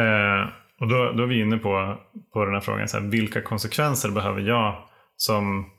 Eh, 0.00 0.48
och 0.80 0.88
då, 0.88 1.12
då 1.12 1.22
är 1.22 1.26
vi 1.26 1.40
inne 1.40 1.56
på, 1.56 1.98
på 2.32 2.44
den 2.44 2.54
här 2.54 2.60
frågan, 2.60 2.88
så 2.88 3.00
här, 3.00 3.06
vilka 3.06 3.42
konsekvenser 3.42 4.08
behöver 4.10 4.40
jag 4.40 4.88
som 5.16 5.70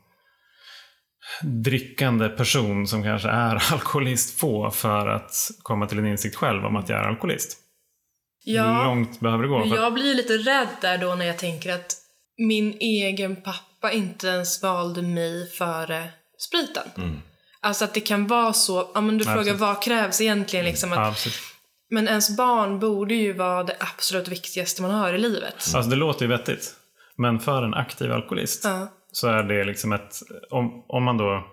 drickande 1.43 2.29
person 2.29 2.87
som 2.87 3.03
kanske 3.03 3.29
är 3.29 3.55
alkoholist 3.73 4.39
få 4.39 4.71
för 4.71 5.07
att 5.07 5.31
komma 5.61 5.87
till 5.87 5.99
en 5.99 6.07
insikt 6.07 6.35
själv 6.35 6.65
om 6.65 6.75
att 6.75 6.89
jag 6.89 6.99
är 6.99 7.03
alkoholist? 7.03 7.57
Hur 8.45 8.53
Ja, 8.55 8.83
långt 8.83 9.19
behöver 9.19 9.43
det 9.43 9.49
gå? 9.49 9.65
För 9.65 9.75
jag 9.75 9.93
blir 9.93 10.13
lite 10.15 10.33
rädd 10.33 10.67
där 10.81 10.97
då 10.97 11.15
när 11.15 11.25
jag 11.25 11.37
tänker 11.37 11.73
att 11.73 11.95
min 12.37 12.77
egen 12.79 13.35
pappa 13.35 13.68
inte 13.91 14.27
ens 14.27 14.63
valde 14.63 15.01
mig 15.01 15.49
före 15.49 16.09
spriten. 16.37 16.83
Mm. 16.97 17.21
Alltså 17.61 17.85
att 17.85 17.93
det 17.93 17.99
kan 18.01 18.27
vara 18.27 18.53
så, 18.53 18.91
ja 18.93 19.01
men 19.01 19.17
du 19.17 19.25
frågar 19.25 19.43
precis. 19.43 19.59
vad 19.59 19.81
krävs 19.83 20.21
egentligen 20.21 20.65
liksom 20.65 20.93
att, 20.93 21.13
precis. 21.13 21.41
men 21.89 22.07
ens 22.07 22.37
barn 22.37 22.79
borde 22.79 23.13
ju 23.15 23.33
vara 23.33 23.63
det 23.63 23.75
absolut 23.79 24.27
viktigaste 24.27 24.81
man 24.81 24.91
har 24.91 25.13
i 25.13 25.17
livet. 25.17 25.53
Alltså 25.53 25.89
det 25.89 25.95
låter 25.95 26.21
ju 26.25 26.27
vettigt. 26.31 26.75
Men 27.17 27.39
för 27.39 27.63
en 27.63 27.73
aktiv 27.73 28.11
alkoholist 28.11 28.63
Ja. 28.63 28.87
så 29.11 29.27
är 29.27 29.43
det 29.43 29.63
liksom 29.63 29.93
ett... 29.93 30.15
Om, 30.51 30.85
om 30.87 31.03
man 31.03 31.17
då... 31.17 31.47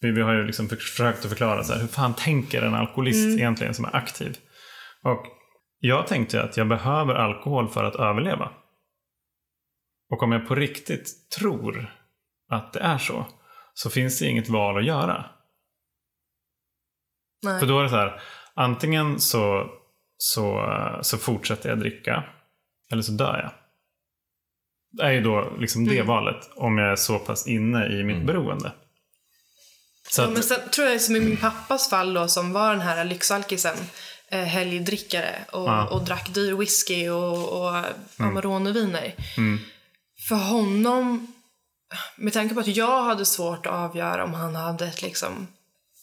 Vi, 0.00 0.10
vi 0.10 0.22
har 0.22 0.34
ju 0.34 0.46
liksom 0.46 0.68
för- 0.68 0.76
försökt 0.76 1.24
att 1.24 1.28
förklara 1.30 1.64
så 1.64 1.72
här, 1.72 1.80
hur 1.80 1.88
fan 1.88 2.14
tänker 2.14 2.62
en 2.62 2.74
alkoholist 2.74 3.24
Mm. 3.26 3.38
egentligen 3.38 3.74
som 3.74 3.84
är 3.84 3.96
aktiv? 3.96 4.36
Och 5.04 5.26
jag 5.80 6.06
tänkte 6.06 6.42
att 6.42 6.56
jag 6.56 6.68
behöver 6.68 7.14
alkohol 7.14 7.68
för 7.68 7.84
att 7.84 7.94
överleva. 7.96 8.50
Och 10.10 10.22
om 10.22 10.32
jag 10.32 10.48
på 10.48 10.54
riktigt 10.54 11.30
tror 11.30 11.94
att 12.50 12.72
det 12.72 12.80
är 12.80 12.98
så, 12.98 13.26
så 13.74 13.90
finns 13.90 14.18
det 14.18 14.26
inget 14.26 14.48
val 14.48 14.78
att 14.78 14.84
göra. 14.86 15.24
Nej. 17.42 17.60
För 17.60 17.66
då 17.66 17.78
är 17.78 17.82
det 17.82 17.88
så 17.90 17.96
här, 17.96 18.20
antingen 18.54 19.20
så, 19.20 19.70
så, 20.18 20.64
så 21.02 21.18
fortsätter 21.18 21.68
jag 21.68 21.78
dricka, 21.78 22.24
eller 22.92 23.02
så 23.02 23.12
dör 23.12 23.38
jag. 23.42 23.52
Det 24.90 25.02
är 25.02 25.12
ju 25.12 25.20
då 25.22 25.56
liksom 25.58 25.84
det 25.84 25.94
Mm. 25.94 26.06
valet, 26.06 26.50
om 26.56 26.78
jag 26.78 26.92
är 26.92 26.96
så 26.96 27.18
pass 27.18 27.46
inne 27.46 27.86
i 27.86 28.04
mitt 28.04 28.26
beroende. 28.26 28.72
Så 30.10 30.22
Ja, 30.22 30.26
att, 30.26 30.32
men 30.32 30.42
sen 30.42 30.70
tror 30.70 30.88
jag 30.88 31.00
som 31.00 31.16
i 31.16 31.20
min 31.20 31.36
pappas 31.36 31.90
fall 31.90 32.14
då 32.14 32.28
som 32.28 32.52
var 32.52 32.70
den 32.70 32.80
här 32.80 33.04
lyxalkisen, 33.04 33.76
eh, 34.28 34.40
helgdrickare 34.44 35.44
och, 35.52 35.68
Ja. 35.68 35.88
och 35.88 36.04
drack 36.04 36.34
dyr 36.34 36.52
whisky 36.54 37.08
och, 37.08 37.60
och 37.60 37.84
Amarone-viner. 38.18 39.14
Mm. 39.36 39.58
För 40.28 40.34
honom, 40.34 41.32
med 42.16 42.32
tanke 42.32 42.54
på 42.54 42.60
att 42.60 42.66
jag 42.66 43.02
hade 43.02 43.24
svårt 43.24 43.66
att 43.66 43.72
avgöra 43.72 44.24
om 44.24 44.34
han 44.34 44.54
hade 44.54 44.86
ett 44.86 45.02
liksom 45.02 45.46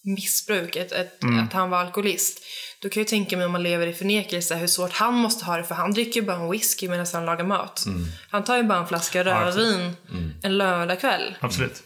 missbruk, 0.04 0.76
ett, 0.76 0.92
ett, 0.92 1.24
Mm. 1.24 1.44
att 1.44 1.54
han 1.54 1.70
var 1.70 1.78
alkoholist. 1.78 2.42
Då 2.82 2.90
kan 2.90 3.02
jag 3.02 3.08
tänka 3.08 3.38
mig 3.38 3.46
om 3.46 3.52
man 3.52 3.64
lever 3.64 3.88
i 3.88 3.94
förnekelse 3.94 4.56
hur 4.56 4.68
svårt 4.68 4.92
han 4.94 5.14
måste 5.14 5.46
ha 5.46 5.58
det 5.58 5.64
för 5.64 5.76
han 5.76 5.92
dricker 5.94 6.20
ju 6.22 6.26
bara 6.28 6.38
en 6.38 6.52
whisky 6.52 6.90
medan 6.90 7.06
han 7.14 7.26
lagar 7.26 7.46
mat. 7.46 7.86
Han 8.30 8.44
tar 8.44 8.58
ju 8.58 8.64
bara 8.64 8.80
en 8.80 8.88
flaska 8.88 9.24
rödvin 9.24 9.96
en 10.44 10.58
lördagkväll. 10.58 11.36
absolut. 11.40 11.84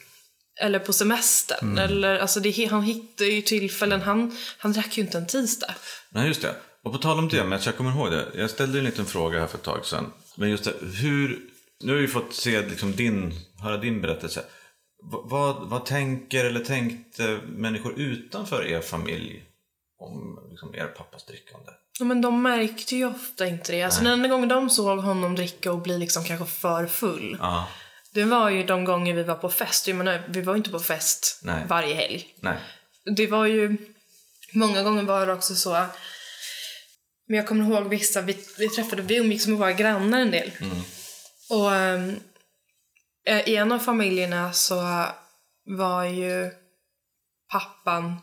Eller 0.61 0.79
på 0.79 0.93
semestern. 0.93 1.59
Mm. 1.61 1.77
Eller, 1.77 2.19
alltså 2.19 2.39
det, 2.39 2.65
han 2.65 2.83
hittar 2.83 3.25
ju 3.25 3.41
tillfällen. 3.41 4.01
Han, 4.01 4.37
han 4.57 4.71
drack 4.73 4.97
ju 4.97 5.03
inte 5.03 5.17
en 5.17 5.27
tisdag. 5.27 5.75
Nej, 6.09 6.27
just 6.27 6.41
det. 6.41 6.55
Och 6.83 6.91
på 6.91 6.97
tal 6.97 7.19
om 7.19 7.27
det, 7.29 7.43
men 7.43 7.59
jag 7.65 7.77
kommer 7.77 7.91
ihåg 7.91 8.11
det. 8.11 8.25
Jag 8.35 8.49
ställde 8.49 8.79
en 8.79 8.85
liten 8.85 9.05
fråga 9.05 9.39
här 9.39 9.47
för 9.47 9.57
ett 9.57 9.63
tag 9.63 9.85
sedan. 9.85 10.11
Men 10.35 10.49
just 10.49 10.63
det, 10.63 10.73
hur... 11.01 11.39
Nu 11.83 11.93
har 11.93 11.99
vi 12.01 12.07
fått 12.07 12.33
se 12.33 12.61
liksom 12.61 12.91
din, 12.95 13.33
höra 13.63 13.77
din 13.77 14.01
berättelse. 14.01 14.39
V- 15.11 15.17
vad, 15.23 15.69
vad 15.69 15.85
tänker 15.85 16.45
eller 16.45 16.59
tänkte 16.65 17.39
människor 17.47 17.99
utanför 17.99 18.65
er 18.67 18.81
familj 18.81 19.43
om 19.99 20.47
liksom, 20.51 20.75
er 20.75 20.85
pappas 20.87 21.25
drickande? 21.25 21.71
Ja, 21.99 22.05
men 22.05 22.21
de 22.21 22.41
märkte 22.41 22.95
ju 22.95 23.05
ofta 23.05 23.47
inte 23.47 23.71
det. 23.71 23.83
Alltså, 23.83 24.03
den 24.03 24.13
enda 24.13 24.27
gången 24.27 24.49
de 24.49 24.69
såg 24.69 24.99
honom 24.99 25.35
dricka 25.35 25.71
och 25.71 25.81
bli 25.81 25.97
liksom 25.97 26.23
kanske 26.23 26.45
för 26.45 26.85
full. 26.87 27.37
Ja, 27.39 27.67
Det 28.13 28.23
var 28.23 28.49
ju 28.49 28.63
de 28.63 28.85
gånger 28.85 29.13
vi 29.13 29.23
var 29.23 29.35
på 29.35 29.49
fest. 29.49 29.87
Jag 29.87 29.97
menar, 29.97 30.23
vi 30.29 30.41
var 30.41 30.53
ju 30.53 30.57
inte 30.57 30.69
på 30.69 30.79
fest 30.79 31.39
Nej. 31.43 31.65
varje 31.69 31.95
helg. 31.95 32.35
nej. 32.41 32.57
Det 33.15 33.27
var 33.27 33.45
ju... 33.45 33.77
Många 34.53 34.83
gånger 34.83 35.03
var 35.03 35.25
det 35.27 35.33
också 35.33 35.55
så... 35.55 35.85
Men 37.27 37.37
jag 37.37 37.47
kommer 37.47 37.65
ihåg 37.65 37.89
vissa, 37.89 38.21
vi, 38.21 38.37
vi 38.57 38.69
träffade, 38.69 39.01
vi 39.01 39.15
umgicks 39.15 39.47
med 39.47 39.57
våra 39.57 39.71
grannar 39.73 40.19
en 40.19 40.31
del. 40.31 40.51
Och 41.49 41.75
ehm, 41.75 42.15
eh, 43.27 43.49
i 43.49 43.55
en 43.55 43.71
av 43.71 43.79
familjerna 43.79 44.53
så 44.53 45.05
var 45.65 46.03
ju 46.03 46.51
pappan 47.51 48.15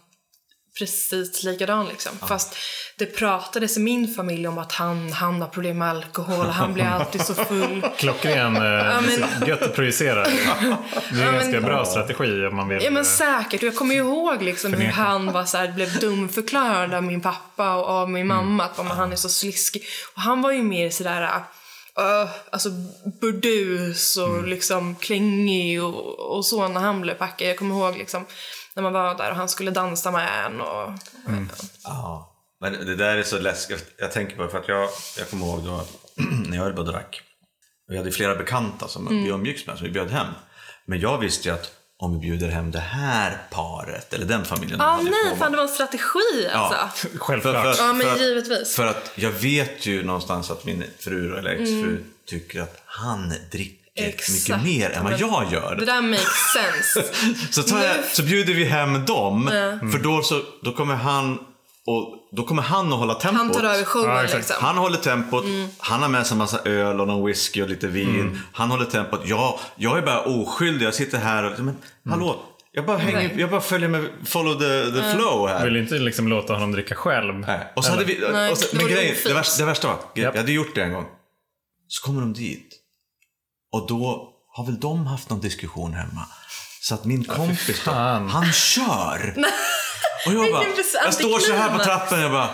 precis 0.79 1.43
likadan 1.43 1.87
liksom. 1.89 2.13
Fast 2.29 2.57
det 2.99 3.07
pratades 3.07 3.77
i 3.77 3.81
min 3.81 4.15
familj 4.15 4.49
om 4.49 4.59
att 4.59 4.73
han, 4.73 5.13
han 5.13 5.41
har 5.43 5.49
problem 5.49 5.79
med 5.79 5.89
alkohol 5.91 6.47
och 6.47 6.53
han 6.55 6.75
blir 6.75 6.85
alltid 6.85 7.21
så 7.21 7.35
full. 7.35 7.87
Klockren, 7.99 8.57
eh, 8.57 8.61
men- 8.61 9.49
gött 9.49 9.63
att 9.63 9.75
projicera. 9.75 10.25
Det 10.25 10.31
är 10.31 10.67
en 11.13 11.19
Ja, 11.21 11.33
ganska 11.33 11.51
men- 11.51 11.63
bra 11.63 11.85
strategi 11.85 12.47
om 12.47 12.57
man 12.57 12.69
vill. 12.69 12.83
Ja 12.85 12.91
men 12.91 13.03
eh, 13.03 13.09
säkert, 13.09 13.63
och 13.63 13.67
jag 13.67 13.77
kommer 13.77 13.95
ju 13.95 14.01
ihåg 14.01 14.43
liksom 14.43 14.73
hur 14.75 14.87
han 14.89 15.33
var 15.33 15.45
så 15.45 15.57
här, 15.59 15.73
blev 15.73 15.99
dumförklarad 15.99 16.95
av 16.95 17.03
min 17.03 17.21
pappa 17.21 17.75
och 17.77 17.89
av 17.89 18.11
min 18.11 18.27
mamma 18.27 18.65
att 18.65 18.77
han 18.79 19.13
är 19.13 19.17
så 19.17 19.29
sliskig. 19.29 19.83
Och 20.15 20.23
han 20.23 20.43
var 20.43 20.53
ju 20.53 20.63
mer 20.63 20.91
sådär, 20.91 21.41
uh, 22.01 22.31
alltså 22.51 22.69
burdus 23.21 24.17
och 24.17 24.49
liksom 24.49 24.97
klängig 24.97 25.83
och, 25.83 26.37
och 26.37 26.47
så 26.47 26.69
när 26.69 26.81
han 26.81 27.01
blev 27.01 27.15
packad. 27.15 27.49
Jag 27.49 27.59
kommer 27.59 27.75
ihåg 27.75 27.97
liksom 27.99 28.27
när 28.75 28.83
man 28.83 28.93
var 28.93 29.15
där 29.15 29.31
och 29.31 29.37
han 29.37 29.49
skulle 29.49 29.71
dansa 29.71 30.11
med 30.11 30.47
en 30.47 30.61
och... 30.61 30.93
Ja. 31.85 32.31
Men 32.61 32.73
det 32.73 32.97
där 32.97 33.17
är 33.17 33.23
så 33.23 33.39
läskigt. 33.39 33.95
Jag 33.99 34.13
tänker 34.13 34.37
på 34.37 34.43
det 34.43 34.49
för 34.49 34.59
att 34.59 34.69
jag, 34.69 34.89
jag 35.19 35.31
kommer 35.31 35.47
ihåg 35.47 35.65
då 35.65 35.85
när 36.49 36.57
jag 36.57 36.65
höll 36.65 36.73
på 36.73 36.81
och 36.81 36.87
drack. 36.87 37.23
Vi 37.89 37.97
hade 37.97 38.11
flera 38.11 38.37
bekanta 38.37 38.89
som 38.89 39.09
vi 39.09 39.29
umgicks 39.29 39.67
med 39.67 39.79
som 39.79 39.87
vi 39.87 39.93
bjöd 39.93 40.11
hem. 40.11 40.27
Men 40.87 41.01
jag 41.01 41.19
visste 41.19 41.49
ju 41.49 41.55
att 41.55 41.73
om 42.05 42.13
vi 42.13 42.19
bjuder 42.19 42.49
hem 42.49 42.71
det 42.71 42.79
här 42.81 43.39
paret 43.51 44.13
eller 44.15 44.27
den 44.27 44.45
familjen. 44.45 44.79
de 44.79 44.85
Ah, 44.85 44.97
nej, 45.03 45.39
fan 45.39 45.51
det 45.51 45.57
var 45.57 45.65
en 45.65 45.69
strategi 45.71 46.49
alltså. 46.53 47.09
Självklart. 47.19 47.77
Ja, 47.79 47.93
men 47.93 48.07
för, 48.07 48.13
att, 48.15 48.21
givetvis. 48.21 48.75
för 48.77 48.87
att 48.87 49.11
jag 49.15 49.31
vet 49.31 49.87
ju 49.87 50.05
någonstans 50.05 50.51
att 50.51 50.65
min 50.65 50.85
fru 50.99 51.37
eller 51.39 51.51
exfru 51.51 52.05
tycker 52.27 52.61
att 52.61 52.83
han 52.87 53.33
dricker 53.51 53.79
Exakt. 53.97 54.31
mycket 54.49 54.65
mer 54.65 54.91
än 54.91 55.03
vad 55.05 55.13
Men 55.13 55.21
jag 55.21 55.53
gör. 55.53 55.77
Det 55.77 55.85
där 55.87 56.03
makes 56.03 56.53
sense. 56.55 57.15
Så, 57.51 57.63
tar 57.63 57.85
jag, 57.85 57.97
Nu- 57.97 58.03
så 58.13 58.23
bjuder 58.23 58.55
vi 58.55 58.65
hem 58.65 59.05
dem, 59.05 59.47
för 59.93 59.99
då, 59.99 60.23
så, 60.23 60.43
då 60.63 60.73
kommer 60.73 60.95
han 60.95 61.39
och 61.87 62.24
då 62.37 62.43
kommer 62.43 62.63
han 62.63 62.93
att 62.93 62.99
hålla 62.99 63.15
tempot. 63.15 63.39
Han 63.39 63.53
tar 63.53 63.65
över 63.65 63.85
showen 63.85 64.11
Ja, 64.11 64.23
liksom. 64.23 64.57
Han 64.61 64.77
håller 64.77 64.99
tempot, 64.99 65.45
han 65.79 66.03
har 66.03 66.09
med 66.09 66.27
sig 66.27 66.35
en 66.35 66.39
massa 66.39 66.59
öl 66.65 67.01
och 67.01 67.07
någon 67.07 67.27
whisky 67.27 67.63
och 67.63 67.69
lite 67.69 67.87
vin. 67.87 68.41
Han 68.53 68.71
håller 68.71 68.85
tempot. 68.85 69.21
Jag, 69.25 69.59
jag 69.77 69.99
är 69.99 70.03
bara 70.03 70.21
oskyldig, 70.21 70.87
jag 70.87 70.95
sitter 70.95 71.19
här 71.19 71.45
och 71.45 71.61
men 71.61 71.77
hallå, 72.09 72.41
jag 72.73 72.87
bara, 72.87 72.99
hänger, 72.99 73.19
Nej. 73.29 73.41
jag 73.41 73.51
bara 73.51 73.61
följer 73.61 73.89
med, 73.89 74.09
follow 74.25 74.55
the, 74.55 75.01
the 75.01 75.15
flow 75.15 75.49
här. 75.49 75.65
Vill 75.65 75.77
inte 75.77 75.95
liksom 75.95 76.29
låta 76.29 76.53
honom 76.53 76.73
dricka 76.73 76.95
själv. 76.95 77.35
Nej. 77.35 77.73
Och 77.77 77.85
så 77.85 77.91
hade 77.91 78.05
vi, 78.05 78.25
Nej, 78.33 78.51
och 78.53 78.59
så, 78.59 78.77
men 78.77 78.87
grejen, 78.87 79.17
det, 79.25 79.35
värsta, 79.35 79.63
det 79.63 79.67
värsta 79.67 79.89
var, 79.89 79.97
jag 80.15 80.25
Japp. 80.25 80.37
hade 80.37 80.53
gjort 80.53 80.75
det 80.75 80.83
en 80.83 80.93
gång. 80.93 81.07
Så 81.89 82.07
kommer 82.07 82.21
de 82.21 82.33
dit. 82.33 82.69
Och 83.73 83.87
då 83.89 84.29
har 84.57 84.67
väl 84.67 84.81
de 84.81 85.07
haft 85.07 85.31
någon 85.31 85.41
diskussion 85.41 85.95
hemma. 85.95 86.27
Så 86.81 86.95
att 86.95 87.05
min 87.05 87.25
kompis 87.25 87.83
då, 87.85 87.91
han 87.91 88.53
kör. 88.53 89.35
Och 90.27 90.33
jag 90.33 90.53
bara, 90.53 90.65
jag 91.05 91.15
står 91.15 91.39
så 91.39 91.53
här 91.53 91.69
på 92.09 92.15
och 92.15 92.23
jag 92.23 92.33
bara, 92.33 92.51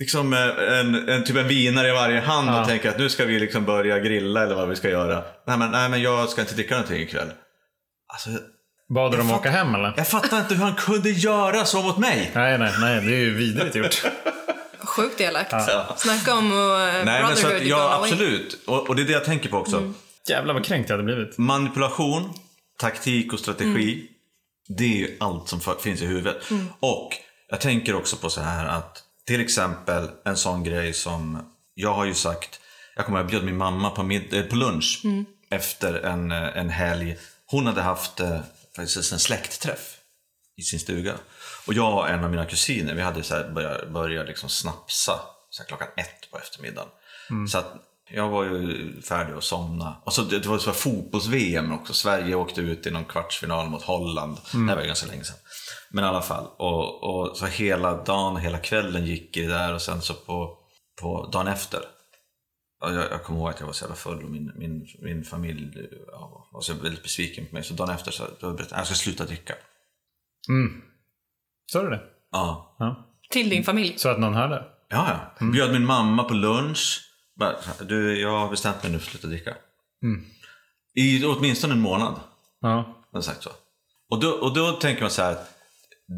liksom 0.00 0.32
eh, 0.32 0.78
en, 0.80 1.08
en, 1.08 1.24
typ 1.24 1.36
en 1.36 1.48
vinare 1.48 1.88
i 1.88 1.92
varje 1.92 2.20
hand 2.20 2.48
och 2.48 2.54
Ja. 2.54 2.64
tänker 2.64 2.88
att 2.88 2.98
nu 2.98 3.08
ska 3.08 3.24
vi 3.24 3.38
liksom 3.40 3.64
börja 3.64 3.98
grilla 3.98 4.42
eller 4.42 4.54
vad 4.54 4.68
vi 4.68 4.76
ska 4.76 4.88
göra. 4.88 5.22
Nej 5.46 5.58
men, 5.58 5.70
nej, 5.70 5.88
men 5.88 6.02
jag 6.02 6.28
ska 6.28 6.40
inte 6.40 6.54
dricka 6.54 6.74
någonting 6.74 7.02
ikväll. 7.02 7.28
Alltså, 8.12 8.30
Bad 8.94 9.12
du 9.12 9.16
dem 9.16 9.30
åka 9.30 9.50
hem 9.50 9.74
eller? 9.74 9.94
jag 9.96 10.08
fattar 10.08 10.38
inte 10.40 10.54
hur 10.54 10.62
han 10.62 10.74
kunde 10.74 11.10
göra 11.10 11.64
så 11.64 11.82
mot 11.82 11.98
mig. 11.98 12.30
Nej, 12.34 12.58
nej, 12.58 12.72
nej. 12.80 13.00
Det 13.00 13.14
är 13.14 13.18
ju 13.18 13.34
vidrigt 13.34 13.76
gjort. 13.76 14.02
Sjukt 14.84 15.20
elakt. 15.20 15.54
Snacka 15.96 16.34
om 16.34 16.52
uh, 16.52 16.78
Nej 17.04 17.22
men 17.22 17.36
så 17.36 17.46
att, 17.46 17.62
ja 17.62 18.00
absolut. 18.02 18.58
Och, 18.66 18.88
och 18.88 18.96
det 18.96 19.02
är 19.02 19.06
det 19.06 19.12
jag 19.12 19.24
tänker 19.24 19.48
på 19.48 19.56
också. 19.56 19.92
Jävlar 20.28 20.54
vad 20.54 20.64
kränkt 20.64 20.90
jag 20.90 20.96
hade 20.96 21.14
blivit. 21.14 21.38
Manipulation, 21.38 22.32
taktik 22.80 23.32
och 23.32 23.38
strategi. 23.38 24.06
Det 24.68 24.84
är 24.84 24.96
ju 24.98 25.16
allt 25.20 25.48
som 25.48 25.60
för- 25.60 25.74
finns 25.78 26.02
i 26.02 26.06
huvudet. 26.06 26.36
Och 26.80 27.10
jag 27.48 27.60
tänker 27.60 27.94
också 27.94 28.16
på 28.16 28.30
så 28.30 28.40
här 28.40 28.66
att 28.66 29.02
till 29.26 29.40
exempel 29.40 30.08
en 30.24 30.36
sån 30.36 30.64
grej 30.64 30.92
som 30.92 31.52
jag 31.74 31.94
har 31.94 32.04
ju 32.04 32.14
sagt. 32.14 32.60
Jag 32.96 33.04
kommer 33.06 33.18
jag 33.18 33.26
bjöd 33.26 33.44
min 33.44 33.56
mamma 33.56 33.90
på, 33.90 34.02
mid- 34.02 34.34
eh, 34.34 34.42
på 34.42 34.56
lunch 34.56 35.02
efter 35.50 35.94
en, 35.94 36.30
eh, 36.32 36.56
en 36.58 36.70
helg. 36.70 37.16
Hon 37.46 37.66
hade 37.66 37.82
haft 37.82 38.20
eh, 38.20 38.40
faktiskt 38.76 39.12
en 39.12 39.18
släktträff 39.18 39.96
i 40.56 40.62
sin 40.62 40.80
stuga. 40.80 41.14
Och 41.66 41.74
jag 41.74 41.94
och 41.94 42.08
en 42.08 42.24
av 42.24 42.30
mina 42.30 42.44
kusiner, 42.46 42.94
vi 42.94 43.02
hade 43.02 43.22
så 43.22 43.34
här 43.34 43.50
börjat, 43.50 43.88
börjat 43.88 44.26
liksom 44.26 44.48
snapsa 44.48 45.20
så 45.50 45.64
klockan 45.64 45.88
ett 45.96 46.30
på 46.30 46.38
eftermiddagen. 46.38 46.88
Så 47.48 47.58
att 47.58 47.74
jag 48.14 48.28
var 48.28 48.44
ju 48.44 49.02
färdig 49.02 49.34
att 49.34 49.44
somna. 49.44 49.96
Och 50.04 50.12
så, 50.12 50.22
det 50.22 50.38
det 50.38 50.48
var 50.48 50.58
så 50.58 50.72
fotbolls-VM 50.72 51.72
också. 51.72 51.94
Sverige 51.94 52.34
åkte 52.34 52.60
ut 52.60 52.86
i 52.86 52.90
någon 52.90 53.04
kvartsfinal 53.04 53.68
mot 53.68 53.82
Holland. 53.82 54.36
Det 54.52 54.58
här 54.58 54.74
var 54.74 54.82
ju 54.82 54.86
ganska 54.86 55.06
länge 55.06 55.24
sedan. 55.24 55.36
Men 55.90 56.04
i 56.04 56.06
alla 56.06 56.22
fall. 56.22 56.46
Och, 56.56 57.04
och 57.04 57.36
så 57.36 57.46
hela 57.46 58.04
dagen, 58.04 58.36
hela 58.36 58.58
kvällen 58.58 59.06
gick 59.06 59.36
i 59.36 59.42
det 59.42 59.48
där 59.52 59.74
och 59.74 59.82
sen 59.82 60.02
så 60.02 60.14
på, 60.14 60.58
på 61.00 61.26
dagen 61.32 61.46
efter. 61.48 61.80
ja, 62.80 62.92
Jag, 62.92 63.04
jag 63.10 63.22
kommer 63.24 63.40
ihåg 63.40 63.48
att 63.50 63.60
jag 63.60 63.66
var 63.66 63.72
så 63.74 63.84
jävla 63.84 63.96
full 63.96 64.24
och 64.24 64.30
min, 64.30 64.52
min, 64.56 64.86
min 65.02 65.24
familj 65.24 65.88
ja, 66.12 66.48
var 66.52 66.60
så 66.60 66.74
väldigt 66.74 67.02
besviken 67.02 67.46
på 67.46 67.54
mig. 67.54 67.64
Så 67.64 67.74
dagen 67.74 67.90
efter 67.90 68.10
så 68.10 68.24
då 68.40 68.50
berättade 68.52 68.74
jag 68.74 68.82
att 68.82 68.88
jag 68.90 68.96
ska 68.96 69.04
sluta 69.04 69.24
dricka. 69.24 69.54
Mm. 70.48 70.82
Sa 71.72 71.82
du 71.82 71.90
det? 71.90 72.00
Ja. 72.32 72.76
Ja. 72.78 73.06
Till 73.30 73.48
din 73.50 73.64
familj. 73.64 73.94
Så 73.98 74.08
att 74.08 74.18
någon 74.18 74.34
hörde? 74.34 74.64
Ja, 74.88 75.30
ja. 75.40 75.46
Bjöd 75.46 75.72
min 75.72 75.84
mamma 75.86 76.24
på 76.24 76.34
lunch. 76.34 77.00
Bara, 77.38 77.56
du, 77.88 78.20
jag 78.20 78.38
har 78.38 78.50
bestämt 78.50 78.82
mig 78.82 78.92
nu 78.92 78.98
för 78.98 79.06
att 79.06 79.10
sluta 79.10 79.26
dricka. 79.26 79.54
I 80.94 81.24
åtminstone 81.24 81.72
en 81.74 81.80
månad. 81.80 82.20
Ja. 82.60 82.68
Har 82.68 82.94
jag 83.12 83.24
sagt 83.24 83.42
så. 83.42 83.50
Och 84.10 84.20
då, 84.20 84.30
och 84.30 84.54
då 84.54 84.72
tänker 84.72 85.02
man 85.02 85.10
så 85.10 85.22
här. 85.22 85.32
att 85.32 85.50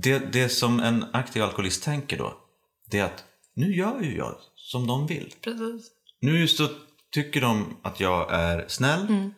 Det, 0.03 0.19
det 0.33 0.49
som 0.49 0.81
en 0.81 1.05
aktiv 1.13 1.43
alkoholist 1.43 1.85
tänker 1.85 2.19
då. 2.19 2.35
Det 2.91 2.99
är 2.99 3.05
att 3.05 3.25
nu 3.55 3.77
gör 3.77 4.01
ju 4.03 4.17
jag 4.17 4.35
som 4.55 4.87
de 4.87 5.07
vill. 5.07 5.35
Precis. 5.45 5.91
Nu 6.21 6.49
så 6.49 6.69
tycker 7.15 7.41
de 7.41 7.77
att 7.83 8.01
jag 8.01 8.33
är 8.33 8.65
snäll. 8.69 9.31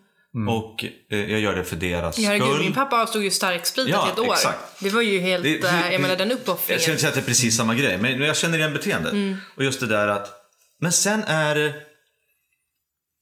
Och 0.48 0.84
eh, 1.10 1.30
jag 1.30 1.40
gör 1.40 1.56
det 1.56 1.64
för 1.64 1.76
deras 1.76 2.18
Ja, 2.18 2.26
herregud, 2.28 2.48
skull. 2.48 2.60
min 2.60 2.72
pappa 2.72 3.02
avstod 3.02 3.22
ju 3.22 3.30
starkspritet 3.30 3.92
Ja, 3.92 4.08
i 4.08 4.10
ett 4.12 4.18
år. 4.18 4.32
exakt. 4.32 4.80
Det 4.82 4.90
var 4.90 5.02
ju 5.02 5.18
helt, 5.20 5.44
Det- 5.44 5.64
eh, 5.68 5.92
jag 5.92 6.00
menar 6.00 6.16
den 6.16 6.32
uppoffringen. 6.32 6.74
Jag 6.74 6.82
ska 6.82 6.90
inte 6.90 7.00
säga 7.00 7.08
att 7.08 7.14
det 7.14 7.20
är 7.20 7.24
precis 7.24 7.56
samma 7.56 7.74
grej, 7.74 7.98
men 7.98 8.20
jag 8.22 8.36
känner 8.36 8.58
igen 8.58 8.72
beteendet. 8.72 9.12
Mm. 9.12 9.36
Och 9.56 9.64
just 9.64 9.80
det 9.80 9.86
där 9.86 10.08
att, 10.08 10.37
men 10.80 10.92
sen 10.92 11.24
är 11.24 11.54
det, 11.54 11.74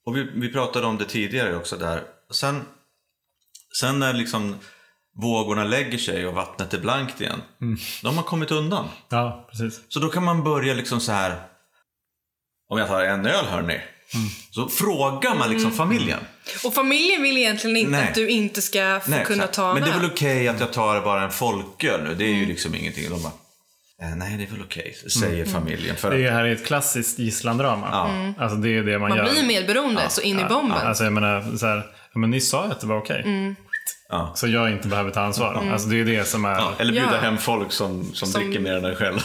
och 0.06 0.16
vi, 0.16 0.22
vi 0.34 0.52
pratade 0.52 0.86
om 0.86 0.98
det 0.98 1.04
tidigare 1.04 1.56
också 1.56 1.76
där, 1.76 2.02
sen, 2.30 2.62
sen 3.80 3.98
när 3.98 4.12
liksom 4.12 4.56
vågorna 5.22 5.64
lägger 5.64 5.98
sig 5.98 6.26
och 6.26 6.34
vattnet 6.34 6.74
är 6.74 6.78
blankt 6.80 7.20
igen, 7.20 7.42
Mm. 7.60 7.78
då 8.02 8.08
har 8.08 8.14
man 8.14 8.24
kommit 8.24 8.50
undan. 8.50 8.88
Ja, 9.08 9.46
precis. 9.50 9.80
Så 9.88 10.00
då 10.00 10.08
kan 10.08 10.24
man 10.24 10.44
börja 10.44 10.74
liksom 10.74 11.00
så 11.00 11.12
här, 11.12 11.40
om 12.68 12.78
jag 12.78 12.88
tar 12.88 13.00
en 13.04 13.26
öl 13.26 13.44
hörni, 13.46 13.80
Mm. 14.14 14.28
så 14.50 14.68
frågar 14.68 15.34
man 15.34 15.50
liksom 15.50 15.72
familjen. 15.72 16.20
Och 16.64 16.74
familjen 16.74 17.22
vill 17.22 17.36
egentligen 17.36 17.76
inte 17.76 17.90
Nej. 17.90 18.08
att 18.08 18.14
du 18.14 18.28
inte 18.28 18.62
ska 18.62 19.00
få 19.04 19.10
Nej, 19.10 19.24
kunna 19.24 19.42
exakt. 19.42 19.54
ta 19.56 19.68
en 19.68 19.74
Men 19.74 19.82
det 19.82 19.94
är 19.94 20.00
väl 20.00 20.10
okej 20.10 20.48
att 20.48 20.60
jag 20.60 20.72
tar 20.72 21.00
bara 21.00 21.22
en 21.24 21.30
folköl 21.30 22.02
nu, 22.04 22.14
det 22.14 22.24
är 22.24 22.28
Mm. 22.28 22.40
ju 22.40 22.46
liksom 22.46 22.74
ingenting. 22.74 23.10
De 23.10 23.22
bara, 23.22 23.32
nej 24.16 24.36
det 24.36 24.42
är 24.44 24.48
väl 24.48 24.62
okej, 24.62 24.96
säger 25.20 25.42
Mm. 25.42 25.48
familjen. 25.54 25.96
För 25.96 26.10
Det 26.18 26.30
här 26.30 26.44
är 26.44 26.52
ett 26.52 26.66
klassiskt 26.66 27.18
gisslandrama. 27.18 27.86
Alltså 28.38 28.56
det 28.56 28.68
är 28.78 28.82
det 28.82 28.98
man, 28.98 29.08
Man 29.08 29.18
gör. 29.18 29.30
blir 29.30 29.46
medberoende 29.46 30.02
så 30.08 30.20
in 30.20 30.40
i 30.40 30.44
bomben. 30.44 30.78
Alltså 30.86 31.04
jag 31.04 31.12
menar, 31.12 31.56
så 31.56 31.66
här, 31.66 31.76
ja, 32.12 32.18
men 32.18 32.30
ni 32.30 32.40
sa 32.40 32.64
ju 32.66 32.70
att 32.72 32.80
det 32.80 32.86
var 32.86 32.98
okej. 32.98 33.22
Mm. 33.24 33.56
Ja. 34.08 34.32
Så 34.36 34.46
jag 34.48 34.70
inte 34.70 34.88
behöver 34.88 35.10
ta 35.10 35.20
ansvar. 35.20 35.68
Alltså 35.72 35.88
det 35.88 36.00
är 36.00 36.04
det 36.04 36.24
som 36.28 36.44
är... 36.44 36.50
Ja, 36.50 36.56
Ja, 36.58 36.72
eller 36.78 36.92
bjuda 36.92 37.10
Ja. 37.14 37.18
hem 37.20 37.38
folk 37.38 37.72
som, 37.72 38.14
som, 38.14 38.28
Som- 38.28 38.40
dricker 38.42 38.60
mer 38.60 38.72
än 38.76 38.84
en 38.84 38.96
själv. 38.96 39.20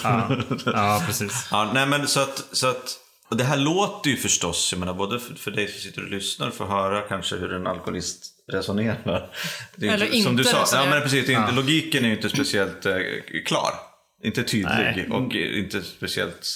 precis. 1.08 1.48
Ja, 1.52 1.72
nej 1.74 1.86
men 1.86 2.08
så 2.08 2.20
att, 2.20 2.44
så 2.52 2.68
att, 2.68 2.98
och 3.30 3.38
det 3.38 3.44
här 3.44 3.58
låter 3.58 4.10
ju 4.10 4.18
förstås, 4.18 4.70
jag 4.74 4.80
menar 4.80 4.94
både 4.94 5.20
för, 5.20 5.36
för 5.36 5.52
dig 5.52 5.68
som 5.68 5.82
sitter 5.82 6.04
och 6.04 6.10
lyssnar 6.10 6.50
för 6.52 6.64
att 6.66 6.70
höra 6.72 7.02
kanske 7.02 7.36
hur 7.36 7.54
en 7.54 7.68
alkoholist 7.68 8.26
resonerar. 8.52 9.30
Det 9.76 9.88
är 9.88 9.94
Eller 9.94 10.06
Som 10.06 10.16
inte 10.16 10.32
du 10.32 10.44
sa, 10.44 10.62
resonerar. 10.62 10.86
ja, 10.86 10.90
men 10.94 11.02
precis, 11.02 11.28
det 11.28 11.34
är 11.34 11.40
inte, 11.42 11.52
logiken 11.54 12.04
är 12.06 12.10
ju 12.10 12.16
inte 12.16 12.30
speciellt 12.30 12.86
eh, 12.86 12.96
klar. 13.46 13.72
Inte 14.24 14.44
tydlig 14.44 14.68
Nej. 14.98 15.08
och 15.10 15.34
inte 15.36 15.82
speciellt... 15.82 16.48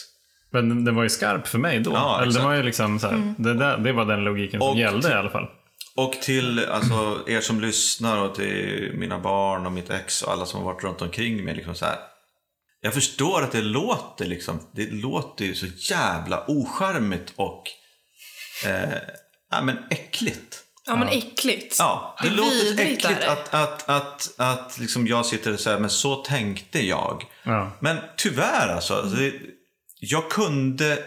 Men 0.51 0.85
den- 0.85 0.95
var 0.95 1.03
ju 1.03 1.09
skarp 1.09 1.47
för 1.47 1.57
mig 1.59 1.79
då. 1.79 1.91
Ja, 1.91 2.21
Eller 2.21 2.33
det 2.33 2.39
var 2.45 2.53
ju 2.53 2.63
liksom 2.63 2.99
så 2.99 3.07
här, 3.07 3.33
det, 3.37 3.53
där, 3.53 3.77
det 3.77 3.91
var 3.91 4.05
den 4.05 4.23
logiken 4.23 4.59
som 4.59 4.69
Och- 4.69 4.77
gällde 4.77 5.09
i 5.09 5.13
alla 5.13 5.29
fall. 5.29 5.47
Och 5.95 6.13
till 6.13 6.65
alltså, 6.65 7.23
er 7.27 7.41
som 7.41 7.61
lyssnar 7.61 8.17
och 8.17 8.35
till 8.35 8.91
mina 8.95 9.19
barn 9.19 9.65
och 9.65 9.71
mitt 9.71 9.89
ex 9.89 10.21
och 10.21 10.31
alla 10.31 10.45
som 10.45 10.59
har 10.63 10.73
varit 10.73 10.83
runt 10.83 11.01
omkring 11.01 11.43
mig. 11.45 11.55
Liksom 11.55 11.75
så 11.75 11.85
här. 11.85 11.97
Jag 12.81 12.93
förstår 12.93 13.41
att 13.43 13.51
det 13.51 13.61
låter 13.61 14.25
liksom, 14.25 14.59
det 14.71 14.91
låter 14.91 15.45
ju 15.45 15.55
så 15.55 15.65
jävla 15.93 16.43
ocharmigt 16.47 17.33
och 17.35 17.63
eh, 18.65 18.93
ja, 19.51 19.61
men 19.61 19.77
äckligt. 19.89 20.63
Ja, 20.87 20.95
men 20.95 21.07
äckligt. 21.07 21.75
Ja, 21.79 22.15
det, 22.21 22.29
Det 22.29 22.33
är 22.33 22.37
låter 22.37 22.83
äckligt 22.83 23.23
att, 23.23 23.53
att, 23.53 23.89
att, 23.89 24.33
att 24.37 24.77
liksom 24.77 25.07
jag 25.07 25.25
sitter 25.25 25.53
och 25.53 25.59
säger 25.59 25.79
men 25.79 25.89
så 25.89 26.15
tänkte 26.15 26.85
jag. 26.85 27.25
Ja. 27.43 27.71
Men 27.79 27.97
tyvärr 28.17 28.67
alltså, 28.67 29.01
det, 29.01 29.33
jag, 29.99 30.31
kunde, 30.31 31.03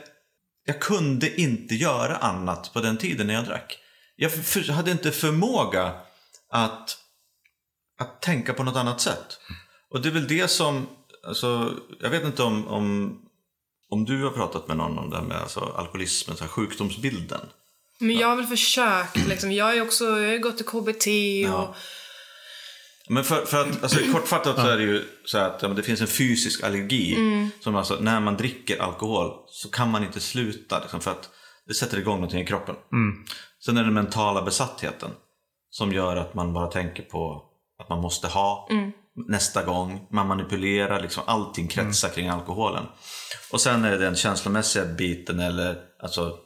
jag 0.64 0.80
kunde 0.80 1.40
inte 1.40 1.74
göra 1.74 2.16
annat 2.16 2.72
på 2.72 2.80
den 2.80 2.96
tiden 2.96 3.26
när 3.26 3.34
jag 3.34 3.44
drack. 3.44 3.78
Jag 4.16 4.32
för, 4.32 4.72
hade 4.72 4.90
inte 4.90 5.12
förmåga 5.12 5.92
att, 6.50 6.98
att 8.00 8.22
tänka 8.22 8.54
på 8.54 8.62
något 8.62 8.76
annat 8.76 9.00
sätt. 9.00 9.40
Och 9.90 10.02
det 10.02 10.08
är 10.08 10.12
väl 10.12 10.28
det 10.28 10.48
som, 10.48 10.88
alltså, 11.26 11.74
jag 12.00 12.10
vet 12.10 12.24
inte 12.24 12.42
om, 12.42 12.68
om, 12.68 13.18
om 13.90 14.04
du 14.04 14.24
har 14.24 14.30
pratat 14.30 14.68
med 14.68 14.76
någon 14.76 14.98
om 14.98 15.10
det 15.10 15.16
här 15.16 15.24
med 15.24 15.36
alltså, 15.36 15.60
alkoholismen, 15.60 16.36
så 16.36 16.44
här, 16.44 16.50
sjukdomsbilden. 16.50 17.40
Men 18.00 18.16
jag 18.16 18.28
har 18.28 18.36
väl 18.36 18.46
försökt 18.46 19.26
liksom. 19.28 19.52
Jag 19.52 19.64
har 19.64 19.74
ju 19.74 19.80
också 19.80 20.04
jag 20.04 20.30
har 20.30 20.38
gått 20.38 20.56
till 20.56 20.66
KBT 20.66 21.06
och... 21.54 21.76
Men 23.10 23.24
för, 23.24 23.44
för 23.44 23.60
att, 23.60 23.82
alltså, 23.82 24.12
kortfattat 24.12 24.56
så 24.56 24.66
är 24.66 24.76
det 24.76 24.82
ju 24.82 25.04
så 25.24 25.38
här 25.38 25.46
att 25.46 25.62
ja, 25.62 25.68
det 25.68 25.82
finns 25.82 26.00
en 26.00 26.06
fysisk 26.06 26.62
allergi. 26.62 27.16
Som 27.60 27.76
alltså, 27.76 27.96
när 28.00 28.20
man 28.20 28.36
dricker 28.36 28.82
alkohol 28.82 29.32
så 29.46 29.70
kan 29.70 29.90
man 29.90 30.04
inte 30.04 30.20
sluta. 30.20 30.80
Liksom, 30.80 31.00
för 31.00 31.10
att 31.10 31.30
det 31.66 31.74
sätter 31.74 31.98
igång 31.98 32.14
någonting 32.14 32.40
i 32.40 32.46
kroppen. 32.46 32.74
Sen 33.64 33.76
är 33.76 33.80
det 33.80 33.86
den 33.86 33.94
mentala 33.94 34.42
besattheten. 34.42 35.10
Som 35.70 35.92
gör 35.92 36.16
att 36.16 36.34
man 36.34 36.52
bara 36.52 36.66
tänker 36.66 37.02
på 37.02 37.44
att 37.78 37.88
man 37.88 38.00
måste 38.00 38.26
ha 38.28 38.68
nästa 39.28 39.62
gång. 39.62 40.06
Man 40.10 40.26
manipulerar, 40.26 41.02
liksom, 41.02 41.22
allting 41.26 41.68
kretsar 41.68 42.08
kring 42.08 42.28
alkoholen. 42.28 42.84
Och 43.52 43.60
sen 43.60 43.84
är 43.84 43.90
det 43.90 43.98
den 43.98 44.16
känslomässiga 44.16 44.84
biten 44.84 45.40
eller 45.40 45.76
alltså, 46.02 46.38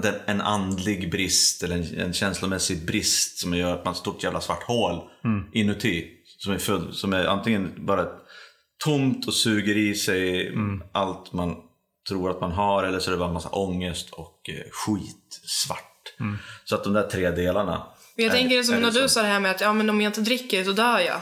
den- 0.00 0.20
en 0.26 0.40
andlig 0.40 1.10
brist 1.10 1.62
eller 1.62 1.76
en, 1.76 2.00
en 2.00 2.12
känslomässig 2.12 2.86
brist 2.86 3.38
som 3.38 3.54
gör 3.54 3.72
att 3.72 3.78
man 3.78 3.86
har 3.86 3.92
ett 3.92 3.98
stort 3.98 4.22
jävla 4.24 4.40
svart 4.40 4.62
hål 4.62 5.00
inuti. 5.52 6.08
Som 6.38 6.52
är, 6.52 6.58
full, 6.58 6.92
som 6.94 7.12
är 7.12 7.24
antingen 7.24 7.86
bara 7.86 8.06
tomt 8.84 9.26
och 9.26 9.34
suger 9.34 9.76
i 9.76 9.94
sig 9.94 10.52
allt 10.92 11.32
man 11.32 11.56
tror 12.08 12.30
att 12.30 12.40
man 12.40 12.52
har 12.52 12.84
eller 12.84 12.98
så 12.98 13.10
är 13.10 13.12
det 13.12 13.18
bara 13.18 13.28
en 13.28 13.34
massa 13.34 13.48
ångest 13.48 14.10
och 14.10 14.40
eh, 14.48 14.70
skit 14.70 15.40
svart. 15.66 15.88
Så 16.64 16.74
att 16.74 16.84
de 16.84 16.92
där 16.92 17.02
tre 17.08 17.30
delarna. 17.30 17.86
Men 18.16 18.24
jag 18.24 18.34
är- 18.34 18.38
tänker 18.38 18.62
som 18.62 18.74
är 18.74 18.80
när 18.80 18.90
det 18.90 19.00
du 19.02 19.08
så. 19.08 19.14
sa 19.14 19.22
det 19.22 19.28
här 19.28 19.40
med 19.40 19.50
att 19.50 19.60
ja, 19.60 19.72
men 19.72 19.90
om 19.90 20.00
jag 20.00 20.10
inte 20.10 20.20
dricker 20.20 20.64
så 20.64 20.72
dör 20.72 20.98
jag. 20.98 21.20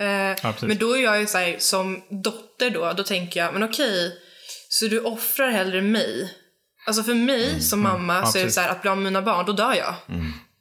Eh, 0.00 0.06
Ja, 0.42 0.52
precis. 0.52 0.62
men 0.62 0.76
då 0.78 0.96
är 0.96 1.02
jag 1.02 1.20
ju 1.20 1.26
så 1.26 1.38
här, 1.38 1.56
som 1.58 2.02
dotter 2.22 2.70
då, 2.70 2.92
då 2.96 3.02
tänker 3.02 3.40
jag, 3.40 3.52
men 3.52 3.62
okej, 3.62 4.12
så 4.68 4.86
du 4.86 5.00
offrar 5.00 5.50
hellre 5.50 5.82
mig. 5.82 6.34
Alltså 6.90 7.02
för 7.02 7.14
mig 7.14 7.60
som 7.62 7.80
mamma 7.80 8.14
Ja, 8.14 8.26
så 8.26 8.38
är 8.38 8.44
det 8.44 8.50
så 8.50 8.60
här, 8.60 8.68
att 8.68 8.82
bli 8.82 8.90
av 8.90 8.96
med 8.96 9.04
mina 9.04 9.22
barn, 9.22 9.46
då 9.46 9.52
dör 9.52 9.74
jag. 9.74 9.88
Alltså, 9.88 10.06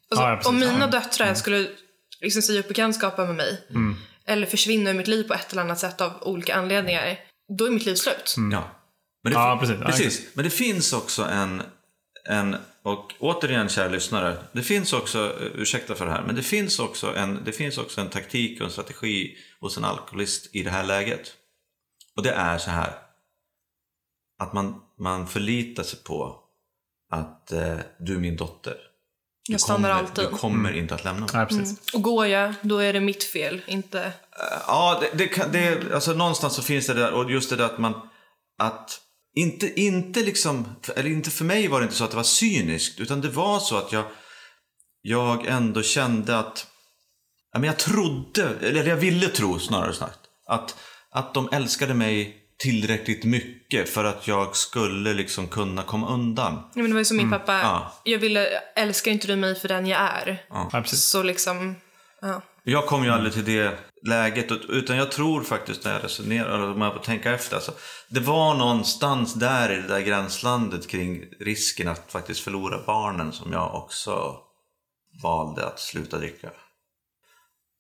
Ja, 0.10 0.40
ja, 0.44 0.50
om 0.50 0.60
mina 0.60 0.80
Ja. 0.80 0.88
döttrar 0.88 1.34
skulle 1.34 1.68
liksom 2.22 2.42
säga 2.42 2.60
upp 2.60 2.68
bekantskapen 2.68 3.28
med 3.28 3.36
mig, 3.36 3.62
eller 4.26 4.48
försvinna 4.48 4.90
ur 4.90 4.94
mitt 4.94 5.08
liv 5.08 5.24
på 5.24 5.34
ett 5.34 5.52
eller 5.52 5.62
annat 5.62 5.80
sätt 5.80 6.02
av 6.02 6.12
olika 6.22 6.56
anledningar, 6.56 7.20
då 7.58 7.66
är 7.66 7.72
mitt 7.72 7.86
liv 7.86 7.96
slut. 7.96 8.36
Ja. 8.52 8.70
Men 9.24 9.34
det, 9.34 9.40
Ja, 9.40 9.58
precis. 9.60 9.78
Ja, 9.80 9.86
precis. 9.86 10.28
Men 10.34 10.44
det 10.46 10.50
finns 10.52 10.94
också 10.94 11.24
en, 11.24 11.62
en, 12.30 12.56
och 12.84 13.14
återigen 13.20 13.70
kära 13.70 13.88
lyssnare, 13.88 14.38
det 14.52 14.64
finns 14.64 14.94
också, 14.94 15.20
eh, 15.42 15.62
ursäkta 15.62 15.96
för 15.96 16.06
det 16.06 16.12
här, 16.12 16.24
men 16.26 16.36
det 16.36 16.44
finns 16.44 16.80
också 16.80 17.16
en, 17.16 17.40
det 17.46 17.52
finns 17.52 17.78
också 17.78 18.02
en 18.02 18.10
taktik 18.10 18.60
och 18.60 18.66
en 18.66 18.72
strategi 18.72 19.38
hos 19.60 19.78
en 19.78 19.84
alkoholist 19.86 20.56
i 20.56 20.64
det 20.64 20.70
här 20.70 20.84
läget. 20.84 21.34
Och 22.16 22.24
det 22.24 22.32
är 22.32 22.58
så 22.58 22.70
här, 22.70 22.92
att 24.40 24.54
man, 24.54 24.82
man 25.00 25.28
förlitar 25.28 25.84
sig 25.84 26.00
på 26.04 26.39
att 27.12 27.52
eh, 27.52 27.78
du 28.00 28.16
är 28.16 28.20
min 28.20 28.36
dotter. 28.36 28.78
Du 29.47 29.54
Jag 29.54 29.62
stannar 29.62 29.78
kommer, 29.78 29.89
alltid. 29.89 30.26
Du 30.26 30.30
kommer 30.30 30.74
inte 30.78 30.95
att 30.95 31.04
lämna 31.04 31.22
mig. 31.22 31.30
Ja, 31.34 31.45
precis. 31.45 31.93
Och 31.93 32.02
går 32.02 32.28
jag, 32.28 32.54
då 32.62 32.78
är 32.78 32.93
det 32.93 33.00
mitt 33.00 33.24
fel, 33.24 33.62
inte... 33.68 34.12
Ja, 34.68 35.02
det, 35.02 35.18
det, 35.18 35.28
kan- 35.28 35.52
det, 35.52 35.93
alltså 35.93 36.14
någonstans 36.14 36.56
så 36.56 36.62
finns 36.62 36.88
det 36.88 36.93
där, 36.93 37.12
och 37.12 37.32
just 37.32 37.50
det 37.50 37.56
där 37.56 37.66
att 37.66 37.78
man, 37.78 38.10
att 38.60 39.02
inte, 39.36 39.82
inte 39.82 40.20
liksom, 40.20 40.76
eller 40.95 41.10
inte 41.10 41.30
för 41.32 41.45
mig 41.45 41.68
var 41.68 41.80
det 41.80 41.84
inte 41.84 41.95
så 41.95 42.04
att 42.04 42.10
det 42.12 42.16
var 42.18 42.24
cyniskt, 42.24 43.00
utan 43.00 43.22
det 43.22 43.30
var 43.30 43.60
så 43.60 43.78
att 43.78 43.91
jag, 43.91 44.06
jag 45.02 45.45
ändå 45.45 45.82
kände 45.82 46.39
att, 46.39 46.68
ja 47.54 47.60
men 47.60 47.68
jag 47.68 47.78
trodde, 47.78 48.56
eller 48.62 48.86
jag 48.86 48.95
ville 48.97 49.28
tro 49.28 49.60
snarare 49.60 49.93
sagt, 49.93 50.20
att, 50.47 50.76
att 51.12 51.34
de 51.34 51.50
älskade 51.52 51.93
mig 51.93 52.39
tillräckligt 52.64 53.24
mycket 53.24 53.89
för 53.89 54.03
att 54.03 54.28
jag 54.28 54.55
skulle 54.55 55.14
liksom 55.14 55.47
kunna 55.47 55.84
komma 55.84 56.10
undan. 56.14 56.53
Ja, 56.55 56.70
men 56.82 56.86
det 56.86 56.93
var 56.93 56.99
ju 56.99 57.05
som 57.05 57.18
min 57.18 57.30
pappa, 57.32 57.60
Ja. 57.60 57.93
jag 58.03 58.20
ville, 58.20 58.47
älskar 58.76 59.12
inte 59.12 59.28
du 59.28 59.36
mig 59.36 59.55
för 59.55 59.68
den 59.68 59.88
jag 59.88 59.99
är? 60.01 60.43
Ja, 60.49 60.70
precis. 60.74 61.03
Så 61.03 61.24
liksom, 61.24 61.76
ja. 62.22 62.41
Jag 62.64 62.86
kom 62.86 63.03
ju 63.03 63.10
aldrig 63.10 63.34
till 63.34 63.45
det 63.45 63.80
läget, 64.07 64.51
ut- 64.51 64.66
utan 64.70 64.97
jag 64.97 65.12
tror 65.12 65.43
faktiskt 65.43 65.86
när 65.86 65.93
jag 65.93 66.03
resonerar, 66.03 66.72
om 66.72 66.82
jag 66.82 66.93
får 66.93 66.99
tänka 67.01 67.32
efter, 67.34 67.55
alltså, 67.55 67.72
det 68.10 68.20
var 68.20 68.55
någonstans 68.55 69.34
där 69.34 69.72
i 69.72 69.76
det 69.82 69.88
där 69.88 70.01
gränslandet 70.01 70.88
kring 70.88 71.24
risken 71.39 71.88
att 71.88 72.12
faktiskt 72.12 72.39
förlora 72.39 72.80
barnen 72.86 73.32
som 73.32 73.51
jag 73.53 73.76
också 73.76 74.38
valde 75.24 75.66
att 75.68 75.80
sluta 75.80 76.18
dricka. 76.18 76.49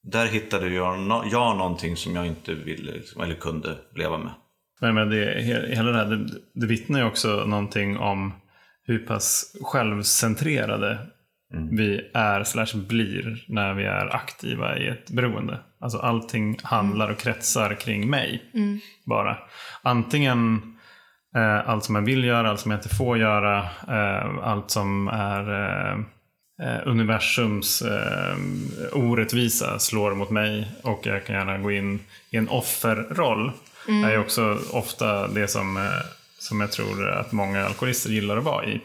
Där 0.03 0.25
hittade 0.25 0.69
jag, 0.69 0.97
jag 1.31 1.57
någonting 1.57 1.97
som 1.97 2.15
jag 2.15 2.25
inte 2.27 2.53
ville 2.53 2.91
eller 3.21 3.35
kunde 3.35 3.77
leva 3.95 4.17
med. 4.17 4.33
Men, 4.81 4.95
men 4.95 5.09
det, 5.09 5.15
he- 5.39 5.75
hela 5.75 5.91
det 5.91 5.97
här 5.97 6.05
det, 6.05 6.27
det 6.53 6.67
vittnar 6.67 6.99
ju 6.99 7.05
också 7.05 7.45
någonting 7.45 7.97
om 7.97 8.33
hur 8.83 8.99
pass 8.99 9.55
självcentrerade 9.63 10.97
vi 11.71 12.11
är 12.13 12.43
slash 12.43 12.77
blir 12.87 13.45
när 13.47 13.73
vi 13.73 13.83
är 13.85 14.15
aktiva 14.15 14.77
i 14.77 14.87
ett 14.87 15.09
beroende. 15.11 15.59
Alltså 15.81 15.97
allting 15.97 16.57
handlar 16.63 17.11
och 17.11 17.17
kretsar 17.17 17.73
kring 17.73 18.09
mig. 18.09 18.43
Bara. 19.05 19.37
Antingen 19.81 20.61
eh, 21.35 21.69
allt 21.69 21.83
som 21.83 21.95
jag 21.95 22.01
vill 22.01 22.23
göra, 22.23 22.49
allt 22.49 22.59
som 22.59 22.71
jag 22.71 22.77
inte 22.77 22.95
får 22.95 23.17
göra, 23.17 23.57
eh, 23.87 24.37
allt 24.43 24.71
som 24.71 25.07
är 25.07 25.51
eh, 25.51 25.99
eh, 26.67 26.79
universums 26.85 27.81
eh, 27.81 28.35
orättvisa 28.93 29.79
slår 29.79 30.15
mot 30.15 30.29
mig 30.29 30.67
och 30.83 30.99
jag 31.03 31.25
kan 31.25 31.35
gärna 31.35 31.57
gå 31.57 31.71
in 31.71 31.99
i 32.31 32.37
en 32.37 32.49
offerroll. 32.49 33.51
Det 33.85 33.93
är 34.13 34.19
också 34.19 34.59
ofta 34.71 35.27
det 35.27 35.47
som, 35.47 35.77
eh, 35.77 35.83
som 36.39 36.61
jag 36.61 36.71
tror 36.71 37.09
att 37.09 37.31
många 37.31 37.65
alkoholister 37.65 38.09
gillar 38.09 38.37
att 38.37 38.43
vara 38.43 38.65
i. 38.65 38.81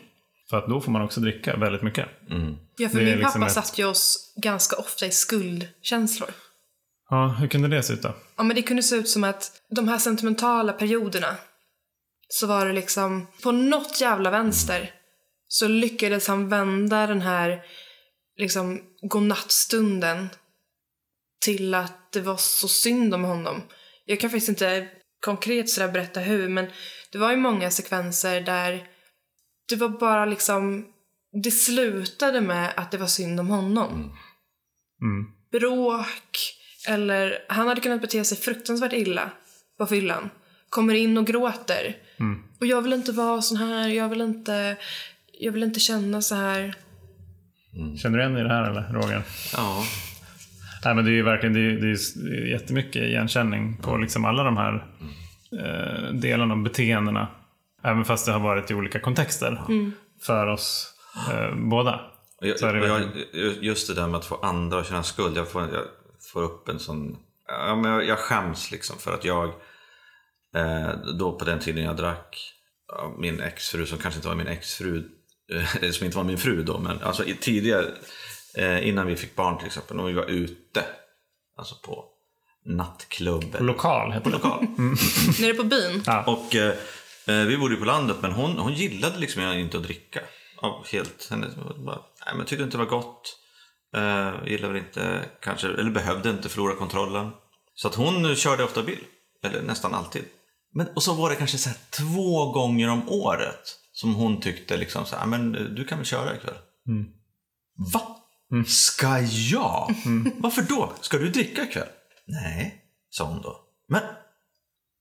För 0.51 0.57
att 0.59 0.66
då 0.68 0.80
får 0.80 0.92
man 0.92 1.03
också 1.03 1.20
dricka 1.20 1.57
väldigt 1.57 1.82
mycket. 1.82 2.09
Ja, 2.76 2.88
för 2.88 2.99
Det 2.99 3.05
min 3.05 3.18
liksom 3.18 3.32
pappa 3.40 3.47
ett- 3.47 3.53
satte 3.53 3.80
ju 3.80 3.86
oss 3.86 4.32
ganska 4.36 4.76
ofta 4.76 5.07
i 5.07 5.11
skuldkänslor. 5.11 6.30
Ja, 7.11 7.26
hur 7.40 7.49
kunde 7.49 7.68
det 7.68 7.82
se 7.82 7.92
ut 7.92 8.03
då? 8.03 8.14
Ja, 8.36 8.42
men 8.42 8.57
det 8.57 8.62
kunde 8.62 8.82
se 8.82 8.97
ut 8.97 9.09
som 9.09 9.24
att 9.24 9.53
de 9.70 9.88
här 9.88 9.99
sentimentala 9.99 10.72
perioderna 10.72 11.36
så 12.28 12.47
var 12.47 12.66
det 12.66 12.72
liksom 12.72 13.26
på 13.42 13.53
något 13.53 14.01
jävla 14.01 14.30
vänster 14.30 14.90
så 15.49 15.68
lyckades 15.68 16.28
han 16.28 16.49
vända 16.49 17.07
den 17.07 17.20
här 17.20 17.62
liksom 18.36 18.80
godnattstunden 19.11 20.28
till 21.45 21.74
att 21.74 22.12
det 22.12 22.20
var 22.20 22.36
så 22.36 22.68
synd 22.68 23.14
om 23.14 23.24
honom. 23.24 23.62
Jag 24.05 24.20
kan 24.20 24.30
faktiskt 24.30 24.48
inte 24.48 24.88
konkret 25.20 25.70
sådär 25.70 25.92
berätta 25.92 26.20
hur, 26.20 26.48
men 26.48 26.66
det 27.12 27.18
var 27.18 27.30
ju 27.30 27.36
många 27.36 27.70
sekvenser 27.70 28.40
där 28.40 28.86
det 29.68 29.76
var 29.76 29.88
bara 29.88 30.24
liksom, 30.24 30.86
det 31.42 31.50
slutade 31.50 32.40
med 32.40 32.72
att 32.76 32.90
det 32.90 32.98
var 32.98 33.07
synd 33.07 33.40
om 33.40 33.48
honom. 33.48 34.18
Mm. 35.02 35.26
Bråk, 35.52 36.38
eller 36.88 37.38
han 37.48 37.68
hade 37.68 37.80
kunnat 37.80 38.00
bete 38.00 38.24
sig 38.24 38.38
fruktansvärt 38.38 38.92
illa 38.92 39.30
på 39.78 39.86
fyllan. 39.86 40.30
Kommer 40.68 40.94
in 40.94 41.18
och 41.18 41.26
gråter. 41.26 41.96
Och 42.61 42.66
jag 42.66 42.82
vill 42.82 42.92
inte 42.92 43.12
vara 43.12 43.42
sån 43.42 43.57
här, 43.57 43.88
jag 43.88 44.09
vill 44.09 44.20
inte, 44.20 44.76
jag 45.32 45.52
vill 45.52 45.62
inte 45.62 45.80
känna 45.80 46.22
så 46.22 46.34
här. 46.34 46.74
Känner 48.02 48.18
du 48.18 48.24
igen 48.24 48.36
i 48.36 48.42
det 48.42 48.48
här 48.48 48.70
eller 48.70 48.92
Roger? 48.92 49.22
Ja. 49.52 49.84
Nej, 50.85 50.95
men 50.95 51.05
det 51.05 51.11
är 51.11 51.14
ju 51.14 51.22
verkligen 51.22 51.53
det 51.53 51.61
är, 51.61 51.72
det 51.72 51.87
är, 51.87 52.47
jättemycket 52.47 53.03
igenkänning 53.03 53.76
på 53.82 53.97
liksom 53.97 54.24
alla 54.24 54.43
de 54.43 54.57
här 54.57 54.87
eh, 55.53 56.14
delarna 56.14 56.55
av 56.55 56.62
beteendena. 56.62 57.28
Även 57.82 58.05
fast 58.05 58.26
det 58.26 58.32
har 58.32 58.41
varit 58.41 58.70
i 58.70 58.74
olika 58.74 59.01
kontexter 59.01 59.61
för 60.22 60.47
oss 60.47 60.95
eh, 61.32 61.57
båda. 61.57 62.01
Och 62.41 62.47
Jag, 62.47 62.82
och 62.82 62.89
jag, 62.89 63.03
just 63.61 63.89
det 63.89 63.95
där 63.95 64.07
med 64.07 64.16
att 64.16 64.24
få 64.24 64.35
andra 64.35 64.78
att 64.78 64.89
känna 64.89 65.03
skuld. 65.03 65.37
Jag 65.37 65.49
får, 65.49 65.62
jag 65.62 65.85
får 66.32 66.43
upp 66.43 66.68
en 66.68 66.78
sån... 66.78 67.16
Ja, 67.49 67.76
men 67.76 67.93
jag, 67.93 68.07
jag 68.07 68.18
skäms 68.18 68.70
liksom 68.70 68.99
för 68.99 69.14
att 69.14 69.24
jag, 69.24 69.45
eh, 70.57 70.91
då 71.18 71.39
på 71.39 71.45
den 71.45 71.59
tiden 71.59 71.85
jag 71.85 71.97
drack, 71.97 72.55
min 73.18 73.41
exfru 73.41 73.87
som 73.87 73.99
kanske 73.99 74.18
inte 74.18 74.28
var 74.28 74.35
min 74.35 74.47
exfru, 74.47 75.05
eh, 75.80 75.91
som 75.91 76.05
inte 76.05 76.16
var 76.16 76.24
min 76.24 76.39
fru 76.39 76.62
då, 76.62 76.78
men 76.78 77.03
alltså 77.03 77.24
tidigare, 77.41 77.87
eh, 78.59 78.88
innan 78.88 79.07
vi 79.07 79.16
fick 79.16 79.36
barn 79.36 79.59
till 79.59 79.66
exempel, 79.66 79.96
när 79.96 80.05
vi 80.05 80.12
var 80.12 80.24
ute, 80.30 80.84
alltså 81.59 81.74
på 81.84 82.05
nattklubb. 82.66 83.55
eller- 83.55 83.66
Lokal 83.66 84.12
heter 84.12 84.24
på 84.24 84.28
det. 84.30 84.36
lokal. 84.36 84.62
Nere 85.40 85.55
på 85.55 85.64
byn. 85.64 86.02
Och 86.26 86.55
eh, 86.55 86.74
eh, 87.26 87.46
vi 87.46 87.57
bodde 87.59 87.74
ju 87.74 87.80
på 87.80 87.86
landet 87.86 88.16
men 88.20 88.32
hon, 88.32 88.59
hon 88.59 88.72
gillade 88.72 89.18
liksom 89.18 89.42
inte 89.42 89.76
att 89.76 89.82
dricka. 89.82 90.20
Av 90.57 90.86
helt, 90.86 91.28
henne, 91.30 91.46
bara, 91.86 91.98
nej, 92.26 92.34
men 92.36 92.46
tyckte 92.46 92.64
inte 92.64 92.76
det 92.76 92.84
var 92.84 92.90
gott. 92.90 93.36
Eh, 93.96 94.48
gillade 94.50 94.72
väl 94.72 94.82
inte 94.82 95.24
kanske, 95.42 95.68
eller 95.68 95.90
behövde 95.90 96.30
inte 96.30 96.48
förlora 96.48 96.74
kontrollen. 96.76 97.30
Så 97.74 97.88
att 97.88 97.94
hon 97.94 98.36
körde 98.36 98.64
ofta 98.64 98.82
bil. 98.82 98.98
Eller 99.44 99.62
nästan 99.62 99.94
alltid. 99.94 100.24
Men, 100.74 100.88
och 100.94 101.02
så 101.02 101.14
var 101.14 101.30
det 101.30 101.36
kanske 101.36 101.59
så 101.59 101.68
här 101.68 101.78
två 101.90 102.52
gånger 102.52 102.90
om 102.90 103.09
året 103.09 103.76
som 103.92 104.14
hon 104.14 104.40
tyckte 104.40 104.76
liksom 104.76 105.05
så 105.07 105.16
här, 105.16 105.26
men 105.26 105.52
du 105.52 105.84
kan 105.84 105.98
väl 105.98 106.07
köra 106.07 106.36
ikväll? 106.36 106.55
Va? 107.94 108.16
Ska 108.66 109.18
jag? 109.20 109.94
Varför 110.36 110.62
då? 110.62 110.92
Ska 111.00 111.18
du 111.18 111.28
dricka 111.30 111.62
ikväll? 111.62 111.88
Nej, 112.26 112.74
sa 113.11 113.24
hon 113.24 113.42
då. 113.42 113.61
Men 113.88 114.02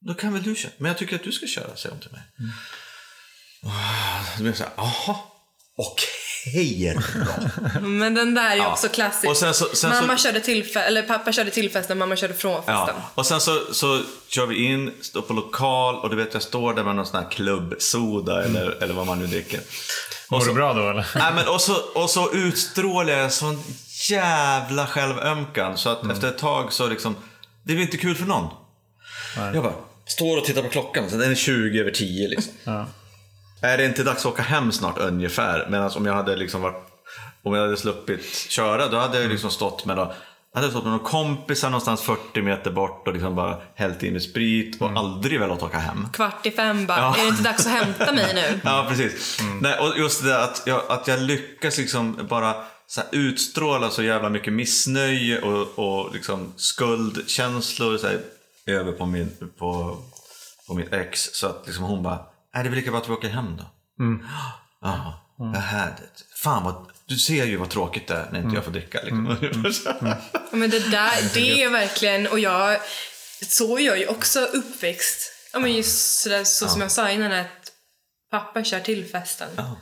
då 0.07 0.13
kan 0.13 0.33
väl 0.33 0.43
du 0.43 0.55
köra? 0.55 0.71
Men 0.77 0.87
jag 0.89 0.97
tycker 0.97 1.15
att 1.15 1.23
du 1.23 1.31
ska 1.31 1.47
köra, 1.47 1.75
säger 1.75 1.91
hon 1.95 2.01
till 2.01 2.11
mig. 2.11 2.21
Ah, 3.65 4.23
Då 4.37 4.43
blir 4.43 4.51
jag 4.51 4.57
så 4.57 4.63
här, 4.63 4.71
jaha, 4.77 5.15
okej 5.77 6.97
då. 7.15 7.79
Men 7.87 8.13
den 8.13 8.33
där 8.33 8.51
är 8.51 8.55
ju 8.55 8.65
också 8.65 8.87
klassisk. 8.89 9.29
Och 9.29 9.37
sen 9.37 9.53
så- 9.53 9.75
sen 9.75 9.89
mamma 9.89 10.17
så- 10.17 10.23
körde 10.23 10.39
till 10.39 10.77
eller 10.77 11.03
pappa 11.03 11.31
körde 11.31 11.51
till 11.51 11.71
festen, 11.71 11.97
mamma 11.97 12.15
körde 12.15 12.33
från 12.33 12.55
festen. 12.55 12.73
Ja. 12.97 13.11
Och 13.15 13.25
sen 13.25 13.41
så, 13.41 13.73
så 13.73 14.01
kör 14.27 14.45
vi 14.45 14.55
in, 14.65 14.93
står 15.01 15.21
på 15.21 15.33
lokal 15.33 15.95
och 15.95 16.09
du 16.09 16.15
vet 16.15 16.33
jag 16.33 16.43
står 16.43 16.73
där 16.73 16.83
med 16.83 16.95
någon 16.95 17.05
sån 17.05 17.23
här 17.23 17.31
klubbsoda 17.31 18.43
eller, 18.43 18.83
eller 18.83 18.93
vad 18.93 19.05
man 19.07 19.19
nu 19.19 19.27
dricker. 19.27 19.59
Mår 20.33 20.39
Och 20.39 20.45
du 20.45 20.49
så, 20.49 20.55
bra 20.55 20.73
då 20.73 20.89
eller? 20.89 21.07
nej, 21.15 21.33
men, 21.35 21.47
och, 21.47 21.61
så, 21.61 21.75
och 21.95 22.09
så 22.09 22.33
utstrålar 22.33 23.13
jag 23.13 23.31
sån 23.31 23.63
jävla 24.09 24.87
självömkan 24.87 25.77
så 25.77 25.89
att 25.89 26.11
efter 26.11 26.27
ett 26.27 26.37
tag 26.37 26.73
så 26.73 26.87
liksom, 26.87 27.15
det 27.63 27.73
blir 27.73 27.81
inte 27.83 27.97
kul 27.97 28.15
för 28.15 28.25
någon. 28.25 28.47
Nej. 29.37 29.51
Jag 29.53 29.63
bara 29.63 29.73
står 30.05 30.37
och 30.37 30.45
tittar 30.45 30.61
på 30.61 30.69
klockan, 30.69 31.09
så 31.09 31.17
den 31.17 31.31
är 31.31 31.35
20 31.35 31.79
över 31.79 31.91
10 31.91 32.27
liksom. 32.27 32.53
Ja. 32.63 32.85
Är 33.61 33.77
det 33.77 33.85
inte 33.85 34.03
dags 34.03 34.19
att 34.25 34.31
åka 34.31 34.41
hem 34.41 34.71
snart 34.71 34.97
ungefär? 34.97 35.67
Medan 35.69 35.91
om 35.95 36.05
jag 36.05 36.13
hade 36.13 36.35
liksom 36.35 36.61
varit, 36.61 36.83
om 37.43 37.53
jag 37.53 37.61
hade 37.61 37.77
sluppit 37.77 38.25
köra, 38.49 38.87
då 38.87 38.97
hade 38.97 39.21
jag 39.21 39.31
liksom 39.31 39.49
stått 39.51 39.85
med, 39.85 39.97
då, 39.97 40.13
hade 40.53 40.65
jag 40.65 40.71
stått 40.71 40.83
med 40.83 40.91
några 40.93 41.05
kompisar 41.05 41.69
någonstans 41.69 42.01
40 42.01 42.41
meter 42.41 42.71
bort 42.71 43.07
och 43.07 43.13
liksom 43.13 43.35
bara 43.35 43.57
hällt 43.75 44.03
i 44.03 44.11
mig 44.11 44.21
sprit 44.21 44.81
och 44.81 44.89
aldrig 44.89 45.39
velat 45.39 45.63
åka 45.63 45.77
hem. 45.77 46.07
Kvart 46.13 46.45
i 46.45 46.51
fem 46.51 46.85
bara, 46.85 46.97
Ja. 46.99 47.15
är 47.17 47.21
det 47.21 47.27
inte 47.27 47.43
dags 47.43 47.65
att 47.65 47.71
hämta 47.71 48.11
mig 48.11 48.33
nu? 48.33 48.59
Ja, 48.69 48.85
precis. 48.89 49.39
Nej, 49.61 49.79
och 49.79 49.97
just 49.97 50.21
det 50.23 50.29
där 50.29 50.43
att 50.43 50.63
jag, 50.65 50.81
att 50.89 51.07
jag 51.07 51.19
lyckas 51.21 51.77
liksom 51.77 52.19
bara 52.29 52.55
så 52.87 53.01
här 53.01 53.09
utstråla 53.11 53.89
så 53.89 54.03
jävla 54.03 54.29
mycket 54.29 54.53
missnöje 54.53 55.41
och, 55.41 55.79
och 55.79 56.13
liksom 56.13 56.53
skuldkänslor 56.57 57.97
så 57.97 58.07
här, 58.07 58.19
över 58.65 58.91
på, 58.91 59.05
min, 59.05 59.31
på, 59.59 59.97
på 60.67 60.73
mitt 60.73 60.93
ex. 60.93 61.29
Så 61.33 61.47
att 61.47 61.63
liksom 61.65 61.83
hon 61.83 62.03
bara, 62.03 62.19
är 62.53 62.63
det 62.63 62.69
väl 62.69 62.77
lika 62.79 62.91
bra 62.91 62.99
att 62.99 63.09
vi 63.09 63.13
åker 63.13 63.29
hem 63.29 63.57
då? 63.57 63.63
Ja, 64.81 65.13
vad 65.37 65.55
härligt. 65.55 66.25
Fan 66.43 66.63
vad, 66.63 66.85
du 67.07 67.17
ser 67.17 67.45
ju 67.45 67.57
vad 67.57 67.69
tråkigt 67.69 68.07
det 68.07 68.13
är 68.13 68.29
när 68.31 68.39
inte 68.39 68.55
jag 68.55 68.63
får 68.63 68.71
dricka. 68.71 69.01
Liksom. 69.01 69.37
Ja, 70.01 70.17
Men 70.51 70.69
det 70.69 70.79
där, 70.91 71.33
det 71.33 71.63
är 71.63 71.69
verkligen, 71.69 72.27
och 72.27 72.39
jag, 72.39 72.79
så 73.47 73.77
är 73.77 73.81
jag 73.85 73.97
ju 73.99 74.07
också 74.07 74.39
uppväxt. 74.39 75.31
Ja 75.53 75.59
men 75.59 75.73
just 75.73 76.21
sådär, 76.21 76.43
så 76.43 76.67
som 76.67 76.81
jag 76.81 76.91
sa 76.91 77.09
innan 77.11 77.31
att 77.31 77.71
pappa 78.31 78.63
kör 78.63 78.79
till 78.79 79.05
festen, 79.05 79.49
Ja. 79.57 79.79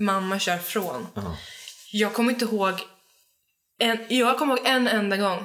mamma 0.00 0.38
kör 0.38 0.58
från. 0.58 1.06
Ja. 1.14 1.36
Jag 1.92 2.12
kommer 2.12 2.32
inte 2.32 2.44
ihåg, 2.44 2.74
en, 3.80 3.98
jag 4.08 4.38
kommer 4.38 4.56
ihåg 4.56 4.66
en 4.66 4.88
enda 4.88 5.16
gång 5.16 5.44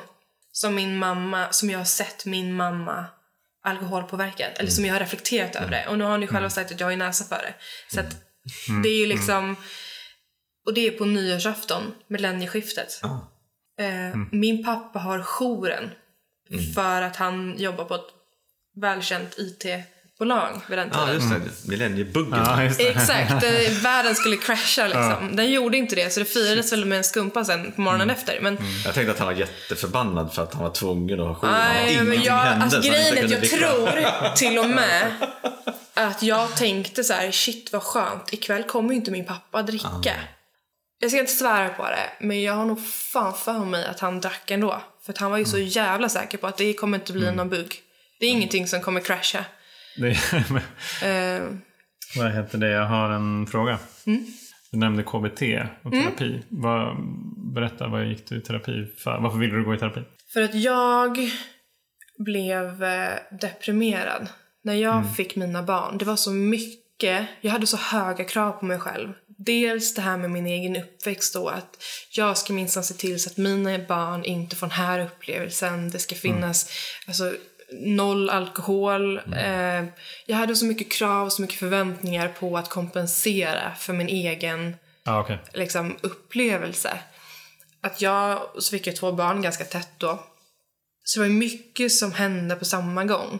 som 0.51 0.75
min 0.75 0.97
mamma, 0.97 1.51
som 1.51 1.69
jag 1.69 1.77
har 1.77 1.85
sett 1.85 2.25
min 2.25 2.53
mamma 2.53 3.05
alkoholpåverkad. 3.63 4.49
Eller 4.55 4.71
som 4.71 4.85
jag 4.85 4.93
har 4.93 4.99
reflekterat 4.99 5.55
över 5.55 5.71
det. 5.71 5.87
Och 5.87 5.97
nu 5.97 6.03
har 6.03 6.17
ni 6.17 6.27
själva 6.27 6.49
sagt 6.49 6.71
att 6.71 6.79
jag 6.79 6.87
har 6.87 6.95
näsa 6.95 7.25
för 7.25 7.35
det. 7.41 7.53
Så 7.93 7.99
att 7.99 8.15
det 8.83 8.89
är 8.89 8.97
ju 8.97 9.05
liksom, 9.05 9.55
och 10.69 10.75
det 10.75 10.87
är 10.87 10.91
på 10.91 11.05
nyårsafton, 11.05 11.83
millennieskiftet. 12.07 12.99
Ja. 13.03 13.27
Eh, 13.79 14.17
Min 14.31 14.63
pappa 14.63 14.99
har 14.99 15.19
jouren 15.23 15.89
för 16.75 17.01
att 17.01 17.15
han 17.15 17.55
jobbar 17.57 17.85
på 17.85 17.95
ett 17.95 18.07
välkänt 18.75 19.35
IT-bolag 19.37 20.61
vid 20.67 20.77
den 20.77 20.89
tiden. 20.89 21.07
ja, 21.07 21.13
just 21.13 21.29
det. 21.29 21.69
Millenniebuggen. 21.69 22.39
Ja, 22.45 22.63
just 22.63 22.77
det. 22.77 22.87
Exakt, 22.89 23.43
eh, 23.43 23.81
världen 23.83 24.15
skulle 24.15 24.37
crasha 24.37 24.83
liksom. 24.87 25.35
Den 25.35 25.51
gjorde 25.51 25.77
inte 25.77 25.95
det, 25.95 26.09
så 26.13 26.19
det 26.19 26.25
firades 26.25 26.71
väl 26.73 26.85
med 26.85 26.97
en 26.97 27.03
skumpa 27.03 27.45
sen 27.45 27.71
på 27.71 27.81
morgonen 27.81 28.09
efter. 28.09 28.39
Men 28.41 28.57
Jag 28.85 28.93
tänkte 28.93 29.11
att 29.11 29.19
han 29.19 29.27
var 29.27 29.33
jätteförbannad 29.33 30.33
för 30.33 30.43
att 30.43 30.53
han 30.53 30.63
var 30.63 30.71
tvungen 30.71 31.19
att 31.19 31.27
ha 31.27 31.35
jour. 31.35 31.51
Nej, 31.51 31.95
men 31.95 32.03
Ingenting 32.05 32.23
jag, 32.25 32.35
hände 32.35 32.63
alltså, 32.65 32.81
grejen 32.81 33.17
är 33.17 33.23
att 33.25 33.31
jag 33.31 33.43
tror 33.49 34.35
till 34.35 34.59
och 34.59 34.69
med 34.69 35.11
att 35.93 36.23
jag 36.23 36.55
tänkte 36.57 37.03
så 37.03 37.13
här: 37.13 37.31
shit 37.31 37.73
vad 37.73 37.83
skönt, 37.83 38.33
ikväll 38.33 38.63
kommer 38.63 38.89
ju 38.89 38.95
inte 38.95 39.11
min 39.11 39.25
pappa 39.25 39.61
dricka. 39.61 40.13
Jag 40.99 41.11
ska 41.11 41.19
inte 41.19 41.31
svära 41.31 41.69
på 41.69 41.83
det, 41.83 42.25
men 42.25 42.41
jag 42.41 42.53
har 42.53 42.65
nog 42.65 42.87
fan 42.87 43.33
för 43.33 43.65
mig 43.65 43.85
att 43.85 43.99
han 43.99 44.21
drack 44.21 44.51
ändå. 44.51 44.81
För 45.05 45.13
att 45.13 45.17
han 45.17 45.31
var 45.31 45.37
ju 45.37 45.45
så 45.45 45.57
jävla 45.57 46.09
säker 46.09 46.37
på 46.37 46.47
att 46.47 46.57
det 46.57 46.73
kommer 46.73 46.97
inte 46.97 47.13
bli 47.13 47.31
någon 47.31 47.49
bugg. 47.49 47.75
Det 48.19 48.25
är 48.25 48.29
ingenting 48.29 48.67
som 48.67 48.81
kommer 48.81 49.01
crasha. 49.01 49.45
Det, 49.97 50.17
Eh, 51.03 51.43
vad 52.17 52.31
heter 52.31 52.57
det? 52.57 52.69
Jag 52.69 52.85
har 52.85 53.09
en 53.09 53.47
fråga. 53.47 53.79
Du 54.71 54.77
nämnde 54.77 55.03
KBT 55.03 55.41
och 55.83 55.91
terapi. 55.91 56.41
Vad, 56.49 56.97
berätta, 57.53 57.87
vad 57.87 58.05
gick 58.05 58.29
du 58.29 58.37
i 58.37 58.41
terapi 58.41 58.85
för? 58.97 59.19
Varför 59.19 59.37
ville 59.37 59.55
du 59.55 59.65
gå 59.65 59.75
i 59.75 59.77
terapi? 59.77 60.01
För 60.33 60.41
att 60.41 60.55
jag 60.55 61.17
blev 62.17 62.83
eh, 62.83 63.09
deprimerad 63.41 64.27
när 64.63 64.73
jag 64.73 65.15
fick 65.15 65.35
mina 65.35 65.63
barn. 65.63 65.97
Det 65.97 66.05
var 66.05 66.15
så 66.15 66.31
mycket, 66.31 67.27
jag 67.41 67.51
hade 67.51 67.67
så 67.67 67.77
höga 67.77 68.23
krav 68.23 68.51
på 68.51 68.65
mig 68.65 68.79
själv. 68.79 69.13
Dels 69.45 69.93
det 69.93 70.01
här 70.01 70.17
med 70.17 70.31
min 70.31 70.45
egen 70.45 70.75
uppväxt 70.75 71.33
då, 71.33 71.49
att 71.49 71.83
jag 72.11 72.37
ska 72.37 72.53
minsann 72.53 72.83
se 72.83 72.93
till 72.93 73.19
så 73.23 73.29
att 73.29 73.37
mina 73.37 73.79
barn 73.87 74.23
inte 74.23 74.55
får 74.55 74.67
den 74.67 74.75
här 74.75 74.99
upplevelsen. 74.99 75.89
Det 75.89 75.99
ska 75.99 76.15
finnas 76.15 76.71
alltså, 77.07 77.33
noll 77.71 78.29
alkohol. 78.29 79.17
Eh, 79.17 79.85
jag 80.25 80.37
hade 80.37 80.55
så 80.55 80.65
mycket 80.65 80.91
krav, 80.91 81.29
så 81.29 81.41
mycket 81.41 81.59
förväntningar 81.59 82.27
på 82.27 82.57
att 82.57 82.69
kompensera 82.69 83.75
för 83.75 83.93
min 83.93 84.07
egen 84.07 84.75
Ja, 85.03 85.19
okej. 85.19 85.39
liksom, 85.53 85.97
upplevelse. 86.01 86.99
Att 87.81 88.01
jag, 88.01 88.41
så 88.59 88.71
fick 88.71 88.87
jag 88.87 88.95
två 88.95 89.11
barn 89.11 89.41
ganska 89.41 89.63
tätt 89.63 89.91
då. 89.97 90.23
Så 91.03 91.19
det 91.19 91.27
var 91.27 91.33
mycket 91.33 91.91
som 91.91 92.11
hände 92.11 92.55
på 92.55 92.65
samma 92.65 93.05
gång. 93.05 93.39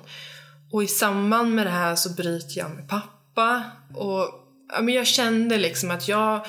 Och 0.71 0.83
i 0.83 0.87
samband 0.87 1.55
med 1.55 1.65
det 1.65 1.71
här 1.71 1.95
så 1.95 2.09
bryter 2.09 2.59
jag 2.59 2.71
med 2.71 2.89
pappa. 2.89 3.63
Och 3.95 4.45
ja, 4.69 4.81
men 4.81 4.93
jag 4.93 5.07
kände 5.07 5.57
liksom 5.57 5.91
att 5.91 6.07
jag... 6.07 6.45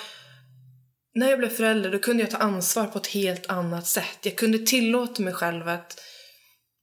När 1.14 1.30
jag 1.30 1.38
blev 1.38 1.48
förälder 1.48 1.92
då 1.92 1.98
kunde 1.98 2.22
jag 2.22 2.30
ta 2.30 2.36
ansvar 2.36 2.86
på 2.86 2.98
ett 2.98 3.06
helt 3.06 3.46
annat 3.46 3.86
sätt. 3.86 4.18
Jag 4.22 4.36
kunde 4.36 4.58
tillåta 4.58 5.22
mig 5.22 5.32
själv 5.32 5.68
att 5.68 6.00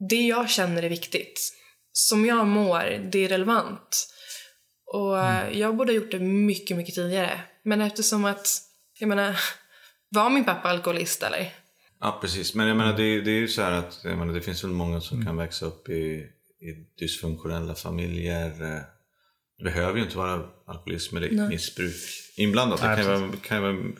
det 0.09 0.21
jag 0.21 0.49
känner 0.49 0.83
är 0.83 0.89
viktigt. 0.89 1.53
Som 1.91 2.25
jag 2.25 2.47
mår, 2.47 3.09
det 3.11 3.25
är 3.25 3.29
relevant. 3.29 4.07
Och 4.93 5.19
mm. 5.19 5.59
jag 5.59 5.75
borde 5.75 5.91
ha 5.91 5.95
gjort 5.97 6.11
det 6.11 6.19
mycket, 6.19 6.77
mycket 6.77 6.95
tidigare. 6.95 7.41
Men 7.63 7.81
eftersom 7.81 8.25
att, 8.25 8.47
jag 8.99 9.09
menar, 9.09 9.39
var 10.09 10.29
min 10.29 10.45
pappa 10.45 10.69
alkoholist 10.69 11.23
eller? 11.23 11.53
Ja, 11.99 12.17
precis. 12.21 12.55
Men 12.55 12.67
jag 12.67 12.77
menar, 12.77 12.97
det, 12.97 13.21
det 13.21 13.31
är 13.31 13.39
ju 13.39 13.47
så 13.47 13.61
här 13.61 13.71
att 13.71 13.99
jag 14.03 14.17
menar, 14.17 14.33
det 14.33 14.41
finns 14.41 14.63
väl 14.63 14.71
många 14.71 15.01
som 15.01 15.17
mm. 15.17 15.27
kan 15.27 15.37
växa 15.37 15.65
upp 15.65 15.89
i, 15.89 16.25
i 16.61 16.87
dysfunktionella 16.99 17.75
familjer. 17.75 18.83
Det 19.57 19.63
behöver 19.63 19.97
ju 19.97 20.03
inte 20.03 20.17
vara 20.17 20.43
alkoholism 20.67 21.17
eller 21.17 21.31
Nej. 21.31 21.47
missbruk 21.47 21.95
inblandat. 22.35 22.81
Det 22.81 23.03
kan 23.03 23.31
ju, 23.31 23.37
kan 23.37 23.63
ju 23.63 23.95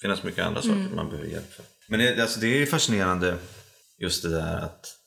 finnas 0.00 0.22
mycket 0.22 0.44
andra 0.44 0.62
saker 0.62 0.74
mm. 0.74 0.96
man 0.96 1.08
behöver 1.08 1.30
hjälp 1.30 1.52
för. 1.52 1.64
Men 1.88 2.00
det, 2.00 2.22
alltså, 2.22 2.40
det 2.40 2.62
är 2.62 2.66
fascinerande 2.66 3.38
just 3.98 4.22
det 4.22 4.30
där 4.30 4.56
att 4.56 4.98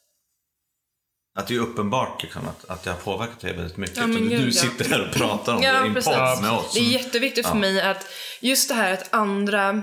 att 1.37 1.47
det 1.47 1.55
är 1.55 1.59
uppenbart 1.59 2.23
liksom, 2.23 2.47
att, 2.47 2.69
att 2.69 2.83
det 2.83 2.89
har 2.89 2.97
påverkat 2.97 3.39
dig 3.39 3.53
väldigt 3.53 3.77
mycket. 3.77 3.97
Ja, 3.97 4.07
du, 4.07 4.29
du 4.29 4.51
sitter 4.51 4.85
här 4.85 5.07
och 5.07 5.13
pratar 5.13 5.55
om 5.55 5.63
ja, 5.63 5.81
det 5.81 5.87
i 5.87 5.89
en 5.89 5.95
podd 5.95 6.41
med 6.41 6.51
oss. 6.51 6.73
Det 6.73 6.79
är 6.79 6.83
jätteviktigt 6.83 7.45
ja. 7.45 7.51
för 7.51 7.57
mig 7.57 7.81
att 7.81 8.05
just 8.41 8.69
det 8.69 8.75
här 8.75 8.93
att 8.93 9.13
andra... 9.13 9.81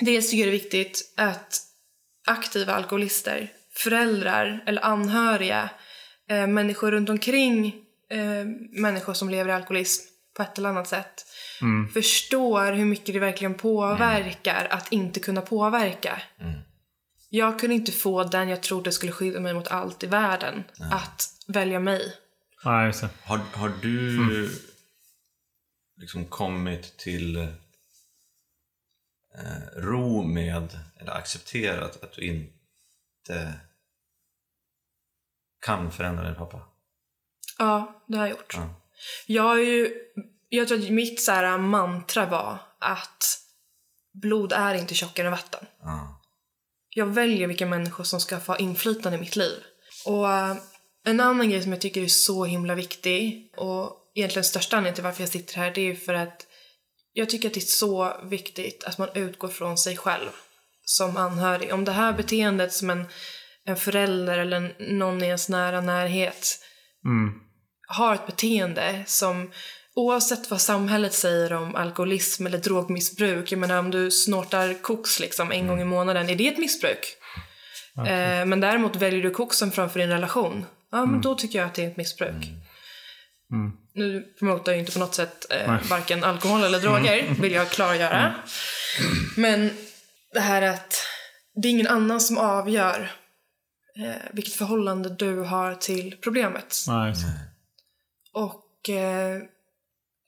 Dels 0.00 0.30
tycker 0.30 0.44
jag 0.44 0.52
det 0.52 0.56
är 0.56 0.60
viktigt 0.60 1.14
att 1.16 1.60
aktiva 2.26 2.74
alkoholister, 2.74 3.50
föräldrar 3.74 4.64
eller 4.66 4.84
anhöriga, 4.84 5.70
eh, 6.30 6.46
människor 6.46 6.90
runt 6.90 7.08
omkring 7.08 7.74
eh, 8.12 8.44
människor 8.70 9.14
som 9.14 9.28
lever 9.28 9.50
i 9.50 9.52
alkoholism 9.52 10.12
på 10.36 10.42
ett 10.42 10.58
eller 10.58 10.68
annat 10.68 10.88
sätt 10.88 11.26
mm. 11.60 11.88
förstår 11.88 12.72
hur 12.72 12.84
mycket 12.84 13.14
det 13.14 13.20
verkligen 13.20 13.54
påverkar 13.54 14.60
mm. 14.60 14.78
att 14.78 14.92
inte 14.92 15.20
kunna 15.20 15.40
påverka. 15.40 16.22
Mm. 16.40 16.60
Jag 17.28 17.58
kunde 17.60 17.74
inte 17.74 17.92
få 17.92 18.24
den 18.24 18.48
jag 18.48 18.62
trodde 18.62 18.92
skulle 18.92 19.12
skydda 19.12 19.40
mig 19.40 19.54
mot 19.54 19.68
allt 19.68 20.02
i 20.02 20.06
världen 20.06 20.64
att 20.90 21.28
välja 21.46 21.80
mig. 21.80 22.16
Ja, 22.64 22.86
just 22.86 23.04
har, 23.22 23.40
har 23.52 23.72
du 23.82 24.16
mm. 24.16 24.48
liksom 25.96 26.24
kommit 26.24 26.96
till 26.96 27.36
eh, 27.36 27.48
ro 29.76 30.22
med, 30.22 30.78
eller 31.00 31.12
accepterat 31.12 32.04
att 32.04 32.12
du 32.12 32.22
inte 32.22 33.54
kan 35.66 35.92
förändra 35.92 36.24
din 36.24 36.34
pappa? 36.34 36.71
Ja, 37.62 38.02
det 38.06 38.18
har 38.18 38.26
jag 38.26 38.30
gjort. 38.30 38.54
Ja. 38.54 38.74
Jag 39.26 39.42
har 39.42 39.58
ju, 39.58 39.94
jag 40.48 40.68
tror 40.68 40.78
att 40.78 40.90
mitt 40.90 41.20
så 41.20 41.32
här 41.32 41.58
mantra 41.58 42.26
var 42.26 42.58
att 42.78 43.38
blod 44.12 44.52
är 44.52 44.74
inte 44.74 44.94
tjockare 44.94 45.26
än 45.26 45.32
vatten. 45.32 45.66
Ja. 45.82 46.20
Jag 46.88 47.06
väljer 47.06 47.48
vilka 47.48 47.66
människor 47.66 48.04
som 48.04 48.20
ska 48.20 48.40
få 48.40 48.56
inflytande 48.56 49.18
i 49.18 49.20
mitt 49.20 49.36
liv. 49.36 49.58
Och 50.06 50.24
uh, 50.24 50.56
en 51.04 51.20
annan 51.20 51.50
grej 51.50 51.62
som 51.62 51.72
jag 51.72 51.80
tycker 51.80 52.02
är 52.02 52.06
så 52.06 52.44
himla 52.44 52.74
viktig 52.74 53.52
och 53.56 53.96
egentligen 54.14 54.44
största 54.44 54.76
anledningen 54.76 54.94
till 54.94 55.04
varför 55.04 55.22
jag 55.22 55.30
sitter 55.30 55.56
här 55.56 55.70
det 55.74 55.90
är 55.90 55.94
för 55.94 56.14
att 56.14 56.46
jag 57.12 57.30
tycker 57.30 57.48
att 57.48 57.54
det 57.54 57.60
är 57.60 57.76
så 57.78 58.16
viktigt 58.24 58.84
att 58.84 58.98
man 58.98 59.08
utgår 59.14 59.48
från 59.48 59.78
sig 59.78 59.96
själv 59.96 60.30
som 60.84 61.16
anhörig. 61.16 61.72
Om 61.72 61.84
det 61.84 61.92
här 61.92 62.12
beteendet 62.12 62.72
som 62.72 62.90
en, 62.90 63.04
en 63.64 63.76
förälder 63.76 64.38
eller 64.38 64.74
någon 64.78 65.22
i 65.22 65.26
ens 65.26 65.48
nära 65.48 65.80
närhet 65.80 66.58
mm. 67.04 67.41
Har 67.92 68.14
ett 68.14 68.26
beteende 68.26 69.02
som 69.06 69.50
oavsett 69.94 70.50
vad 70.50 70.60
samhället 70.60 71.12
säger 71.12 71.52
om 71.52 71.76
alkoholism 71.76 72.46
eller 72.46 72.58
drogmissbruk, 72.58 73.52
jag 73.52 73.58
menar 73.58 73.78
om 73.78 73.90
du 73.90 74.10
snortar 74.10 74.82
koks 74.82 75.20
liksom 75.20 75.52
en 75.52 75.66
gång 75.66 75.80
i 75.80 75.84
månaden, 75.84 76.28
är 76.28 76.36
det 76.36 76.48
ett 76.48 76.58
missbruk? 76.58 77.16
Okay. 77.96 78.12
Eh, 78.12 78.46
men 78.46 78.60
däremot 78.60 78.96
väljer 78.96 79.22
du 79.22 79.30
koksen 79.30 79.72
framför 79.72 80.00
din 80.00 80.08
relation, 80.08 80.64
ja 80.90 80.98
men 80.98 81.08
mm. 81.08 81.20
då 81.20 81.34
tycker 81.34 81.58
jag 81.58 81.66
att 81.66 81.74
det 81.74 81.84
är 81.84 81.90
ett 81.90 81.96
missbruk. 81.96 82.30
Mm. 82.30 82.62
Mm. 83.52 83.72
Nu 83.94 84.34
promotar 84.38 84.72
jag 84.72 84.78
inte 84.78 84.92
på 84.92 84.98
något 84.98 85.14
sätt 85.14 85.46
eh, 85.50 85.88
varken 85.90 86.24
alkohol 86.24 86.62
eller 86.64 86.80
droger, 86.80 87.18
mm. 87.18 87.40
vill 87.40 87.52
jag 87.52 87.70
klargöra. 87.70 88.20
Mm. 88.20 88.34
Men 89.36 89.70
det 90.34 90.40
här 90.40 90.62
att 90.62 90.94
det 91.54 91.68
är 91.68 91.72
ingen 91.72 91.86
annan 91.86 92.20
som 92.20 92.38
avgör 92.38 93.12
eh, 93.98 94.30
vilket 94.32 94.54
förhållande 94.54 95.08
du 95.08 95.40
har 95.40 95.74
till 95.74 96.16
problemet. 96.22 96.76
Nej. 96.88 97.14
Och 98.32 98.88
eh, 98.88 99.42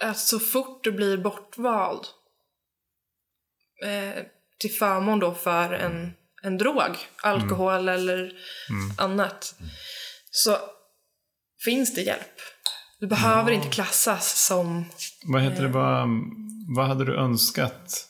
att 0.05 0.19
så 0.19 0.39
fort 0.39 0.85
du 0.85 0.93
blir 0.93 1.19
bortvald 1.19 2.07
eh, 3.85 4.25
till 4.59 4.73
förmån 4.73 5.21
då 5.21 5.35
för 5.35 5.73
en, 5.73 6.13
en 6.43 6.59
drog, 6.59 6.97
alkohol 7.23 7.89
mm. 7.89 7.95
eller 7.95 8.19
mm. 8.19 8.93
annat, 8.99 9.55
så 10.31 10.59
finns 11.65 11.95
det 11.95 12.01
hjälp. 12.01 12.41
Du 13.01 13.07
behöver 13.07 13.51
ja. 13.51 13.57
inte 13.57 13.69
klassas 13.69 14.47
som... 14.47 14.85
Vad 15.25 15.43
heter 15.43 15.63
det, 15.63 15.69
vad, 15.69 16.09
vad 16.77 16.87
hade 16.87 17.05
du 17.05 17.17
önskat? 17.17 18.09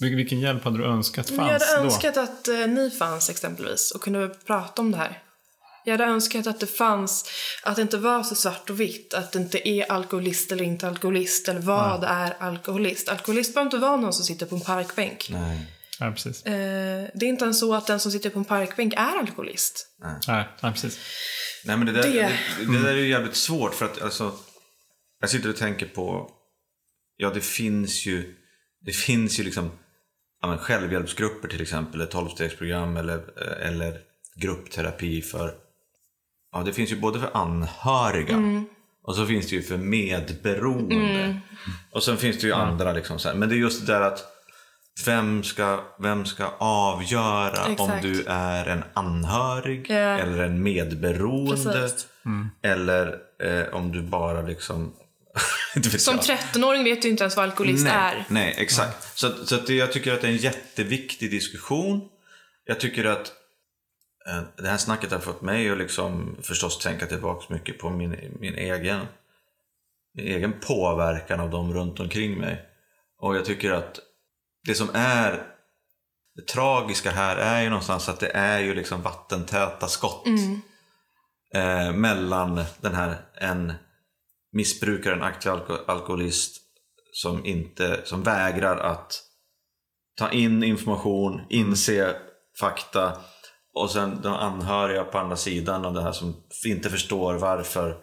Vilken 0.00 0.40
hjälp 0.40 0.64
hade 0.64 0.78
du 0.78 0.84
önskat 0.84 1.28
fanns 1.28 1.38
då? 1.38 1.44
Jag 1.44 1.52
hade 1.52 1.84
önskat 1.84 2.14
då? 2.14 2.20
att 2.20 2.48
eh, 2.48 2.66
ni 2.66 2.90
fanns 2.90 3.30
exempelvis 3.30 3.90
och 3.90 4.00
kunde 4.00 4.28
prata 4.28 4.82
om 4.82 4.90
det 4.90 4.98
här. 4.98 5.22
Jag 5.86 5.98
hade 5.98 6.04
önskat 6.04 6.46
att 6.46 6.60
det 6.60 6.66
fanns, 6.66 7.30
att 7.62 7.76
det 7.76 7.82
inte 7.82 7.98
var 7.98 8.22
så 8.22 8.34
svart 8.34 8.70
och 8.70 8.80
vitt. 8.80 9.14
Att 9.14 9.32
det 9.32 9.38
inte 9.38 9.68
är 9.68 9.92
alkoholist 9.92 10.52
eller 10.52 10.64
inte 10.64 10.88
alkoholist. 10.88 11.48
Eller 11.48 11.60
vad 11.60 12.02
ja. 12.02 12.08
är 12.08 12.36
alkoholist? 12.38 13.08
Alkoholist 13.08 13.54
behöver 13.54 13.66
inte 13.66 13.78
vara 13.78 13.96
någon 13.96 14.12
som 14.12 14.24
sitter 14.24 14.46
på 14.46 14.54
en 14.54 14.60
parkbänk. 14.60 15.28
Nej. 15.30 15.66
Ja, 16.00 16.10
precis. 16.10 16.46
Eh, 16.46 17.08
det 17.14 17.26
är 17.26 17.28
inte 17.28 17.44
ens 17.44 17.60
så 17.60 17.74
att 17.74 17.86
den 17.86 18.00
som 18.00 18.12
sitter 18.12 18.30
på 18.30 18.38
en 18.38 18.44
parkbänk 18.44 18.94
är 18.96 19.18
alkoholist. 19.18 19.86
Nej, 19.98 20.14
Nej 20.28 20.48
ja, 20.60 20.70
precis. 20.70 20.98
Nej, 21.64 21.76
men 21.76 21.86
det 21.86 21.92
där, 21.92 22.02
det... 22.02 22.12
Det, 22.12 22.72
det 22.72 22.82
där 22.82 22.92
är 22.92 22.96
ju 22.96 23.08
jävligt 23.08 23.36
svårt 23.36 23.74
för 23.74 23.84
att 23.84 24.02
alltså, 24.02 24.32
jag 25.20 25.30
sitter 25.30 25.48
och 25.48 25.56
tänker 25.56 25.86
på, 25.86 26.30
ja 27.16 27.30
det 27.30 27.40
finns 27.40 28.06
ju, 28.06 28.34
det 28.80 28.92
finns 28.92 29.40
ju 29.40 29.44
liksom 29.44 29.70
ja, 30.42 30.48
men 30.48 30.58
självhjälpsgrupper 30.58 31.48
till 31.48 31.62
exempel, 31.62 32.00
ett 32.00 32.10
tolvstegsprogram 32.10 32.96
eller, 32.96 33.38
eller 33.60 34.00
gruppterapi 34.36 35.22
för 35.22 35.65
Ja, 36.56 36.62
det 36.64 36.72
finns 36.72 36.92
ju 36.92 36.96
både 36.96 37.20
för 37.20 37.30
anhöriga 37.34 38.34
mm. 38.34 38.64
och 39.02 39.16
så 39.16 39.26
finns 39.26 39.48
det 39.48 39.56
ju 39.56 39.62
för 39.62 39.76
medberoende. 39.76 40.94
Mm. 40.94 41.36
Och 41.90 42.02
sen 42.02 42.16
finns 42.16 42.38
det 42.38 42.46
ju 42.46 42.52
andra 42.52 42.92
liksom 42.92 43.18
så 43.18 43.28
här. 43.28 43.36
Men 43.36 43.48
det 43.48 43.54
är 43.54 43.56
just 43.56 43.86
det 43.86 43.92
där 43.92 44.00
att 44.00 44.24
vem 45.06 45.42
ska, 45.42 45.80
vem 45.98 46.26
ska 46.26 46.46
avgöra 46.58 47.66
Exakt. 47.66 47.80
om 47.80 47.90
du 48.02 48.24
är 48.28 48.66
en 48.66 48.84
anhörig 48.94 49.90
yeah. 49.90 50.20
eller 50.20 50.44
en 50.44 50.62
medberoende? 50.62 51.90
Mm. 52.26 52.48
Eller 52.62 53.18
eh, 53.42 53.74
om 53.74 53.92
du 53.92 54.02
bara 54.02 54.42
liksom 54.42 54.92
Som 55.98 56.18
13-åring 56.18 56.84
vet 56.84 57.02
du 57.02 57.08
inte 57.08 57.24
ens 57.24 57.36
vad 57.36 57.44
alkoholist 57.44 57.84
nej, 57.84 57.94
är. 57.94 58.24
Nej, 58.28 58.54
exakt. 58.58 59.18
Så, 59.18 59.32
så 59.44 59.56
det, 59.56 59.74
jag 59.74 59.92
tycker 59.92 60.12
att 60.12 60.20
det 60.20 60.26
är 60.26 60.32
en 60.32 60.36
jätteviktig 60.36 61.30
diskussion. 61.30 62.00
Jag 62.64 62.80
tycker 62.80 63.04
att 63.04 63.32
det 64.56 64.68
här 64.68 64.76
snacket 64.76 65.12
har 65.12 65.18
fått 65.18 65.42
mig 65.42 65.70
att 65.70 65.78
liksom 65.78 66.36
förstås 66.42 66.78
tänka 66.78 67.06
tillbaka 67.06 67.54
mycket 67.54 67.78
på 67.78 67.90
min, 67.90 68.36
min, 68.40 68.54
egen, 68.54 69.06
min 70.14 70.26
egen 70.26 70.60
påverkan 70.60 71.40
av 71.40 71.50
dem 71.50 71.74
runt 71.74 72.00
omkring 72.00 72.38
mig. 72.38 72.64
Och 73.18 73.36
jag 73.36 73.44
tycker 73.44 73.72
att 73.72 74.00
det 74.66 74.74
som 74.74 74.90
är 74.94 75.46
det 76.36 76.46
tragiska 76.46 77.10
här 77.10 77.36
är 77.36 77.62
ju 77.62 77.68
någonstans 77.68 78.08
att 78.08 78.20
det 78.20 78.30
är 78.30 78.60
ju 78.60 78.74
liksom 78.74 79.02
vattentäta 79.02 79.88
skott 79.88 80.26
mm. 80.26 80.60
eh, 81.54 81.92
mellan 81.92 82.64
den 82.80 82.94
här 82.94 83.16
en 83.34 83.72
missbrukare, 84.52 85.14
en 85.14 85.22
aktiv 85.22 85.52
alko 85.52 85.76
alkoholist 85.86 86.62
som, 87.12 87.46
inte, 87.46 88.00
som 88.04 88.22
vägrar 88.22 88.76
att 88.76 89.22
ta 90.18 90.30
in 90.30 90.62
information, 90.62 91.40
inse 91.48 92.16
fakta 92.60 93.20
och 93.76 93.90
sen 93.90 94.20
de 94.22 94.34
anhöriga 94.34 95.04
på 95.04 95.18
andra 95.18 95.36
sidan 95.36 95.84
av 95.84 95.94
det 95.94 96.02
här 96.02 96.12
som 96.12 96.36
inte 96.64 96.90
förstår 96.90 97.34
varför 97.34 97.96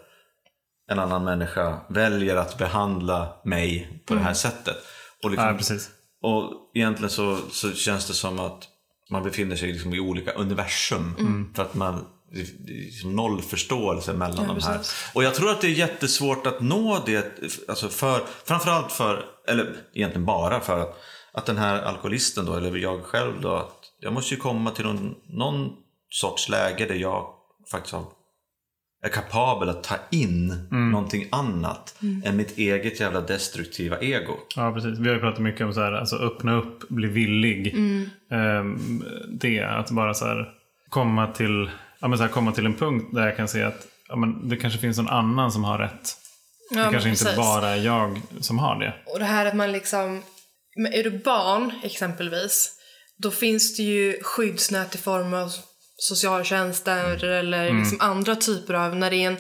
en 0.92 1.00
annan 1.00 1.24
människa 1.24 1.82
väljer 1.90 2.36
att 2.36 2.58
behandla 2.58 3.42
mig 3.46 4.02
på 4.06 4.14
mm. 4.14 4.24
det 4.24 4.28
här 4.28 4.34
sättet. 4.34 4.78
Och, 5.24 5.32
liksom, 5.32 5.48
ja, 5.48 5.54
precis. 5.54 5.90
och 6.22 6.72
egentligen 6.74 7.10
så, 7.10 7.38
så 7.52 7.72
känns 7.72 8.08
det 8.08 8.14
som 8.14 8.40
att 8.40 8.68
man 9.12 9.24
befinner 9.24 9.56
sig 9.56 9.72
liksom 9.72 9.94
i 9.94 10.00
olika 10.00 10.32
universum. 10.32 11.16
Mm. 11.20 11.54
För 11.56 11.64
att 11.64 11.74
man 11.74 12.06
liksom 12.66 13.16
noll 13.16 13.42
förståelse 13.42 14.14
mellan 14.14 14.46
ja, 14.48 14.54
de 14.54 14.64
här. 14.64 14.80
Och 15.14 15.24
jag 15.24 15.36
tror 15.36 15.52
att 15.52 15.62
det 15.62 15.68
är 15.68 15.72
jättesvårt 15.72 16.48
att 16.48 16.62
nå 16.62 17.04
det, 17.06 17.42
alltså 17.68 17.90
för, 17.90 18.22
framförallt 18.46 18.92
för, 18.92 19.26
eller 19.48 19.76
egentligen 19.94 20.26
bara 20.26 20.60
för 20.60 20.80
att, 20.80 20.98
att 21.34 21.46
den 21.46 21.58
här 21.58 21.82
alkoholisten 21.82 22.46
då, 22.46 22.56
eller 22.56 22.78
jag 22.78 23.04
själv 23.04 23.42
då, 23.42 23.72
jag 24.04 24.14
måste 24.14 24.34
ju 24.34 24.40
komma 24.40 24.72
till 24.72 24.86
någon, 24.86 25.16
någon 25.30 25.70
sorts 26.10 26.50
läge 26.50 26.86
där 26.86 26.96
jag 26.96 27.28
faktiskt 27.72 27.94
har 27.94 28.06
är 29.04 29.10
kapabel 29.10 29.70
att 29.70 29.84
ta 29.84 29.96
in 30.12 30.68
någonting 30.70 31.28
annat 31.32 31.96
än 32.26 32.38
mitt 32.38 32.58
eget 32.58 33.00
jävla 33.00 33.22
destruktiva 33.22 34.00
ego. 34.00 34.38
Ja, 34.56 34.72
precis. 34.74 35.00
Vi 35.00 35.08
har 35.08 35.16
ju 35.16 35.22
pratat 35.22 35.40
mycket 35.40 35.66
om 35.66 35.74
så 35.74 35.82
här, 35.82 35.92
alltså 35.92 36.16
öppna 36.16 36.56
upp, 36.56 36.90
bli 36.90 37.08
villig. 37.08 37.76
Ehm, 38.32 39.04
det, 39.28 39.64
att 39.64 39.92
bara 39.92 40.14
så 40.14 40.26
här, 40.26 40.54
komma, 40.90 41.28
till, 41.28 41.70
ja, 42.00 42.08
men 42.08 42.18
så 42.18 42.24
här, 42.24 42.32
komma 42.32 42.52
till 42.52 42.66
en 42.66 42.74
punkt 42.74 43.10
där 43.12 43.26
jag 43.26 43.38
kan 43.38 43.48
se 43.48 43.64
att 43.64 43.88
ja, 44.08 44.16
men 44.16 44.50
det 44.50 44.58
kanske 44.58 44.80
finns 44.80 44.98
någon 44.98 45.10
annan 45.10 45.52
som 45.52 45.64
har 45.64 45.78
rätt. 45.78 46.18
Ja, 46.72 46.86
det 46.86 46.92
kanske 46.92 47.10
inte 47.10 47.34
bara 47.38 47.70
är 47.70 47.86
jag 47.86 48.22
som 48.40 48.60
har 48.60 48.80
det. 48.80 48.94
Och 49.06 49.20
det 49.20 49.26
här 49.26 49.46
att 49.46 49.56
man 49.56 49.72
liksom, 49.72 50.22
är 50.94 51.04
du 51.04 51.12
barn 51.24 51.72
exempelvis, 51.84 52.80
då 53.24 53.32
finns 53.32 53.76
det 53.78 53.84
ju 53.84 54.24
skyddsnät 54.24 54.96
i 54.96 54.98
form 54.98 55.34
av 55.34 55.52
socialtjänster 55.98 57.24
eller 57.24 57.74
liksom 57.80 57.98
andra 58.02 58.36
typer 58.36 58.74
av, 58.74 58.96
när 58.96 59.10
det 59.10 59.16
är, 59.24 59.28
en, 59.28 59.38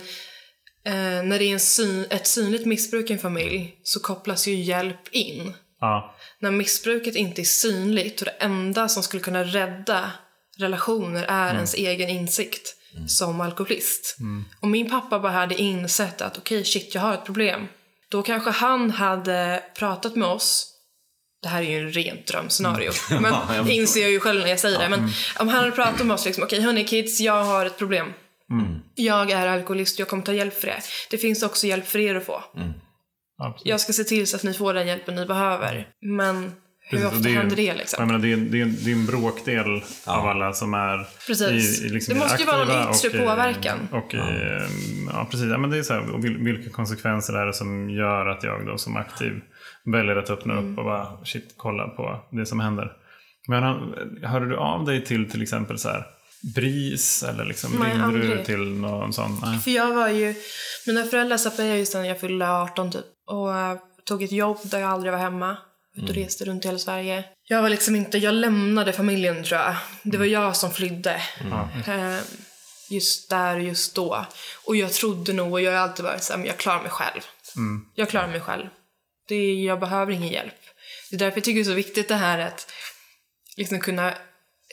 eh, 0.85 1.23
när 1.23 1.39
det 1.39 1.45
är 1.45 1.53
en 1.53 1.59
syn, 1.59 2.05
ett 2.09 2.27
synligt 2.27 2.65
missbruk 2.65 3.09
i 3.09 3.13
en 3.13 3.19
familj 3.19 3.75
så 3.83 3.99
kopplas 3.99 4.47
ju 4.47 4.55
hjälp 4.55 5.07
in. 5.11 5.53
Ja, 5.79 6.15
När 6.39 6.51
missbruket 6.51 7.15
inte 7.15 7.41
är 7.41 7.43
synligt 7.43 8.21
och 8.21 8.25
det 8.25 8.31
enda 8.31 8.87
som 8.87 9.03
skulle 9.03 9.23
kunna 9.23 9.43
rädda 9.43 10.11
relationer 10.57 11.25
är 11.27 11.53
ens 11.55 11.73
egen 11.73 12.09
insikt 12.09 12.75
som 13.07 13.41
alkoholist. 13.41 14.15
Om 14.59 14.71
min 14.71 14.89
pappa 14.89 15.19
bara 15.19 15.31
hade 15.31 15.55
insett 15.61 16.21
att 16.21 16.37
okej, 16.37 16.63
shit, 16.65 16.95
jag 16.95 17.01
har 17.01 17.13
ett 17.13 17.25
problem. 17.25 17.67
Då 18.09 18.21
kanske 18.23 18.49
han 18.49 18.91
hade 18.91 19.63
pratat 19.77 20.15
med 20.15 20.27
oss. 20.27 20.72
Det 21.43 21.49
här 21.49 21.61
är 21.61 21.69
ju 21.69 21.79
en 21.79 21.91
rent 21.91 22.27
drömscenario. 22.27 22.91
Men 23.21 23.69
inser 23.69 24.01
jag 24.01 24.11
ju 24.11 24.19
själv 24.19 24.41
när 24.41 24.47
jag 24.49 24.59
säger 24.59 24.79
det. 24.79 24.89
Men 24.89 24.99
om 25.39 25.47
han 25.47 25.49
hade 25.49 25.71
pratat 25.71 26.05
med 26.07 26.13
oss 26.13 26.25
liksom, 26.25 26.43
okej 26.43 26.61
hörni 26.61 26.83
kids, 26.83 27.19
jag 27.19 27.43
har 27.43 27.65
ett 27.65 27.77
problem. 27.77 28.07
Jag 28.95 29.31
är 29.31 29.47
alkoholist 29.47 29.95
och 29.95 29.99
jag 29.99 30.07
kommer 30.07 30.23
ta 30.23 30.33
hjälp 30.33 30.59
för 30.59 30.67
det. 30.67 30.79
Det 31.09 31.17
finns 31.17 31.43
också 31.43 31.67
hjälp 31.67 31.87
för 31.87 31.99
er 31.99 32.15
att 32.15 32.25
få. 32.25 32.43
ja 33.37 33.51
precis. 33.51 33.65
Jag 33.69 33.79
ska 33.79 33.93
se 33.93 34.03
till 34.03 34.27
så 34.27 34.35
att 34.35 34.43
ni 34.43 34.53
får 34.53 34.73
den 34.73 34.87
hjälpen 34.87 35.15
ni 35.15 35.25
behöver. 35.25 35.87
Men 36.01 36.51
hur 36.85 36.97
Precis, 36.97 37.05
och 37.05 37.17
ofta 37.17 37.29
är 37.29 37.31
ju- 37.31 37.37
händer 37.37 37.55
det 37.55 37.63
Jag 37.63 37.77
liksom? 37.77 38.07
menar, 38.07 38.19
det, 38.19 38.31
är, 38.33 38.37
det, 38.37 38.61
är, 38.61 38.65
det 38.65 38.91
är 38.91 38.95
en 38.95 39.05
bråkdel 39.05 39.83
av 40.05 40.27
alla 40.27 40.53
som 40.53 40.73
är 40.73 41.07
Precis. 41.27 41.81
i, 41.81 41.85
i 41.85 41.89
liksom 41.89 42.13
Det 42.13 42.19
måste 42.19 42.37
ju 42.39 42.45
vara 42.45 42.57
någon 42.65 42.93
yttre 42.95 43.09
och 43.09 43.15
i- 43.15 43.17
påverkan. 43.19 43.87
Och 43.91 44.13
i, 44.13 44.17
ja. 45.13 45.27
precis. 45.31 45.47
Ja, 45.51 45.57
men 45.57 45.69
det 45.69 45.77
är 45.77 45.83
så 45.83 45.93
här, 45.93 46.11
och 46.13 46.25
vil, 46.25 46.37
vilka 46.37 46.69
konsekvenser 46.69 47.33
är 47.33 47.45
det 47.45 47.53
som 47.53 47.89
gör 47.89 48.25
att 48.25 48.43
jag 48.43 48.65
då 48.65 48.77
som 48.77 48.97
aktiv 48.97 49.33
väljer 49.91 50.15
att 50.15 50.29
öppna 50.29 50.53
Mm. 50.53 50.71
upp 50.71 50.77
och 50.77 50.85
bara 50.85 51.25
shit, 51.25 51.53
kolla 51.57 51.87
på 51.87 52.19
det 52.31 52.45
som 52.45 52.59
händer. 52.59 52.91
Men 53.47 53.63
hörde 54.23 54.49
du 54.49 54.57
av 54.57 54.85
dig 54.85 55.05
till 55.05 55.31
till 55.31 55.41
exempel 55.43 55.77
så 55.79 55.89
här 55.89 56.05
BRIS 56.55 57.23
eller 57.23 57.45
liksom 57.45 57.71
Nej, 57.79 57.91
ringde 57.91 58.17
du 58.19 58.27
aldrig. 58.27 58.45
till 58.45 58.67
någon 58.69 59.13
sån? 59.13 59.39
Nej. 59.43 59.59
För 59.59 59.71
jag 59.71 59.93
var 59.95 60.09
ju... 60.09 60.35
Mina 60.87 61.03
föräldrar 61.03 61.37
separerade 61.37 61.77
ju 61.77 61.85
sen 61.85 62.05
jag 62.05 62.19
fyllde 62.19 62.49
18 62.49 62.91
typ. 62.91 63.05
Och 63.27 63.55
eh, 63.57 63.77
tog 64.05 64.23
ett 64.23 64.31
jobb 64.31 64.57
där 64.63 64.79
jag 64.79 64.89
aldrig 64.89 65.11
var 65.13 65.19
hemma. 65.19 65.57
Ut 65.95 66.09
och 66.09 66.15
reste 66.15 66.45
runt 66.45 66.65
i 66.65 66.67
hela 66.67 66.79
Sverige. 66.79 67.23
Jag 67.47 67.61
var 67.61 67.69
liksom 67.69 67.95
inte... 67.95 68.17
Jag 68.17 68.33
lämnade 68.33 68.93
familjen 68.93 69.43
tror 69.43 69.59
jag. 69.61 69.75
Det 70.03 70.17
var 70.17 70.25
jag 70.25 70.55
som 70.55 70.71
flydde. 70.71 71.21
Eh, 71.87 72.17
Just 72.89 73.29
där 73.29 73.55
och 73.55 73.63
just 73.63 73.95
då. 73.95 74.25
Och 74.65 74.75
jag 74.75 74.93
trodde 74.93 75.33
nog, 75.33 75.51
och 75.53 75.61
jag 75.61 75.71
har 75.71 75.79
alltid 75.79 76.05
varit 76.05 76.23
såhär, 76.23 76.45
jag 76.45 76.57
klarar 76.57 76.81
mig 76.81 76.91
själv. 76.91 77.21
Jag 77.95 78.09
klarar 78.09 78.27
mig 78.27 78.39
själv. 78.41 78.65
Det 79.27 79.35
är, 79.35 79.65
jag 79.65 79.79
behöver 79.79 80.11
ingen 80.11 80.29
hjälp. 80.29 80.55
Det 81.09 81.15
är 81.15 81.19
därför 81.19 81.37
jag 81.37 81.43
tycker 81.43 81.55
det 81.55 81.61
är 81.61 81.71
så 81.71 81.73
viktigt 81.73 82.07
det 82.07 82.15
här 82.15 82.39
att 82.39 82.71
liksom 83.57 83.79
kunna 83.79 84.13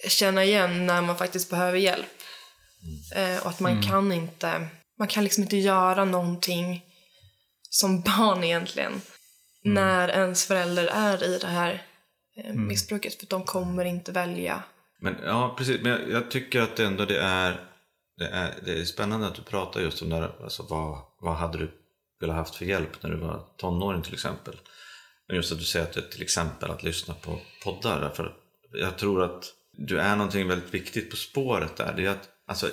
känna 0.08 0.44
igen 0.44 0.86
när 0.86 1.02
man 1.02 1.18
faktiskt 1.18 1.50
behöver 1.50 1.78
hjälp. 1.78 2.06
Eh, 3.14 3.42
och 3.42 3.50
att 3.50 3.60
man 3.60 3.82
kan 3.82 4.12
inte, 4.12 4.68
man 4.98 5.08
kan 5.08 5.24
liksom 5.24 5.42
inte 5.42 5.56
göra 5.56 6.04
någonting 6.04 6.84
som 7.70 8.00
barn 8.06 8.44
egentligen. 8.44 9.00
När 9.64 10.08
ens 10.08 10.46
förälder 10.46 10.86
är 10.86 11.24
i 11.24 11.38
det 11.38 11.46
här 11.46 11.82
eh, 12.36 12.54
missbruket. 12.54 13.14
För 13.14 13.26
de 13.26 13.44
kommer 13.44 13.84
inte 13.84 14.12
välja. 14.12 14.62
Men, 15.00 15.16
ja, 15.24 15.54
precis. 15.58 15.80
Men 15.82 15.92
jag, 15.92 16.10
jag 16.10 16.30
tycker 16.30 16.60
att 16.60 16.78
ändå 16.78 17.04
det 17.04 17.20
är, 17.20 17.60
det 18.16 18.26
är, 18.26 18.54
det 18.64 18.80
är 18.80 18.84
spännande 18.84 19.26
att 19.26 19.34
du 19.34 19.42
pratar 19.42 19.80
just 19.80 20.02
om 20.02 20.08
där, 20.08 20.42
alltså, 20.42 20.62
vad, 20.62 20.98
vad 21.20 21.36
hade 21.36 21.58
du 21.58 21.79
velat 22.20 22.36
haft 22.36 22.54
för 22.54 22.64
hjälp 22.64 23.02
när 23.02 23.10
du 23.10 23.16
var 23.16 23.42
tonåring 23.56 24.02
till 24.02 24.14
exempel. 24.14 24.54
Men 25.28 25.36
just 25.36 25.52
att 25.52 25.58
du 25.58 25.64
säger 25.64 25.86
att 25.86 25.92
det, 25.92 26.10
till 26.10 26.22
exempel 26.22 26.70
att 26.70 26.82
lyssna 26.82 27.14
på 27.14 27.40
poddar. 27.64 28.00
Därför 28.00 28.34
jag 28.72 28.98
tror 28.98 29.22
att 29.22 29.44
du 29.72 30.00
är 30.00 30.16
någonting 30.16 30.48
väldigt 30.48 30.74
viktigt 30.74 31.10
på 31.10 31.16
spåret 31.16 31.76
där. 31.76 31.94
Det 31.96 32.06
är 32.06 32.10
att, 32.10 32.28
alltså, 32.46 32.70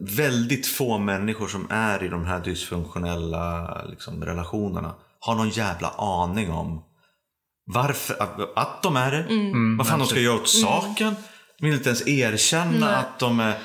väldigt 0.00 0.66
få 0.66 0.98
människor 0.98 1.48
som 1.48 1.66
är 1.70 2.02
i 2.02 2.08
de 2.08 2.24
här 2.24 2.40
dysfunktionella 2.40 3.84
liksom, 3.84 4.24
relationerna 4.24 4.94
har 5.20 5.34
någon 5.34 5.50
jävla 5.50 5.88
aning 5.88 6.50
om 6.50 6.84
varför, 7.64 8.16
att, 8.56 8.82
de 8.82 8.96
är 8.96 9.10
det. 9.10 9.26
Vad 9.78 9.86
fan 9.86 9.98
de 9.98 10.08
ska 10.08 10.20
göra 10.20 10.36
åt 10.36 10.48
saken. 10.48 11.16
De 11.58 11.66
vill 11.66 11.74
inte 11.74 11.88
ens 11.88 12.08
erkänna 12.08 12.96
att 12.96 13.18
de 13.18 13.40
är... 13.40 13.58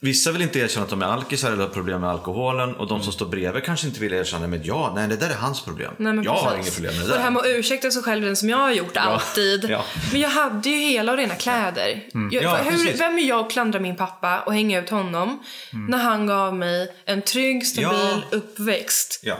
Vissa 0.00 0.32
vill 0.32 0.42
inte 0.42 0.58
erkänna 0.58 0.84
att 0.84 0.90
de 0.90 1.02
är 1.02 1.06
alkisar 1.06 1.52
eller 1.52 1.62
har 1.62 1.70
problem 1.70 2.00
med 2.00 2.10
alkoholen 2.10 2.74
och 2.76 2.86
de 2.88 3.02
som 3.02 3.12
står 3.12 3.26
bredvid 3.26 3.64
kanske 3.64 3.86
inte 3.86 4.00
vill 4.00 4.12
erkänna 4.12 4.46
men 4.46 4.64
ja, 4.64 4.92
nej 4.96 5.08
det 5.08 5.16
där 5.16 5.30
är 5.30 5.34
hans 5.34 5.60
problem. 5.64 5.92
Nej, 5.98 6.20
jag 6.24 6.32
har 6.32 6.50
precis. 6.50 6.60
inget 6.60 6.74
problem 6.74 6.96
med 6.96 7.00
det 7.06 7.12
Och 7.12 7.18
det 7.18 7.22
här 7.22 7.24
där. 7.24 7.30
med 7.30 7.40
att 7.40 7.46
ursäkta 7.58 7.90
sig 7.90 8.02
själv, 8.02 8.24
den 8.24 8.36
som 8.36 8.48
jag 8.48 8.56
har 8.58 8.72
gjort 8.72 8.96
alltid. 8.96 9.64
Ja. 9.70 9.84
Men 10.12 10.20
jag 10.20 10.28
hade 10.28 10.68
ju 10.68 10.76
hela 10.76 11.12
och 11.12 11.18
rena 11.18 11.34
kläder. 11.34 12.02
Jag, 12.30 12.42
Ja, 12.42 12.56
hur, 12.56 12.98
vem 12.98 13.18
är 13.18 13.22
jag 13.22 13.46
att 13.46 13.52
klandra 13.52 13.80
min 13.80 13.96
pappa 13.96 14.40
och 14.40 14.54
hänga 14.54 14.80
ut 14.82 14.90
honom 14.90 15.42
när 15.88 15.98
han 15.98 16.26
gav 16.26 16.54
mig 16.54 16.94
en 17.04 17.22
trygg, 17.22 17.66
stabil 17.66 17.88
Ja. 18.30 18.36
uppväxt? 18.36 19.20
Ja. 19.22 19.36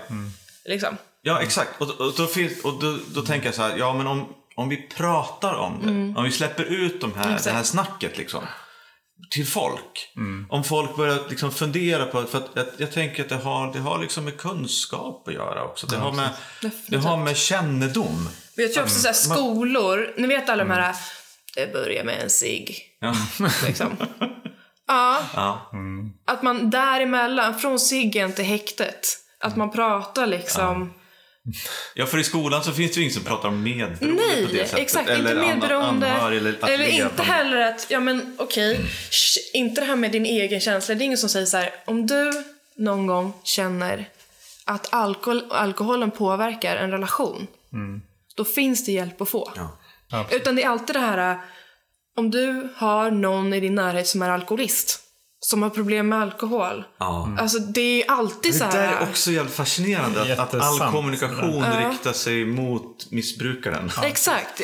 Liksom. 0.64 0.96
Ja, 1.22 1.40
exakt. 1.42 1.70
Och, 1.80 2.00
och, 2.00 2.12
då, 2.16 2.26
finns, 2.26 2.64
och 2.64 2.80
då, 2.80 2.98
då 3.14 3.22
tänker 3.22 3.46
jag 3.46 3.54
så 3.54 3.62
här, 3.62 3.76
ja 3.78 3.94
men 3.94 4.06
om, 4.06 4.28
om 4.54 4.68
vi 4.68 4.76
pratar 4.76 5.54
om 5.54 5.80
det, 6.14 6.18
om 6.18 6.24
vi 6.24 6.32
släpper 6.32 6.64
ut 6.64 7.00
de 7.00 7.12
här, 7.16 7.40
det 7.44 7.50
här 7.50 7.62
snacket 7.62 8.18
liksom 8.18 8.42
till 9.30 9.46
folk. 9.46 10.12
Om 10.48 10.64
folk 10.64 10.96
börjar 10.96 11.18
liksom 11.28 11.52
fundera 11.52 12.06
på, 12.06 12.22
för 12.22 12.38
att 12.38 12.50
jag, 12.54 12.66
jag 12.76 12.92
tänker 12.92 13.22
att 13.22 13.28
det 13.28 13.36
har, 13.36 13.72
det 13.72 13.78
har 13.78 13.98
liksom 13.98 14.24
med 14.24 14.36
kunskap 14.36 15.28
att 15.28 15.34
göra 15.34 15.64
också. 15.64 15.86
Det, 15.86 15.96
har, 15.96 16.12
med, 16.12 16.30
det 16.88 16.96
har 16.96 17.16
med 17.16 17.36
kännedom. 17.36 18.28
Men 18.56 18.64
jag 18.64 18.72
tror 18.74 18.84
också 18.84 18.98
så 18.98 19.06
här, 19.06 19.14
skolor, 19.14 20.14
ni 20.16 20.26
vet 20.26 20.48
alla 20.48 20.64
de 20.64 20.70
här, 20.70 20.94
det 21.54 21.72
börjar 21.72 22.04
med 22.04 22.20
en 22.22 22.30
cigg. 22.30 22.80
Ja. 23.00 23.14
Liksom. 23.66 23.96
ja, 24.86 25.22
Ja. 25.34 25.70
att 26.26 26.42
man 26.42 26.70
däremellan, 26.70 27.58
från 27.58 27.78
ciggen 27.78 28.32
till 28.32 28.44
häktet, 28.44 29.06
att 29.40 29.56
man 29.56 29.70
pratar 29.70 30.26
liksom. 30.26 30.94
ja, 30.94 31.02
för 32.06 32.18
i 32.18 32.24
skolan 32.24 32.64
så 32.64 32.72
finns 32.72 32.90
det 32.92 32.96
ju 32.96 33.02
ingen 33.02 33.14
som 33.14 33.24
pratar 33.24 33.48
om 33.48 33.62
medberoende 33.62 34.22
på 34.22 34.30
det 34.52 34.52
Nej, 34.52 34.66
sättet. 34.66 34.78
exakt. 34.78 35.08
eller 35.08 35.42
inte 35.42 35.54
medberoende. 35.54 36.12
anhörig 36.12 36.38
eller 36.38 36.52
att 36.62 36.68
Eller 36.68 36.86
inte 36.86 37.22
heller 37.22 37.60
att, 37.60 37.86
ja 37.88 38.00
men 38.00 38.36
okej, 38.38 38.80
sh, 39.10 39.38
inte 39.54 39.80
det 39.80 39.86
här 39.86 39.96
med 39.96 40.12
din 40.12 40.26
egen 40.26 40.60
känsla. 40.60 40.94
Det 40.94 41.02
är 41.02 41.06
ingen 41.06 41.18
som 41.18 41.28
säger 41.28 41.46
så 41.46 41.56
här, 41.56 41.70
om 41.84 42.06
du 42.06 42.44
någon 42.76 43.06
gång 43.06 43.32
känner 43.44 44.08
att 44.64 44.92
alkohol, 44.94 45.42
alkoholen 45.50 46.10
påverkar 46.10 46.76
en 46.76 46.90
relation, 46.90 47.46
då 48.34 48.44
finns 48.44 48.84
det 48.84 48.92
hjälp 48.92 49.20
att 49.20 49.28
få. 49.28 49.52
Ja. 49.56 49.78
Ja, 50.10 50.26
Utan 50.30 50.56
det 50.56 50.62
är 50.62 50.68
alltid 50.68 50.96
det 50.96 51.00
här, 51.00 51.30
äh, 51.32 51.36
om 52.16 52.30
du 52.30 52.68
har 52.76 53.10
någon 53.10 53.54
i 53.54 53.60
din 53.60 53.74
närhet 53.74 54.06
som 54.06 54.22
är 54.22 54.30
alkoholist, 54.30 55.00
som 55.46 55.62
har 55.62 55.70
problem 55.70 56.08
med 56.08 56.18
alkohol. 56.18 56.84
Ja. 56.98 57.36
Alltså 57.38 57.58
det 57.58 58.02
är 58.02 58.10
alltid 58.10 58.52
Det 58.52 58.58
så 58.58 58.64
här. 58.64 58.96
är 58.96 59.02
också 59.08 59.30
jävligt 59.30 59.54
fascinerande. 59.54 60.32
Att, 60.32 60.54
att 60.54 60.62
all 60.62 60.92
kommunikation 60.92 61.64
riktar 61.90 62.12
sig 62.12 62.44
mot 62.44 63.10
missbrukaren. 63.10 63.90
Exakt. 64.04 64.62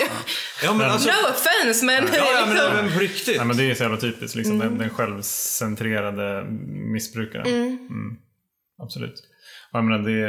Ja, 0.65 0.75
men 0.75 0.91
alltså, 0.91 1.09
No 1.09 1.15
offense 1.31 1.85
men... 1.85 2.05
ja, 2.13 2.27
ja, 2.35 2.47
men, 2.47 2.85
men 2.85 2.93
på 2.93 2.99
riktigt. 2.99 3.37
Nej, 3.37 3.47
men 3.47 3.57
det 3.57 3.71
är 3.71 3.75
så 3.75 3.83
jävla 3.83 3.99
typiskt, 3.99 4.37
liksom, 4.37 4.59
den, 4.59 4.79
den 4.79 4.91
självcentrerade 4.91 6.45
missbrukaren. 6.93 7.47
Mm. 7.47 8.17
Absolut. 8.83 9.23
Och 9.73 9.79
jag, 9.79 9.85
menar, 9.85 9.99
det, 9.99 10.21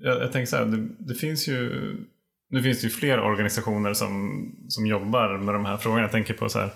jag, 0.00 0.22
jag 0.22 0.32
tänker 0.32 0.50
så 0.50 0.56
här, 0.56 0.64
det, 0.64 0.88
det 0.98 1.14
finns 1.14 1.48
ju 1.48 1.70
nu 2.50 2.62
finns 2.62 2.80
det 2.80 2.86
ju 2.86 2.90
fler 2.90 3.20
organisationer 3.20 3.94
som, 3.94 4.44
som 4.68 4.86
jobbar 4.86 5.38
med 5.38 5.54
de 5.54 5.64
här 5.64 5.76
frågorna. 5.76 6.02
Jag 6.02 6.12
tänker 6.12 6.34
på 6.34 6.48
så 6.48 6.58
här, 6.58 6.70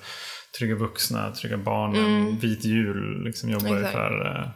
Trygga 0.59 0.75
vuxna, 0.75 1.33
Trygga 1.33 1.57
barnen, 1.57 2.39
Vit 2.39 2.65
jul 2.65 3.25
liksom 3.25 3.51
jobbar 3.51 3.77
ju 3.77 3.85
för, 3.85 4.27
eh, 4.27 4.49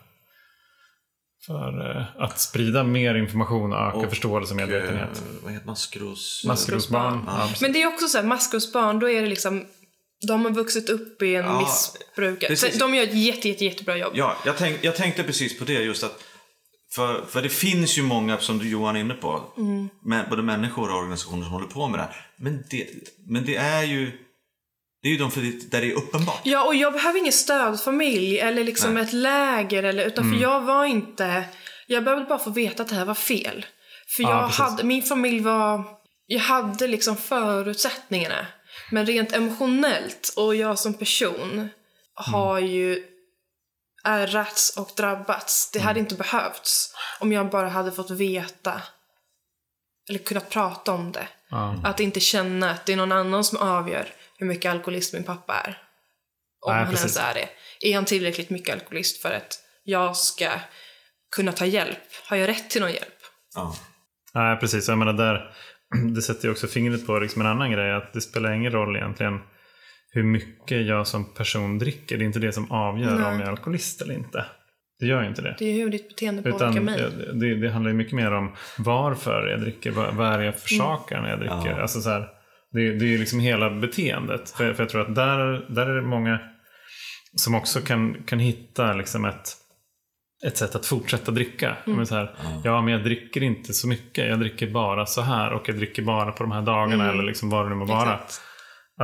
för 1.47 1.91
eh, 1.91 2.23
att 2.23 2.41
sprida 2.41 2.85
mer 2.85 3.15
information 3.15 3.73
och 3.73 3.79
öka 3.79 3.97
Och, 3.97 4.09
förståelse 4.09 4.55
och 4.55 4.61
medvetenhet. 4.61 5.17
Eh, 5.17 5.43
vad 5.43 5.53
heter 5.53 5.67
maskros... 5.67 6.45
Maskrosbarn. 6.47 7.25
Ja. 7.27 7.49
Men 7.61 7.73
det 7.73 7.83
är 7.83 7.87
också 7.87 8.07
så 8.09 8.19
här, 8.19 8.25
maskrosbarn, 8.25 8.99
då 8.99 9.11
är 9.11 9.23
det 9.23 9.29
liksom 9.29 9.65
de 10.29 10.45
har 10.45 10.53
vuxit 10.53 10.89
upp 10.89 11.23
i 11.23 11.35
en 11.35 11.45
Ja, 11.45 11.61
missbrukare. 11.61 12.79
De 12.79 12.95
gör 12.95 13.05
ett 13.05 13.15
jätte, 13.15 13.49
jätte, 13.49 13.65
jättebra 13.65 13.97
jobb. 13.97 14.13
Ja, 14.15 14.37
jag, 14.45 14.57
tänk, 14.57 14.79
jag 14.85 14.97
tänkte 14.97 15.23
precis 15.23 15.59
på 15.59 15.65
det 15.65 15.73
just 15.73 16.05
att 16.05 16.25
för, 16.95 17.25
för 17.29 17.43
det 17.43 17.49
finns 17.49 17.99
ju 17.99 18.03
många, 18.03 18.39
som 18.39 18.59
du 18.59 18.69
Johan 18.69 18.97
är 18.97 19.01
inne 19.01 19.15
på, 19.15 19.43
med, 20.05 20.27
både 20.31 20.43
människor 20.43 20.91
och 20.91 20.99
organisationer 20.99 21.43
som 21.43 21.53
håller 21.53 21.67
på 21.67 21.89
med 21.89 21.99
det 21.99 22.03
här. 22.03 22.27
Men 22.37 22.65
det, 22.71 22.89
men 23.27 23.45
det 23.45 23.57
är 23.57 23.83
ju 23.83 24.13
Det 25.03 25.09
är 25.09 25.13
ju 25.13 25.19
de 25.19 25.31
för 25.31 25.41
det, 25.41 25.71
där 25.71 25.81
det 25.81 25.91
är 25.91 25.95
uppenbart. 25.95 26.41
Ja, 26.45 26.65
och 26.65 26.75
jag 26.75 26.93
behöver 26.93 27.19
ingen 27.19 27.33
stödfamilj 27.33 28.39
eller 28.39 28.65
liksom 28.65 28.95
Nej. 28.95 29.03
ett 29.03 29.13
läger 29.13 29.83
eller, 29.83 30.07
utan 30.07 30.33
för 30.33 30.43
jag 30.43 30.61
var 30.61 30.85
inte, 30.85 31.45
jag 31.87 32.05
behövde 32.05 32.25
bara 32.25 32.39
få 32.39 32.51
veta 32.51 32.83
att 32.83 32.89
det 32.89 32.95
här 32.95 33.05
var 33.05 33.15
fel. 33.15 33.67
För 34.17 34.23
Ja, 34.23 34.31
jag 34.31 34.47
precis. 34.47 34.61
hade, 34.61 34.85
min 34.85 35.03
familj 35.03 35.41
var, 35.41 35.85
jag 36.27 36.41
hade 36.41 36.87
liksom 36.89 37.17
förutsättningarna. 37.17 38.47
Men 38.91 39.07
rent 39.07 39.33
emotionellt 39.33 40.33
och 40.37 40.55
jag 40.55 40.79
som 40.79 40.95
person 40.95 41.69
har 42.15 42.59
ju 42.59 43.05
ärrats 44.05 44.77
och 44.77 44.91
drabbats. 44.97 45.71
Det 45.71 45.79
hade 45.79 46.01
inte 46.01 46.15
behövts 46.15 46.95
om 47.21 47.33
jag 47.33 47.51
bara 47.51 47.69
hade 47.69 47.93
fått 47.93 48.11
veta 48.11 48.83
eller 50.09 50.19
kunnat 50.19 50.51
prata 50.51 50.93
om 50.93 51.13
det. 51.13 51.29
Ja. 51.51 51.77
Att 51.85 52.01
inte 52.01 52.21
känna 52.21 52.71
att 52.71 52.87
det 52.87 52.93
är 52.93 52.97
någon 52.97 53.13
annan 53.13 53.45
som 53.45 53.59
avgör 53.59 54.09
hur 54.43 54.49
mycket 54.49 54.71
alkoholist 54.71 55.13
min 55.15 55.25
pappa 55.25 55.55
är. 55.55 55.79
Om 56.67 56.73
Nej, 56.73 56.85
han 56.85 56.91
precis. 56.91 57.17
ens 57.17 57.31
är 57.31 57.35
det. 57.35 57.49
Är 57.91 57.95
han 57.95 58.05
tillräckligt 58.05 58.51
mycket 58.51 58.75
alkoholist 58.75 59.23
för 59.23 59.31
att 59.31 59.61
jag 59.85 60.17
ska 60.17 60.51
kunna 61.37 61.53
ta 61.53 61.67
hjälp? 61.67 61.99
Har 62.29 62.37
jag 62.37 62.49
rätt 62.49 62.71
till 62.71 62.81
någon 62.81 62.93
hjälp? 62.93 63.19
Ja. 63.55 63.75
Nej, 64.35 64.57
precis. 64.57 64.89
Jag 64.89 64.99
menar 64.99 65.13
där, 65.13 65.55
det 66.15 66.23
sätter 66.23 66.45
ju 66.45 66.53
också 66.53 66.67
fingret 66.67 67.07
på 67.07 67.19
liksom 67.19 67.41
en 67.41 67.47
annan 67.47 67.71
grej. 67.71 67.93
Att 67.93 68.13
det 68.13 68.21
spelar 68.21 68.53
ingen 68.53 68.73
roll 68.73 68.97
egentligen 68.97 69.41
hur 70.11 70.23
mycket 70.23 70.87
jag 70.87 71.07
som 71.07 71.35
person 71.35 71.79
dricker. 71.79 72.19
Det 72.19 72.25
är 72.25 72.27
inte 72.27 72.39
det 72.39 72.53
som 72.53 72.71
avgör 72.73 73.19
Nej. 73.19 73.25
om 73.25 73.41
jag 73.41 73.49
är 73.49 73.51
alkoholist 73.51 74.03
eller 74.03 74.15
inte. 74.15 74.45
Det 74.99 75.07
gör 75.07 75.23
ju 75.23 75.29
inte 75.29 75.43
det. 75.43 75.57
Det 75.59 75.65
är 75.65 75.73
hur 75.73 75.91
ditt 75.91 76.09
beteende 76.09 76.43
påverkar 76.43 76.71
Utan 76.71 76.85
mig. 76.85 76.99
det, 76.99 77.33
det, 77.33 77.61
det 77.61 77.71
handlar 77.71 77.91
ju 77.91 77.97
mycket 77.97 78.13
mer 78.13 78.33
om 78.33 78.57
varför 78.79 79.47
jag 79.47 79.61
dricker. 79.61 79.91
Vad, 79.91 80.15
vad 80.15 80.33
är 80.33 80.39
det 80.39 80.45
jag 80.45 80.59
försakar 80.59 81.21
när 81.21 81.31
jag 81.31 81.39
dricker? 81.39 81.71
Ja. 81.77 81.83
Alltså 81.83 82.01
så 82.01 82.11
här, 82.11 82.42
det, 82.73 82.99
det 82.99 83.05
är 83.05 83.09
ju 83.09 83.19
liksom 83.19 83.41
hela 83.41 83.71
beteendet. 83.71 84.51
För, 84.51 84.75
för 84.75 84.83
jag 84.83 84.91
tror 84.91 85.01
att 85.01 85.15
där, 85.15 85.67
där 85.75 85.87
är 85.87 85.95
det 85.95 86.03
många 86.03 86.41
som 87.37 87.55
också 87.55 87.81
kan, 87.81 88.23
kan 88.23 88.39
hitta 88.39 88.93
liksom 88.93 89.25
ett, 89.25 89.57
ett 90.47 90.57
sätt 90.57 90.75
att 90.75 90.87
fortsätta 90.87 91.33
dricka. 91.33 91.77
Men 91.85 92.07
så 92.07 92.15
här, 92.15 92.35
ja, 92.65 92.83
men 92.83 92.93
jag 92.93 93.05
dricker 93.05 93.43
inte 93.43 93.75
så 93.75 93.89
mycket. 93.89 94.29
Jag 94.29 94.41
dricker 94.41 94.71
bara 94.71 95.07
så 95.07 95.21
här 95.21 95.53
och 95.53 95.69
jag 95.69 95.77
dricker 95.77 96.03
bara 96.03 96.33
på 96.33 96.43
de 96.43 96.53
här 96.53 96.63
dagarna 96.63 97.11
eller 97.11 97.23
liksom 97.23 97.51
vad 97.51 97.65
det 97.65 97.69
nu 97.69 97.75
må 97.75 97.85
vara. 97.85 98.21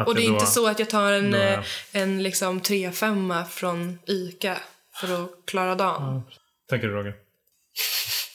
Och 0.07 0.14
det 0.14 0.21
är 0.21 0.25
jag 0.25 0.33
inte 0.33 0.47
så 0.47 0.69
att 0.69 0.79
jag 0.79 0.91
tar 0.91 1.12
en, 1.12 1.31
då 1.31 1.39
eh, 1.39 1.64
en 1.93 2.23
liksom 2.23 2.61
3-5 2.61 3.45
från 3.45 3.99
ICA 4.07 4.59
för 5.01 5.25
att 5.25 5.31
klara 5.47 5.75
dagen. 5.75 6.23
Tänker 6.71 6.89
du 6.89 6.95
Roger? 6.95 7.14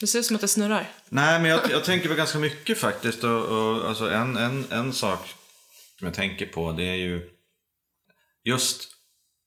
Det 0.04 0.08
ser 0.08 0.18
ut 0.18 0.26
som 0.26 0.36
att 0.36 0.40
det 0.40 0.48
snurrar. 0.48 0.90
Nej, 1.08 1.40
men 1.40 1.50
jag, 1.50 1.70
jag 1.70 1.84
tänker 1.84 2.08
på 2.08 2.14
ganska 2.14 2.38
mycket 2.38 2.78
faktiskt. 2.78 3.24
Och, 3.24 3.44
och, 3.44 3.88
alltså 3.88 4.10
en, 4.10 4.36
en, 4.36 4.64
en 4.70 4.92
sak 4.92 5.34
som 5.98 6.06
jag 6.06 6.14
tänker 6.14 6.46
på 6.46 6.72
det 6.72 6.84
är 6.84 6.94
ju 6.94 7.30
just 8.44 8.88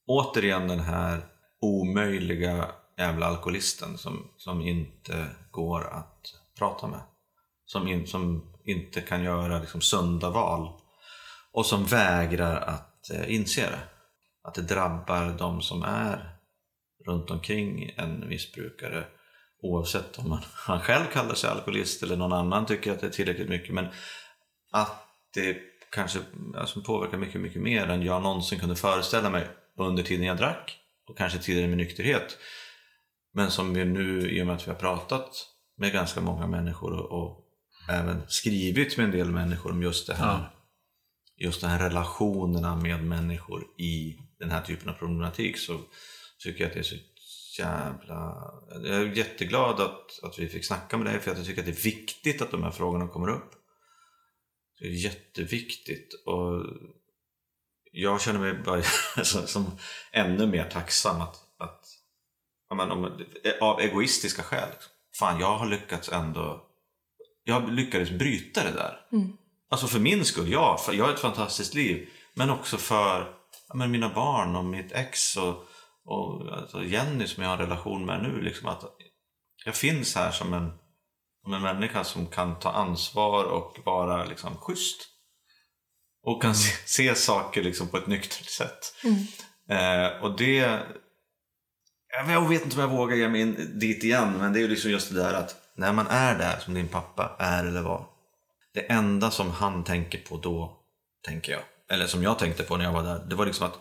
återigen 0.07 0.67
den 0.67 0.79
här 0.79 1.25
omöjliga 1.61 2.71
jävla 2.97 3.25
alkoholisten 3.25 3.97
som, 3.97 4.31
som 4.37 4.61
inte 4.61 5.25
går 5.51 5.87
att 5.87 6.21
prata 6.57 6.87
med. 6.87 7.01
Som, 7.65 7.87
in, 7.87 8.07
som 8.07 8.53
inte 8.65 9.01
kan 9.01 9.23
göra 9.23 9.59
liksom, 9.59 9.81
sunda 9.81 10.29
val. 10.29 10.81
Och 11.51 11.65
som 11.65 11.85
vägrar 11.85 12.61
att 12.61 13.09
eh, 13.09 13.35
inse 13.35 13.61
det. 13.61 13.81
Att 14.43 14.55
det 14.55 14.61
drabbar 14.61 15.35
de 15.39 15.61
som 15.61 15.83
är 15.83 16.37
runt 17.05 17.31
omkring 17.31 17.91
en 17.95 18.27
missbrukare 18.29 19.05
oavsett 19.61 20.19
om 20.19 20.29
man, 20.29 20.41
han 20.53 20.79
själv 20.79 21.05
kallar 21.13 21.35
sig 21.35 21.49
alkoholist 21.49 22.03
eller 22.03 22.17
någon 22.17 22.33
annan 22.33 22.65
tycker 22.65 22.91
att 22.91 22.99
det 22.99 23.07
är 23.07 23.11
tillräckligt 23.11 23.49
mycket. 23.49 23.73
Men 23.73 23.87
att 24.71 25.03
det 25.33 25.57
kanske 25.91 26.19
alltså, 26.57 26.81
påverkar 26.81 27.17
mycket, 27.17 27.41
mycket 27.41 27.61
mer 27.61 27.87
än 27.87 28.03
jag 28.03 28.21
någonsin 28.21 28.59
kunde 28.59 28.75
föreställa 28.75 29.29
mig 29.29 29.47
under 29.77 30.03
tiden 30.03 30.25
jag 30.25 30.37
drack 30.37 30.77
och 31.09 31.17
kanske 31.17 31.39
tidigare 31.39 31.67
med 31.67 31.77
nykterhet. 31.77 32.37
Men 33.33 33.51
som 33.51 33.73
vi 33.73 33.85
nu, 33.85 34.29
i 34.29 34.41
och 34.41 34.47
med 34.47 34.55
att 34.55 34.67
vi 34.67 34.71
har 34.71 34.79
pratat 34.79 35.29
med 35.77 35.93
ganska 35.93 36.21
många 36.21 36.47
människor 36.47 36.93
och, 36.93 37.11
och 37.11 37.43
även 37.89 38.21
skrivit 38.27 38.97
med 38.97 39.03
en 39.03 39.11
del 39.11 39.31
människor 39.31 39.71
om 39.71 39.83
just 39.83 40.07
det 40.07 40.15
här. 40.15 40.25
Ja. 40.25 40.53
Just 41.39 41.61
de 41.61 41.67
här 41.67 41.79
relationerna 41.89 42.75
med 42.75 43.03
människor 43.03 43.63
i 43.77 44.17
den 44.39 44.51
här 44.51 44.61
typen 44.61 44.89
av 44.89 44.93
problematik 44.93 45.57
så 45.57 45.79
tycker 46.43 46.61
jag 46.61 46.67
att 46.67 46.73
det 46.73 46.79
är 46.79 46.83
så 46.83 46.95
jävla... 47.59 48.51
Jag 48.83 48.95
är 48.95 49.05
jätteglad 49.05 49.81
att, 49.81 50.23
att 50.23 50.39
vi 50.39 50.47
fick 50.47 50.65
snacka 50.65 50.97
med 50.97 51.05
dig 51.05 51.19
för 51.19 51.31
att 51.31 51.37
jag 51.37 51.45
tycker 51.45 51.61
att 51.61 51.65
det 51.65 51.79
är 51.79 51.83
viktigt 51.83 52.41
att 52.41 52.51
de 52.51 52.63
här 52.63 52.71
frågorna 52.71 53.07
kommer 53.07 53.29
upp. 53.29 53.51
Det 54.79 54.85
är 54.85 54.91
jätteviktigt 54.91 56.13
och 56.25 56.65
jag 57.91 58.21
känner 58.21 58.39
mig 58.39 58.53
bara 58.53 58.81
som, 59.23 59.47
som 59.47 59.71
ännu 60.11 60.47
mer 60.47 60.69
tacksam 60.69 61.21
att, 61.21 61.35
att 61.57 61.85
men, 62.75 62.91
om, 62.91 63.25
av 63.61 63.79
egoistiska 63.81 64.43
skäl. 64.43 64.69
Liksom. 64.69 64.91
Fan, 65.19 65.39
jag 65.39 65.57
har 65.57 65.67
lyckats 65.67 66.09
ändå... 66.09 66.63
Jag 67.43 67.69
lyckades 67.69 68.09
bryta 68.09 68.63
det 68.63 68.71
där. 68.71 68.99
Alltså 69.69 69.87
för 69.87 69.99
min 69.99 70.25
skull, 70.25 70.51
ja. 70.51 70.77
För 70.85 70.93
jag 70.93 71.05
har 71.05 71.13
ett 71.13 71.19
fantastiskt 71.19 71.73
liv. 71.73 72.09
Men 72.33 72.49
också 72.49 72.77
för 72.77 73.33
men 73.73 73.91
mina 73.91 74.09
barn 74.09 74.55
och 74.55 74.65
mitt 74.65 74.91
ex 74.91 75.37
och, 75.37 75.67
och 76.07 76.57
alltså 76.57 76.83
Jenny 76.83 77.27
som 77.27 77.43
jag 77.43 77.49
har 77.49 77.57
en 77.57 77.63
relation 77.63 78.05
med 78.05 78.23
nu. 78.23 78.41
Liksom 78.41 78.67
att 78.67 78.83
jag 79.65 79.75
finns 79.75 80.15
här 80.15 80.31
som 80.31 80.53
en, 80.53 80.71
som 81.43 81.53
en 81.53 81.61
människa 81.61 82.03
som 82.03 82.27
kan 82.27 82.59
ta 82.59 82.71
ansvar 82.71 83.43
och 83.43 83.79
vara 83.85 84.25
liksom 84.25 84.57
schysst. 84.57 85.07
Och 86.23 86.41
kan 86.41 86.55
se, 86.55 86.71
se 86.85 87.15
saker 87.15 87.63
liksom 87.63 87.87
på 87.87 87.97
ett 87.97 88.07
nyktert 88.07 88.49
sätt. 88.49 88.93
Eh, 89.69 90.23
och 90.23 90.37
det... 90.37 90.79
Jag 92.09 92.49
vet 92.49 92.63
inte 92.63 92.75
om 92.75 92.81
jag 92.81 92.97
vågar 92.97 93.15
ge 93.15 93.29
mig 93.29 93.41
in 93.41 93.79
dit 93.79 94.03
igen, 94.03 94.37
men 94.37 94.53
det 94.53 94.59
är 94.59 94.61
ju 94.61 94.67
liksom 94.67 94.91
just 94.91 95.13
det 95.13 95.19
där 95.19 95.33
att 95.33 95.55
när 95.75 95.93
man 95.93 96.07
är 96.07 96.37
där 96.37 96.59
som 96.59 96.73
din 96.73 96.87
pappa 96.87 97.35
är 97.39 97.65
eller 97.65 97.81
var. 97.81 98.05
Det 98.73 98.91
enda 98.91 99.31
som 99.31 99.51
han 99.51 99.83
tänker 99.83 100.17
på 100.17 100.37
då, 100.37 100.81
tänker 101.25 101.51
jag, 101.51 101.61
eller 101.89 102.07
som 102.07 102.23
jag 102.23 102.39
tänkte 102.39 102.63
på 102.63 102.77
när 102.77 102.85
jag 102.85 102.91
var 102.91 103.03
där, 103.03 103.25
det 103.29 103.35
var 103.35 103.45
liksom 103.45 103.67
att 103.67 103.79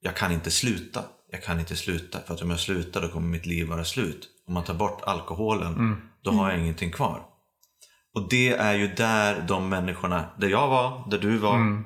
jag 0.00 0.16
kan 0.16 0.32
inte 0.32 0.50
sluta. 0.50 1.04
Jag 1.32 1.42
kan 1.42 1.60
inte 1.60 1.76
sluta, 1.76 2.20
för 2.20 2.34
att 2.34 2.42
om 2.42 2.50
jag 2.50 2.60
slutar 2.60 3.00
då 3.02 3.08
kommer 3.08 3.28
mitt 3.28 3.46
liv 3.46 3.66
vara 3.66 3.84
slut. 3.84 4.28
Om 4.46 4.54
man 4.54 4.64
tar 4.64 4.74
bort 4.74 5.02
alkoholen, 5.02 6.02
då 6.22 6.30
har 6.30 6.50
jag 6.50 6.60
ingenting 6.60 6.92
kvar. 6.92 7.26
Och 8.14 8.28
det 8.28 8.48
är 8.48 8.74
ju 8.74 8.88
där 8.88 9.44
de 9.48 9.68
människorna, 9.68 10.30
där 10.38 10.48
jag 10.48 10.68
var, 10.68 11.10
där 11.10 11.18
du 11.18 11.38
var. 11.38 11.82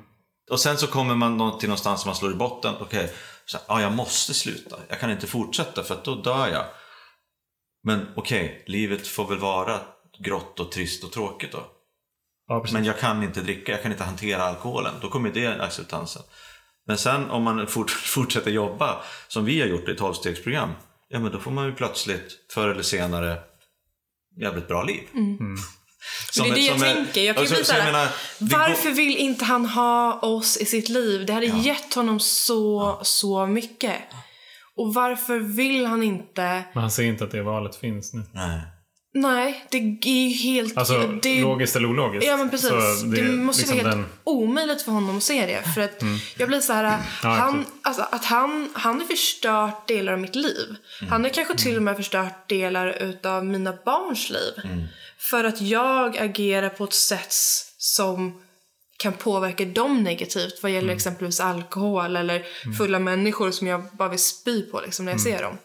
Och 0.51 0.59
sen 0.59 0.77
så 0.77 0.87
kommer 0.87 1.15
man 1.15 1.59
till 1.59 1.69
någonstans 1.69 2.01
som 2.01 2.09
man 2.09 2.15
slår 2.15 2.31
i 2.31 2.35
botten. 2.35 2.73
Okej, 2.79 3.13
så 3.45 3.57
ja, 3.67 3.81
jag 3.81 3.93
måste 3.93 4.33
sluta. 4.33 4.75
Jag 4.89 4.99
kan 4.99 5.11
inte 5.11 5.27
fortsätta 5.27 5.83
för 5.83 5.93
att 5.93 6.05
då 6.05 6.15
dör 6.15 6.47
jag. 6.47 6.65
Men 7.83 8.07
okej, 8.15 8.63
livet 8.67 9.07
får 9.07 9.27
väl 9.27 9.39
vara 9.39 9.79
grått 10.19 10.59
och 10.59 10.71
trist 10.71 11.03
och 11.03 11.11
tråkigt 11.11 11.51
då. 11.51 11.63
Ja. 12.47 12.65
Men 12.73 12.85
jag 12.85 12.99
kan 12.99 13.23
inte 13.23 13.41
dricka, 13.41 13.71
jag 13.71 13.81
kan 13.81 13.91
inte 13.91 14.03
hantera 14.03 14.43
alkoholen. 14.43 14.93
Då 15.01 15.09
kommer 15.09 15.29
det 15.29 15.61
acceptansen. 15.61 16.21
Men 16.87 16.97
sen 16.97 17.29
om 17.29 17.43
man 17.43 17.67
fort, 17.75 17.91
fortsätter 17.91 18.51
jobba, 18.51 18.97
som 19.27 19.45
vi 19.45 19.59
har 19.61 19.67
gjort 19.67 19.87
i 19.87 19.91
ett 19.91 19.99
12-stegsprogram, 19.99 20.69
ja 21.09 21.19
men 21.19 21.31
då 21.31 21.39
får 21.39 21.51
man 21.51 21.65
ju 21.65 21.71
plötsligt, 21.73 22.27
förr 22.53 22.69
eller 22.69 22.83
senare, 22.83 23.37
jävligt 24.41 24.67
bra 24.67 24.83
liv. 24.83 25.01
Som 26.31 26.45
Mm. 26.45 26.53
det 26.55 26.59
är 26.59 26.61
det 26.61 26.67
jag 26.67 26.79
som 26.79 26.87
tänker. 27.05 27.21
Jag 27.21 27.35
kan 27.35 27.45
ju 27.45 27.49
och 27.51 27.55
så- 27.65 27.73
bli 27.73 27.79
så 27.79 27.85
menar, 27.85 28.07
vi 28.39 28.45
går- 28.47 28.57
varför 28.57 28.91
vill 28.91 29.17
inte 29.17 29.45
han 29.45 29.65
ha 29.65 30.19
oss 30.19 30.57
i 30.57 30.65
sitt 30.65 30.89
liv? 30.89 31.25
Det 31.25 31.33
hade 31.33 31.45
Ja. 31.45 31.57
gett 31.57 31.93
honom 31.93 32.19
så, 32.19 32.99
så 33.03 33.45
mycket. 33.45 33.95
Och 34.77 34.93
varför 34.93 35.39
vill 35.39 35.85
han 35.85 36.03
inte? 36.03 36.63
Men 36.73 36.81
han 36.81 36.91
ser 36.91 37.03
inte 37.03 37.23
att 37.23 37.31
det 37.31 37.41
valet 37.41 37.75
finns 37.75 38.13
nu. 38.13 38.23
Nej. 38.33 38.61
Nej, 39.17 39.65
det 39.71 39.77
är 39.77 40.27
ju 40.27 40.29
helt... 40.29 40.77
Alltså 40.77 41.07
det, 41.21 41.41
logiskt 41.41 41.75
eller 41.75 41.89
ologiskt. 41.89 42.27
Ja 42.27 42.37
men 42.37 42.49
precis. 42.49 42.69
Så 42.69 43.05
det, 43.05 43.21
är 43.21 43.31
måste 43.31 43.61
liksom 43.61 43.77
vara 43.77 43.83
helt 43.87 43.95
den- 43.95 43.99
Mm. 43.99 44.09
omöjligt 44.23 44.81
för 44.81 44.91
honom 44.91 45.17
att 45.17 45.23
se 45.23 45.45
det. 45.45 45.73
För 45.73 45.81
att 45.81 46.01
jag 46.37 46.47
blir 46.47 46.61
så 46.61 46.73
här, 46.73 46.83
han, 47.21 47.41
absolut. 47.47 47.67
alltså, 47.81 48.01
att 48.11 48.25
han, 48.25 48.69
han 48.73 48.99
har 48.99 49.07
förstört 49.07 49.87
delar 49.87 50.13
av 50.13 50.19
mitt 50.19 50.35
liv. 50.35 50.75
Mm. 51.01 51.11
Han 51.11 51.23
har 51.23 51.29
kanske 51.29 51.57
till 51.57 51.77
och 51.77 51.83
med 51.83 51.95
förstört 51.95 52.49
delar 52.49 52.87
utav 53.03 53.45
mina 53.45 53.73
barns 53.85 54.29
liv. 54.29 54.53
Mm. 54.63 54.83
För 55.17 55.43
att 55.43 55.61
jag 55.61 56.17
agerar 56.17 56.69
på 56.69 56.83
ett 56.83 56.93
sätt 56.93 57.33
som 57.77 58.41
kan 58.97 59.13
påverka 59.13 59.65
dem 59.65 60.03
negativt 60.03 60.59
vad 60.63 60.71
Mm. 60.71 60.81
gäller 60.81 60.93
exempelvis 60.95 61.39
alkohol 61.39 62.15
eller 62.15 62.43
fulla 62.77 62.99
människor 62.99 63.51
som 63.51 63.67
jag 63.67 63.83
bara 63.93 64.09
vill 64.09 64.23
spy 64.23 64.61
på 64.61 64.81
liksom, 64.85 65.05
när 65.05 65.11
jag 65.11 65.27
Mm. 65.27 65.37
ser 65.37 65.43
dem. 65.43 65.57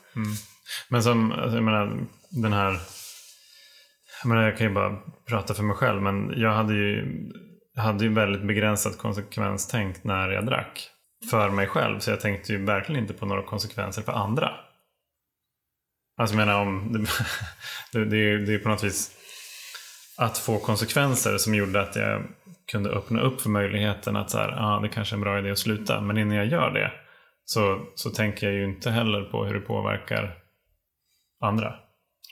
Men 0.89 1.03
som, 1.03 1.33
alltså, 1.33 1.57
jag 1.57 1.65
menar, 1.65 1.99
den 2.31 2.53
här... 2.53 2.81
Jag, 4.23 4.29
menar, 4.29 4.43
jag 4.43 4.59
kan 4.59 4.67
ju 4.67 4.73
bara 4.75 4.99
prata 5.29 5.55
för 5.55 5.63
mig 5.63 5.77
själv, 5.77 6.03
men 6.03 6.33
jag 6.37 6.51
hade 6.51 6.75
ju, 6.75 7.05
hade 7.77 8.05
ju 8.05 8.13
väldigt 8.13 8.43
begränsat 8.43 8.99
konsekvenstänk 8.99 10.05
när 10.05 10.29
jag 10.29 10.47
drack. 10.47 10.89
För 11.31 11.51
mig 11.51 11.67
själv, 11.67 11.99
så 11.99 12.11
jag 12.11 12.21
tänkte 12.21 12.53
ju 12.53 12.65
verkligen 12.65 13.01
inte 13.03 13.15
på 13.15 13.27
några 13.27 13.43
konsekvenser 13.43 14.03
för 14.03 14.13
andra. 14.13 14.51
Alltså 16.17 16.37
jag 16.37 16.47
menar 16.47 16.61
om... 16.61 16.93
Det, 17.93 18.05
det, 18.05 18.17
är 18.17 18.21
ju- 18.21 18.39
det 18.47 18.53
är 18.53 18.53
ju 18.53 18.59
på 18.59 18.69
något 18.69 18.85
vis 18.85 19.11
att 20.19 20.39
få 20.39 20.59
konsekvenser 20.59 21.39
som 21.39 21.55
gjorde 21.55 21.81
att 21.81 21.97
jag 21.97 22.23
kunde 22.73 22.91
öppna 22.91 23.21
upp 23.21 23.41
för 23.41 23.51
möjligheten 23.51 24.17
att 24.17 24.31
så 24.31 24.39
här, 24.39 24.49
ah, 24.59 24.81
det 24.81 24.89
kanske 24.89 25.15
är 25.15 25.17
en 25.17 25.21
bra 25.23 25.39
idé 25.39 25.51
att 25.51 25.59
sluta. 25.59 26.01
Men 26.01 26.19
innan 26.19 26.37
jag 26.37 26.47
gör 26.47 26.71
det 26.71 26.93
så, 27.45 27.81
så 27.95 28.11
tänker 28.11 28.47
jag 28.47 28.57
ju 28.57 28.65
inte 28.65 28.91
heller 28.91 29.23
på 29.23 29.45
hur 29.45 29.55
det 29.55 29.61
påverkar 29.61 30.39
andra. 31.41 31.75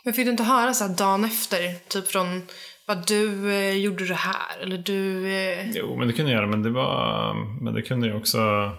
Men 0.09 0.14
fick 0.14 0.26
du 0.26 0.30
inte 0.30 0.42
höra 0.42 0.74
så 0.74 0.84
här 0.84 0.94
dagen 0.94 1.24
efter, 1.24 1.74
typ 1.88 2.09
från 2.09 2.42
vad 2.86 3.06
du 3.06 3.52
eh, 3.52 3.76
gjorde 3.76 4.06
det 4.06 4.14
här 4.14 4.59
eller 4.62 4.78
du... 4.78 5.32
Eh... 5.32 5.70
Jo, 5.70 5.96
men 5.96 6.09
det 6.09 6.14
kunde 6.14 6.32
jag 6.32 6.38
göra, 6.38 6.50
men 6.50 6.62
det 6.62 6.70
var, 6.70 7.34
men 7.61 7.74
det 7.74 7.82
kunde 7.82 8.09
jag 8.09 8.16
också 8.16 8.72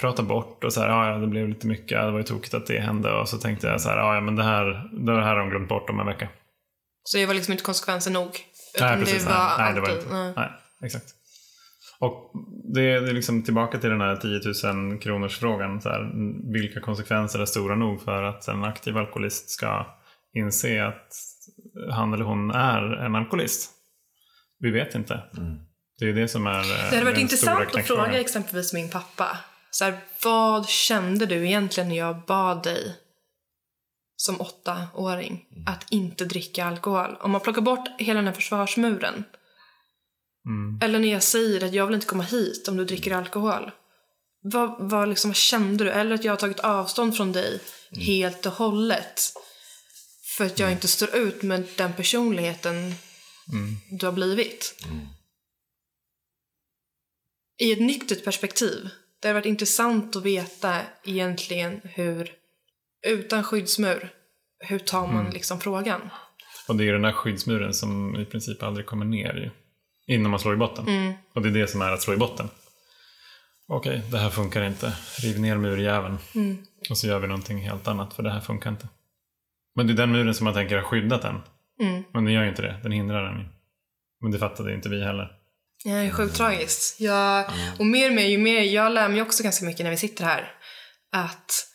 prata 0.00 0.22
bort 0.22 0.64
och 0.64 0.72
så 0.72 0.80
här, 0.80 0.88
ah, 0.88 1.12
ja, 1.12 1.18
det 1.18 1.26
blev 1.26 1.48
lite 1.48 1.66
mycket, 1.66 2.00
det 2.00 2.10
var 2.10 2.18
ju 2.18 2.24
tokigt 2.24 2.54
att 2.54 2.66
det 2.66 2.80
hände 2.80 3.12
och 3.12 3.28
så 3.28 3.38
tänkte 3.38 3.66
jag 3.66 3.80
så 3.80 3.88
här, 3.88 3.98
ah, 3.98 4.14
ja, 4.14 4.20
men 4.20 4.36
det 4.36 4.42
här, 4.42 4.90
det 4.92 5.12
här 5.12 5.20
har 5.20 5.36
de 5.36 5.50
glömt 5.50 5.68
bort 5.68 5.90
om 5.90 6.00
en 6.00 6.06
vecka. 6.06 6.28
Så 7.04 7.18
det 7.18 7.26
var 7.26 7.34
liksom 7.34 7.52
inte 7.52 7.64
konsekvenser 7.64 8.10
nog? 8.10 8.30
Nej, 8.80 8.98
precis. 8.98 9.24
det 9.24 9.30
var 9.30 9.38
nej, 9.38 9.54
nej, 9.58 9.66
alltid... 9.68 9.82
det 9.82 9.88
var 9.88 9.98
inte. 9.98 10.14
nej. 10.14 10.32
Nej, 10.36 10.50
exakt. 10.84 11.06
Och 11.98 12.32
det, 12.74 13.00
det 13.00 13.10
är 13.10 13.14
liksom 13.14 13.42
tillbaka 13.42 13.78
till 13.78 13.90
den 13.90 14.00
här 14.00 14.16
10 14.16 14.72
000 14.72 14.98
kronors 14.98 15.38
frågan. 15.38 15.80
Så 15.80 15.88
här, 15.88 16.10
vilka 16.52 16.80
konsekvenser 16.80 17.38
är 17.38 17.46
stora 17.46 17.74
nog 17.74 18.02
för 18.02 18.22
att 18.22 18.48
en 18.48 18.64
aktiv 18.64 18.96
alkoholist 18.96 19.50
ska 19.50 19.86
inse 20.34 20.84
att 20.84 21.12
han 21.90 22.14
eller 22.14 22.24
hon 22.24 22.50
är 22.50 23.04
en 23.06 23.14
alkoholist? 23.14 23.70
Vi 24.58 24.70
vet 24.70 24.94
inte. 24.94 25.22
Det 25.98 26.08
är 26.08 26.12
det 26.12 26.28
som 26.28 26.46
är 26.46 26.60
eh, 26.60 26.90
Det 26.90 26.96
hade 26.96 27.04
varit 27.04 27.18
intressant 27.18 27.74
att 27.74 27.86
fråga 27.86 28.20
exempelvis 28.20 28.72
min 28.72 28.90
pappa. 28.90 29.38
Så 29.70 29.84
här, 29.84 29.98
vad 30.24 30.68
kände 30.68 31.26
du 31.26 31.46
egentligen 31.46 31.88
när 31.88 31.96
jag 31.96 32.24
bad 32.26 32.62
dig 32.62 32.96
som 34.16 34.40
åttaåring 34.40 35.46
att 35.66 35.86
inte 35.90 36.24
dricka 36.24 36.64
alkohol? 36.64 37.16
Om 37.20 37.30
man 37.30 37.40
plockar 37.40 37.62
bort 37.62 37.88
hela 37.98 38.18
den 38.18 38.26
här 38.26 38.34
försvarsmuren. 38.34 39.24
Mm. 40.46 40.78
Eller 40.82 40.98
när 40.98 41.12
jag 41.12 41.22
säger 41.22 41.64
att 41.64 41.74
jag 41.74 41.86
vill 41.86 41.94
inte 41.94 42.06
komma 42.06 42.22
hit 42.22 42.68
om 42.68 42.76
du 42.76 42.84
dricker 42.84 43.14
alkohol. 43.14 43.70
Vad, 44.42 44.90
vad, 44.90 45.08
liksom, 45.08 45.30
vad 45.30 45.36
kände 45.36 45.84
du? 45.84 45.90
Eller 45.90 46.14
att 46.14 46.24
jag 46.24 46.32
har 46.32 46.36
tagit 46.36 46.60
avstånd 46.60 47.16
från 47.16 47.32
dig 47.32 47.60
helt 47.90 48.46
och 48.46 48.52
hållet. 48.52 49.20
För 50.36 50.46
att 50.46 50.58
jag 50.58 50.72
inte 50.72 50.88
står 50.88 51.16
ut 51.16 51.42
med 51.42 51.64
den 51.76 51.92
personligheten 51.92 52.94
du 53.90 54.06
har 54.06 54.12
blivit. 54.12 54.84
I 57.58 57.72
ett 57.72 57.80
nyktert 57.80 58.24
perspektiv. 58.24 58.88
Det 59.20 59.28
har 59.28 59.34
varit 59.34 59.46
intressant 59.46 60.16
att 60.16 60.22
veta 60.22 60.80
egentligen 61.04 61.80
hur, 61.84 62.32
utan 63.06 63.44
skyddsmur, 63.44 64.12
hur 64.58 64.78
tar 64.78 65.06
man 65.06 65.30
liksom 65.30 65.60
frågan? 65.60 66.10
Och 66.68 66.76
det 66.76 66.88
är 66.88 66.92
den 66.92 67.02
där 67.02 67.12
skyddsmuren 67.12 67.74
som 67.74 68.16
i 68.16 68.24
princip 68.24 68.62
aldrig 68.62 68.86
kommer 68.86 69.04
ner 69.04 69.34
ju. 69.34 69.50
Innan 70.14 70.30
man 70.30 70.40
slår 70.40 70.54
i 70.54 70.56
botten. 70.56 71.14
Och 71.34 71.42
det 71.42 71.48
är 71.48 71.52
det 71.52 71.68
som 71.68 71.82
är 71.82 71.90
att 71.90 72.02
slå 72.02 72.14
i 72.14 72.16
botten. 72.16 72.48
Okej, 73.66 74.02
det 74.10 74.18
här 74.18 74.30
funkar 74.30 74.64
inte. 74.64 74.96
Riv 75.22 75.40
ner 75.40 75.56
murjäveln. 75.56 76.18
Och 76.90 76.98
så 76.98 77.06
gör 77.06 77.18
vi 77.18 77.26
någonting 77.26 77.58
helt 77.58 77.88
annat, 77.88 78.14
för 78.14 78.22
det 78.22 78.30
här 78.30 78.40
funkar 78.40 78.70
inte. 78.70 78.88
Men 79.74 79.86
det 79.86 79.92
är 79.92 79.94
den 79.94 80.12
muren 80.12 80.34
som 80.34 80.44
man 80.44 80.54
tänker 80.54 80.76
har 80.76 80.82
skyddat 80.82 81.22
den. 81.22 81.40
Men 82.12 82.24
den 82.24 82.34
gör 82.34 82.42
ju 82.42 82.48
inte 82.48 82.62
det, 82.62 82.80
den 82.82 82.92
hindrar 82.92 83.22
den. 83.24 83.48
Men 84.22 84.30
det 84.32 84.38
fattade 84.38 84.74
inte 84.74 84.88
vi 84.88 85.04
heller. 85.04 85.28
Ja, 85.84 85.92
det 85.94 86.00
är 86.00 86.10
sjukt 86.10 86.36
tragiskt. 86.36 87.00
Jag, 87.00 87.44
och 87.78 87.86
mer 87.86 88.08
och 88.10 88.14
mer, 88.16 88.26
ju 88.26 88.38
mer, 88.38 88.60
jag 88.62 88.92
lär 88.92 89.08
mig 89.08 89.22
också 89.22 89.42
ganska 89.42 89.64
mycket 89.64 89.84
när 89.84 89.90
vi 89.90 89.96
sitter 89.96 90.24
här. 90.24 90.52
Att 91.12 91.66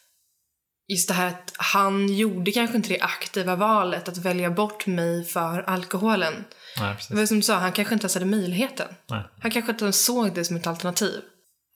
just 0.87 1.07
det 1.07 1.13
här 1.13 1.27
att 1.27 1.53
han 1.57 2.13
gjorde 2.15 2.51
kanske 2.51 2.77
inte 2.77 2.89
det 2.89 2.99
aktiva 3.01 3.55
valet 3.55 4.07
att 4.07 4.17
välja 4.17 4.49
bort 4.51 4.87
mig 4.87 5.25
för 5.25 5.61
alkoholen. 5.61 6.33
Nej, 6.79 6.89
Det 6.89 6.95
precis. 6.95 7.11
var 7.17 7.25
som 7.25 7.37
du 7.37 7.43
sa, 7.43 7.55
han 7.55 7.71
kanske 7.71 7.93
inte 7.93 8.03
ens 8.03 8.13
hade 8.13 8.25
möjligheten. 8.25 8.87
Nej. 9.09 9.23
Han 9.41 9.51
kanske 9.51 9.71
inte 9.71 9.83
ens 9.85 10.05
såg 10.05 10.33
det 10.33 10.45
som 10.45 10.55
ett 10.55 10.67
alternativ. 10.67 11.21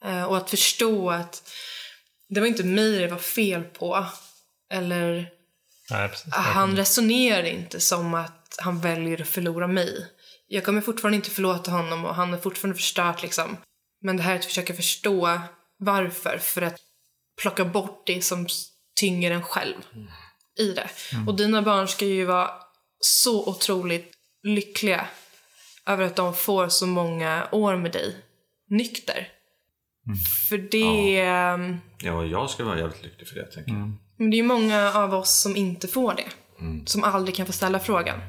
Eh, 0.04 0.24
och 0.24 0.36
att 0.36 0.50
förstå 0.50 1.10
att 1.10 1.42
det 2.28 2.40
var 2.40 2.46
inte 2.46 2.64
mig 2.64 2.98
det 2.98 3.08
var 3.08 3.18
fel 3.18 3.62
på. 3.62 4.06
Eller 4.72 5.28
Nej, 5.90 6.08
precis. 6.08 6.34
han 6.34 6.76
resonerar 6.76 7.44
inte 7.44 7.80
som 7.80 8.14
att 8.14 8.56
han 8.58 8.80
väljer 8.80 9.20
att 9.20 9.28
förlora 9.28 9.66
mig. 9.66 10.06
Jag 10.46 10.64
kommer 10.64 10.80
fortfarande 10.80 11.16
inte 11.16 11.30
förlåta 11.30 11.70
honom 11.70 12.04
och 12.04 12.14
han 12.14 12.34
är 12.34 12.38
fortfarande 12.38 12.76
förstört 12.76 13.22
liksom. 13.22 13.56
Men 14.00 14.16
det 14.16 14.22
här 14.22 14.34
är 14.34 14.38
att 14.38 14.44
försöka 14.44 14.74
förstå 14.74 15.40
varför. 15.78 16.38
För 16.38 16.62
att 16.62 16.76
plocka 17.42 17.64
bort 17.64 18.02
det 18.06 18.22
som 18.22 18.46
tynger 19.00 19.30
en 19.30 19.42
själv 19.42 19.76
i 20.58 20.72
det. 20.72 20.88
Och 21.26 21.36
dina 21.36 21.62
barn 21.62 21.88
ska 21.88 22.04
ju 22.04 22.24
vara 22.24 22.50
så 23.00 23.48
otroligt 23.48 24.12
lyckliga 24.42 25.06
över 25.86 26.04
att 26.04 26.16
de 26.16 26.34
får 26.34 26.68
så 26.68 26.86
många 26.86 27.48
år 27.52 27.76
med 27.76 27.92
dig 27.92 28.16
nykter. 28.70 29.28
För 30.48 30.58
det... 30.58 31.20
ehm, 31.20 31.76
Ja, 32.02 32.24
jag 32.24 32.50
ska 32.50 32.64
vara 32.64 32.78
jävligt 32.78 33.02
lycklig 33.02 33.28
för 33.28 33.34
det, 33.36 33.46
tänker 33.46 33.72
jag. 33.72 33.92
Men 34.16 34.30
det 34.30 34.34
är 34.34 34.38
ju 34.38 34.48
många 34.48 34.92
av 34.92 35.14
oss 35.14 35.40
som 35.42 35.56
inte 35.56 35.88
får 35.88 36.14
det. 36.14 36.28
Som 36.86 37.04
aldrig 37.04 37.36
kan 37.36 37.46
få 37.46 37.52
ställa 37.52 37.80
frågan. 37.80 38.20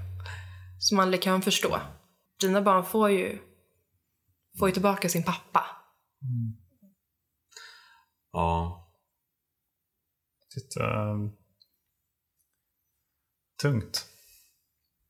Som 0.80 1.00
aldrig 1.00 1.22
kan 1.22 1.42
förstå. 1.42 1.82
Dina 2.42 2.62
barn 2.62 2.86
får 2.86 3.10
ju, 3.10 3.40
får 4.60 4.68
ju 4.70 4.74
tillbaka 4.74 5.10
sin 5.10 5.24
pappa. 5.24 5.66
Ja. 8.32 8.82
Titta, 10.54 11.02
ehm, 11.02 11.32
tungt. 13.62 14.08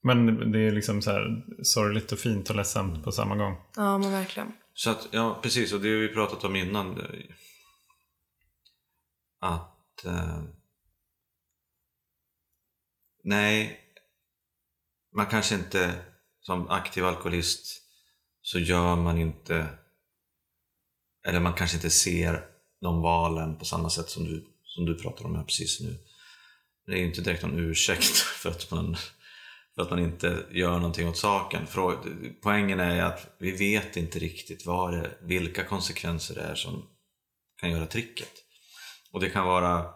Men 0.03 0.51
det 0.51 0.59
är 0.59 0.71
liksom 0.71 1.01
så 1.01 1.11
här 1.11 1.45
sorgligt 1.63 2.11
och 2.11 2.19
fint 2.19 2.49
och 2.49 2.55
ledsamt 2.55 3.03
på 3.03 3.11
samma 3.11 3.35
gång. 3.35 3.57
Ja, 3.75 3.97
men 3.97 4.11
verkligen. 4.11 4.53
Så 4.73 4.89
att, 4.89 5.07
ja, 5.11 5.39
precis. 5.41 5.73
Och 5.73 5.81
det 5.81 5.89
har 5.89 5.97
vi 5.97 6.13
pratat 6.13 6.43
om 6.43 6.55
innan. 6.55 7.01
Att... 9.41 10.05
Eh, 10.05 10.43
nej, 13.25 13.79
man 15.15 15.25
kanske 15.25 15.55
inte 15.55 15.95
som 16.41 16.69
aktiv 16.69 17.05
alkoholist 17.05 17.81
så 18.41 18.59
gör 18.59 18.95
man 18.95 19.17
inte... 19.17 19.67
Eller 21.27 21.39
man 21.39 21.53
kanske 21.53 21.77
inte 21.77 21.89
ser 21.89 22.47
de 22.81 23.01
valen 23.01 23.57
på 23.57 23.65
samma 23.65 23.89
sätt 23.89 24.09
som 24.09 24.23
du, 24.25 24.45
som 24.63 24.85
du 24.85 24.95
pratar 24.95 25.25
om 25.25 25.35
här 25.35 25.43
precis 25.43 25.81
nu. 25.81 25.97
Det 26.85 26.91
är 26.91 26.97
ju 26.97 27.05
inte 27.05 27.21
direkt 27.21 27.43
någon 27.43 27.59
ursäkt 27.59 28.03
för 28.41 28.49
att 28.49 28.71
man, 28.71 28.97
för 29.75 29.81
att 29.81 29.89
man 29.89 29.99
inte 29.99 30.45
gör 30.51 30.75
någonting 30.75 31.07
åt 31.07 31.17
saken. 31.17 31.67
Poängen 32.41 32.79
är 32.79 33.03
att 33.03 33.35
vi 33.37 33.51
vet 33.51 33.97
inte 33.97 34.19
riktigt 34.19 34.65
vad 34.65 34.93
det, 34.93 35.17
vilka 35.21 35.63
konsekvenser 35.63 36.35
det 36.35 36.41
är 36.41 36.55
som 36.55 36.87
kan 37.61 37.71
göra 37.71 37.85
tricket. 37.85 38.31
Och 39.11 39.19
det 39.19 39.29
kan 39.29 39.45
vara, 39.45 39.93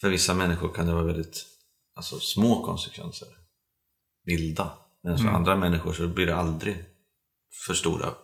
för 0.00 0.10
vissa 0.10 0.34
människor 0.34 0.74
kan 0.74 0.86
det 0.86 0.92
vara 0.92 1.04
väldigt 1.04 1.55
alltså, 1.96 2.20
små 2.20 2.64
konsekvenser. 2.64 3.28
Vilda. 4.24 4.78
Men 5.02 5.18
för 5.18 5.24
andra 5.28 5.56
människor 5.56 5.92
så 5.92 6.08
blir 6.08 6.26
det 6.26 6.36
aldrig 6.36 6.84
för 7.66 7.74
stora 7.74 8.14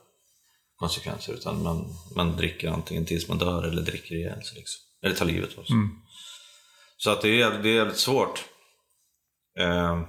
konsekvenser. 0.77 1.33
Utan 1.33 1.63
man, 1.63 1.95
man 2.17 2.37
dricker 2.37 2.69
antingen 2.71 3.07
tills 3.07 3.29
man 3.29 3.39
dör 3.39 3.63
eller 3.63 3.83
dricker 3.83 4.15
ihjäl 4.15 4.43
sig. 4.45 4.59
Liksom. 4.59 4.81
Eller 5.03 5.15
tar 5.15 5.27
livet 5.27 5.59
av 5.59 5.63
sig. 5.65 5.77
Så 6.97 7.11
att 7.11 7.23
det 7.23 7.29
är, 7.29 7.35
jävligt- 7.39 7.63
det 7.63 7.69
är 7.69 7.75
jävligt 7.75 7.99
svårt. 7.99 8.45
Eh, 9.59 10.01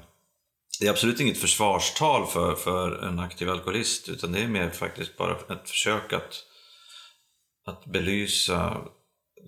det 0.80 0.88
är 0.88 0.92
absolut 0.92 1.20
inget 1.20 1.38
försvarstal 1.38 2.28
för, 2.28 2.56
för 2.56 3.04
en 3.04 3.20
aktiv 3.20 3.50
alkoholist 3.50 4.10
utan 4.10 4.32
det 4.32 4.40
är 4.40 4.48
mer 4.48 4.70
faktiskt 4.70 5.18
bara 5.18 5.36
ett 5.56 5.70
försök 5.70 6.14
att, 6.14 6.44
att 7.66 7.86
belysa 7.86 8.82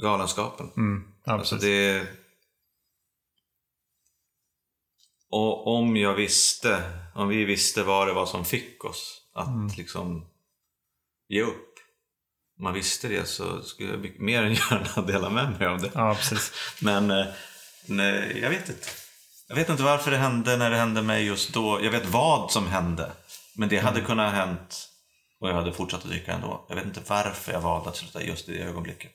galenskapen. 0.02 0.72
Mm. 0.78 1.08
Ja, 1.26 1.34
Alltså 1.34 1.56
det... 1.56 2.08
Och 5.36 5.68
om 5.68 5.98
jag 5.98 6.14
visste, 6.14 6.84
om 7.14 7.28
vi 7.28 7.46
visste 7.46 7.84
vad 7.84 8.08
det 8.08 8.14
var 8.14 8.26
som 8.26 8.46
fick 8.46 8.86
oss 8.86 9.22
att 9.34 9.78
liksom 9.78 10.28
ge 11.30 11.42
upp. 11.42 11.74
Om 12.58 12.64
man 12.64 12.74
visste 12.74 13.08
det 13.08 13.28
så 13.28 13.62
skulle 13.62 13.90
jag 13.90 14.20
mer 14.20 14.44
än 14.44 14.54
gärna 14.54 15.02
dela 15.08 15.30
med 15.30 15.60
mig 15.60 15.68
av 15.68 15.82
det. 15.82 15.92
Ja, 15.94 16.16
precis. 16.16 16.54
Men 16.82 17.12
eh, 17.12 17.26
nej, 17.86 18.40
jag 18.42 18.50
vet 18.50 18.70
inte. 18.70 18.88
Jag 19.48 19.56
vet 19.56 19.70
inte 19.70 19.84
varför 19.84 20.12
det 20.12 20.18
hände 20.18 20.58
när 20.58 20.70
det 20.70 20.78
hände 20.78 21.02
mig 21.02 21.26
just 21.26 21.54
då. 21.54 21.80
Jag 21.84 21.92
vet 21.92 22.06
vad 22.06 22.52
som 22.52 22.68
hände. 22.68 23.12
Men 23.56 23.70
det 23.70 23.78
hade 23.78 24.02
kunnat 24.02 24.34
ha 24.34 24.46
hänt 24.46 24.90
och 25.40 25.50
jag 25.50 25.54
hade 25.54 25.74
fortsatt 25.74 26.04
att 26.04 26.10
dricka 26.10 26.34
ändå. 26.34 26.66
Jag 26.70 26.76
vet 26.76 26.86
inte 26.86 27.02
varför 27.08 27.52
jag 27.52 27.62
valde 27.62 27.90
att 27.90 27.98
sluta 27.98 28.24
just 28.24 28.50
i 28.50 28.58
det 28.58 28.64
ögonblicket. 28.64 29.14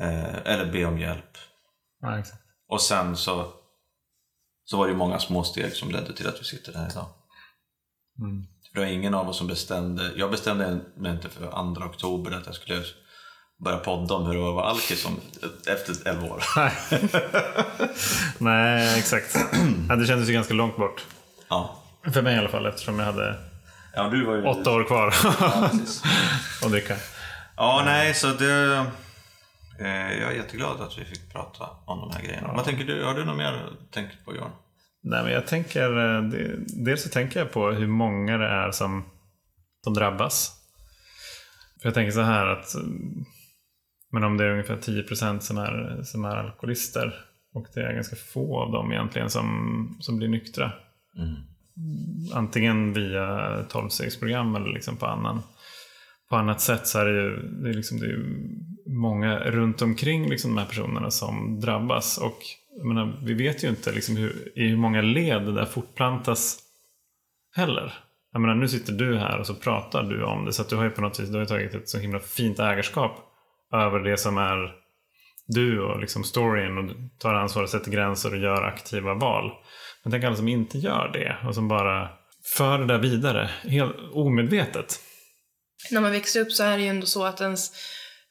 Eh, 0.00 0.36
eller 0.44 0.72
be 0.72 0.84
om 0.84 0.98
hjälp. 0.98 1.38
Ja. 2.00 2.22
Och 2.68 2.82
sen 2.82 3.16
så, 3.16 3.52
så 4.70 4.76
var 4.76 4.88
det 4.88 4.94
många 4.94 5.18
små 5.18 5.44
steg 5.44 5.72
som 5.72 5.90
ledde 5.90 6.12
till 6.12 6.28
att 6.28 6.40
vi 6.40 6.44
sitter 6.44 6.72
här 6.72 6.90
idag. 6.90 7.06
Mm. 8.20 8.46
Det 8.74 8.80
var 8.80 8.86
ingen 8.86 9.14
av 9.14 9.28
oss 9.28 9.38
som 9.38 9.46
bestämde. 9.46 10.12
Jag 10.16 10.30
bestämde 10.30 10.80
mig 10.96 11.12
inte 11.12 11.28
för 11.28 11.74
2 11.74 11.84
oktober 11.84 12.30
att 12.30 12.46
jag 12.46 12.54
skulle 12.54 12.82
börja 13.64 13.78
podda 13.78 14.14
om 14.14 14.26
hur 14.26 14.34
det 14.34 14.40
var 14.40 14.48
att 14.48 14.54
vara 14.54 14.66
alkis 14.66 15.06
efter 15.66 16.08
11 16.08 16.26
år. 16.26 16.44
Nej. 16.56 16.72
Nej, 18.38 18.98
exakt. 18.98 19.36
Ja, 19.88 19.96
det 19.96 20.06
kändes 20.06 20.28
ju 20.28 20.32
ganska 20.32 20.54
långt 20.54 20.76
bort. 20.76 21.04
Ja. 21.48 21.82
För 22.12 22.22
mig 22.22 22.34
i 22.34 22.38
alla 22.38 22.48
fall 22.48 22.66
eftersom 22.66 22.98
jag 22.98 23.06
hade 23.06 23.36
Ja, 23.94 24.08
du 24.08 24.24
var 24.24 24.34
ju... 24.34 24.42
åtta 24.44 24.70
år 24.70 24.84
kvar 24.84 25.14
Ja, 25.40 25.70
att 26.66 26.70
dricka. 26.70 26.96
Ja, 27.56 27.82
nej, 27.84 28.14
så 28.14 28.26
det... 28.26 28.84
Eh, 29.80 30.20
jag 30.20 30.32
är 30.32 30.36
jätteglad 30.36 30.80
att 30.80 30.98
vi 30.98 31.04
fick 31.04 31.32
prata 31.32 31.68
om 31.84 31.98
de 31.98 32.10
här 32.16 32.22
grejerna. 32.22 32.52
Vad 32.52 32.64
tänker 32.64 32.84
du? 32.84 33.04
Har 33.04 33.14
du 33.14 33.24
något 33.24 33.36
mer 33.36 33.66
tänkt 33.90 34.24
på 34.24 34.36
Johan? 34.36 34.50
Nej, 35.02 35.22
men 35.22 35.32
jag 35.32 35.46
tänker, 35.46 36.16
eh, 36.16 36.22
dels 36.84 37.02
så 37.02 37.08
tänker 37.08 37.40
jag 37.40 37.52
på 37.52 37.70
hur 37.70 37.86
många 37.86 38.38
det 38.38 38.48
är 38.48 38.70
som, 38.70 39.04
som 39.84 39.94
drabbas. 39.94 40.54
För 41.80 41.88
jag 41.88 41.94
tänker 41.94 42.12
så 42.12 42.20
här 42.20 42.46
att 42.46 42.74
mm, 42.74 43.24
men 44.10 44.24
om 44.24 44.36
det 44.36 44.44
är 44.44 44.50
ungefär 44.50 44.76
10% 44.76 45.38
som 45.38 45.58
är, 45.58 46.02
som 46.02 46.24
är 46.24 46.36
alkoholister 46.36 47.14
och 47.54 47.66
det 47.74 47.80
är 47.80 47.94
ganska 47.94 48.16
få 48.16 48.60
av 48.60 48.72
dem 48.72 48.92
egentligen 48.92 49.30
som, 49.30 49.98
som 50.00 50.16
blir 50.16 50.28
nyktra. 50.28 50.72
Antingen 52.34 52.92
via 52.92 53.26
12-stegsprogram 53.62 54.56
eller 54.56 54.74
liksom 54.74 54.96
på, 54.96 55.06
annan, 55.06 55.42
på 56.30 56.36
annat 56.36 56.60
sätt 56.60 56.86
så 56.86 56.98
är 56.98 57.04
det 57.04 57.22
ju, 57.22 57.36
det 57.62 57.68
är 57.68 57.74
liksom, 57.74 57.98
det 57.98 58.06
är 58.06 58.10
ju 58.10 58.48
många 58.88 59.38
runt 59.38 59.82
omkring 59.82 60.28
liksom 60.28 60.54
de 60.54 60.60
här 60.60 60.68
personerna 60.68 61.10
som 61.10 61.60
drabbas. 61.60 62.18
Och 62.18 62.38
jag 62.76 62.86
menar, 62.86 63.20
vi 63.24 63.34
vet 63.34 63.64
ju 63.64 63.68
inte 63.68 63.92
liksom 63.92 64.16
hur, 64.16 64.52
i 64.58 64.68
hur 64.68 64.76
många 64.76 65.02
led 65.02 65.42
det 65.42 65.52
där 65.52 65.64
fortplantas 65.64 66.58
heller. 67.56 67.94
Jag 68.32 68.40
menar, 68.40 68.54
nu 68.54 68.68
sitter 68.68 68.92
du 68.92 69.18
här 69.18 69.38
och 69.38 69.46
så 69.46 69.54
pratar 69.54 70.02
du 70.02 70.24
om 70.24 70.44
det 70.44 70.52
så 70.52 70.62
att 70.62 70.68
du 70.68 70.76
har 70.76 70.84
ju 70.84 70.90
på 70.90 71.00
något 71.00 71.20
vis 71.20 71.28
du 71.28 71.34
har 71.34 71.40
ju 71.40 71.46
tagit 71.46 71.74
ett 71.74 71.88
så 71.88 71.98
himla 71.98 72.20
fint 72.20 72.58
ägarskap 72.58 73.18
över 73.72 74.00
det 74.00 74.16
som 74.16 74.38
är 74.38 74.74
du 75.46 75.80
och 75.80 76.00
liksom 76.00 76.24
storyn 76.24 76.78
och 76.78 76.90
tar 77.18 77.34
ansvar 77.34 77.62
och 77.62 77.70
sätter 77.70 77.90
gränser 77.90 78.32
och 78.32 78.38
gör 78.38 78.62
aktiva 78.62 79.14
val. 79.14 79.52
Men 80.02 80.10
tänk 80.10 80.24
alla 80.24 80.36
som 80.36 80.48
inte 80.48 80.78
gör 80.78 81.10
det 81.12 81.48
och 81.48 81.54
som 81.54 81.68
bara 81.68 82.08
för 82.56 82.78
det 82.78 82.86
där 82.86 82.98
vidare 82.98 83.50
helt 83.62 83.96
omedvetet. 84.12 85.00
När 85.90 86.00
man 86.00 86.12
växer 86.12 86.40
upp 86.40 86.52
så 86.52 86.62
är 86.64 86.76
det 86.76 86.82
ju 86.82 86.88
ändå 86.88 87.06
så 87.06 87.24
att 87.24 87.40
ens, 87.40 87.72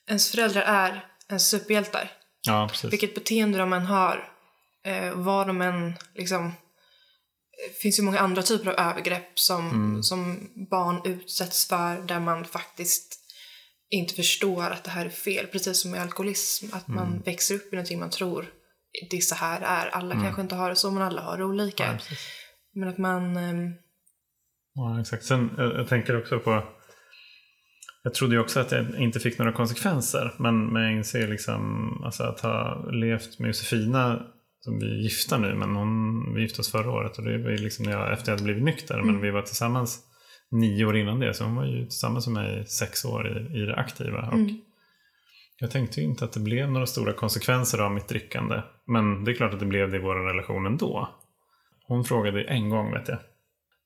ens 0.09 0.31
föräldrar 0.31 0.61
är 0.61 1.05
ens 1.29 1.49
superhjältar. 1.49 2.11
Ja, 2.47 2.67
precis. 2.71 2.93
Vilket 2.93 3.15
beteende 3.15 3.57
de 3.57 3.73
än 3.73 3.85
har, 3.85 4.31
eh, 4.85 5.13
vad 5.13 5.47
de 5.47 5.61
än 5.61 5.93
liksom... 6.15 6.53
Det 7.67 7.81
finns 7.81 7.99
ju 7.99 8.03
många 8.03 8.19
andra 8.19 8.41
typer 8.41 8.71
av 8.71 8.89
övergrepp 8.89 9.39
som, 9.39 10.03
som 10.03 10.49
barn 10.69 11.01
utsätts 11.05 11.67
för 11.67 12.01
där 12.01 12.19
man 12.19 12.45
faktiskt 12.45 13.19
inte 13.89 14.13
förstår 14.13 14.63
att 14.63 14.83
det 14.83 14.89
här 14.89 15.05
är 15.05 15.09
fel. 15.09 15.47
Precis 15.47 15.81
som 15.81 15.91
med 15.91 16.01
alkoholism, 16.01 16.65
att 16.71 16.87
man 16.87 17.21
växer 17.25 17.55
upp 17.55 17.73
i 17.73 17.75
någonting 17.75 17.99
man 17.99 18.09
tror 18.09 18.45
det 19.09 19.17
är 19.17 19.21
så 19.21 19.35
här 19.35 19.61
är. 19.61 19.87
Alla 19.87 20.15
kanske 20.15 20.41
inte 20.41 20.55
har 20.55 20.69
det 20.69 20.75
så, 20.75 20.91
men 20.91 21.03
alla 21.03 21.21
har 21.21 21.37
det 21.37 21.45
olika. 21.45 21.85
Ja, 21.85 22.15
men 22.73 22.89
att 22.89 22.97
man... 22.97 23.37
ehm, 23.37 23.73
Ja, 24.73 25.01
exakt. 25.01 25.25
Sen, 25.25 25.51
jag, 25.57 25.75
jag 25.75 25.89
tänker 25.89 26.19
också 26.19 26.39
på... 26.39 26.63
Jag 28.07 28.13
trodde 28.13 28.35
ju 28.35 28.41
också 28.41 28.59
att 28.59 28.71
jag 28.71 28.85
inte 28.99 29.19
fick 29.19 29.37
några 29.37 29.51
konsekvenser. 29.51 30.33
Men, 30.37 30.67
men 30.67 30.83
jag 30.83 30.91
inser 30.91 31.27
liksom 31.27 31.91
alltså 32.05 32.23
att 32.23 32.39
ha 32.39 32.85
levt 32.91 33.39
med 33.39 33.47
Josefina, 33.47 34.25
som 34.59 34.79
vi 34.79 34.85
är 34.85 34.95
gifta 34.95 35.37
nu, 35.37 35.55
men 35.55 35.75
hon, 35.75 36.33
vi 36.33 36.41
gifte 36.41 36.61
oss 36.61 36.71
förra 36.71 36.91
året 36.91 37.17
och 37.17 37.23
det 37.23 37.37
var 37.37 37.49
ju 37.49 37.57
liksom 37.57 37.85
när 37.85 37.91
jag, 37.91 38.13
efter 38.13 38.31
jag 38.31 38.37
hade 38.37 38.43
blivit 38.43 38.63
nykter. 38.63 39.01
Men 39.01 39.21
vi 39.21 39.31
var 39.31 39.41
tillsammans 39.41 39.99
nio 40.51 40.85
år 40.85 40.97
innan 40.97 41.19
det, 41.19 41.33
så 41.33 41.43
hon 41.43 41.55
var 41.55 41.65
ju 41.65 41.83
tillsammans 41.83 42.27
med 42.27 42.43
mig 42.43 42.65
sex 42.65 43.05
år 43.05 43.27
i, 43.27 43.59
i 43.59 43.65
det 43.65 43.75
aktiva. 43.75 44.29
Och 44.31 44.39
Jag 45.59 45.71
tänkte 45.71 46.01
ju 46.01 46.07
inte 46.07 46.25
att 46.25 46.33
det 46.33 46.39
blev 46.39 46.71
några 46.71 46.85
stora 46.85 47.13
konsekvenser 47.13 47.79
av 47.79 47.91
mitt 47.91 48.07
drickande. 48.07 48.61
Men 48.85 49.23
det 49.23 49.31
är 49.31 49.35
klart 49.35 49.53
att 49.53 49.59
det 49.59 49.65
blev 49.65 49.91
det 49.91 49.97
i 49.97 50.01
vår 50.01 50.15
relation 50.15 50.65
ändå. 50.65 51.09
Hon 51.87 52.03
frågade 52.03 52.43
en 52.43 52.69
gång, 52.69 52.91
vet 52.93 53.07
jag. 53.07 53.17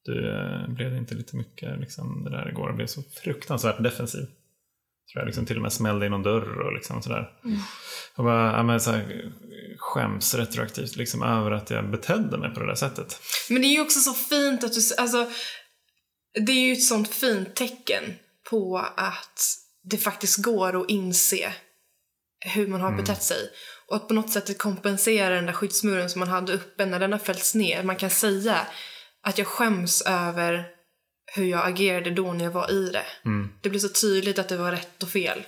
Du, 0.05 0.29
eh, 0.29 0.67
blev 0.67 0.91
det 0.91 0.97
inte 0.97 1.15
lite 1.15 1.35
mycket 1.35 1.79
liksom, 1.79 2.23
det 2.23 2.29
där 2.29 2.49
igår? 2.49 2.67
Jag 2.67 2.75
blev 2.75 2.87
så 2.87 3.03
fruktansvärt 3.23 3.83
defensiv. 3.83 4.25
Tror 5.11 5.21
jag 5.21 5.25
liksom 5.25 5.45
till 5.45 5.55
och 5.55 5.61
med 5.61 5.73
smällde 5.73 6.05
i 6.05 6.09
någon 6.09 6.23
dörr 6.23 6.59
och 6.59 6.73
liksom 6.73 7.01
sådär. 7.01 7.29
Jag 8.15 8.25
bara, 8.25 8.51
ja, 8.51 8.63
men 8.63 8.81
så 8.81 8.91
här, 8.91 9.31
skäms 9.77 10.35
retroaktivt 10.35 10.95
liksom 10.95 11.23
över 11.23 11.51
att 11.51 11.69
jag 11.69 11.91
betedde 11.91 12.37
mig 12.37 12.53
på 12.53 12.59
det 12.59 12.65
där 12.65 12.75
sättet. 12.75 13.21
Men 13.49 13.61
det 13.61 13.67
är 13.67 13.73
ju 13.73 13.81
också 13.81 13.99
så 13.99 14.13
fint 14.13 14.63
att 14.63 14.73
du... 14.73 14.79
Alltså, 14.97 15.29
det 16.45 16.51
är 16.51 16.65
ju 16.65 16.73
ett 16.73 16.83
sånt 16.83 17.07
fint 17.07 17.55
tecken 17.55 18.03
på 18.49 18.77
att 18.97 19.39
det 19.83 19.97
faktiskt 19.97 20.43
går 20.43 20.81
att 20.81 20.89
inse 20.89 21.53
hur 22.45 22.67
man 22.67 22.81
har 22.81 22.91
betett 22.91 23.23
sig. 23.23 23.49
Och 23.87 23.95
att 23.95 24.07
på 24.07 24.13
något 24.13 24.31
sätt 24.31 24.57
kompensera 24.57 25.35
den 25.35 25.45
där 25.45 25.53
skyddsmuren 25.53 26.09
som 26.09 26.19
man 26.19 26.27
hade 26.27 26.53
uppe 26.53 26.85
när 26.85 26.99
den 26.99 27.11
har 27.11 27.19
fällts 27.19 27.55
ner. 27.55 27.83
Man 27.83 27.95
kan 27.95 28.09
säga 28.09 28.67
att 29.23 29.37
jag 29.37 29.47
skäms 29.47 30.01
över 30.01 30.65
hur 31.35 31.45
jag 31.45 31.67
agerade 31.67 32.11
då 32.11 32.33
när 32.33 32.43
jag 32.43 32.51
var 32.51 32.71
i 32.71 32.89
det. 32.91 33.05
Det 33.61 33.69
blir 33.69 33.79
så 33.79 33.89
tydligt 33.89 34.39
att 34.39 34.49
det 34.49 34.57
var 34.57 34.71
rätt 34.71 35.03
och 35.03 35.09
fel. 35.09 35.43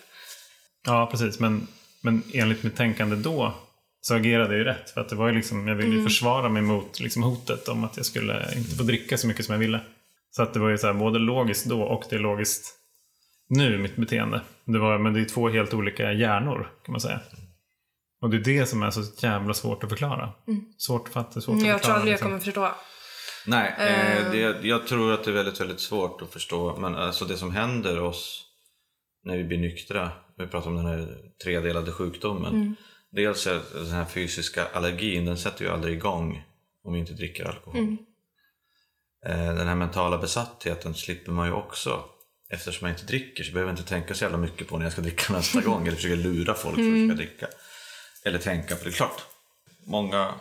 Ja, 0.85 1.07
precis. 1.11 1.39
Men, 1.39 1.67
men 2.01 2.23
enligt 2.33 2.63
mitt 2.63 2.75
tänkande 2.75 3.15
då 3.15 3.53
så 4.01 4.15
agerade 4.15 4.49
jag 4.49 4.57
ju 4.57 4.63
rätt. 4.63 4.89
För 4.89 5.01
att 5.01 5.09
det 5.09 5.15
var 5.15 5.27
ju 5.27 5.35
liksom, 5.35 5.67
jag 5.67 5.75
ville 5.75 5.95
ju 5.95 6.03
försvara 6.03 6.49
mig 6.49 6.61
mot 6.61 6.99
liksom 6.99 7.23
hotet 7.23 7.67
om 7.67 7.83
att 7.83 7.97
jag 7.97 8.05
skulle 8.05 8.53
inte 8.57 8.75
få 8.75 8.83
dricka 8.83 9.17
så 9.17 9.27
mycket 9.27 9.45
som 9.45 9.53
jag 9.53 9.59
ville. 9.59 9.79
Så 10.31 10.43
att 10.43 10.53
det 10.53 10.59
var 10.59 10.69
ju 10.69 10.77
så 10.77 10.87
här, 10.87 10.93
både 10.93 11.19
logiskt 11.19 11.65
då 11.65 11.81
och 11.81 12.03
det 12.09 12.15
är 12.15 12.19
logiskt 12.19 12.73
nu, 13.47 13.77
mitt 13.77 13.95
beteende. 13.95 14.41
Det 14.65 14.79
var, 14.79 14.97
men 14.97 15.13
det 15.13 15.21
är 15.21 15.25
två 15.25 15.49
helt 15.49 15.73
olika 15.73 16.11
hjärnor, 16.13 16.69
kan 16.85 16.91
man 16.91 17.01
säga. 17.01 17.19
Och 18.21 18.29
det 18.29 18.37
är 18.37 18.41
det 18.59 18.65
som 18.65 18.83
är 18.83 18.91
så 18.91 19.03
jävla 19.17 19.53
svårt 19.53 19.83
att 19.83 19.89
förklara. 19.89 20.29
Svårt 20.77 21.07
att 21.07 21.13
fatta, 21.13 21.41
svårt 21.41 21.55
att 21.55 21.61
Jag 21.61 21.69
tror 21.69 21.77
förklara. 21.77 21.95
aldrig 21.95 22.11
jag 22.11 22.15
liksom. 22.15 22.27
kommer 22.29 22.39
förstå. 22.39 22.71
Nej, 23.45 23.73
eh, 23.77 24.31
det, 24.31 24.67
jag 24.67 24.87
tror 24.87 25.13
att 25.13 25.23
det 25.23 25.31
är 25.31 25.33
väldigt, 25.33 25.61
väldigt 25.61 25.79
svårt 25.79 26.21
att 26.21 26.33
förstå. 26.33 26.75
Men 26.75 26.95
alltså 26.95 27.25
det 27.25 27.37
som 27.37 27.51
händer 27.51 27.99
oss 27.99 28.45
när 29.23 29.37
vi 29.37 29.43
blir 29.43 29.57
nyktra, 29.57 30.11
vi 30.37 30.47
pratar 30.47 30.69
om 30.69 30.75
den 30.75 30.85
här 30.85 31.17
tredelade 31.43 31.91
sjukdomen. 31.91 32.75
Dels 33.11 33.47
är 33.47 33.61
den 33.73 33.91
här 33.91 34.05
fysiska 34.05 34.67
allergin, 34.73 35.25
den 35.25 35.37
sätter 35.37 35.65
ju 35.65 35.71
aldrig 35.71 35.93
igång 35.93 36.43
om 36.83 36.93
vi 36.93 36.99
inte 36.99 37.13
dricker 37.13 37.45
alkohol. 37.45 37.97
Eh, 39.25 39.55
Den 39.55 39.67
här 39.67 39.75
mentala 39.75 40.17
besattheten 40.17 40.93
slipper 40.93 41.31
man 41.31 41.47
ju 41.47 41.53
också. 41.53 42.03
Eftersom 42.49 42.87
jag 42.87 42.95
inte 42.95 43.05
dricker 43.05 43.43
så 43.43 43.51
behöver 43.51 43.71
jag 43.71 43.79
inte 43.79 43.89
tänka 43.89 44.13
så 44.13 44.23
jävla 44.23 44.37
mycket 44.37 44.67
på 44.67 44.77
när 44.77 44.85
jag 44.85 44.93
ska 44.93 45.01
dricka 45.01 45.33
nästa 45.33 45.61
gång 45.69 45.87
eller 45.87 45.95
försöka 45.95 46.15
lura 46.15 46.53
folk 46.53 46.75
för 46.75 46.81
att 46.81 46.99
jag 46.99 47.09
ska 47.09 47.15
dricka. 47.15 47.47
Eller 48.23 48.39
tänka 48.39 48.75
på 48.75 48.85
det. 48.85 48.91
Klart, 48.91 49.21
många 49.85 50.33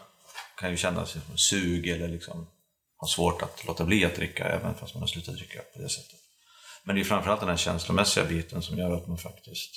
kan 0.56 0.70
ju 0.70 0.76
känna 0.76 1.06
sig 1.06 1.20
som 1.26 1.38
sug 1.38 1.88
eller 1.88 2.08
liksom 2.08 2.46
ha 3.02 3.08
svårt 3.08 3.42
att 3.42 3.66
låta 3.66 3.84
bli 3.84 4.04
att 4.04 4.16
dricka 4.16 4.44
även 4.44 4.74
fast 4.74 4.94
man 4.94 5.02
har 5.02 5.08
slutat 5.08 5.34
dricka 5.34 5.60
på 5.74 5.82
det 5.82 5.88
sättet. 5.88 6.20
Men 6.84 6.94
det 6.94 7.02
är 7.02 7.04
framförallt 7.04 7.40
den 7.40 7.48
här 7.48 7.56
känslomässiga 7.56 8.24
biten 8.24 8.62
som 8.62 8.78
gör 8.78 8.96
att 8.96 9.08
man 9.08 9.18
faktiskt 9.18 9.70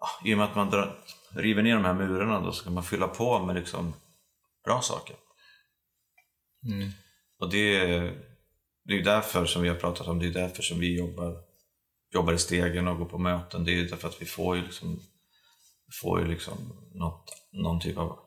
ja, 0.00 0.08
i 0.24 0.34
och 0.34 0.38
med 0.38 0.46
att 0.46 0.56
man 0.56 0.70
drar, 0.70 1.04
river 1.30 1.62
ner 1.62 1.74
de 1.74 1.84
här 1.84 1.94
murarna 1.94 2.40
då 2.40 2.52
ska 2.52 2.70
man 2.70 2.84
fylla 2.84 3.08
på 3.08 3.38
med 3.38 3.56
liksom 3.56 3.94
bra 4.64 4.80
saker. 4.80 5.16
Och 7.38 7.50
det 7.50 7.76
är, 7.76 8.00
det 8.84 8.94
är 8.94 9.04
därför 9.04 9.46
som 9.46 9.62
vi 9.62 9.68
har 9.68 9.76
pratat 9.76 10.06
om, 10.06 10.18
det 10.18 10.26
är 10.26 10.32
därför 10.32 10.62
som 10.62 10.80
vi 10.80 10.98
jobbar, 10.98 11.36
jobbar 12.14 12.32
i 12.32 12.38
stegen 12.38 12.88
och 12.88 12.98
går 12.98 13.06
på 13.06 13.18
möten. 13.18 13.64
Det 13.64 13.72
är 13.72 13.88
därför 13.88 14.08
att 14.08 14.22
vi 14.22 14.26
får 14.26 14.56
ju 14.56 14.62
liksom, 14.62 15.02
får 16.02 16.20
ju 16.20 16.28
liksom 16.28 16.56
något, 16.94 17.32
någon 17.52 17.80
typ 17.80 17.96
av 17.98 18.18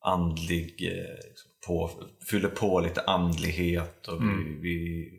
andlig, 0.00 0.92
eh, 0.92 1.28
liksom 1.28 1.50
på, 1.66 1.90
fyller 2.30 2.48
på 2.48 2.80
lite 2.80 3.00
andlighet 3.00 4.08
och 4.08 4.22
vi, 4.22 4.58
vi 4.60 5.10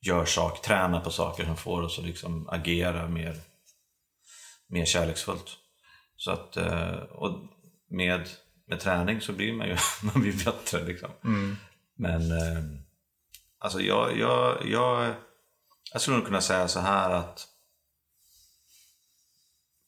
gör 0.00 0.24
saker, 0.24 0.62
tränar 0.62 1.00
på 1.00 1.10
saker 1.10 1.44
som 1.44 1.56
får 1.56 1.82
oss 1.82 1.98
att 1.98 2.04
liksom 2.04 2.48
agera 2.48 3.08
mer, 3.08 3.36
mer 4.68 4.84
kärleksfullt. 4.84 5.56
Så 6.16 6.30
att, 6.30 6.56
eh, 6.56 6.92
och 6.92 7.38
med, 7.90 8.28
med 8.66 8.80
träning 8.80 9.20
så 9.20 9.32
blir 9.32 9.52
man 9.52 9.68
ju 9.68 9.76
man 10.02 10.22
blir 10.22 10.44
bättre. 10.44 10.84
Liksom. 10.84 11.10
Men 11.94 12.30
eh, 12.30 12.62
alltså 13.58 13.80
jag, 13.80 14.18
jag, 14.18 14.58
jag, 14.66 15.14
jag 15.92 16.00
skulle 16.00 16.16
nog 16.16 16.26
kunna 16.26 16.40
säga 16.40 16.68
så 16.68 16.80
här 16.80 17.10
att 17.10 17.48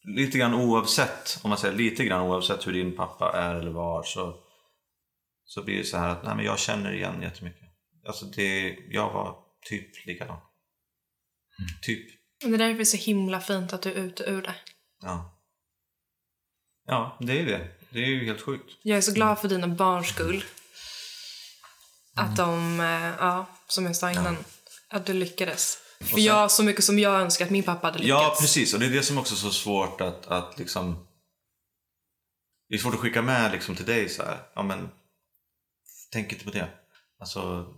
lite 0.04 0.38
grann 0.38 0.54
oavsett, 0.54 1.40
om 1.42 1.48
man 1.48 1.58
säger 1.58 1.74
lite 1.74 2.04
grann 2.04 2.22
oavsett 2.22 2.66
hur 2.66 2.72
din 2.72 2.96
pappa 2.96 3.32
är 3.32 3.54
eller 3.54 3.70
var 3.70 4.02
så, 4.02 4.36
så 5.54 5.62
blir 5.62 5.78
det 5.78 5.84
så 5.84 5.96
här 5.96 6.08
att 6.08 6.24
nej, 6.24 6.36
men 6.36 6.44
jag 6.44 6.58
känner 6.58 6.92
igen 6.92 7.22
jättemycket. 7.22 7.68
Alltså 8.06 8.24
det, 8.24 8.76
jag 8.88 9.12
var 9.12 9.36
typ 9.68 10.06
likadan. 10.06 10.38
Typ. 11.82 12.06
Det 12.40 12.46
är 12.46 12.58
därför 12.58 12.74
det 12.74 12.82
är 12.82 12.84
så 12.84 12.96
himla 12.96 13.40
fint 13.40 13.72
att 13.72 13.82
du 13.82 13.92
är 13.92 13.96
ute 13.96 14.22
ur 14.22 14.42
det. 14.42 14.54
Ja. 15.02 15.40
Ja, 16.86 17.18
det 17.20 17.40
är 17.40 17.46
det. 17.46 17.68
Det 17.90 17.98
är 17.98 18.06
ju 18.06 18.24
helt 18.24 18.40
sjukt. 18.40 18.70
Jag 18.82 18.98
är 18.98 19.02
så 19.02 19.12
glad 19.12 19.38
för 19.38 19.48
dina 19.48 19.68
barns 19.68 20.08
skull. 20.08 20.44
Att 22.16 22.36
de, 22.36 22.80
eh, 22.80 23.12
ja, 23.18 23.46
som 23.66 23.86
jag 23.86 23.96
sa 23.96 24.10
innan, 24.10 24.36
att 24.88 25.06
du 25.06 25.12
lyckades. 25.12 25.78
För 25.98 26.06
sen- 26.06 26.24
jag, 26.24 26.50
så 26.50 26.62
mycket 26.62 26.84
som 26.84 26.98
jag 26.98 27.20
önskar 27.20 27.44
att 27.44 27.50
min 27.50 27.62
pappa 27.62 27.86
hade 27.86 27.98
lyckats. 27.98 28.08
Ja, 28.10 28.36
precis. 28.40 28.74
Och 28.74 28.80
det 28.80 28.86
är 28.86 28.90
det 28.90 29.02
som 29.02 29.18
också 29.18 29.34
är 29.34 29.36
så 29.36 29.50
svårt 29.50 30.00
att, 30.00 30.26
att 30.26 30.58
liksom... 30.58 31.06
Det 32.68 32.74
är 32.74 32.78
svårt 32.78 32.94
att 32.94 33.00
skicka 33.00 33.22
med 33.22 33.52
liksom 33.52 33.76
till 33.76 33.86
dig 33.86 34.08
så 34.08 34.22
här. 34.22 34.38
Ja, 34.54 34.62
men 34.62 34.90
tänk 36.14 36.32
inte 36.32 36.44
på 36.44 36.50
det. 36.50 36.68
Alltså... 37.20 37.66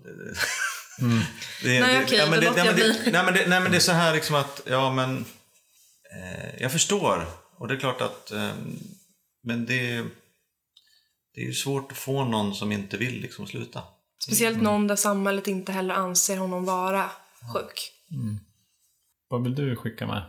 Det, 1.62 1.80
Nej, 1.80 2.04
okej, 2.04 2.30
men 2.30 2.40
det, 2.40 2.46
låter 2.46 2.64
nej, 2.64 2.74
det, 2.74 3.12
nej, 3.12 3.24
men 3.24 3.34
det, 3.34 3.48
nej, 3.48 3.60
men 3.60 3.70
det 3.70 3.76
är 3.76 3.80
så 3.80 3.92
här 3.92 4.14
liksom 4.14 4.36
att, 4.36 4.60
ja 4.66 4.92
men, 4.92 5.24
eh, 6.16 6.62
jag 6.62 6.72
förstår. 6.72 7.26
Och 7.58 7.68
det 7.68 7.74
är 7.74 7.78
klart 7.78 8.00
att, 8.00 8.30
eh, 8.30 8.52
men 9.42 9.66
det, 9.66 10.04
det 11.34 11.40
är 11.40 11.44
ju 11.44 11.52
svårt 11.52 11.92
att 11.92 11.98
få 11.98 12.24
någon 12.24 12.54
som 12.54 12.72
inte 12.72 12.96
vill 12.96 13.20
liksom 13.20 13.46
sluta. 13.46 13.82
Speciellt 14.24 14.62
någon 14.62 14.86
där 14.86 14.96
samhället 14.96 15.48
inte 15.48 15.72
heller 15.72 15.94
anser 15.94 16.36
honom 16.36 16.64
vara 16.64 17.10
sjuk. 17.54 17.92
Vad 19.28 19.42
vill 19.42 19.54
du 19.54 19.76
skicka 19.76 20.06
med? 20.06 20.22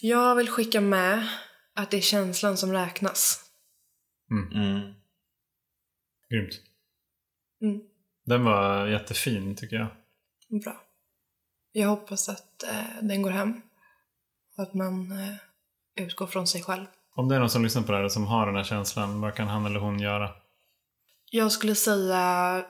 Jag 0.00 0.34
vill 0.34 0.48
skicka 0.48 0.80
med 0.80 1.28
att 1.74 1.90
det 1.90 1.96
är 1.96 2.00
känslan 2.00 2.56
som 2.56 2.72
räknas. 2.72 3.40
Mm. 4.30 4.94
Grymt. 6.30 6.67
Mm. 7.62 7.80
Den 8.24 8.44
var 8.44 8.86
jättefin 8.86 9.56
tycker 9.56 9.76
jag. 9.76 9.88
Bra. 10.62 10.80
Jag 11.72 11.88
hoppas 11.88 12.28
att 12.28 12.62
eh, 12.62 13.02
den 13.02 13.22
går 13.22 13.30
hem. 13.30 13.60
Och 14.56 14.62
att 14.62 14.74
man 14.74 15.12
eh, 15.12 15.34
utgår 16.04 16.26
från 16.26 16.46
sig 16.46 16.62
själv. 16.62 16.86
Om 17.14 17.28
det 17.28 17.34
är 17.34 17.40
någon 17.40 17.50
som 17.50 17.62
lyssnar 17.62 17.82
på 17.82 17.92
det 17.92 17.98
här 17.98 18.08
som 18.08 18.26
har 18.26 18.46
den 18.46 18.56
här 18.56 18.64
känslan, 18.64 19.20
vad 19.20 19.34
kan 19.34 19.48
han 19.48 19.66
eller 19.66 19.80
hon 19.80 20.00
göra? 20.00 20.30
Jag 21.30 21.52
skulle 21.52 21.74
säga 21.74 22.64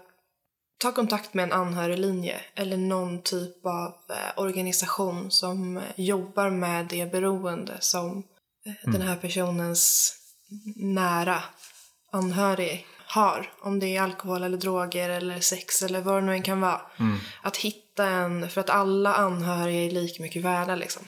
ta 0.78 0.93
kontakt 0.93 1.35
med 1.35 1.43
en 1.43 1.52
anhöriglinje 1.52 2.40
eller 2.55 2.77
någon 2.77 3.23
typ 3.23 3.66
av 3.66 3.94
eh, 4.10 4.43
organisation 4.43 5.31
som 5.31 5.82
jobbar 5.97 6.51
med 6.51 6.86
det 6.86 7.12
beroende 7.12 7.77
som 7.81 8.23
eh, 8.66 8.93
den 8.93 9.02
här 9.02 9.16
personens 9.16 10.15
nära 10.77 11.43
anhörig 12.12 12.86
har. 13.09 13.52
Om 13.60 13.80
det 13.80 13.97
är 13.97 14.02
alkohol 14.02 14.43
eller 14.43 14.56
droger 14.56 15.10
eller 15.10 15.40
sex 15.40 15.82
eller 15.82 16.01
vad 16.01 16.14
det 16.14 16.26
nu 16.26 16.32
än 16.32 16.43
kan 16.43 16.60
vara. 16.60 16.80
Att 17.43 17.56
hitta 17.56 18.06
en, 18.06 18.51
för 18.51 18.60
att 18.60 18.70
alla 18.70 19.14
anhöriga 19.14 19.85
är 19.85 19.90
lika 19.90 20.22
mycket 20.22 20.44
värda 20.44 20.74
liksom. 20.74 21.02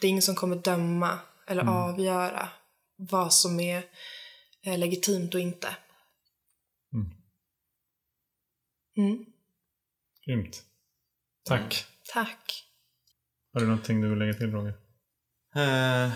Det 0.00 0.06
är 0.06 0.10
ingen 0.10 0.22
som 0.22 0.34
kommer 0.34 0.56
döma 0.56 1.18
eller 1.46 1.62
avgöra 1.62 2.48
vad 2.96 3.32
som 3.32 3.60
är 3.60 3.82
eh, 4.64 4.78
legitimt 4.78 5.34
och 5.34 5.40
inte. 5.40 5.76
Mm. 8.96 9.24
Grymt. 10.26 10.62
Tack. 11.44 11.86
Tack. 12.12 12.64
Har 13.52 13.60
du 13.60 13.66
någonting 13.66 14.00
du 14.00 14.08
vill 14.08 14.18
lägga 14.18 14.34
till 14.34 14.52
Roger? 14.52 14.74
Eh, 15.54 16.12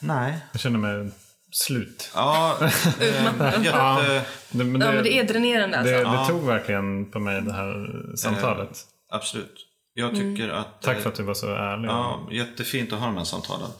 nej. 0.00 0.40
Jag 0.52 0.60
känner 0.60 0.78
mig 0.78 1.12
slut. 1.52 2.10
Ja, 2.14 2.58
eh, 3.00 3.64
jätte, 3.64 4.24
Det, 4.50 4.64
men 4.64 4.80
Ja, 4.80 4.92
men 4.92 5.04
det 5.04 5.18
är 5.18 5.24
dränerande 5.24 5.78
alltså. 5.78 5.94
det, 5.94 6.18
det 6.18 6.26
tog 6.26 6.46
verkligen 6.46 7.10
på 7.10 7.18
mig 7.18 7.42
det 7.42 7.52
här 7.52 8.02
samtalet. 8.16 8.78
absolut. 9.12 9.66
Jag 9.94 10.14
tycker 10.14 10.48
att... 10.48 10.82
Tack 10.82 10.96
eh, 10.96 11.02
för 11.02 11.10
att 11.10 11.16
du 11.16 11.22
var 11.22 11.34
så 11.34 11.54
ärlig. 11.54 11.88
Ja, 11.88 12.28
jättefint 12.30 12.92
att 12.92 12.98
ha 12.98 13.06
de 13.06 13.16
här 13.16 13.24
samtalen. 13.24 13.70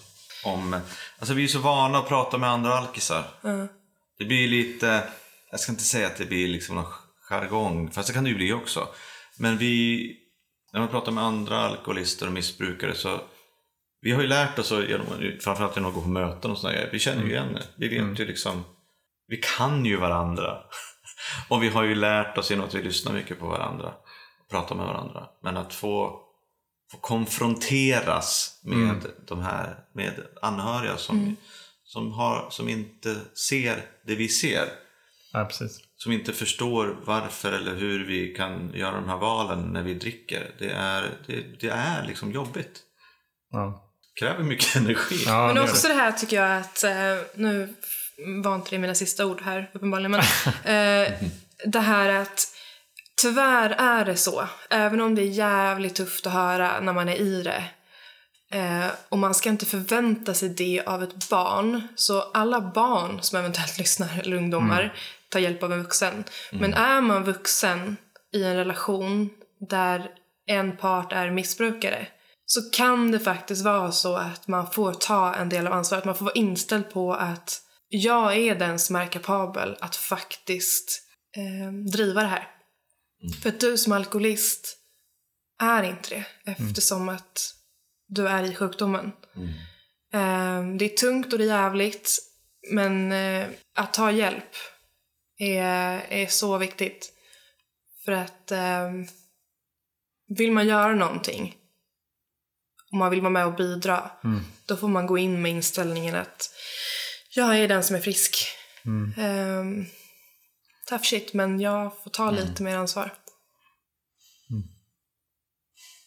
Om, 0.45 0.81
alltså 1.19 1.35
vi 1.35 1.45
är 1.45 1.49
så 1.49 1.59
vana 1.59 1.99
att 1.99 2.09
prata 2.09 2.39
med 2.39 2.51
andra 2.51 2.75
alkisar. 2.75 3.25
Det 4.19 4.25
blir 4.25 4.49
lite, 4.49 5.03
jag 5.51 5.61
ska 5.61 5.73
inte 5.73 5.85
säga 5.85 6.07
att 6.07 6.17
det 6.17 6.27
blir 6.27 6.49
liksom 6.49 6.77
någon 6.77 6.85
jargong, 7.31 7.91
fast 7.91 8.09
det 8.09 8.15
kan 8.15 8.25
det 8.25 8.31
ju 8.31 8.37
bli 8.37 8.53
också. 8.53 8.89
Men 9.37 9.59
vi, 9.59 10.07
när 10.73 10.81
man 10.81 10.89
pratar 10.89 11.13
med 11.13 11.25
andra 11.25 11.59
alkoholister 11.61 12.27
och 12.27 12.33
missbrukare 12.33 12.95
så 12.95 13.21
vi 14.03 14.13
har 14.13 14.23
ju 14.23 14.29
lärt 14.29 14.59
oss, 14.59 14.71
genom, 14.71 15.07
framförallt 15.41 15.77
genom 15.77 15.91
att 15.91 15.95
gå 15.95 16.03
på 16.03 16.09
möten 16.09 16.51
och 16.51 16.59
sådär, 16.59 16.75
grejer, 16.75 16.89
vi 16.93 16.99
känner 16.99 17.23
ju 17.23 17.31
igen 17.31 17.53
det. 17.55 17.63
Vi 17.77 17.89
vet 17.89 18.21
ju 18.21 18.27
liksom, 18.27 18.65
vi 19.27 19.37
kan 19.37 19.85
ju 19.85 19.97
varandra. 19.97 20.59
och 21.49 21.63
vi 21.63 21.69
har 21.69 21.83
ju 21.83 21.95
lärt 21.95 22.39
oss 22.39 22.51
genom 22.51 22.67
att 22.67 22.75
vi 22.75 22.83
lyssnar 22.83 23.13
mycket 23.13 23.39
på 23.39 23.47
varandra 23.47 23.95
och 24.45 24.51
pratar 24.51 24.75
med 24.75 24.87
varandra. 24.87 25.29
Men 25.43 25.57
att 25.57 25.75
få 25.75 26.27
få 26.91 26.99
konfronteras 26.99 28.61
med 28.63 29.07
de 29.27 29.41
här 29.41 29.85
med 29.93 30.13
anhöriga 30.43 30.97
som, 30.97 31.37
som, 31.85 32.13
har, 32.13 32.51
som 32.51 32.69
inte 32.69 33.17
ser 33.49 33.85
det 34.07 34.15
vi 34.15 34.29
ser. 34.29 34.69
Ja, 35.33 35.45
precis. 35.45 35.81
Som 35.97 36.13
inte 36.13 36.33
förstår 36.33 37.01
varför 37.05 37.53
eller 37.53 37.75
hur 37.75 38.07
vi 38.07 38.35
kan 38.35 38.73
göra 38.75 39.01
de 39.01 39.09
här 39.09 39.17
valen 39.17 39.73
när 39.73 39.83
vi 39.83 39.95
dricker. 39.95 40.55
Det 40.59 40.71
är, 40.71 41.11
det, 41.27 41.61
det 41.61 41.69
är 41.69 42.07
liksom 42.07 42.33
jobbigt. 42.33 42.83
Ja. 43.51 43.90
Kräver 44.21 44.43
mycket 44.45 44.77
energi. 44.77 45.25
Ja, 45.27 45.47
Men 45.47 45.55
det- 45.57 45.63
också 45.63 45.89
det 45.89 45.95
här 45.95 46.13
tycker 46.13 46.37
jag 46.43 46.57
att, 46.61 46.85
eh, 46.85 47.17
nu 47.35 47.75
var 48.45 48.55
inte 48.55 48.71
det 48.71 48.79
mina 48.79 48.95
sista 48.95 49.27
ord 49.27 49.43
här 49.43 49.71
uppenbarligen, 49.73 50.11
men 50.11 50.21
eh, 50.65 51.13
det 51.67 51.81
här 51.81 52.09
att 52.09 52.47
tyvärr 53.23 53.71
är 53.71 54.05
det 54.05 54.17
så, 54.17 54.49
även 54.71 55.01
om 55.01 55.15
det 55.15 55.23
är 55.23 55.27
jävligt 55.27 55.95
tufft 55.95 56.27
att 56.27 56.33
höra 56.33 56.81
när 56.81 56.93
man 56.93 57.09
är 57.09 57.17
i 57.17 57.43
det, 57.43 57.65
eh, 58.59 58.87
och 59.09 59.19
man 59.19 59.35
ska 59.35 59.49
inte 59.49 59.67
förvänta 59.67 60.35
sig 60.35 60.49
det 60.49 60.83
av 60.87 61.03
ett 61.03 61.29
barn, 61.29 61.89
så 61.97 62.21
alla 62.21 62.61
barn 62.61 63.19
som 63.23 63.39
eventuellt 63.39 63.79
lyssnar, 63.79 64.09
eller 64.21 64.37
ungdomar, 64.37 64.95
tar 65.29 65.41
hjälp 65.41 65.63
av 65.63 65.73
en 65.73 65.83
vuxen. 65.83 66.25
Men 66.53 66.75
är 66.75 67.01
man 67.01 67.25
vuxen 67.25 67.97
i 68.33 68.45
en 68.45 68.57
relation 68.57 69.31
där 69.69 70.11
en 70.47 70.77
part 70.77 71.13
är 71.13 71.31
missbrukare, 71.31 72.07
så 72.53 72.71
kan 72.71 73.11
det 73.11 73.21
faktiskt 73.21 73.65
vara 73.65 73.93
så 73.93 74.17
att 74.17 74.49
man 74.49 74.71
får 74.71 74.93
ta 74.93 75.35
en 75.35 75.49
del 75.49 75.67
av 75.67 75.73
ansvaret. 75.73 76.05
Man 76.05 76.15
får 76.15 76.25
vara 76.25 76.35
inställd 76.35 76.91
på 76.91 77.15
att 77.15 77.63
jag 77.89 78.37
är 78.37 78.55
den 78.55 78.79
som 78.79 78.97
är 78.97 79.07
kapabel 79.07 79.77
att 79.81 79.97
faktiskt 79.97 81.03
eh, 81.37 81.73
driva 81.73 82.23
det 82.23 82.29
här. 82.29 82.49
För 83.43 83.49
att 83.49 83.61
du 83.61 83.79
som 83.79 83.93
alkoholist 83.93 84.77
är 85.63 85.83
inte 85.83 86.11
det 86.11 86.51
eftersom 86.51 87.09
att 87.09 87.55
du 88.09 88.29
är 88.29 88.43
i 88.43 88.55
sjukdomen. 88.55 89.13
Eh, 90.13 90.77
det 90.79 90.85
är 90.85 90.97
tungt 90.97 91.33
och 91.33 91.39
det 91.39 91.45
är 91.45 91.63
jävligt 91.63 92.19
men 92.71 93.13
eh, 93.13 93.49
att 93.75 93.95
ta 93.95 94.11
hjälp 94.11 94.55
är, 95.39 96.01
är 96.09 96.27
så 96.27 96.59
viktigt. 96.59 97.13
För 98.05 98.13
att 98.13 98.51
eh, 98.51 98.91
vill 100.29 100.53
man 100.53 100.69
göra 100.69 100.95
någonting 100.95 101.57
om 102.93 102.99
man 102.99 103.11
vill 103.11 103.21
vara 103.21 103.31
med 103.31 103.47
och 103.47 103.55
bidra, 103.55 104.11
då 104.67 104.77
får 104.77 104.89
man 104.89 105.07
gå 105.07 105.19
in 105.19 105.43
med 105.43 105.51
inställningen 105.51 106.15
att 106.15 106.51
jag 107.37 107.59
är 107.59 107.69
den 107.69 107.83
som 107.83 107.97
är 107.97 108.01
frisk. 108.01 108.37
Um, 108.85 109.87
tough 110.89 111.03
shit, 111.03 111.35
men 111.35 111.61
jag 111.61 112.03
får 112.03 112.11
ta 112.11 112.31
lite 112.31 112.63
mer 112.63 112.77
ansvar. 112.77 113.13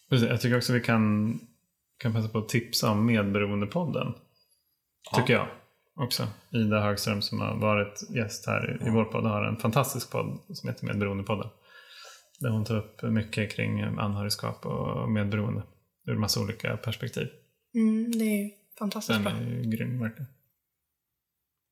Precis, 0.08 0.28
Jag 0.28 0.40
tycker 0.40 0.56
också 0.56 0.72
vi 0.72 0.80
kan, 0.80 1.38
kan 1.98 2.12
passa 2.12 2.28
på 2.28 2.38
att 2.38 2.48
tipsa 2.48 2.90
om 2.90 3.06
Medberoendepodden. 3.06 4.14
Tycker 5.14 5.34
jag 5.34 5.48
också. 5.96 6.28
Ida 6.50 6.80
Högström 6.80 7.22
som 7.22 7.40
har 7.40 7.56
varit 7.56 8.10
gäst 8.10 8.46
här 8.46 8.80
i, 8.82 8.86
i 8.86 8.90
vår 8.90 9.04
podd 9.04 9.24
har 9.24 9.44
en 9.44 9.56
fantastisk 9.56 10.10
podd 10.10 10.38
som 10.48 10.68
heter 10.68 10.86
Medberoendepodden. 10.86 11.50
Där 12.40 12.50
hon 12.50 12.64
tar 12.64 12.76
upp 12.76 13.02
mycket 13.02 13.52
kring 13.52 13.80
anhörigskap 13.80 14.66
och 14.66 15.10
medberoende 15.10 15.62
ur 16.06 16.16
massa 16.16 16.40
olika 16.40 16.76
perspektiv. 16.76 17.28
Mm, 17.74 18.10
det 18.18 18.24
är 18.24 18.50
fantastiskt 18.78 19.14
Den 19.16 19.22
bra. 19.24 19.32
är 19.32 19.40
ju 19.40 19.62
grym 19.62 20.00
verkligen. 20.00 20.26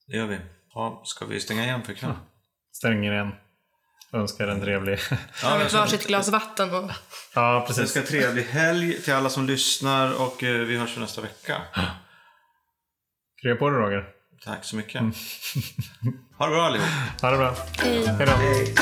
Det 0.06 0.16
gör 0.16 0.26
vi. 0.26 0.38
Ja, 0.74 1.02
ska 1.04 1.26
vi 1.26 1.40
stänga 1.40 1.64
igen 1.64 1.82
för 1.82 1.92
ikväll? 1.92 2.12
Stänger 2.72 3.12
igen. 3.12 3.30
Önskar 4.12 4.48
en 4.48 4.60
trevlig... 4.60 4.98
Ja, 5.42 5.68
ska- 5.68 5.78
varsitt 5.78 6.06
glas 6.06 6.28
vatten 6.28 6.74
och 6.74 6.90
ja, 7.34 7.60
Det 7.60 7.66
precis. 7.66 7.90
ska 7.90 8.00
vara 8.00 8.09
trevlig 8.09 8.42
helg 8.42 9.02
till 9.02 9.12
alla 9.12 9.30
som 9.30 9.46
lyssnar 9.46 10.20
och 10.22 10.42
eh, 10.42 10.60
vi 10.60 10.76
hörs 10.76 10.96
nästa 10.98 11.20
vecka. 11.22 11.62
Krya 13.42 13.56
på 13.56 13.70
dig 13.70 13.78
Roger. 13.80 14.09
Tack 14.44 14.64
så 14.64 14.76
mycket. 14.76 15.02
Ha 16.38 16.46
det 16.46 16.50
bra 16.54 16.62
allihop. 16.66 16.88
Ha 17.22 17.30
det 17.30 17.36
bra. 17.36 17.56
Hej. 17.78 18.06
Hej 18.06 18.26
då. 18.26 18.32
Hej. 18.32 18.74